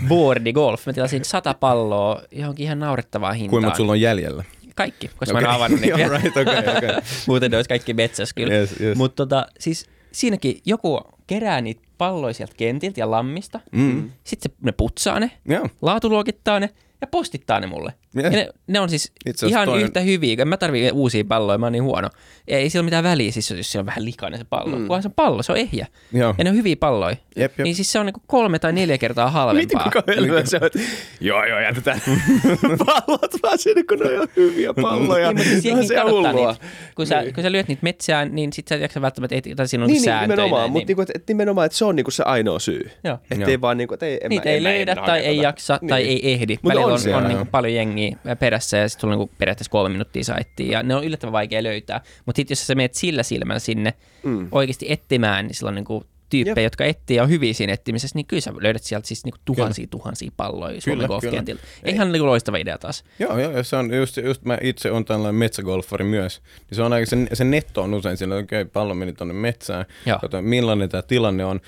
mä. 0.00 0.08
Boardi 0.08 0.52
Golf. 0.52 0.86
Mä 0.86 0.92
tilasin 0.92 1.24
sata 1.24 1.54
palloa 1.54 2.22
johonkin 2.30 2.64
ihan 2.64 2.78
naurettavaa 2.78 3.32
hintaan. 3.32 3.50
Kuinka 3.50 3.76
sulla 3.76 3.92
on 3.92 4.00
jäljellä? 4.00 4.44
Kaikki, 4.74 5.10
koska 5.16 5.32
mä 5.32 5.38
en 5.38 5.44
Okei. 5.44 5.56
avannut 5.56 5.80
niitä 5.86 5.96
right, 5.96 6.36
okei, 6.36 6.76
okei. 6.76 6.90
Muuten 7.26 7.50
ne 7.50 7.56
olisi 7.56 7.68
kaikki 7.68 7.94
metsässä 7.94 8.34
kyllä. 8.34 8.54
Yes, 8.54 8.80
yes. 8.80 8.98
Mutta 8.98 9.16
tota, 9.16 9.46
siis 9.58 9.86
siinäkin 10.12 10.60
joku 10.64 11.00
kerää 11.26 11.60
niitä 11.60 11.82
palloja 11.98 12.34
sieltä 12.34 12.54
kentiltä 12.56 13.00
ja 13.00 13.10
lammista. 13.10 13.60
Mm. 13.72 14.10
Sitten 14.24 14.52
ne 14.62 14.72
putsaa 14.72 15.20
ne, 15.20 15.30
Joo. 15.48 15.68
laatuluokittaa 15.82 16.60
ne 16.60 16.70
ja 17.00 17.06
postittaa 17.06 17.60
ne 17.60 17.66
mulle. 17.66 17.92
Ja 18.14 18.30
ne, 18.30 18.48
ne 18.66 18.80
on 18.80 18.88
siis 18.88 19.12
Itse 19.26 19.46
ihan 19.46 19.66
toi 19.68 19.78
on- 19.78 19.82
yhtä 19.84 20.00
hyviä, 20.00 20.36
kun 20.36 20.48
mä 20.48 20.56
tarvii 20.56 20.90
uusia 20.90 21.24
palloja, 21.28 21.58
mä 21.58 21.66
oon 21.66 21.72
niin 21.72 21.82
huono. 21.82 22.08
Ei 22.48 22.70
sillä 22.70 22.80
ole 22.82 22.84
mitään 22.84 23.04
väliä, 23.04 23.32
siis 23.32 23.50
jos 23.50 23.72
se 23.72 23.78
on 23.78 23.86
vähän 23.86 24.04
likainen 24.04 24.38
se 24.40 24.46
pallo. 24.50 24.76
Mm. 24.78 24.86
Kunhan 24.86 25.02
se 25.02 25.08
on 25.08 25.12
pallo, 25.16 25.42
se 25.42 25.52
on 25.52 25.58
ehjä. 25.58 25.86
Joo. 26.12 26.34
Ja 26.38 26.44
ne 26.44 26.50
on 26.50 26.56
hyviä 26.56 26.76
palloja. 26.76 27.16
Jep, 27.36 27.58
jep. 27.58 27.64
Niin 27.64 27.74
siis 27.74 27.92
se 27.92 27.98
on 27.98 28.06
niinku 28.06 28.22
kolme 28.26 28.58
tai 28.58 28.72
neljä 28.72 28.98
kertaa 28.98 29.24
Miten 29.26 29.32
halvempaa. 29.34 29.84
kuka 29.84 30.02
helvetä 30.06 30.50
se 30.50 30.56
on? 30.56 30.66
että 30.66 30.78
Joo, 31.20 31.44
joo, 31.44 31.60
jätetään 31.60 32.00
pallot 32.86 33.32
vaan 33.42 33.58
sinne, 33.58 33.82
kun 33.82 33.98
ne 33.98 34.20
on 34.20 34.28
hyviä 34.36 34.74
palloja. 34.74 35.32
Niin, 35.32 35.48
mutta 35.48 35.62
siis 35.62 35.74
No, 35.76 35.82
se 35.82 35.94
kadottaa 35.94 36.32
hullua. 36.32 36.52
niitä. 36.52 36.64
Kun, 36.94 37.06
sä, 37.06 37.22
kun 37.34 37.42
sä 37.42 37.52
lyöt 37.52 37.68
niitä 37.68 37.82
metsään, 37.82 38.34
niin 38.34 38.52
sit 38.52 38.68
sä 38.68 38.74
et 38.74 38.80
jaksa 38.80 39.00
välttämättä, 39.00 39.36
et, 39.36 39.44
tai 39.56 39.68
siinä 39.68 39.84
on 39.84 39.88
Niin, 39.88 39.94
niin 39.94 40.04
sääntöjä. 40.04 40.26
nimenomaan, 40.36 40.60
näin, 40.60 40.72
mutta 40.72 40.78
niin. 40.80 40.86
niinku, 40.86 41.02
et, 41.02 41.10
et 41.14 41.28
nimenomaan, 41.28 41.66
että 41.66 41.78
se 41.78 41.84
on 41.84 41.96
niinku 41.96 42.10
se 42.10 42.22
ainoa 42.22 42.58
syy. 42.58 42.90
Joo. 43.04 43.18
Että 43.30 43.50
ei 43.50 43.60
vaan 43.60 43.76
niinku, 43.76 43.94
että 43.94 44.06
ei, 44.06 44.18
en 44.22 44.28
Niitä 44.28 44.44
mä, 44.44 44.50
ei 44.50 44.56
en 44.56 44.62
löydä 44.64 44.96
tai 44.96 45.20
ei 45.20 45.36
jaksa 45.36 45.78
tai 45.88 46.02
Niin. 46.02 46.10
ei 46.24 46.32
ehdi. 46.32 46.56
Mutta 46.62 46.85
Välillä 46.86 46.94
on 46.94 46.98
on, 46.98 47.00
siellä, 47.00 47.16
on 47.18 47.22
joo. 47.24 47.28
niinku 47.28 47.50
paljon 47.50 47.74
jengiä 47.74 48.16
perässä 48.38 48.76
ja 48.76 48.88
sitten 48.88 49.00
sulla 49.00 49.14
on 49.14 49.18
niinku 49.20 49.34
periaatteessa 49.38 49.70
kolme 49.70 49.88
minuuttia 49.92 50.24
saittiin 50.24 50.70
ja 50.70 50.82
ne 50.82 50.94
on 50.94 51.04
yllättävän 51.04 51.32
vaikea 51.32 51.62
löytää. 51.62 52.00
Mutta 52.26 52.36
sitten 52.36 52.52
jos 52.52 52.66
sä 52.66 52.74
menet 52.74 52.94
sillä 52.94 53.22
silmällä 53.22 53.58
sinne 53.60 53.94
Mm. 54.22 54.48
oikeasti 54.52 54.86
etsimään, 54.88 55.46
niin 55.46 55.54
sillä 55.54 55.68
on 55.68 55.74
niinku 55.74 56.04
tyyppejä, 56.30 56.62
Jep. 56.62 56.66
jotka 56.66 56.84
etsii 56.84 57.16
ja 57.16 57.22
on 57.22 57.28
hyviä 57.28 57.52
siinä 57.52 57.72
etsimisessä, 57.72 58.18
niin 58.18 58.26
kyllä 58.26 58.40
sä 58.40 58.52
löydät 58.60 58.82
sieltä 58.82 59.06
siis 59.08 59.24
niinku 59.24 59.38
tuhansia 59.44 59.86
tuhansia 59.90 60.30
palloja 60.36 60.80
Suomen 60.80 60.96
Kyllä, 60.98 61.08
golfkentiltä. 61.08 61.62
kyllä. 61.80 61.94
Ihan 61.94 62.12
niinku 62.12 62.26
loistava 62.26 62.56
idea 62.56 62.78
taas. 62.78 63.04
Joo, 63.18 63.38
joo, 63.38 63.62
se 63.62 63.76
on 63.76 63.94
just, 63.94 64.16
just 64.16 64.44
mä 64.44 64.58
itse 64.60 64.90
on 64.90 65.04
tällainen 65.04 65.34
metsägolfari 65.34 66.04
myös. 66.04 66.42
Niin 66.70 66.76
se 66.76 66.82
on 66.82 66.92
aika, 66.92 67.06
se, 67.06 67.16
se 67.32 67.44
netto 67.44 67.82
on 67.82 67.94
usein 67.94 68.16
siinä, 68.16 68.38
että 68.38 68.44
okei, 68.44 68.64
pallo 68.64 68.94
meni 68.94 69.12
tuonne 69.12 69.34
metsään, 69.34 69.84
kato, 70.20 70.42
millainen 70.42 70.88
tämä 70.88 71.02
tilanne 71.02 71.44
on, 71.44 71.60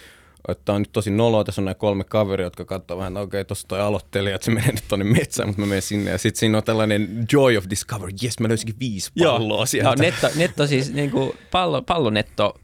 että 0.49 0.73
on 0.73 0.81
nyt 0.83 0.93
tosi 0.93 1.11
noloa, 1.11 1.45
tässä 1.45 1.61
on 1.61 1.65
nämä 1.65 1.75
kolme 1.75 2.05
kaveria, 2.05 2.47
jotka 2.47 2.65
katsoo 2.65 2.99
vähän, 2.99 3.13
että 3.13 3.21
okei, 3.21 3.45
tuossa 3.45 3.69
toi 3.69 3.81
aloittelija, 3.81 4.35
että 4.35 4.45
se 4.45 4.51
menee 4.51 4.73
nyt 4.73 4.85
tuonne 4.89 5.05
metsään, 5.05 5.49
mutta 5.49 5.61
mä 5.61 5.67
menen 5.67 5.83
sinne. 5.83 6.11
Ja 6.11 6.19
sitten 6.19 6.41
siinä 6.41 6.59
on 6.59 6.65
tällainen 6.65 7.27
joy 7.33 7.57
of 7.57 7.65
discovery, 7.71 8.13
yes, 8.25 8.41
mä 8.41 8.49
löysinkin 8.49 8.77
viisi 8.81 9.11
palloa 9.19 9.67
sieltä. 9.67 9.91
No, 9.91 9.95
netto, 9.99 10.29
netto 10.37 10.67
siis 10.67 10.93
niin 10.93 11.11
kuin 11.11 11.33
pallo, 11.51 11.83
pallonetto, 11.83 12.55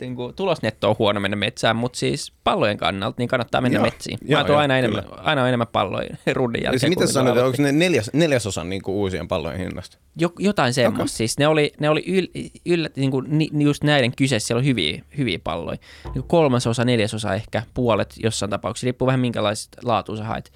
niin 0.00 0.16
kuin 0.16 0.34
tulosnetto 0.34 0.90
on 0.90 0.96
huono 0.98 1.20
mennä 1.20 1.36
metsään, 1.36 1.76
mutta 1.76 1.98
siis 1.98 2.32
pallojen 2.44 2.76
kannalta 2.76 3.14
niin 3.18 3.28
kannattaa 3.28 3.60
mennä 3.60 3.78
Joo, 3.78 3.84
metsiin. 3.84 4.18
joo, 4.22 4.40
Mä 4.40 4.44
tuon 4.44 4.54
joo, 4.54 4.60
aina, 4.60 4.80
kyllä. 4.80 4.98
enemmän, 4.98 5.18
aina 5.26 5.42
on 5.42 5.48
enemmän 5.48 5.66
palloja 5.72 6.16
rundin 6.32 6.62
jälkeen. 6.62 6.80
se, 6.80 6.88
mitä 6.88 7.06
sanoit, 7.06 7.38
onko 7.38 7.62
ne 7.62 7.72
neljäs, 7.72 8.10
neljäsosan 8.12 8.68
niin 8.68 8.82
kuin 8.82 8.94
uusien 8.94 9.28
pallojen 9.28 9.58
hinnasta? 9.58 9.98
Jo, 10.16 10.32
jotain 10.38 10.74
semmoista. 10.74 11.02
Okay. 11.02 11.08
Siis 11.08 11.38
ne 11.38 11.48
oli, 11.48 11.72
ne 11.80 11.88
oli 11.88 12.04
yl, 12.06 12.26
yllä, 12.66 12.88
niin 12.96 13.10
kuin, 13.10 13.26
ni, 13.28 13.48
just 13.52 13.84
näiden 13.84 14.16
kyseessä, 14.16 14.46
siellä 14.46 14.58
oli 14.60 14.66
hyviä, 14.66 15.02
hyviä 15.18 15.38
palloja. 15.44 15.78
Niin 16.14 16.24
kolmasosa, 16.24 16.84
neljäsosa 16.84 17.23
ehkä, 17.32 17.62
puolet 17.74 18.14
jossain 18.22 18.50
tapauksessa, 18.50 18.84
riippuu 18.84 19.06
vähän 19.06 19.20
minkälaista 19.20 19.78
laatua 19.82 20.16
sä 20.16 20.24
haet. 20.24 20.52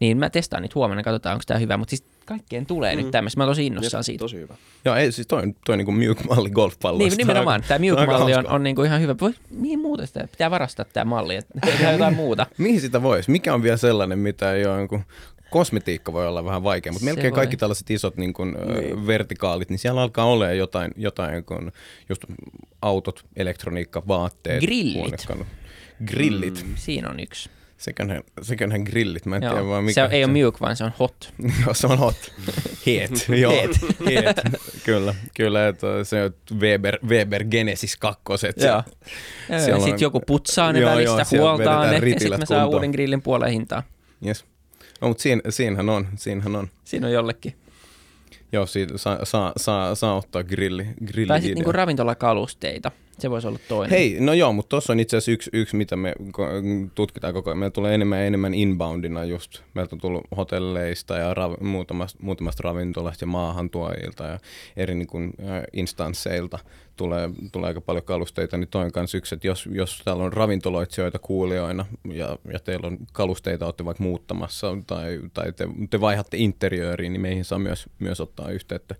Niin 0.00 0.18
mä 0.18 0.30
testaan 0.30 0.62
niitä 0.62 0.74
huomenna, 0.74 1.02
katsotaan 1.02 1.34
onko 1.34 1.42
tämä 1.46 1.60
hyvä, 1.60 1.76
mutta 1.76 1.90
siis 1.90 2.04
kaikkeen 2.24 2.66
tulee 2.66 2.96
mm. 2.96 3.02
nyt 3.02 3.10
tämmöistä. 3.10 3.38
Mä 3.38 3.44
oon 3.44 3.50
tosi 3.50 3.66
innossaan 3.66 4.04
siitä. 4.04 4.22
Tosi 4.22 4.36
hyvä. 4.36 4.54
Joo, 4.84 4.96
ei, 4.96 5.12
siis 5.12 5.26
toi, 5.26 5.42
toi 5.66 5.76
niin 5.76 5.84
kuin 5.84 5.96
Mewk-malli 5.96 6.50
golfpallosta. 6.50 7.08
Niin, 7.08 7.16
nimenomaan. 7.16 7.62
Tämä 7.68 7.84
Se 7.84 8.36
on 8.36 8.46
on, 8.46 8.62
niinku 8.62 8.82
ihan 8.82 9.00
hyvä. 9.00 9.14
Voi, 9.20 9.34
mihin 9.50 9.80
muuta 9.80 10.06
sitä? 10.06 10.28
Pitää 10.30 10.50
varastaa 10.50 10.84
tämä 10.92 11.04
malli, 11.04 11.36
että 11.36 11.60
tehdään 11.66 11.92
jotain 11.92 12.14
muuta. 12.14 12.46
Mihin 12.58 12.80
sitä 12.80 13.02
voisi? 13.02 13.30
Mikä 13.30 13.54
on 13.54 13.62
vielä 13.62 13.76
sellainen, 13.76 14.18
mitä 14.18 14.52
ei 14.52 14.66
ole 14.66 14.76
niin 14.76 15.04
kosmetiikka 15.50 16.12
voi 16.12 16.28
olla 16.28 16.44
vähän 16.44 16.62
vaikea, 16.62 16.92
mutta 16.92 17.04
Se 17.04 17.10
melkein 17.10 17.30
voi. 17.30 17.36
kaikki 17.36 17.56
tällaiset 17.56 17.90
isot 17.90 18.16
niin 18.16 18.32
kuin, 18.32 18.56
niin. 18.80 19.06
vertikaalit, 19.06 19.70
niin 19.70 19.78
siellä 19.78 20.02
alkaa 20.02 20.24
olemaan 20.24 20.58
jotain, 20.58 20.92
jotain 20.96 21.44
kun 21.44 21.72
just 22.08 22.24
autot, 22.82 23.24
elektroniikka, 23.36 24.02
vaatteet. 24.08 24.60
Grillit. 24.60 25.26
Grillit. 26.06 26.64
Mm. 26.66 26.72
Siinä 26.76 27.10
on 27.10 27.20
yksi. 27.20 27.50
Sekönhän, 27.78 28.22
sekönhän 28.42 28.82
grillit, 28.82 29.26
mä 29.26 29.36
en 29.36 29.42
tiedä 29.42 29.54
Joo. 29.56 29.68
vaan 29.68 29.84
mikä. 29.84 29.94
Se 29.94 30.02
on, 30.02 30.12
ei 30.12 30.24
ole 30.24 30.32
Mewk, 30.32 30.60
vaan 30.60 30.76
se 30.76 30.84
on 30.84 30.92
hot. 30.98 31.32
Joo, 31.64 31.74
se 31.74 31.86
on 31.86 31.98
hot. 31.98 32.16
Heet. 32.86 33.10
Joo, 33.40 33.52
Heet. 33.52 33.70
Heet. 34.06 34.36
Kyllä, 34.84 35.14
kyllä, 35.36 35.68
että 35.68 35.86
se 36.04 36.22
on 36.24 36.58
Weber, 36.60 36.98
Weber 37.06 37.44
Genesis 37.44 37.96
kakkoset. 37.96 38.56
Joo. 38.56 38.82
Siellä 39.46 39.76
on- 39.76 39.82
Sitten 39.82 40.00
joku 40.00 40.20
putsaa 40.20 40.72
ne 40.72 40.80
Joo, 40.80 40.90
välistä, 40.90 41.36
joo, 41.36 41.42
huoltaa 41.44 41.86
ne, 41.86 41.94
ja 41.94 42.00
sitten 42.00 42.30
me 42.40 42.46
saa 42.46 42.60
kuntoon. 42.60 42.74
uuden 42.74 42.90
grillin 42.90 43.22
puoleen 43.22 43.52
hintaa. 43.52 43.82
Yes. 44.26 44.44
No, 45.00 45.08
mutta 45.08 45.22
siinä, 45.22 45.42
siinähän 45.50 45.88
on, 45.88 46.08
siinähän 46.16 46.56
on. 46.56 46.68
Siinä 46.84 47.06
on 47.06 47.12
jollekin. 47.12 47.54
Joo, 48.52 48.66
siitä 48.66 48.98
saa, 48.98 49.24
saa, 49.24 49.52
saa, 49.56 49.94
saa 49.94 50.16
ottaa 50.16 50.44
grilli, 50.44 50.86
grilli 51.06 51.28
Tai 51.28 51.40
sitten 51.40 51.54
niinku 51.54 51.72
ravintolakalusteita. 51.72 52.90
Se 53.20 53.30
voisi 53.30 53.46
olla 53.46 53.58
toinen. 53.68 53.90
Hei, 53.90 54.16
no 54.20 54.32
joo, 54.32 54.52
mutta 54.52 54.68
tuossa 54.68 54.92
on 54.92 55.00
itse 55.00 55.16
asiassa 55.16 55.32
yksi, 55.32 55.50
yksi, 55.52 55.76
mitä 55.76 55.96
me 55.96 56.14
tutkitaan 56.94 57.34
koko 57.34 57.50
ajan. 57.50 57.58
Meillä 57.58 57.72
tulee 57.72 57.94
enemmän 57.94 58.18
ja 58.18 58.24
enemmän 58.24 58.54
inboundina 58.54 59.24
just. 59.24 59.60
Meiltä 59.74 59.96
on 59.96 60.00
tullut 60.00 60.24
hotelleista 60.36 61.16
ja 61.16 61.34
rav- 61.34 61.64
muutamasta, 61.64 62.18
muutamasta 62.22 62.62
ravintolasta 62.64 63.22
ja 63.22 63.26
maahantuojilta 63.26 64.24
ja 64.24 64.38
eri 64.76 64.94
niin 64.94 65.06
kuin, 65.06 65.32
äh, 65.48 65.62
instansseilta 65.72 66.58
tulee, 66.96 67.30
tulee 67.52 67.68
aika 67.68 67.80
paljon 67.80 68.04
kalusteita. 68.04 68.56
Niin 68.56 68.68
toinen 68.68 68.92
kanssa 68.92 69.18
yksi, 69.18 69.34
että 69.34 69.46
jos, 69.46 69.68
jos 69.72 70.02
täällä 70.04 70.24
on 70.24 70.32
ravintoloitsijoita 70.32 71.18
kuulijoina 71.18 71.86
ja, 72.12 72.38
ja 72.52 72.58
teillä 72.58 72.86
on 72.86 72.98
kalusteita, 73.12 73.64
olette 73.64 73.84
vaikka 73.84 74.04
muuttamassa 74.04 74.76
tai, 74.86 75.20
tai 75.34 75.52
te, 75.52 75.68
te 75.90 76.00
vaihatte 76.00 76.36
interiööriin, 76.36 77.12
niin 77.12 77.20
meihin 77.20 77.44
saa 77.44 77.58
myös, 77.58 77.86
myös 77.98 78.20
ottaa 78.20 78.50
yhteyttä. 78.50 78.94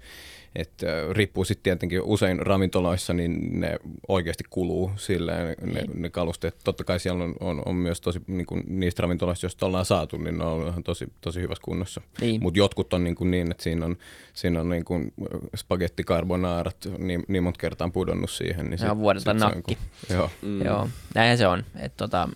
Et, 0.56 0.70
riippuu 1.12 1.44
sitten 1.44 1.62
tietenkin 1.62 2.02
usein 2.02 2.38
ravintoloissa, 2.46 3.12
niin 3.12 3.60
ne 3.60 3.76
oikeasti 4.08 4.44
kuluu 4.50 4.90
silleen, 4.96 5.56
ne, 5.62 5.84
ne 5.94 6.10
kalusteet. 6.10 6.56
Totta 6.64 6.84
kai 6.84 7.00
siellä 7.00 7.24
on, 7.24 7.34
on, 7.40 7.62
on 7.66 7.74
myös 7.74 8.00
tosi, 8.00 8.20
niin 8.26 8.46
kuin 8.46 8.62
niistä 8.66 9.02
ravintoloista, 9.02 9.44
joista 9.44 9.66
ollaan 9.66 9.84
saatu, 9.84 10.16
niin 10.16 10.38
ne 10.38 10.44
on 10.44 10.68
ihan 10.68 10.82
tosi, 10.82 11.06
tosi 11.20 11.40
hyvässä 11.40 11.62
kunnossa. 11.64 12.00
Niin. 12.20 12.42
Mutta 12.42 12.58
jotkut 12.58 12.92
on 12.92 13.04
niin, 13.04 13.14
kuin 13.14 13.30
niin, 13.30 13.50
että 13.50 13.62
siinä 13.62 13.86
on, 13.86 13.96
siinä 14.34 14.60
on 14.60 14.68
niin 14.68 14.84
kuin 14.84 15.12
spagetti 15.56 16.04
carbonaarat 16.04 16.76
niin, 16.98 17.24
niin 17.28 17.42
monta 17.42 17.58
kertaa 17.60 17.84
on 17.84 17.92
pudonnut 17.92 18.30
siihen. 18.30 18.70
Niin 18.70 18.78
Se 18.78 18.90
on 18.90 18.98
on 19.30 19.36
nakki. 19.36 19.62
kuin- 19.62 20.16
joo. 20.16 20.30
Mm. 20.42 20.62
Joo, 20.64 20.88
näinhän 21.14 21.38
se 21.38 21.46
on. 21.46 21.64
Et 21.80 21.96
tota, 21.96 22.28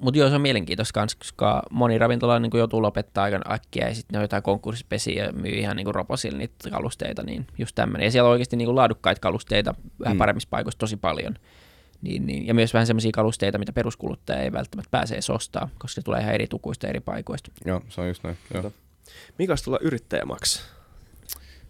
mutta 0.00 0.18
joo, 0.18 0.28
se 0.28 0.34
on 0.34 0.40
mielenkiintoista 0.40 0.92
kans, 0.92 1.14
koska 1.14 1.62
moni 1.70 1.98
ravintola 1.98 2.38
niin 2.38 2.50
joutuu 2.54 2.82
lopettaa 2.82 3.24
aika 3.24 3.40
äkkiä 3.52 3.88
ja 3.88 3.94
sitten 3.94 4.12
ne 4.14 4.18
on 4.18 4.24
jotain 4.24 4.42
konkurssipesiä 4.42 5.24
ja 5.24 5.32
myy 5.32 5.52
ihan 5.52 5.76
niin 5.76 5.94
roposilla 5.94 6.38
niitä 6.38 6.70
kalusteita, 6.70 7.22
niin 7.22 7.46
just 7.58 7.74
tämmöinen. 7.74 8.04
Ja 8.04 8.10
siellä 8.10 8.26
on 8.28 8.32
oikeasti 8.32 8.56
niin 8.56 8.74
laadukkaita 8.76 9.20
kalusteita 9.20 9.74
vähän 10.00 10.16
Mm. 10.16 10.18
paremmissa 10.18 10.48
paikoissa 10.50 10.78
tosi 10.78 10.96
paljon. 10.96 11.34
Niin, 12.02 12.26
niin, 12.26 12.46
ja 12.46 12.54
myös 12.54 12.74
vähän 12.74 12.86
semmoisia 12.86 13.10
kalusteita, 13.14 13.58
mitä 13.58 13.72
peruskuluttaja 13.72 14.40
ei 14.42 14.52
välttämättä 14.52 14.88
pääse 14.90 15.14
edes 15.14 15.30
ostaa, 15.30 15.68
koska 15.78 15.94
se 16.00 16.02
tulee 16.04 16.20
ihan 16.20 16.34
eri 16.34 16.46
tukuista 16.46 16.88
eri 16.88 17.00
paikoista. 17.00 17.50
joo, 17.64 17.80
se 17.88 18.00
on 18.00 18.08
just 18.08 18.24
näin. 18.24 18.36
Joo. 18.54 18.72
Mikä 19.38 19.54
tulla 19.64 19.78
yrittäjä 19.82 20.24
maksaa? 20.24 20.64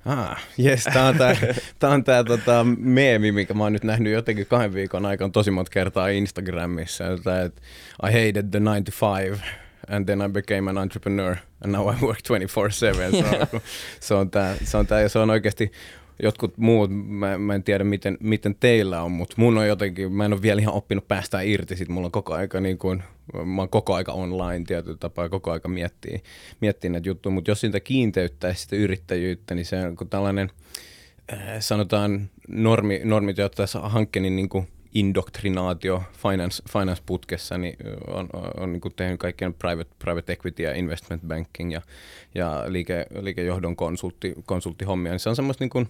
Ah, 0.05 0.43
jes, 0.59 0.85
tää 0.85 1.07
on 1.07 1.19
tää, 1.19 1.37
tää, 1.79 1.91
on 1.91 2.05
tää 2.05 2.25
tota, 2.25 2.67
meemi, 2.79 3.33
mikä 3.33 3.55
mä 3.55 3.63
oon 3.63 3.73
nyt 3.73 3.85
nähnyt 3.85 4.13
jotenkin 4.13 4.47
kahden 4.47 4.75
viikon 4.75 5.07
aikana 5.07 5.31
tosi 5.31 5.51
monta 5.51 5.71
kertaa 5.71 6.09
Instagramissa. 6.09 7.05
Tää, 7.25 7.43
että 7.43 7.63
I 8.09 8.13
hated 8.13 8.47
the 8.51 8.59
95 8.59 9.43
and 9.89 10.07
then 10.07 10.23
I 10.23 10.29
became 10.29 10.71
an 10.71 10.79
entrepreneur 10.79 11.37
and 11.65 11.73
now 11.73 11.95
I 11.95 11.97
work 12.03 12.19
24-7. 12.19 12.23
Se 12.81 13.55
on, 13.55 13.61
se 14.01 14.15
on 14.15 14.31
tää, 14.31 14.57
se 14.65 14.77
on 14.77 14.87
tää 14.87 15.01
ja 15.01 15.09
se 15.09 15.19
on 15.19 15.31
oikeasti 15.31 15.73
jotkut 16.23 16.59
muut, 16.59 16.91
mä, 16.93 17.39
mä 17.39 17.55
en 17.55 17.63
tiedä 17.63 17.85
miten, 17.85 18.19
miten 18.21 18.55
teillä 18.61 19.03
on, 19.03 19.13
mutta 19.13 19.35
mun 19.39 19.59
on 19.59 19.69
jotenkin, 19.69 20.13
mä 20.13 20.25
en 20.25 20.33
ole 20.33 20.43
vielä 20.43 20.61
ihan 20.61 20.75
oppinut 20.75 21.09
päästään 21.09 21.47
irti, 21.47 21.77
sit. 21.77 21.89
Mulla 21.89 22.07
on 22.07 22.13
koko 22.13 22.35
aika 22.35 22.61
niin 22.61 22.79
kuin, 22.79 23.03
mä 23.45 23.63
oon 23.63 23.69
koko 23.69 23.95
aika 23.95 24.13
online 24.13 24.65
tietyllä 24.65 24.97
tapaa 25.01 25.29
koko 25.29 25.51
aika 25.51 25.69
miettii, 25.69 26.23
miettii 26.61 26.91
näitä 26.91 27.09
juttuja, 27.09 27.33
mutta 27.33 27.51
jos 27.51 27.61
sitä 27.61 27.81
kiinteyttäisi 27.81 28.63
sitä 28.63 28.77
yrittäjyyttä, 28.77 29.55
niin 29.55 29.67
se 29.67 29.87
on 29.87 29.97
kun 29.97 30.09
tällainen, 30.09 30.51
äh, 31.33 31.39
sanotaan 31.61 32.31
normi, 32.49 33.01
normit, 33.05 33.39
joita 33.39 33.57
tässä 33.57 33.81
hankkeen 33.81 34.37
niin 34.37 34.49
kuin 34.49 34.69
indoktrinaatio 34.95 36.03
finance, 36.13 36.63
finance-putkessa, 36.69 37.59
niin 37.59 37.77
on, 38.07 38.29
on, 38.33 38.51
on 38.57 38.73
niin 38.73 38.81
tehnyt 38.97 39.21
kaikkien 39.21 39.55
private, 39.55 39.91
private 39.99 40.33
equity 40.33 40.63
ja 40.63 40.75
investment 40.75 41.23
banking 41.23 41.73
ja, 41.73 41.83
ja 42.35 42.65
liike, 42.67 43.07
liikejohdon 43.21 43.77
konsultti, 43.77 44.35
konsulttihommia, 44.47 45.13
niin 45.13 45.21
se 45.21 45.29
on 45.29 45.37
semmoista 45.37 45.65
niin 45.65 45.71
kuin, 45.71 45.89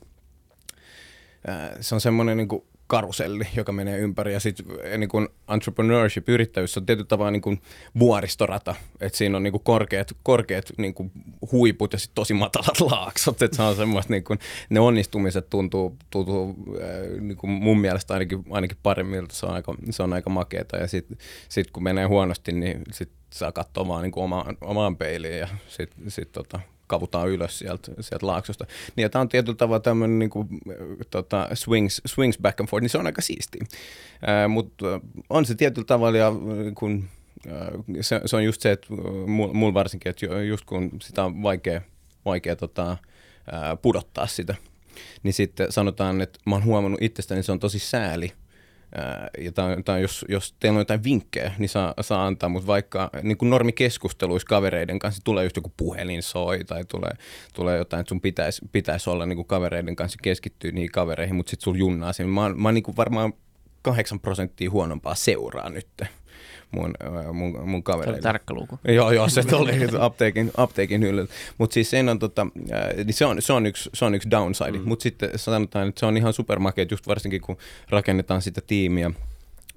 se 1.81 1.95
on 1.95 2.01
semmoinen 2.01 2.37
niin 2.37 2.49
kuin 2.49 2.63
karuselli, 2.91 3.45
joka 3.57 3.73
menee 3.73 3.99
ympäri. 3.99 4.33
Ja 4.33 4.41
sitten 4.41 4.67
niin 4.99 5.09
kuin 5.09 5.29
entrepreneurship, 5.55 6.29
yrittäjyys 6.29 6.77
on 6.77 6.87
tietyllä 6.87 7.07
tavalla 7.07 7.31
niin 7.31 7.43
kuin 7.43 7.63
vuoristorata. 7.99 8.75
Että 9.01 9.19
siinä 9.19 9.37
on 9.37 9.43
niin 9.43 9.53
kuin 9.53 9.65
korkeat, 9.65 10.17
korkeat 10.23 10.65
niin 10.79 10.95
kuin 10.95 11.13
huiput 11.53 11.93
ja 11.93 11.99
sitten 11.99 12.15
tosi 12.15 12.35
matalat 12.35 12.81
laaksot. 12.91 13.43
Että 13.43 13.57
se 13.57 13.63
on 13.63 13.77
semmoista, 13.77 14.13
niin 14.13 14.25
kuin, 14.25 14.39
ne 14.71 14.81
onnistumiset 14.81 15.51
tuntuu, 15.51 15.97
tuntuu 16.11 16.57
ää, 16.83 17.21
niin 17.21 17.37
kuin 17.37 17.51
mun 17.51 17.81
mielestä 17.81 18.15
ainakin, 18.15 18.45
ainakin 18.51 18.79
paremmilta. 18.83 19.35
Se 19.35 19.47
on 19.47 19.53
aika, 19.53 19.75
se 19.91 20.03
on 20.03 20.13
aika 20.13 20.31
makeeta. 20.31 20.77
Ja 20.77 20.87
sitten 20.87 21.19
sit 21.49 21.71
kun 21.71 21.83
menee 21.83 22.05
huonosti, 22.05 22.53
niin 22.53 22.83
sitten 22.93 23.19
saa 23.33 23.53
katsoa 23.53 23.89
vaan 23.89 24.03
niin 24.03 24.13
kuin 24.13 24.25
omaan, 24.25 24.57
omaan 24.61 24.97
peiliin 24.97 25.39
ja 25.39 25.49
sitten 25.69 26.11
sit, 26.11 26.33
tota, 26.33 26.61
kavutaan 26.91 27.29
ylös 27.29 27.59
sieltä, 27.59 27.93
sieltä 28.01 28.27
laaksosta. 28.27 28.67
Niin, 28.97 29.11
tämä 29.11 29.21
on 29.21 29.29
tietyllä 29.29 29.57
tavalla 29.57 29.81
tämmöinen 29.81 30.19
niin 30.19 30.31
kuin, 30.31 30.49
tota, 31.11 31.49
swings, 31.55 32.03
swings 32.07 32.39
back 32.39 32.61
and 32.61 32.69
forth, 32.69 32.83
niin 32.83 32.91
se 32.91 32.99
on 32.99 33.07
aika 33.07 33.23
siistiä. 33.23 33.65
Mutta 34.49 35.01
on 35.31 35.47
se 35.47 35.55
tietyllä 35.55 35.87
tavalla, 35.87 36.19
ja, 36.19 36.33
kun, 36.75 37.05
se, 38.01 38.21
se, 38.27 38.37
on 38.37 38.45
just 38.45 38.61
se, 38.61 38.73
että 38.73 38.89
mulla 39.27 39.55
mul 39.55 39.75
varsinkin, 39.75 40.11
että 40.11 40.27
ju- 40.27 40.41
just 40.41 40.65
kun 40.65 40.91
sitä 41.03 41.25
on 41.25 41.43
vaikea, 41.43 41.81
vaikea 42.25 42.57
tota, 42.57 42.97
pudottaa 43.83 44.27
sitä, 44.27 44.55
niin 45.23 45.33
sitten 45.33 45.73
sanotaan, 45.73 46.21
että 46.21 46.39
mä 46.47 46.55
oon 46.55 46.65
huomannut 46.65 47.03
itsestäni, 47.03 47.37
niin 47.37 47.45
se 47.45 47.53
on 47.53 47.61
tosi 47.61 47.79
sääli, 47.79 48.33
Ää, 48.33 48.40
ja 49.39 49.53
tää 49.53 49.95
on, 49.95 50.03
jos, 50.03 50.25
jos 50.29 50.55
teillä 50.61 50.77
on 50.77 50.81
jotain 50.81 51.05
vinkkejä, 51.05 51.53
niin 51.59 51.69
saa, 51.69 51.95
saa 52.01 52.27
antaa, 52.27 52.49
mutta 52.49 52.67
vaikka 52.67 53.11
niin 53.23 53.37
kuin 53.37 53.51
normikeskusteluissa 53.51 54.47
kavereiden 54.47 54.99
kanssa 54.99 55.23
tulee 55.25 55.45
just 55.45 55.57
joku 55.57 55.73
puhelin 55.77 56.23
soi 56.23 56.65
tai 56.65 56.85
tulee, 56.85 57.13
tulee 57.55 57.79
jotain, 57.79 58.01
että 58.01 58.09
sun 58.09 58.21
pitäisi 58.21 58.63
pitäis 58.73 59.09
olla 59.09 59.27
niin 59.27 59.37
kuin 59.37 59.47
kavereiden 59.47 59.97
kanssa 59.97 60.19
keskittyä 60.23 60.71
niihin 60.71 60.93
kavereihin, 60.93 61.35
mutta 61.35 61.51
sitten 61.51 61.65
sun 61.65 61.79
junnaa 61.79 62.13
siinä. 62.13 62.31
Mä, 62.31 62.49
mä 62.49 62.69
oon 62.69 62.75
niin 62.75 62.83
kuin 62.83 62.97
varmaan 62.97 63.33
kahdeksan 63.83 64.21
prosenttia 64.21 64.71
huonompaa 64.71 65.15
seuraa 65.15 65.71
nyt 65.71 65.89
mun, 66.71 66.95
ää, 67.01 67.33
mun, 67.33 67.53
mun 67.53 67.71
Se 67.71 67.73
oli 67.75 67.83
kavereille. 67.83 68.21
tarkka 68.21 68.55
luku. 68.55 68.79
Joo, 68.89 69.11
joo, 69.11 69.29
se 69.29 69.43
oli 69.57 69.73
apteekin, 69.99 70.51
apteekin 70.57 71.03
hyllyllä. 71.03 71.31
Mutta 71.59 71.75
siis 71.75 71.91
sen 71.91 72.09
on, 72.09 72.19
tota, 72.19 72.47
ää, 72.73 72.93
niin 73.05 73.15
se, 73.15 73.25
on, 73.27 73.43
se, 73.43 73.53
on 73.53 73.67
yksi, 73.67 73.91
se 73.95 74.05
on 74.05 74.15
yksi 74.15 74.31
downside. 74.31 74.79
Mm. 74.79 74.89
Mutta 74.89 75.03
sitten 75.03 75.31
sanotaan, 75.37 75.89
että 75.89 76.01
se 76.01 76.07
on 76.07 76.17
ihan 76.17 76.33
supermakea, 76.33 76.87
just 76.91 77.07
varsinkin 77.07 77.41
kun 77.41 77.57
rakennetaan 77.91 78.43
sitä 78.43 78.61
tiimiä 78.67 79.11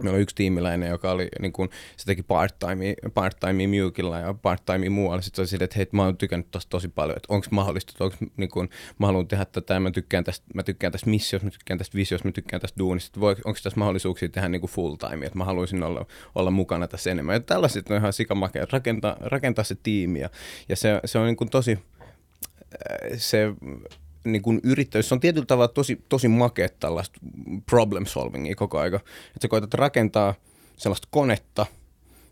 Meillä 0.01 0.15
on 0.15 0.21
yksi 0.21 0.35
tiimiläinen, 0.35 0.89
joka 0.89 1.11
oli, 1.11 1.27
niin 1.39 1.53
kuin, 1.53 1.69
se 1.97 2.05
teki 2.05 2.23
part-timea 2.23 3.67
Mewkilla 3.67 4.19
ja 4.19 4.33
part-timea 4.33 4.89
muualla. 4.89 5.21
Sitten 5.21 5.35
se 5.35 5.41
oli 5.41 5.47
silleen, 5.47 5.65
että 5.65 5.75
hei, 5.77 5.87
mä 5.91 6.03
oon 6.03 6.17
tykännyt 6.17 6.51
tosta 6.51 6.69
tosi 6.69 6.87
paljon, 6.87 7.17
että 7.17 7.33
onko 7.33 7.47
mahdollista, 7.49 7.91
että 7.91 8.03
onko, 8.03 8.17
niin 8.37 8.49
kuin, 8.49 8.69
mä 8.99 9.05
haluan 9.05 9.27
tehdä 9.27 9.45
tätä, 9.45 9.79
mä 9.79 9.91
tykkään 9.91 10.23
tästä, 10.23 10.45
mä 10.53 10.63
tykkään 10.63 10.91
tästä 10.91 11.09
missiosta, 11.09 11.45
mä 11.45 11.51
tykkään 11.51 11.77
tästä 11.77 11.95
visiosta, 11.95 12.27
mä 12.27 12.31
tykkään 12.31 12.61
tästä 12.61 12.79
duunista, 12.79 13.19
onko 13.25 13.59
tässä 13.63 13.79
mahdollisuuksia 13.79 14.29
tehdä 14.29 14.49
niin 14.49 14.61
full 14.61 14.95
time, 14.95 15.25
että 15.25 15.37
mä 15.37 15.45
haluaisin 15.45 15.83
olla, 15.83 16.05
olla 16.35 16.51
mukana 16.51 16.87
tässä 16.87 17.11
enemmän. 17.11 17.33
Ja 17.33 17.39
tällaiset 17.39 17.89
on 17.89 17.97
ihan 17.97 18.13
sikamakea, 18.13 18.65
rakentaa, 18.71 19.17
rakentaa 19.19 19.63
se 19.63 19.75
tiimi 19.83 20.19
ja, 20.19 20.29
ja 20.69 20.75
se, 20.75 20.99
se 21.05 21.19
on 21.19 21.25
niin 21.25 21.37
kuin 21.37 21.49
tosi, 21.49 21.79
se 23.17 23.53
niin 24.25 24.41
kuin 24.41 24.59
yrittäjyys, 24.63 25.09
se 25.09 25.15
on 25.15 25.19
tietyllä 25.19 25.45
tavalla 25.45 25.67
tosi, 25.67 26.01
tosi 26.09 26.27
makea 26.27 26.69
tällaista 26.79 27.19
problem 27.65 28.05
solvingia 28.05 28.55
koko 28.55 28.79
aika. 28.79 28.97
Että 28.97 29.41
sä 29.41 29.47
koetat 29.47 29.73
rakentaa 29.73 30.33
sellaista 30.77 31.07
konetta, 31.11 31.65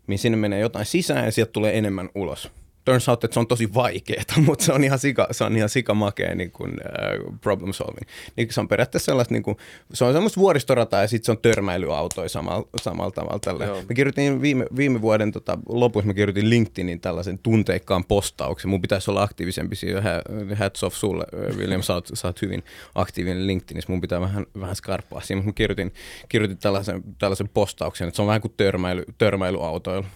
mihin 0.06 0.18
sinne 0.18 0.36
menee 0.36 0.60
jotain 0.60 0.86
sisään 0.86 1.24
ja 1.24 1.32
sieltä 1.32 1.52
tulee 1.52 1.78
enemmän 1.78 2.08
ulos 2.14 2.50
turns 2.84 3.08
out, 3.08 3.24
että 3.24 3.34
se 3.34 3.40
on 3.40 3.46
tosi 3.46 3.74
vaikeaa, 3.74 4.24
mutta 4.46 4.64
se 4.64 4.72
on 4.72 4.84
ihan 4.84 4.98
sika, 4.98 5.28
se 5.30 5.44
on 5.44 5.56
ihan 5.56 5.68
sika 5.68 5.94
makea 5.94 6.34
niin 6.34 6.52
kuin, 6.52 6.70
uh, 6.70 7.38
problem 7.40 7.72
solving. 7.72 8.08
Niin 8.36 8.52
se 8.52 8.60
on 8.60 8.68
periaatteessa 8.68 9.06
sellaista, 9.06 9.34
niin 9.34 9.42
kuin, 9.42 9.56
se 9.92 10.04
on 10.04 10.12
semmoista 10.12 10.40
vuoristorata 10.40 10.96
ja 10.96 11.08
sitten 11.08 11.26
se 11.26 11.32
on 11.32 11.38
törmäilyautoja 11.38 12.28
samalla, 12.28 12.68
samalla 12.82 13.10
tavalla. 13.10 13.38
Tälle. 13.38 13.66
Mä 13.66 13.94
kirjoitin 13.94 14.42
viime, 14.42 14.66
viime 14.76 15.00
vuoden 15.00 15.32
tota, 15.32 15.58
lopussa, 15.68 16.06
mä 16.06 16.14
kirjoitin 16.14 16.50
LinkedInin 16.50 17.00
tällaisen 17.00 17.38
tunteikkaan 17.38 18.04
postauksen. 18.04 18.70
Mun 18.70 18.82
pitäisi 18.82 19.10
olla 19.10 19.22
aktiivisempi 19.22 19.76
siinä, 19.76 20.02
hats 20.58 20.84
off 20.84 20.96
sulle, 20.96 21.24
William, 21.56 21.82
sä 21.82 21.94
oot, 21.94 22.10
sä 22.14 22.28
oot 22.28 22.42
hyvin 22.42 22.62
aktiivinen 22.94 23.46
LinkedInissä, 23.46 23.92
mun 23.92 24.00
pitää 24.00 24.20
vähän, 24.20 24.46
vähän 24.60 24.76
skarppaa 24.76 25.20
siinä, 25.20 25.38
mutta 25.38 25.48
mä 25.48 25.52
kirjoitin, 25.52 25.92
kirjoitin 26.28 26.58
tällaisen, 26.58 27.02
tällaisen 27.18 27.48
postauksen, 27.48 28.08
että 28.08 28.16
se 28.16 28.22
on 28.22 28.28
vähän 28.28 28.40
kuin 28.40 28.54
törmäily, 28.56 29.04
törmäilyautoilla 29.18 30.06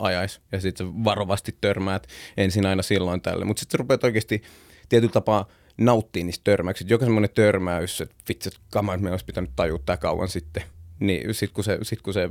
ajaisi 0.00 0.40
ja 0.52 0.60
sitten 0.60 1.04
varovasti 1.04 1.56
törmäät 1.60 2.06
ensin 2.36 2.66
aina 2.66 2.82
silloin 2.82 3.20
tälle. 3.20 3.44
Mutta 3.44 3.60
sitten 3.60 3.78
rupeat 3.78 4.04
oikeasti 4.04 4.42
tietyllä 4.88 5.12
tapaa 5.12 5.48
nauttii 5.78 6.24
niistä 6.24 6.44
törmäyksistä. 6.44 6.94
Joka 6.94 7.04
semmoinen 7.04 7.30
törmäys, 7.34 8.00
että 8.00 8.14
vitsi, 8.28 8.50
kama, 8.70 8.94
että 8.94 9.04
me 9.04 9.10
olisi 9.10 9.24
pitänyt 9.24 9.50
tajua 9.56 9.78
tämä 9.86 9.96
kauan 9.96 10.28
sitten. 10.28 10.62
Niin 11.00 11.34
sitten 11.34 11.54
kun 11.54 11.64
se, 11.64 11.78
sit 11.82 12.02
kun 12.02 12.14
se 12.14 12.30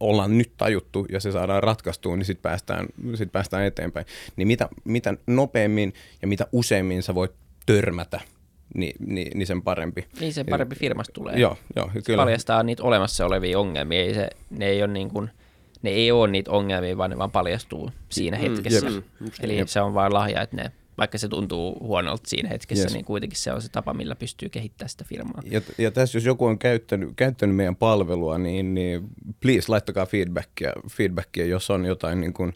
ollaan 0.00 0.38
nyt 0.38 0.52
tajuttu 0.56 1.06
ja 1.12 1.20
se 1.20 1.32
saadaan 1.32 1.62
ratkaistua, 1.62 2.16
niin 2.16 2.24
sitten 2.24 2.42
päästään, 2.42 2.86
sit 3.14 3.32
päästään 3.32 3.64
eteenpäin. 3.64 4.06
Niin 4.36 4.48
mitä, 4.48 4.68
mitä 4.84 5.14
nopeammin 5.26 5.94
ja 6.22 6.28
mitä 6.28 6.46
useammin 6.52 7.02
sä 7.02 7.14
voit 7.14 7.32
törmätä 7.66 8.20
niin, 8.74 8.96
niin, 9.06 9.38
niin 9.38 9.46
sen 9.46 9.62
parempi. 9.62 10.06
Niin 10.20 10.32
sen 10.32 10.46
parempi 10.46 10.76
firmasta 10.76 11.12
tulee. 11.12 11.38
Joo, 11.38 11.56
joo 11.76 11.90
kyllä. 12.06 12.22
paljastaa 12.22 12.62
niitä 12.62 12.82
olemassa 12.82 13.26
olevia 13.26 13.58
ongelmia. 13.58 14.00
Ei 14.00 14.14
se, 14.14 14.30
ne 14.50 14.66
ei 14.66 14.82
ole 14.82 14.92
niin 14.92 15.10
kuin, 15.10 15.30
ne 15.82 15.90
ei 15.90 16.12
ole 16.12 16.30
niitä 16.30 16.50
ongelmia, 16.50 16.96
vaan 16.96 17.10
ne 17.10 17.18
vaan 17.18 17.30
paljastuu 17.30 17.90
siinä 18.08 18.36
mm, 18.36 18.42
hetkessä. 18.42 18.90
Mm, 18.90 18.94
jep, 18.94 19.34
Eli 19.40 19.58
jep. 19.58 19.68
se 19.68 19.80
on 19.80 19.94
vain 19.94 20.14
lahja, 20.14 20.42
että 20.42 20.56
ne, 20.56 20.72
vaikka 20.98 21.18
se 21.18 21.28
tuntuu 21.28 21.78
huonolta 21.80 22.22
siinä 22.26 22.48
hetkessä, 22.48 22.84
yes. 22.84 22.92
niin 22.92 23.04
kuitenkin 23.04 23.38
se 23.38 23.52
on 23.52 23.62
se 23.62 23.68
tapa, 23.68 23.94
millä 23.94 24.14
pystyy 24.14 24.48
kehittämään 24.48 24.88
sitä 24.88 25.04
firmaa. 25.04 25.42
Ja, 25.44 25.60
ja 25.78 25.90
tässä 25.90 26.18
jos 26.18 26.24
joku 26.24 26.46
on 26.46 26.58
käyttänyt, 26.58 27.10
käyttänyt 27.16 27.56
meidän 27.56 27.76
palvelua, 27.76 28.38
niin, 28.38 28.74
niin 28.74 29.02
please 29.40 29.64
laittakaa 29.68 30.06
feedbackia, 30.06 30.72
feedbackia 30.90 31.46
jos 31.46 31.70
on 31.70 31.84
jotain 31.84 32.20
niin 32.20 32.32
kuin, 32.32 32.52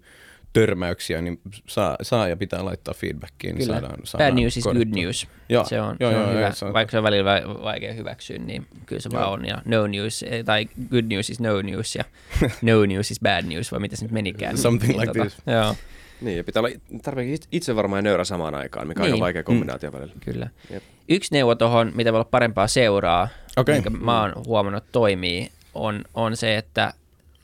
törmäyksiä, 0.55 1.21
niin 1.21 1.41
saa, 1.67 1.97
saa 2.03 2.29
ja 2.29 2.37
pitää 2.37 2.65
laittaa 2.65 2.95
feedbackia. 2.95 3.53
Niin 3.53 3.67
Kyllä. 3.67 3.81
Saadaan, 3.81 4.01
saadaan 4.05 4.33
Bad 4.33 4.41
news 4.41 4.57
is 4.57 4.65
good 4.65 4.89
news. 4.95 5.27
Joo, 5.49 5.65
se 5.65 5.81
on, 5.81 5.97
joo, 6.01 6.11
se 6.11 6.17
on 6.17 6.23
joo, 6.23 6.33
hyvä. 6.33 6.53
Se 6.53 6.65
on... 6.65 6.73
Vaikka 6.73 6.91
se 6.91 6.99
on 6.99 7.05
välillä 7.05 7.43
vaikea 7.63 7.93
hyväksyä, 7.93 8.39
niin 8.39 8.67
kyllä 8.87 9.03
se 9.03 9.09
joo. 9.13 9.21
vaan 9.21 9.33
on. 9.33 9.47
Ja 9.47 9.63
no 9.65 9.87
news, 9.87 10.23
eh, 10.23 10.45
tai 10.45 10.69
good 10.91 11.05
news 11.05 11.31
is 11.31 11.41
no 11.41 11.63
news 11.63 11.97
ja 11.97 12.05
no 12.63 12.87
news 12.87 13.11
is 13.11 13.21
bad 13.21 13.45
news, 13.45 13.73
vai 13.73 13.81
mitä 13.81 13.97
se 13.97 14.05
nyt 14.05 14.13
menikään. 14.13 14.59
Something 14.59 14.93
niin, 14.93 15.01
like 15.01 15.13
tota, 15.19 15.31
this. 15.31 15.43
Joo. 15.47 15.75
Niin, 16.21 16.37
ja 16.37 16.45
pitää 16.45 16.61
olla 16.61 16.71
tarpeeksi 17.03 17.49
itse 17.53 17.77
varmaan 17.77 17.99
ja 17.99 18.03
nöyrä 18.03 18.25
samaan 18.25 18.55
aikaan, 18.55 18.89
mikä 18.89 19.01
on 19.01 19.05
niin. 19.05 19.15
aika 19.15 19.25
vaikea 19.25 19.43
kombinaatio 19.43 19.91
mm. 19.91 19.97
välillä. 19.97 20.15
Kyllä. 20.25 20.51
Jep. 20.71 20.83
Yksi 21.09 21.35
neuvo 21.35 21.55
tuohon, 21.55 21.93
mitä 21.95 22.13
voi 22.13 22.17
olla 22.17 22.29
parempaa 22.31 22.69
seuraa, 22.69 23.29
okay. 23.57 23.75
minkä 23.75 23.91
mä 23.91 24.21
oon 24.21 24.33
huomannut 24.47 24.85
toimii, 24.93 25.51
on, 25.75 26.05
on 26.15 26.37
se, 26.37 26.57
että 26.57 26.93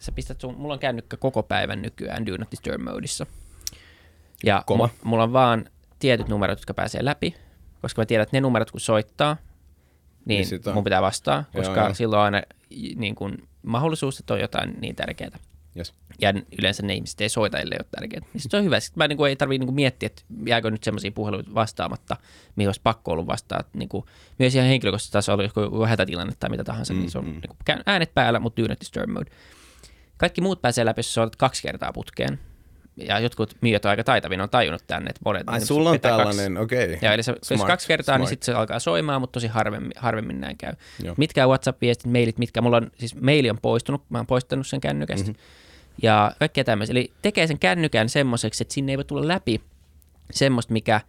sä 0.01 0.13
pistät 0.13 0.41
sun, 0.41 0.55
mulla 0.55 0.75
on 0.75 0.81
kännykkä 0.81 1.17
koko 1.17 1.43
päivän 1.43 1.83
nykyään 1.83 2.27
Do 2.27 2.37
Not 2.37 2.51
Disturb 2.51 2.83
modissa. 2.83 3.27
Ja 4.45 4.63
Koma. 4.67 4.87
M- 4.87 5.09
mulla 5.09 5.23
on 5.23 5.33
vaan 5.33 5.65
tietyt 5.99 6.29
numerot, 6.29 6.59
jotka 6.59 6.75
pääsee 6.75 7.05
läpi, 7.05 7.35
koska 7.83 8.03
mä 8.03 8.07
tiedän, 8.07 8.23
että 8.23 8.37
ne 8.37 8.41
numerot 8.41 8.71
kun 8.71 8.81
soittaa, 8.81 9.37
niin, 10.25 10.47
niin 10.51 10.75
mun 10.75 10.85
pitää 10.85 11.03
vastaa, 11.03 11.45
koska 11.53 11.75
joo, 11.75 11.87
joo. 11.87 11.95
silloin 11.95 12.19
on 12.19 12.25
aina 12.25 12.43
niin 12.97 13.15
kun, 13.15 13.49
mahdollisuus, 13.63 14.21
että 14.21 14.35
on 14.35 14.41
jotain 14.41 14.75
niin 14.81 14.97
tärkeää. 14.97 15.39
Yes. 15.77 15.95
Ja 16.21 16.35
yleensä 16.59 16.83
ne 16.83 16.95
ihmiset 16.95 17.21
ei 17.21 17.29
soita, 17.29 17.59
ellei 17.59 17.79
ole 17.81 17.87
tärkeää. 17.91 18.23
Niin 18.33 18.41
se 18.41 18.57
on 18.57 18.65
hyvä. 18.65 18.81
Sitten 18.81 18.99
mä 18.99 19.09
niin 19.09 19.17
kuin, 19.17 19.29
ei 19.29 19.37
tarvitse 19.37 19.65
niin 19.65 19.75
miettiä, 19.75 20.07
että 20.07 20.23
jääkö 20.47 20.71
nyt 20.71 20.85
semmoisia 20.85 21.13
puheluita 21.13 21.55
vastaamatta, 21.55 22.17
mihin 22.57 22.69
olisi 22.69 22.81
pakko 22.85 23.13
ollut 23.13 23.27
vastaa. 23.27 23.65
Niin 23.73 23.89
kuin, 23.89 24.05
myös 24.39 24.55
ihan 24.55 24.69
henkilökohtaisessa 24.69 25.13
tasolla, 25.13 25.43
jos 25.43 25.53
on 25.57 25.89
hätätilanne 25.89 26.33
tai 26.41 26.51
mitä 26.51 26.65
tahansa, 26.65 26.95
mm, 26.95 27.01
niin 27.01 27.11
se 27.11 27.19
on 27.19 27.25
mm. 27.25 27.31
niin 27.31 27.43
kuin, 27.67 27.83
äänet 27.87 28.15
päällä, 28.15 28.41
mutta 28.41 28.63
do 28.63 28.69
not 28.69 28.81
disturb 28.81 29.11
mode. 29.11 29.31
Kaikki 30.21 30.41
muut 30.41 30.63
pääsee 30.63 30.85
läpi, 30.85 30.99
jos 30.99 31.19
olet 31.19 31.37
kaksi 31.37 31.63
kertaa 31.63 31.93
putkeen. 31.93 32.39
Ja 32.97 33.19
jotkut 33.19 33.55
myyjät 33.61 33.85
on 33.85 33.91
aika 33.91 34.05
taitavin, 34.05 34.41
on 34.41 34.51
tajunnut 34.51 34.83
tänne. 34.87 35.11
Että 35.11 35.21
monet, 35.25 35.43
Ai, 35.47 35.61
sulla 35.61 35.91
on 35.91 36.01
tällainen, 36.01 36.59
okei. 36.59 36.85
Okay. 36.85 36.99
Ja 37.03 37.15
eli 37.15 37.23
se, 37.23 37.35
smart, 37.43 37.61
jos 37.61 37.67
kaksi 37.67 37.89
kertaa, 37.89 38.19
niin 38.19 38.19
smart. 38.19 38.21
niin 38.21 38.29
sitten 38.29 38.47
se 38.47 38.53
alkaa 38.53 38.79
soimaan, 38.79 39.21
mutta 39.21 39.33
tosi 39.33 39.47
harvemmin, 39.47 39.93
harvemmin 39.97 40.41
näin 40.41 40.57
käy. 40.57 40.73
Joo. 41.03 41.15
Mitkä 41.19 41.47
WhatsApp-viestit, 41.47 42.13
mailit, 42.13 42.39
mitkä 42.39 42.61
mulla 42.61 42.77
on, 42.77 42.91
siis 42.99 43.21
maili 43.21 43.51
on 43.51 43.59
poistunut, 43.63 44.03
mä 44.09 44.19
oon 44.19 44.27
poistanut 44.27 44.67
sen 44.67 44.81
kännykästä. 44.81 45.31
Mm-hmm. 45.31 45.43
Ja 46.03 46.33
kaikkea 46.39 46.65
tämmöistä. 46.65 46.93
Eli 46.93 47.13
tekee 47.23 47.47
sen 47.47 47.59
kännykän 47.59 48.09
semmoiseksi, 48.09 48.65
että 48.65 48.75
sinne 48.75 48.93
ei 48.93 48.97
voi 48.97 49.05
tulla 49.05 49.29
läpi 49.29 49.61
semmoista, 50.31 50.73
mikä 50.73 51.01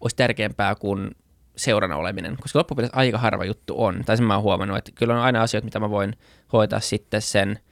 olisi 0.00 0.16
tärkeämpää 0.16 0.74
kuin 0.74 1.10
seurana 1.56 1.96
oleminen, 1.96 2.36
koska 2.40 2.58
loppupeleissä 2.58 2.96
aika 2.96 3.18
harva 3.18 3.44
juttu 3.44 3.74
on. 3.76 4.02
Tai 4.06 4.16
sen 4.16 4.26
mä 4.26 4.34
oon 4.34 4.42
huomannut, 4.42 4.78
että 4.78 4.92
kyllä 4.94 5.14
on 5.14 5.20
aina 5.20 5.42
asioita, 5.42 5.64
mitä 5.64 5.80
mä 5.80 5.90
voin 5.90 6.16
hoitaa 6.52 6.80
sitten 6.80 7.22
sen– 7.22 7.58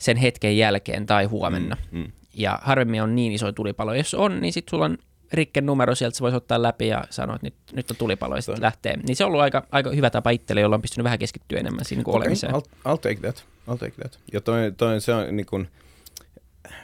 sen 0.00 0.16
hetken 0.16 0.56
jälkeen 0.56 1.06
tai 1.06 1.24
huomenna. 1.24 1.76
Mm, 1.90 1.98
mm. 1.98 2.12
Ja 2.34 2.58
harvemmin 2.62 3.02
on 3.02 3.16
niin 3.16 3.32
iso 3.32 3.52
tulipalo. 3.52 3.94
Jos 3.94 4.14
on, 4.14 4.40
niin 4.40 4.52
sitten 4.52 4.70
sulla 4.70 4.84
on 4.84 4.98
Rikken 5.32 5.66
numero 5.66 5.94
sieltä, 5.94 6.16
sä 6.16 6.22
voisi 6.22 6.36
ottaa 6.36 6.62
läpi 6.62 6.88
ja 6.88 7.04
sanoa, 7.10 7.36
että 7.36 7.46
nyt, 7.46 7.54
nyt 7.72 7.90
on 7.90 7.96
tulipalo 7.96 8.36
ja 8.36 8.42
sitten 8.42 8.62
lähtee. 8.62 8.96
Niin 8.96 9.16
se 9.16 9.24
on 9.24 9.28
ollut 9.28 9.40
aika, 9.40 9.66
aika 9.72 9.90
hyvä 9.90 10.10
tapa 10.10 10.30
itselle, 10.30 10.60
jolla 10.60 10.74
on 10.74 10.82
pystynyt 10.82 11.04
vähän 11.04 11.18
keskittyä 11.18 11.60
enemmän 11.60 11.84
siinä 11.84 12.02
okay, 12.06 12.14
olemiseen. 12.14 12.54
I'll, 12.54 12.66
I'll, 12.88 12.98
take 13.00 13.20
that. 13.20 13.44
I'll 13.68 13.78
take 13.78 14.02
that. 14.02 14.18
Ja 14.32 14.40
toi, 14.40 14.72
toi 14.76 15.00
se 15.00 15.14
on 15.14 15.36
niin 15.36 15.46
kuin, 15.46 15.68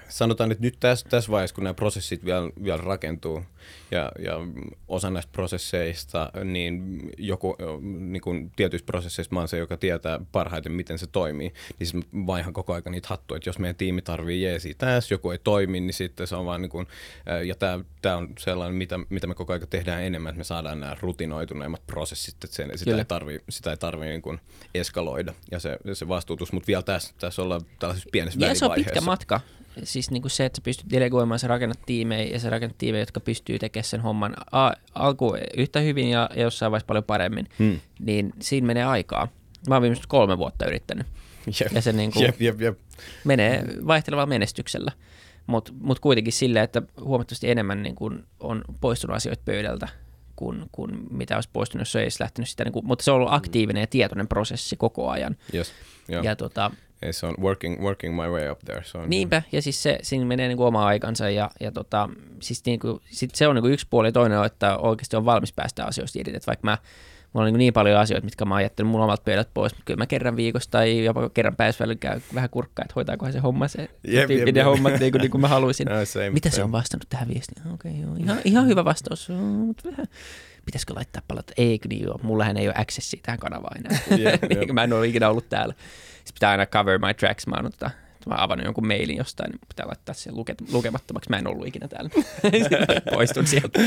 sanotaan, 0.08 0.52
että 0.52 0.64
nyt 0.64 0.76
tässä, 0.80 1.08
tässä 1.08 1.30
vaiheessa, 1.30 1.54
kun 1.54 1.64
nämä 1.64 1.74
prosessit 1.74 2.24
vielä, 2.24 2.50
vielä 2.64 2.82
rakentuu 2.82 3.42
ja, 3.90 4.12
ja 4.18 4.34
osa 4.88 5.10
näistä 5.10 5.32
prosesseista, 5.32 6.30
niin 6.44 7.00
joku 7.18 7.56
niin 7.82 8.22
kuin 8.22 8.52
tietyistä 8.56 8.86
prosesseista 8.86 9.34
mä 9.34 9.40
oon 9.40 9.48
se, 9.48 9.58
joka 9.58 9.76
tietää 9.76 10.20
parhaiten, 10.32 10.72
miten 10.72 10.98
se 10.98 11.06
toimii. 11.06 11.52
Niin 11.78 11.86
siis 11.86 12.04
vaihan 12.26 12.52
koko 12.52 12.72
ajan 12.72 12.82
niitä 12.90 13.08
hattuja, 13.08 13.36
että 13.36 13.48
jos 13.48 13.58
meidän 13.58 13.76
tiimi 13.76 14.02
tarvii 14.02 14.42
jeesiä 14.42 14.74
tässä, 14.78 15.14
joku 15.14 15.30
ei 15.30 15.38
toimi, 15.38 15.80
niin 15.80 15.94
sitten 15.94 16.26
se 16.26 16.36
on 16.36 16.46
vaan 16.46 16.62
niin 16.62 16.70
kuin, 16.70 16.86
ja 17.46 17.54
tämä, 17.54 17.84
tämä 18.02 18.16
on 18.16 18.28
sellainen, 18.38 18.76
mitä, 18.76 18.98
mitä 19.08 19.26
me 19.26 19.34
koko 19.34 19.52
ajan 19.52 19.68
tehdään 19.70 20.02
enemmän, 20.02 20.30
että 20.30 20.38
me 20.38 20.44
saadaan 20.44 20.80
nämä 20.80 20.96
rutinoituneimmat 21.00 21.86
prosessit, 21.86 22.34
että 22.34 22.56
sen, 22.56 22.78
sitä, 22.78 22.96
ei 22.96 23.04
tarvii, 23.04 23.40
sitä 23.48 23.70
ei 23.70 23.76
tarvii 23.76 24.08
niin 24.08 24.22
kuin 24.22 24.40
eskaloida 24.74 25.34
ja 25.50 25.58
se, 25.60 25.78
se 25.92 26.08
vastuutus, 26.08 26.52
mutta 26.52 26.66
vielä 26.66 26.82
tässä, 26.82 27.14
tässä 27.18 27.42
ollaan 27.42 27.60
tällaisessa 27.78 28.08
pienessä 28.12 28.40
ja 28.40 28.40
välivaiheessa. 28.40 28.66
se 28.66 28.80
on 28.80 28.84
pitkä 28.84 29.00
matka 29.00 29.40
siis 29.82 30.10
niin 30.10 30.22
kuin 30.22 30.30
se, 30.30 30.44
että 30.44 30.56
sä 30.56 30.62
pystyt 30.62 30.90
delegoimaan, 30.90 31.38
sä 31.38 31.48
rakennat 31.48 31.78
tiimejä 31.86 32.32
ja 32.32 32.40
sä 32.40 32.50
rakennat 32.50 32.78
tiimejä, 32.78 33.02
jotka 33.02 33.20
pystyy 33.20 33.55
tekemään 33.58 33.84
sen 33.84 34.00
homman 34.00 34.34
a- 34.52 34.72
alku 34.94 35.36
yhtä 35.56 35.80
hyvin 35.80 36.10
ja, 36.10 36.30
ja 36.34 36.42
jossain 36.42 36.72
vaiheessa 36.72 36.86
paljon 36.86 37.04
paremmin, 37.04 37.48
hmm. 37.58 37.80
niin 37.98 38.32
siinä 38.40 38.66
menee 38.66 38.84
aikaa. 38.84 39.28
Mä 39.68 39.74
oon 39.74 39.82
viimeiset 39.82 40.06
kolme 40.06 40.38
vuotta 40.38 40.66
yrittänyt. 40.66 41.06
Jep. 41.60 41.72
Ja 41.72 41.82
se 41.82 41.92
niin 41.92 42.12
kuin 42.12 42.22
jep, 42.22 42.40
jep, 42.40 42.60
jep. 42.60 42.78
menee 43.24 43.64
vaihtelevalla 43.86 44.26
menestyksellä. 44.26 44.92
Mutta 45.46 45.72
mut 45.80 46.00
kuitenkin 46.00 46.32
silleen, 46.32 46.64
että 46.64 46.82
huomattavasti 47.00 47.50
enemmän 47.50 47.82
niin 47.82 47.94
kuin 47.94 48.24
on 48.40 48.64
poistunut 48.80 49.16
asioita 49.16 49.42
pöydältä 49.44 49.88
kuin, 50.36 50.64
kuin 50.72 51.06
mitä 51.10 51.34
olisi 51.34 51.48
poistunut, 51.52 51.80
jos 51.80 51.92
se 51.92 51.98
ei 51.98 52.04
olisi 52.04 52.22
lähtenyt 52.22 52.48
sitä. 52.48 52.64
Niin 52.64 52.72
kuin, 52.72 52.86
mutta 52.86 53.02
se 53.02 53.10
on 53.10 53.16
ollut 53.16 53.32
aktiivinen 53.32 53.80
ja 53.80 53.86
tietoinen 53.86 54.28
prosessi 54.28 54.76
koko 54.76 55.10
ajan. 55.10 55.36
Yes, 55.54 55.72
yeah. 56.10 56.24
Ja 56.24 56.36
tota, 56.36 56.70
se 57.10 57.26
on 57.26 57.34
working, 57.40 57.82
working 57.82 58.22
my 58.22 58.28
way 58.28 58.50
up 58.50 58.58
there. 58.58 58.84
Se 58.84 58.98
on 58.98 59.10
Niinpä, 59.10 59.42
ja 59.52 59.62
siis 59.62 59.82
se, 59.82 59.98
siinä 60.02 60.24
menee 60.24 60.48
niin 60.48 60.56
kuin 60.56 60.66
oma 60.66 60.86
aikansa, 60.86 61.30
ja, 61.30 61.50
ja 61.60 61.72
tota, 61.72 62.08
siis 62.40 62.64
niin 62.66 62.80
kuin, 62.80 63.00
sit 63.10 63.34
se 63.34 63.48
on 63.48 63.54
niin 63.54 63.62
kuin 63.62 63.72
yksi 63.72 63.86
puoli, 63.90 64.08
ja 64.08 64.12
toinen 64.12 64.38
on, 64.38 64.46
että 64.46 64.76
oikeasti 64.76 65.16
on 65.16 65.24
valmis 65.24 65.52
päästä 65.52 65.84
asioista 65.84 66.18
irti, 66.18 66.36
että 66.36 66.46
vaikka 66.46 66.64
mä 66.64 66.78
Mulla 67.36 67.46
on 67.46 67.52
niin, 67.52 67.58
niin 67.58 67.72
paljon 67.72 68.00
asioita, 68.00 68.24
mitkä 68.24 68.44
mä 68.44 68.54
oon 68.54 68.62
jättänyt 68.62 68.92
mun 68.92 69.00
omalta 69.00 69.22
pöydät 69.24 69.48
pois, 69.54 69.72
mutta 69.72 69.84
kyllä 69.84 69.98
mä 69.98 70.06
kerran 70.06 70.36
viikossa 70.36 70.70
tai 70.70 71.04
jopa 71.04 71.30
kerran 71.30 71.56
päivällä 71.56 71.94
käy 71.94 72.20
vähän 72.34 72.50
kurkkaa, 72.50 72.82
että 72.82 72.92
hoitaakohan 72.96 73.32
se 73.32 73.38
homma 73.38 73.68
se 73.68 73.90
jep, 74.08 74.30
jep, 74.30 74.44
ne 74.44 74.52
jep. 74.54 74.64
hommat 74.64 75.00
niin 75.00 75.12
kuin, 75.12 75.20
niin 75.20 75.30
kuin 75.30 75.40
mä 75.40 75.48
haluaisin. 75.48 75.88
No, 75.96 76.04
same, 76.04 76.30
Mitä 76.30 76.50
same. 76.50 76.56
se 76.56 76.64
on 76.64 76.72
vastannut 76.72 77.08
tähän 77.08 77.28
viestiin? 77.28 77.72
Okei, 77.72 77.92
okay, 77.92 78.02
joo. 78.02 78.16
Ihan, 78.16 78.38
ihan 78.44 78.66
hyvä 78.66 78.84
vastaus, 78.84 79.28
mutta 79.66 79.90
vähän 79.90 80.06
pitäisikö 80.64 80.94
laittaa 80.94 81.22
palata. 81.28 81.52
Ei, 81.56 81.80
niin 81.88 82.04
joo, 82.04 82.20
mullahan 82.22 82.56
ei 82.56 82.68
ole 82.68 82.74
accessia 82.78 83.20
tähän 83.22 83.38
kanavaan 83.38 83.78
enää. 83.78 84.00
Jep, 84.30 84.42
niin, 84.42 84.60
jep. 84.68 84.70
mä 84.70 84.84
en 84.84 84.92
ole 84.92 85.06
ikinä 85.06 85.30
ollut 85.30 85.48
täällä. 85.48 85.74
Sitten 86.26 86.34
pitää 86.34 86.50
aina 86.50 86.66
cover 86.66 86.98
my 86.98 87.14
tracks. 87.14 87.46
Mä 87.46 87.56
oon 87.56 87.72
tota, 87.72 87.90
mä 88.26 88.34
oon 88.34 88.42
avannut 88.42 88.64
jonkun 88.64 88.86
mailin 88.86 89.16
jostain, 89.16 89.50
niin 89.50 89.60
pitää 89.68 89.86
laittaa 89.86 90.14
se 90.14 90.32
luke, 90.32 90.54
lukemattomaksi. 90.72 91.30
Mä 91.30 91.38
en 91.38 91.46
ollut 91.46 91.66
ikinä 91.66 91.88
täällä. 91.88 92.10
Poistun 93.14 93.46
sieltä. 93.46 93.80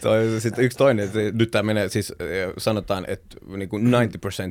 Toi, 0.00 0.40
sitten 0.40 0.64
yksi 0.64 0.78
toinen, 0.78 1.04
että 1.04 1.18
nyt 1.32 1.50
tämä 1.50 1.62
menee, 1.62 1.88
siis 1.88 2.10
eh, 2.10 2.52
sanotaan, 2.58 3.04
että 3.08 3.36
niin 3.46 3.68
kuin 3.68 3.86
90% 3.86 3.90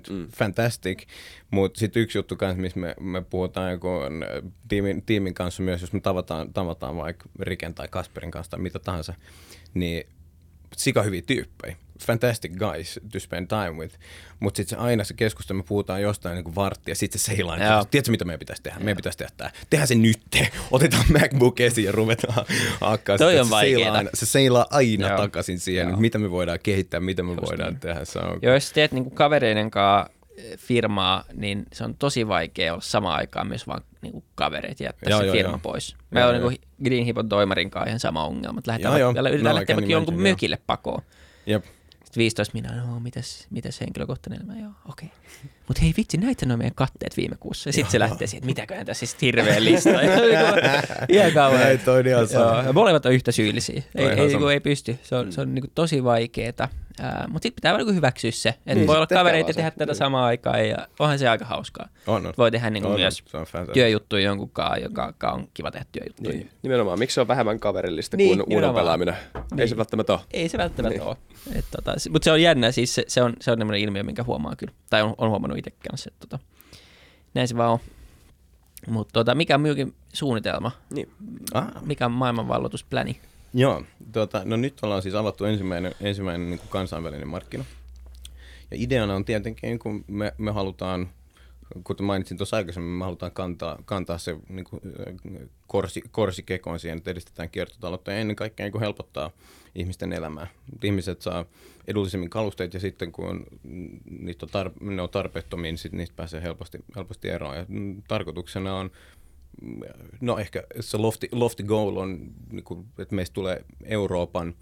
mm. 0.09 0.28
fantastic, 0.28 1.03
mutta 1.51 1.80
sitten 1.80 2.01
yksi 2.03 2.17
juttu 2.17 2.36
kanssa, 2.36 2.61
missä 2.61 2.80
me, 2.80 2.95
me 2.99 3.22
puhutaan 3.22 3.72
joku 3.72 3.89
tiimin, 4.67 5.01
tiimin 5.01 5.34
kanssa 5.34 5.63
myös, 5.63 5.82
jos 5.82 5.93
me 5.93 5.99
tavataan, 5.99 6.53
tavataan 6.53 6.97
vaikka 6.97 7.30
Riken 7.39 7.74
tai 7.74 7.88
Kasperin 7.88 8.32
kanssa 8.32 8.51
tai 8.51 8.59
mitä 8.59 8.80
tahansa, 8.80 9.13
niin 9.74 10.03
sika 10.78 11.03
hyviä 11.03 11.22
tyyppejä. 11.22 11.76
Fantastic 12.06 12.52
guys 12.52 13.00
to 13.12 13.20
spend 13.20 13.47
time 13.47 13.72
with. 13.72 13.95
Mutta 14.39 14.58
sitten 14.58 14.80
se 14.80 14.84
aina 14.86 15.04
se 15.04 15.14
keskustelu, 15.14 15.58
me 15.58 15.64
puhutaan 15.64 16.02
jostain 16.02 16.36
niin 16.36 16.56
varttia, 16.56 16.95
sitten 16.95 17.20
se 17.20 17.26
seilaa. 17.26 17.58
Joo. 17.58 17.78
Niin, 17.80 17.88
Tiedätkö, 17.91 18.12
mitä 18.12 18.26
meidän 18.26 18.39
pitäisi 18.39 18.64
tehdä? 18.64 18.80
Meidän 18.80 18.97
pitäisi 18.97 19.18
tehdä 19.18 19.32
tämä. 19.38 19.50
Tehdään 19.70 19.88
se 19.88 19.95
nyt. 19.95 20.20
Otetaan 20.72 21.06
MacBook 21.10 21.60
esiin 21.60 21.86
ja 21.86 21.91
ruvetaan 21.91 22.45
hakkaa. 22.82 23.18
Toi 23.18 23.32
sitä. 23.32 23.41
on 23.41 23.47
se, 23.47 23.60
seilaa 23.60 23.97
aina, 23.97 24.10
se 24.14 24.26
seilaa 24.26 24.66
aina 24.72 25.08
Joo. 25.08 25.18
takaisin 25.18 25.60
siihen, 25.60 25.89
Joo. 25.89 25.97
mitä 25.97 26.18
me 26.18 26.32
voidaan 26.32 26.60
kehittää, 26.64 27.00
mitä 27.00 27.24
me 27.24 27.36
voidaan 27.36 27.80
tehdä. 27.80 28.06
Se 28.06 28.20
on, 28.20 28.39
Joo, 28.41 28.54
jos 28.54 28.72
teet 28.74 28.91
niinku 28.91 29.10
kavereiden 29.10 29.72
kanssa 29.72 30.20
firmaa, 30.58 31.24
niin 31.34 31.66
se 31.74 31.84
on 31.84 31.95
tosi 31.95 32.28
vaikea 32.28 32.74
olla 32.74 32.82
samaan 32.82 33.16
aikaan 33.16 33.47
myös 33.47 33.68
vaan 33.68 33.82
niinku 34.02 34.24
kavereita 34.36 34.84
ja 34.84 34.88
jättää 34.88 35.10
Joo, 35.10 35.20
se 35.20 35.26
joo, 35.26 35.36
firma 35.36 35.52
joo. 35.52 35.60
pois. 35.64 35.91
Joo, 35.91 36.00
Meillä 36.12 36.30
on 36.30 36.36
joo. 36.36 36.50
niinku 36.50 36.66
Green 36.84 37.06
Hippon 37.06 37.30
toimarin 37.30 37.70
kanssa 37.70 37.88
ihan 37.88 38.00
sama 38.00 38.26
ongelma, 38.26 38.60
että 38.60 38.72
lähdetään, 38.72 39.00
Joo, 39.00 39.14
joo. 39.16 39.28
yritetään 39.30 39.56
No, 39.56 39.62
jonkun 39.88 40.14
imagine, 40.14 40.30
joo. 40.30 40.34
mökille 40.34 40.58
pakoon. 40.68 41.02
Jep. 41.45 41.66
Sitten 42.10 42.22
15 42.22 42.53
minä, 42.53 42.76
no 42.76 42.99
mitäs, 42.99 43.47
mitäs 43.49 43.82
henkilökohtainen 43.82 44.41
elämä, 44.45 44.60
joo, 44.60 44.72
okei. 44.89 45.10
Mutta 45.68 45.82
hei 45.82 45.93
vitsi, 45.97 46.18
näitä 46.18 46.45
on 46.51 46.57
meidän 46.57 46.76
katteet 46.76 47.18
viime 47.18 47.36
kuussa. 47.39 47.70
Ja 47.70 47.74
sitten 47.74 47.91
se 47.91 47.99
lähtee 47.99 48.28
siihen, 48.28 48.38
että 48.38 48.45
mitäköhän 48.45 48.86
tässä 48.86 49.05
siis 49.05 49.22
hirveä 49.22 49.64
lista. 49.64 49.89
Ihan 51.10 51.32
kauan. 51.34 51.62
Ei, 51.62 51.78
toi 51.78 51.99
on 51.99 52.07
ihan 52.07 52.28
sama. 52.28 52.74
Molemmat 52.74 53.05
on 53.05 53.14
yhtä 53.14 53.32
syyllisiä. 53.32 53.84
Ei, 53.95 54.05
ei, 54.05 54.20
ei, 54.20 54.51
ei 54.53 54.60
pysty. 54.60 54.99
Se 55.03 55.16
on, 55.16 55.32
se 55.34 55.41
on 55.41 55.55
niin 55.55 55.72
tosi 55.76 56.03
vaikeeta. 56.03 56.70
Mutta 57.30 57.45
sitten 57.45 57.56
pitää 57.56 57.72
vaan 57.74 57.80
niinku 57.80 57.93
hyväksyä 57.93 58.32
se. 58.32 58.50
Että 58.50 58.74
Niin, 58.76 58.88
voi 58.88 58.95
olla 58.95 59.08
kavereita 59.08 59.54
tehdä 59.54 59.70
se. 59.70 59.76
tätä 59.76 59.91
Niin. 59.91 59.95
samaan 59.97 60.26
aikaan. 60.26 60.68
Ja 60.70 60.78
onhan 61.00 61.20
se 61.20 61.30
aika 61.30 61.45
hauskaa. 61.45 61.88
On, 62.08 62.26
on. 62.26 62.34
Voi 62.38 62.52
tehdä 62.52 62.70
niinku 62.70 62.89
On, 62.89 63.00
myös 63.00 63.24
on 63.34 63.45
työjuttuja 63.74 64.24
jonkun 64.24 64.50
kanssa, 64.50 64.78
joka 64.78 65.32
on 65.32 65.47
kiva 65.54 65.72
tehdä 65.72 65.86
työjuttuja. 65.91 66.30
Niin, 66.36 66.50
nimenomaan. 66.62 67.00
Miksi 67.00 67.14
se 67.16 67.22
on 67.22 67.28
vähemmän 67.28 67.60
kaverillista 67.60 68.18
Niin, 68.18 68.28
kuin 68.28 68.39
uudon 68.41 68.50
nimenomaan. 68.50 68.76
pelaaminen? 68.84 69.16
Ei 69.58 69.68
se 69.68 69.78
välttämättä 69.78 70.14
ole. 70.14 70.22
Ei 70.32 70.50
se 70.50 70.58
välttämättä 70.58 71.00
Niin. 71.00 71.08
ole. 71.08 71.18
Et, 71.56 71.66
tota, 71.72 71.93
mutta 72.10 72.24
se 72.24 72.32
on 72.32 72.41
jännä, 72.41 72.72
siis 72.72 72.95
se, 72.95 73.04
se 73.08 73.24
on, 73.24 73.34
se 73.41 73.52
on 73.52 73.76
ilmiö, 73.76 74.04
minkä 74.04 74.24
huomaa 74.24 74.56
kyllä. 74.56 74.74
Tai 74.89 75.02
on, 75.02 75.16
on 75.18 75.30
huomannut 75.30 75.58
itse 75.58 75.72
kanssa, 75.89 76.10
että 76.14 76.28
tota, 76.28 76.43
näin 77.34 77.47
se 77.47 77.58
vaan 77.58 77.72
on. 77.72 77.80
Mutta 78.88 79.12
tota, 79.14 79.36
mikä 79.36 79.56
on 79.56 79.62
minunkin 79.62 79.93
suunnitelma? 80.14 80.72
Niin. 80.93 81.10
Ah, 81.54 81.68
Mikä 81.86 82.06
on 82.06 82.12
maailmanvalloituspläni? 82.12 83.20
Joo, 83.54 83.84
tuota, 84.12 84.41
no 84.45 84.56
nyt 84.56 84.80
ollaan 84.82 85.02
siis 85.02 85.16
avattu 85.16 85.45
ensimmäinen, 85.45 85.95
ensimmäinen 86.02 86.50
niin 86.50 86.60
kuin 86.60 86.70
kansainvälinen 86.70 87.28
markkina. 87.28 87.66
Ja 88.72 88.78
ideana 88.80 89.16
on 89.16 89.26
tietenkin, 89.26 89.80
kun 89.80 90.06
me, 90.08 90.34
me 90.38 90.52
halutaan, 90.52 91.10
kuten 91.84 92.06
mainitsin 92.06 92.38
tuossa 92.38 92.58
aikaisemmin, 92.58 92.91
me 92.91 93.04
halutaan 93.04 93.32
kantaa, 93.32 93.80
kantaa 93.86 94.18
se 94.18 94.38
niin 94.50 94.66
kuin, 94.66 94.82
korsi, 95.68 96.02
korsi 96.12 96.43
kekoon 96.43 96.80
siihen, 96.80 96.97
että 96.97 97.12
edistetään 97.12 97.50
kiertotaloutta 97.50 98.12
ja 98.12 98.18
ennen 98.18 98.36
kaikkea 98.36 98.64
niin 98.64 98.72
kuin 98.72 98.82
helpottaa 98.82 99.32
ihmisten 99.76 100.14
elämää. 100.14 100.47
Ihmiset 100.84 101.22
saa 101.22 101.45
edullisemmin 101.88 102.30
kalusteita 102.30 102.78
ja 102.78 102.82
sitten 102.82 103.12
kun 103.12 103.45
niitä 104.10 104.45
on 104.45 104.66
tar- 104.66 104.84
ne 104.84 105.02
on 105.02 105.10
tarpeettomia, 105.10 105.72
niin 105.72 105.78
sitten 105.78 105.97
niistä 105.97 106.16
pääsee 106.16 106.41
helposti, 106.41 106.78
helposti 106.95 107.30
eroon. 107.30 107.58
Ja, 107.58 107.66
tarkoituksena 108.08 108.76
on 108.76 108.91
no 110.22 110.38
ehkä 110.38 110.64
se 110.80 110.97
lofty, 110.97 111.28
lofty 111.32 111.64
goal 111.64 111.97
on, 111.97 112.32
niin 112.51 112.64
kuin, 112.64 112.86
että 112.97 113.16
meistä 113.16 113.34
tulee 113.34 113.66
Euroopan 113.84 114.55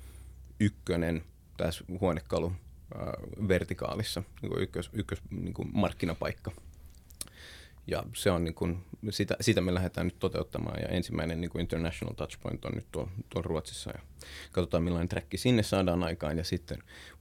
ykkönen 0.59 1.23
tässä 1.57 1.83
huonekalu 1.99 2.47
äh, 2.47 3.47
vertikaalissa, 3.47 4.23
niin 4.41 4.49
kuin 4.49 4.63
ykkös, 4.63 4.89
ykkös 4.93 5.19
niin 5.29 5.53
kuin 5.53 5.69
markkinapaikka. 5.73 6.51
Ja 7.87 8.03
se 8.13 8.31
on 8.31 8.43
niin 8.43 8.53
kuin, 8.53 8.85
sitä, 9.09 9.35
sitä 9.41 9.61
me 9.61 9.73
lähdetään 9.73 10.07
nyt 10.07 10.19
toteuttamaan 10.19 10.81
ja 10.81 10.87
ensimmäinen 10.87 11.41
niin 11.41 11.51
kuin 11.51 11.61
international 11.61 12.13
touchpoint 12.13 12.65
on 12.65 12.71
nyt 12.75 12.87
tuolla, 12.91 13.11
tuolla 13.29 13.47
Ruotsissa 13.47 13.91
ja 13.91 13.99
katsotaan 14.51 14.83
millainen 14.83 15.09
track 15.09 15.27
sinne 15.35 15.63
saadaan 15.63 16.03
aikaan 16.03 16.37
ja 16.37 16.43
sitten 16.43 16.77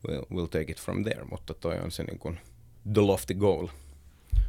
we'll, 0.09 0.21
we'll 0.21 0.49
take 0.51 0.73
it 0.73 0.81
from 0.81 1.03
there, 1.05 1.25
mutta 1.31 1.55
toi 1.55 1.79
on 1.79 1.91
se 1.91 2.05
niin 2.05 2.19
kuin 2.19 2.39
the 2.93 3.01
lofty 3.01 3.35
goal. 3.35 3.69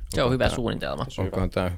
Se 0.10 0.24
on 0.24 0.32
hyvä 0.32 0.48
tää- 0.48 0.56
suunnitelma. 0.56 1.06
Onkohan 1.18 1.50
tämä... 1.50 1.72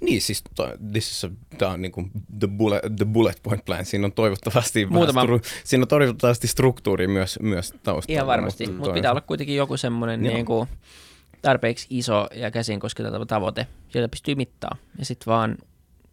Niin, 0.00 0.22
siis 0.22 0.42
to, 0.56 0.68
this 0.92 1.10
is 1.10 1.24
a, 1.24 1.30
tää 1.58 1.68
on 1.68 1.82
niinku 1.82 2.08
the, 2.38 2.46
bullet, 2.48 2.82
the 2.96 3.04
bullet 3.04 3.40
point 3.42 3.64
plan. 3.64 3.84
Siinä 3.84 4.04
on 4.06 4.12
toivottavasti, 4.12 4.86
Muutama- 4.86 5.22
stru, 5.22 5.40
siinä 5.64 5.82
on 5.82 5.88
toivottavasti 5.88 6.46
struktuuri 6.46 7.06
myös, 7.08 7.38
myös 7.42 7.70
taustalla. 7.82 8.16
Ihan 8.16 8.26
varmasti, 8.26 8.64
mutta 8.66 8.76
mutta 8.78 8.88
toi- 8.90 8.94
pitää 8.94 9.10
olla 9.10 9.20
kuitenkin 9.20 9.56
joku 9.56 9.76
semmoinen 9.76 10.24
Joo. 10.24 10.34
niin 10.34 10.46
kuin 10.46 10.68
tarpeeksi 11.42 11.86
iso 11.90 12.26
ja 12.34 12.50
käsin 12.50 12.80
kosketeltava 12.80 13.26
tavoite, 13.26 13.66
jota 13.94 14.08
pystyy 14.08 14.34
mittaa. 14.34 14.76
Ja 14.98 15.04
sitten 15.04 15.26
vaan 15.26 15.58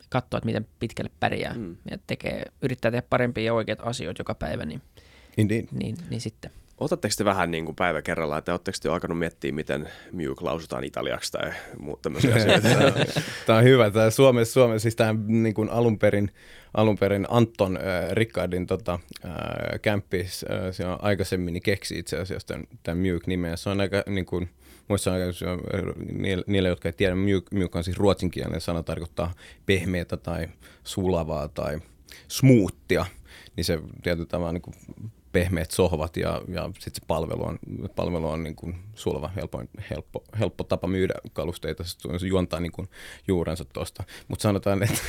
katsoa, 0.09 0.37
että 0.37 0.45
miten 0.45 0.67
pitkälle 0.79 1.11
pärjää 1.19 1.53
Mm. 1.53 1.75
ja 1.91 1.97
tekee, 2.07 2.45
yrittää 2.61 2.91
tehdä 2.91 3.07
parempia 3.09 3.43
ja 3.43 3.53
oikeita 3.53 3.83
asioita 3.83 4.19
joka 4.19 4.35
päivä, 4.35 4.65
niin, 4.65 4.81
Indeed. 5.37 5.65
niin, 5.71 5.95
niin 6.09 6.21
sitten. 6.21 6.51
Otatteko 6.81 7.13
te 7.17 7.25
vähän 7.25 7.51
niin 7.51 7.65
kuin 7.65 7.75
päivä 7.75 8.01
kerrallaan, 8.01 8.39
että 8.39 8.51
oletteko 8.51 8.77
te 8.81 8.87
jo 8.87 8.93
alkanut 8.93 9.19
miettiä, 9.19 9.51
miten 9.51 9.89
Mjuk 10.11 10.41
lausutaan 10.41 10.83
italiaksi 10.83 11.31
tai 11.31 11.51
muut 11.79 12.01
tämmöisiä 12.01 12.35
asioita? 12.35 12.67
Tämä 13.45 13.59
on 13.59 13.65
hyvä. 13.65 13.91
Tämä 13.91 14.09
Suomessa, 14.09 14.53
Suomessa 14.53 14.83
siis 14.83 14.95
tämä 14.95 15.15
niin 15.27 15.53
kuin 15.53 15.69
alun 15.69 15.99
perin, 15.99 16.31
alun 16.73 16.97
perin 16.97 17.27
Anton 17.29 17.77
äh, 17.77 18.11
Rickardin 18.11 18.67
tota, 18.67 18.99
äh, 19.25 19.31
kämppis, 19.81 20.45
äh, 20.83 20.91
on 20.91 20.97
aikaisemmin 21.01 21.53
niin 21.53 21.63
keksi 21.63 21.99
itse 21.99 22.17
asiassa 22.17 22.47
tämän, 22.47 22.67
tämän 22.83 22.97
Mjuk-nimen. 22.97 23.57
Se 23.57 23.69
on 23.69 23.81
aika, 23.81 24.03
niin 24.07 24.25
kuin, 24.25 24.49
muissa 24.87 25.11
äh, 25.11 25.17
niille, 26.11 26.43
niille, 26.47 26.69
jotka 26.69 26.89
ei 26.89 26.93
tiedä, 26.93 27.15
Mjuk 27.51 27.75
on 27.75 27.83
siis 27.83 27.97
ruotsinkielinen 27.97 28.61
sana, 28.61 28.83
tarkoittaa 28.83 29.33
pehmeätä 29.65 30.17
tai 30.17 30.47
sulavaa 30.83 31.47
tai 31.47 31.79
smoothia. 32.27 33.05
Niin 33.55 33.65
se 33.65 33.79
tietyllä 34.03 34.27
tavalla 34.27 34.51
niin 34.51 34.61
kuin 34.61 34.75
pehmeät 35.31 35.71
sohvat 35.71 36.17
ja, 36.17 36.41
ja 36.47 36.69
sitten 36.73 36.95
se 36.95 37.01
palvelu 37.07 37.45
on, 37.45 37.59
palvelu 37.95 38.29
on 38.29 38.43
niin 38.43 38.55
kuin 38.55 38.75
sulava, 38.95 39.29
helppo, 39.35 39.63
helppo, 39.89 40.23
helppo 40.39 40.63
tapa 40.63 40.87
myydä 40.87 41.13
kalusteita, 41.33 41.83
se 42.17 42.27
juontaa 42.27 42.59
niin 42.59 42.71
kuin 42.71 42.87
juurensa 43.27 43.65
tuosta. 43.65 44.03
Mutta 44.27 44.43
sanotaan, 44.43 44.83
että 44.83 44.99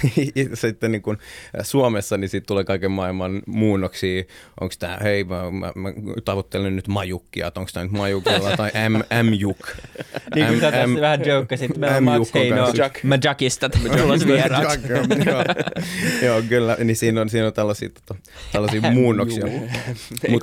sitten 0.55 0.93
niin 0.93 1.03
kuin 1.03 1.19
Suomessa 1.63 2.17
niin 2.17 2.29
siitä 2.29 2.47
tulee 2.47 2.65
kaiken 2.65 2.91
maailman 2.91 3.43
muunnoksia. 3.47 4.25
Onko 4.61 4.75
tämä, 4.79 4.99
hei 5.03 5.25
mä, 5.25 5.51
mä, 5.51 5.73
mä, 5.75 5.93
tavoittelen 6.25 6.77
nyt 6.77 6.89
majukkia, 6.89 7.47
että 7.47 7.61
onko 7.61 7.71
tämä 7.75 7.85
nyt 7.85 7.93
majukilla 7.93 8.57
tai 8.57 8.71
M, 8.89 9.27
M-juk. 9.27 9.59
Niin 10.35 10.47
kuin 10.47 10.61
sä 10.61 10.73
tässä 10.73 11.01
vähän 11.01 11.25
joukkasit, 11.27 11.77
meillä 11.77 11.97
on 11.97 12.03
M. 12.03 12.07
Max 12.07 12.35
Heino 12.35 12.67
vieraaksi. 14.27 14.93
Jack, 14.93 15.27
joo. 15.27 15.45
Joo, 16.23 16.43
kyllä. 16.49 16.77
Niin 16.85 16.97
siinä 16.97 17.21
on, 17.21 17.29
siinä 17.29 17.47
on 17.47 17.53
tällaisia, 17.53 17.89
tota, 17.89 18.15
tällaisia 18.53 18.81
muunnoksia. 19.01 19.45
Mut, 20.31 20.43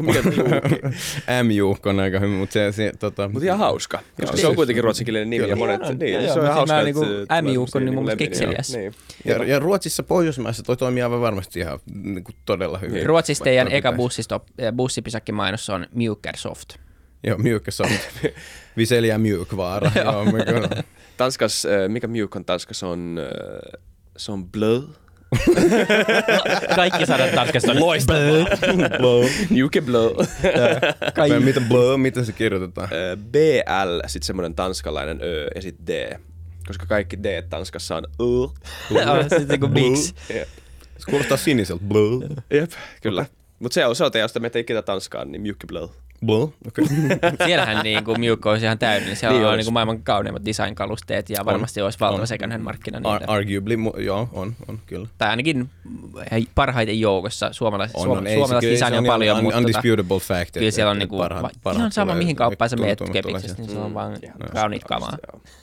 MU 1.44 1.78
on 1.90 2.00
aika 2.00 2.20
hyvä, 2.20 2.32
mutta 2.38 2.54
se, 2.54 2.72
se 2.72 2.92
tota, 3.00 3.28
Mutta 3.30 3.46
ihan 3.46 3.60
hauska, 3.60 3.98
koska 3.98 4.24
Joo, 4.24 4.26
se 4.28 4.32
on 4.48 4.52
siis- 4.52 4.56
kuitenkin 4.56 4.84
ruotsinkielinen 4.84 5.30
nimi 5.30 5.40
Kyllä. 5.44 5.52
ja 5.52 5.56
monet, 5.56 5.82
Niin 5.82 5.92
on, 5.92 5.98
niin, 6.00 6.14
joo, 6.14 6.34
se 6.34 6.40
on 6.40 6.46
ihan 6.46 6.56
hauska, 6.56 6.82
niinku 6.84 7.06
se 7.06 7.42
M-Juk 7.42 7.62
on 7.64 7.68
semmosia 7.68 7.80
niin 7.80 7.94
mun 7.94 8.04
mielestä 8.04 8.18
kekseliäs. 8.24 8.74
Niin. 8.76 8.94
ja, 9.26 9.44
ja 9.44 9.60
Ruotsissa, 9.60 10.04
Pohjoismaissa 10.04 10.64
toi 10.64 10.78
toimii 10.78 11.04
aivan 11.04 11.22
varmasti 11.22 11.60
ihan 11.60 11.80
niin 11.94 12.24
kuin 12.24 12.36
todella 12.46 12.78
hyvin. 12.78 12.94
Niin. 12.94 13.06
Ruotsissa 13.06 13.44
teidän 13.44 13.68
eka 13.68 13.76
pitäisi. 13.90 13.98
bussistop, 13.98 14.44
eh, 14.58 14.74
bussipisakki 14.74 15.32
mainos 15.32 15.70
on 15.70 15.86
Mjukkersoft. 15.94 16.70
Joo, 17.24 17.38
mjukka 17.38 17.72
on 17.84 17.90
Viseliä 18.78 19.18
mjukvaara. 19.18 19.92
Joo. 19.96 20.26
Tanskas, 21.18 21.66
äh, 21.66 21.90
mikä 21.90 22.08
Mjuk 22.08 22.36
on 22.36 22.46
Tanskassa, 22.46 22.88
on, 22.88 23.20
äh, 23.20 23.80
se 24.18 24.32
on 24.32 24.46
bleu. 24.52 24.84
Kaikki 26.76 27.06
sanat 27.06 27.32
Tanskasta 27.36 27.72
on 27.72 27.80
loistavaa. 27.80 28.48
Mjuke 29.50 29.82
bleu. 29.82 30.16
Kaikki. 31.16 31.40
Mitä, 31.40 31.62
blö, 31.62 31.98
miten 31.98 32.26
se 32.26 32.32
kirjoitetaan? 32.32 32.90
BL, 33.32 34.08
sitten 34.08 34.26
semmoinen 34.26 34.56
tanskalainen 34.56 35.20
Ö 35.22 35.48
ja 35.56 35.62
sitten 35.62 35.88
D. 35.88 36.20
Koska 36.68 36.86
kaikki 36.86 37.24
D 37.24 37.42
Tanskassa 37.50 37.96
on 37.96 38.04
Ö. 38.22 39.40
Sitten 39.40 39.60
kuin 39.60 39.72
miksi. 39.72 40.14
Se 41.00 41.12
kuulostaa 41.12 41.38
siniseltä. 41.38 41.86
Blö. 41.86 42.28
Jep 42.52 42.72
kyllä. 43.02 43.26
Mutta 43.60 43.74
se 43.74 43.86
on, 43.86 43.96
se 43.96 44.04
on 44.06 44.12
teistä, 44.12 44.40
me 44.40 44.52
ei 44.56 44.62
ikinä 44.62 44.82
Tanskaan, 44.82 45.32
niin 45.32 45.42
Mjuke 45.42 45.68
bleu. 45.68 45.92
Bull, 46.26 46.48
okay. 46.68 46.86
Siellähän 47.46 47.84
niin 47.84 48.04
kuin 48.04 48.20
Mewk 48.20 48.46
olisi 48.46 48.66
ihan 48.66 48.80
täydellinen. 48.80 49.16
Siellä 49.16 49.38
Niin 49.38 49.46
on 49.46 49.50
olisi. 49.54 49.58
niin 49.58 49.66
kuin 49.66 49.74
maailman 49.74 50.04
kauneimmat 50.04 50.46
design-kalusteet 50.46 51.30
ja 51.30 51.46
varmasti 51.46 51.82
olisi 51.82 52.00
valtava 52.00 52.26
second 52.26 52.52
hand 52.52 52.64
markkina 52.64 53.00
niille. 53.00 53.14
Ar- 53.16 53.24
arguably, 53.28 53.76
mu- 53.76 54.00
joo, 54.02 54.30
on, 54.34 54.56
on 54.68 54.80
kyllä. 54.86 55.08
tai 55.18 55.30
ainakin 55.30 55.70
parhaiten 56.56 57.00
joukossa 57.00 57.54
suomalais, 57.54 57.92
On, 57.96 58.04
suom, 58.04 58.18
on, 58.18 58.28
ei 58.28 58.34
se 58.34 58.36
suomalaista 58.40 58.68
kyllä, 58.68 58.78
se 58.78 58.86
designia 58.86 59.00
on 59.00 59.06
paljon, 59.06 59.38
un- 59.38 59.44
mutta 59.44 59.62
tota, 59.62 59.80
undisputable 59.80 60.20
fact. 60.20 60.52
kyllä 60.54 60.66
että- 60.68 60.76
siellä 60.76 60.92
on 60.92 60.98
että 60.98 61.04
niinku, 61.04 61.18
parhaat- 61.18 61.60
parhaat 61.64 61.80
ihan 61.80 61.92
sama 61.92 62.16
mihin 62.16 62.36
kauppaan 62.36 62.70
sä 62.70 62.76
meet 62.76 63.00
kepiksestä, 63.14 63.62
niin 63.62 63.72
se 63.72 63.78
on 63.80 63.94
vaan 63.94 64.18
Ihan 64.24 64.38
kauniit 64.54 64.84
kamaa. 64.84 65.18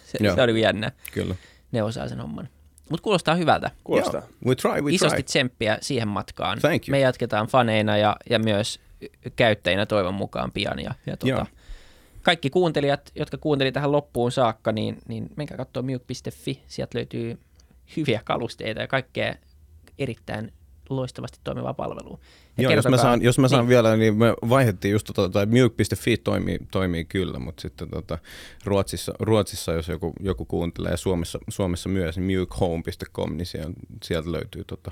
Se, 0.05 0.43
oli 0.43 0.61
jännä. 0.61 0.93
Kyllä. 1.13 1.35
Ne 1.73 1.83
osaa 1.83 2.09
sen 2.09 2.21
homman. 2.21 2.49
Mutta 2.91 3.03
kuulostaa 3.05 3.35
hyvältä. 3.35 3.71
Kuulostaa. 3.85 4.21
Yeah. 4.21 4.33
We 4.47 4.55
try, 4.55 4.83
we 4.83 4.93
Isosti 4.93 5.17
try. 5.17 5.23
tsemppiä 5.23 5.79
siihen 5.81 6.09
matkaan. 6.09 6.59
Thank 6.59 6.89
you. 6.89 6.93
Me 6.93 7.01
jatketaan 7.01 7.47
faneina 7.47 7.97
ja, 7.97 8.17
ja 8.31 8.39
myös 8.39 8.81
käyttäjinä 9.37 9.87
toivon 9.87 10.15
mukaan 10.15 10.53
pian. 10.53 10.79
Ja, 10.79 10.95
ja 11.07 11.17
Joo. 11.25 11.39
tota, 11.39 11.51
kaikki 12.23 12.51
kuuntelijat, 12.51 13.13
jotka 13.15 13.39
kuunteli 13.39 13.73
tähän 13.73 13.93
loppuun 13.93 14.33
saakka, 14.33 14.73
niin, 14.73 14.99
niin 15.09 15.29
menkää 15.37 15.57
katsoa 15.57 15.83
mute.fi. 15.83 16.63
Sieltä 16.67 16.99
löytyy 16.99 17.39
hyviä 17.97 18.21
kalusteita 18.25 18.81
ja 18.81 18.87
kaikkea 18.87 19.35
erittäin 19.99 20.53
loistavasti 20.91 21.39
toimivaa 21.45 21.75
palvelua. 21.75 22.19
Ja 22.59 22.63
Joo, 22.63 22.73
jos 22.73 22.89
mä 22.89 22.97
saan, 22.97 23.23
jos 23.23 23.39
mä 23.39 23.49
saan 23.49 23.63
niin, 23.63 23.69
vielä, 23.69 23.97
niin 23.97 24.17
me 24.17 24.35
vaihdettiin 24.49 24.93
just 24.93 25.07
tota, 25.15 25.29
tai 25.29 25.47
mute.fi 25.47 26.17
toimii, 26.17 26.59
toimii 26.71 27.05
kyllä, 27.05 27.39
mutta 27.39 27.61
sitten 27.61 27.91
tota, 27.91 28.19
Ruotsissa, 28.65 29.13
Ruotsissa, 29.21 29.73
jos 29.73 29.89
joku, 29.89 30.13
joku 30.21 30.45
kuuntelee 30.45 30.91
ja 30.91 30.97
Suomessa, 30.97 31.39
Suomessa 31.49 31.89
myös, 31.89 32.19
niin 32.19 32.41
mukehome.com, 32.41 33.37
niin 33.37 33.47
siellä, 33.47 33.73
sieltä 34.03 34.33
löytyy 34.33 34.65
tota, 34.65 34.91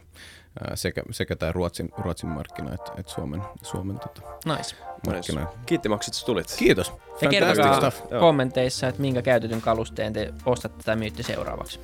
sekä, 0.75 1.03
sekä 1.11 1.37
tämä 1.37 1.53
Ruotsin, 1.53 1.89
Ruotsin 1.99 2.29
markkina 2.29 2.75
että, 2.75 2.93
että 2.99 3.13
Suomen, 3.13 3.43
Suomen 3.63 3.99
tota, 3.99 4.21
Nice. 4.57 4.77
markkina. 5.07 5.47
Kiitti 5.67 5.89
Maksit, 5.89 6.15
että 6.15 6.27
tulit. 6.27 6.55
Kiitos. 6.59 6.89
Ja 6.89 6.95
Fantastic 6.95 7.31
kertokaa 7.31 8.21
kommenteissa, 8.21 8.89
että 8.89 9.01
minkä 9.01 9.23
käytetyn 9.23 9.61
kalusteen 9.61 10.13
te 10.13 10.35
ostatte 10.47 10.83
tai 10.85 10.97
myytte 10.97 11.23
seuraavaksi. 11.23 11.81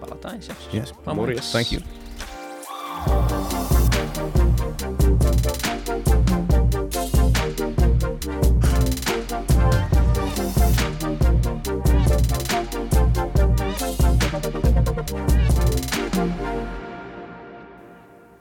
Palataan 0.00 0.34
ensi 0.34 0.50
jaksossa. 0.50 0.76
Yes. 0.76 0.94
Morjes. 1.14 1.52
Thank 1.52 1.68
you. 1.72 1.82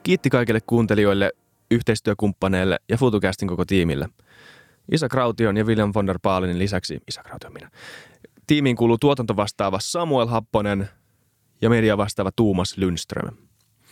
Kiitti 0.03 0.29
kaikille 0.29 0.59
kuuntelijoille, 0.61 1.31
yhteistyökumppaneille 1.71 2.79
ja 2.89 2.97
FutuCastin 2.97 3.47
koko 3.47 3.65
tiimille. 3.65 4.09
Isa 4.91 5.09
Kraution 5.09 5.57
ja 5.57 5.65
William 5.65 5.91
von 5.95 6.07
der 6.07 6.19
Baalinin 6.23 6.59
lisäksi, 6.59 7.01
Isa 7.07 7.23
Kraution 7.23 7.53
minä, 7.53 7.69
tiimiin 8.47 8.75
kuuluu 8.75 8.97
tuotantovastaava 8.97 9.79
Samuel 9.81 10.27
Happonen 10.27 10.89
ja 11.61 11.69
media 11.69 11.97
vastaava 11.97 12.31
Tuumas 12.35 12.77
Lundström. 12.77 13.46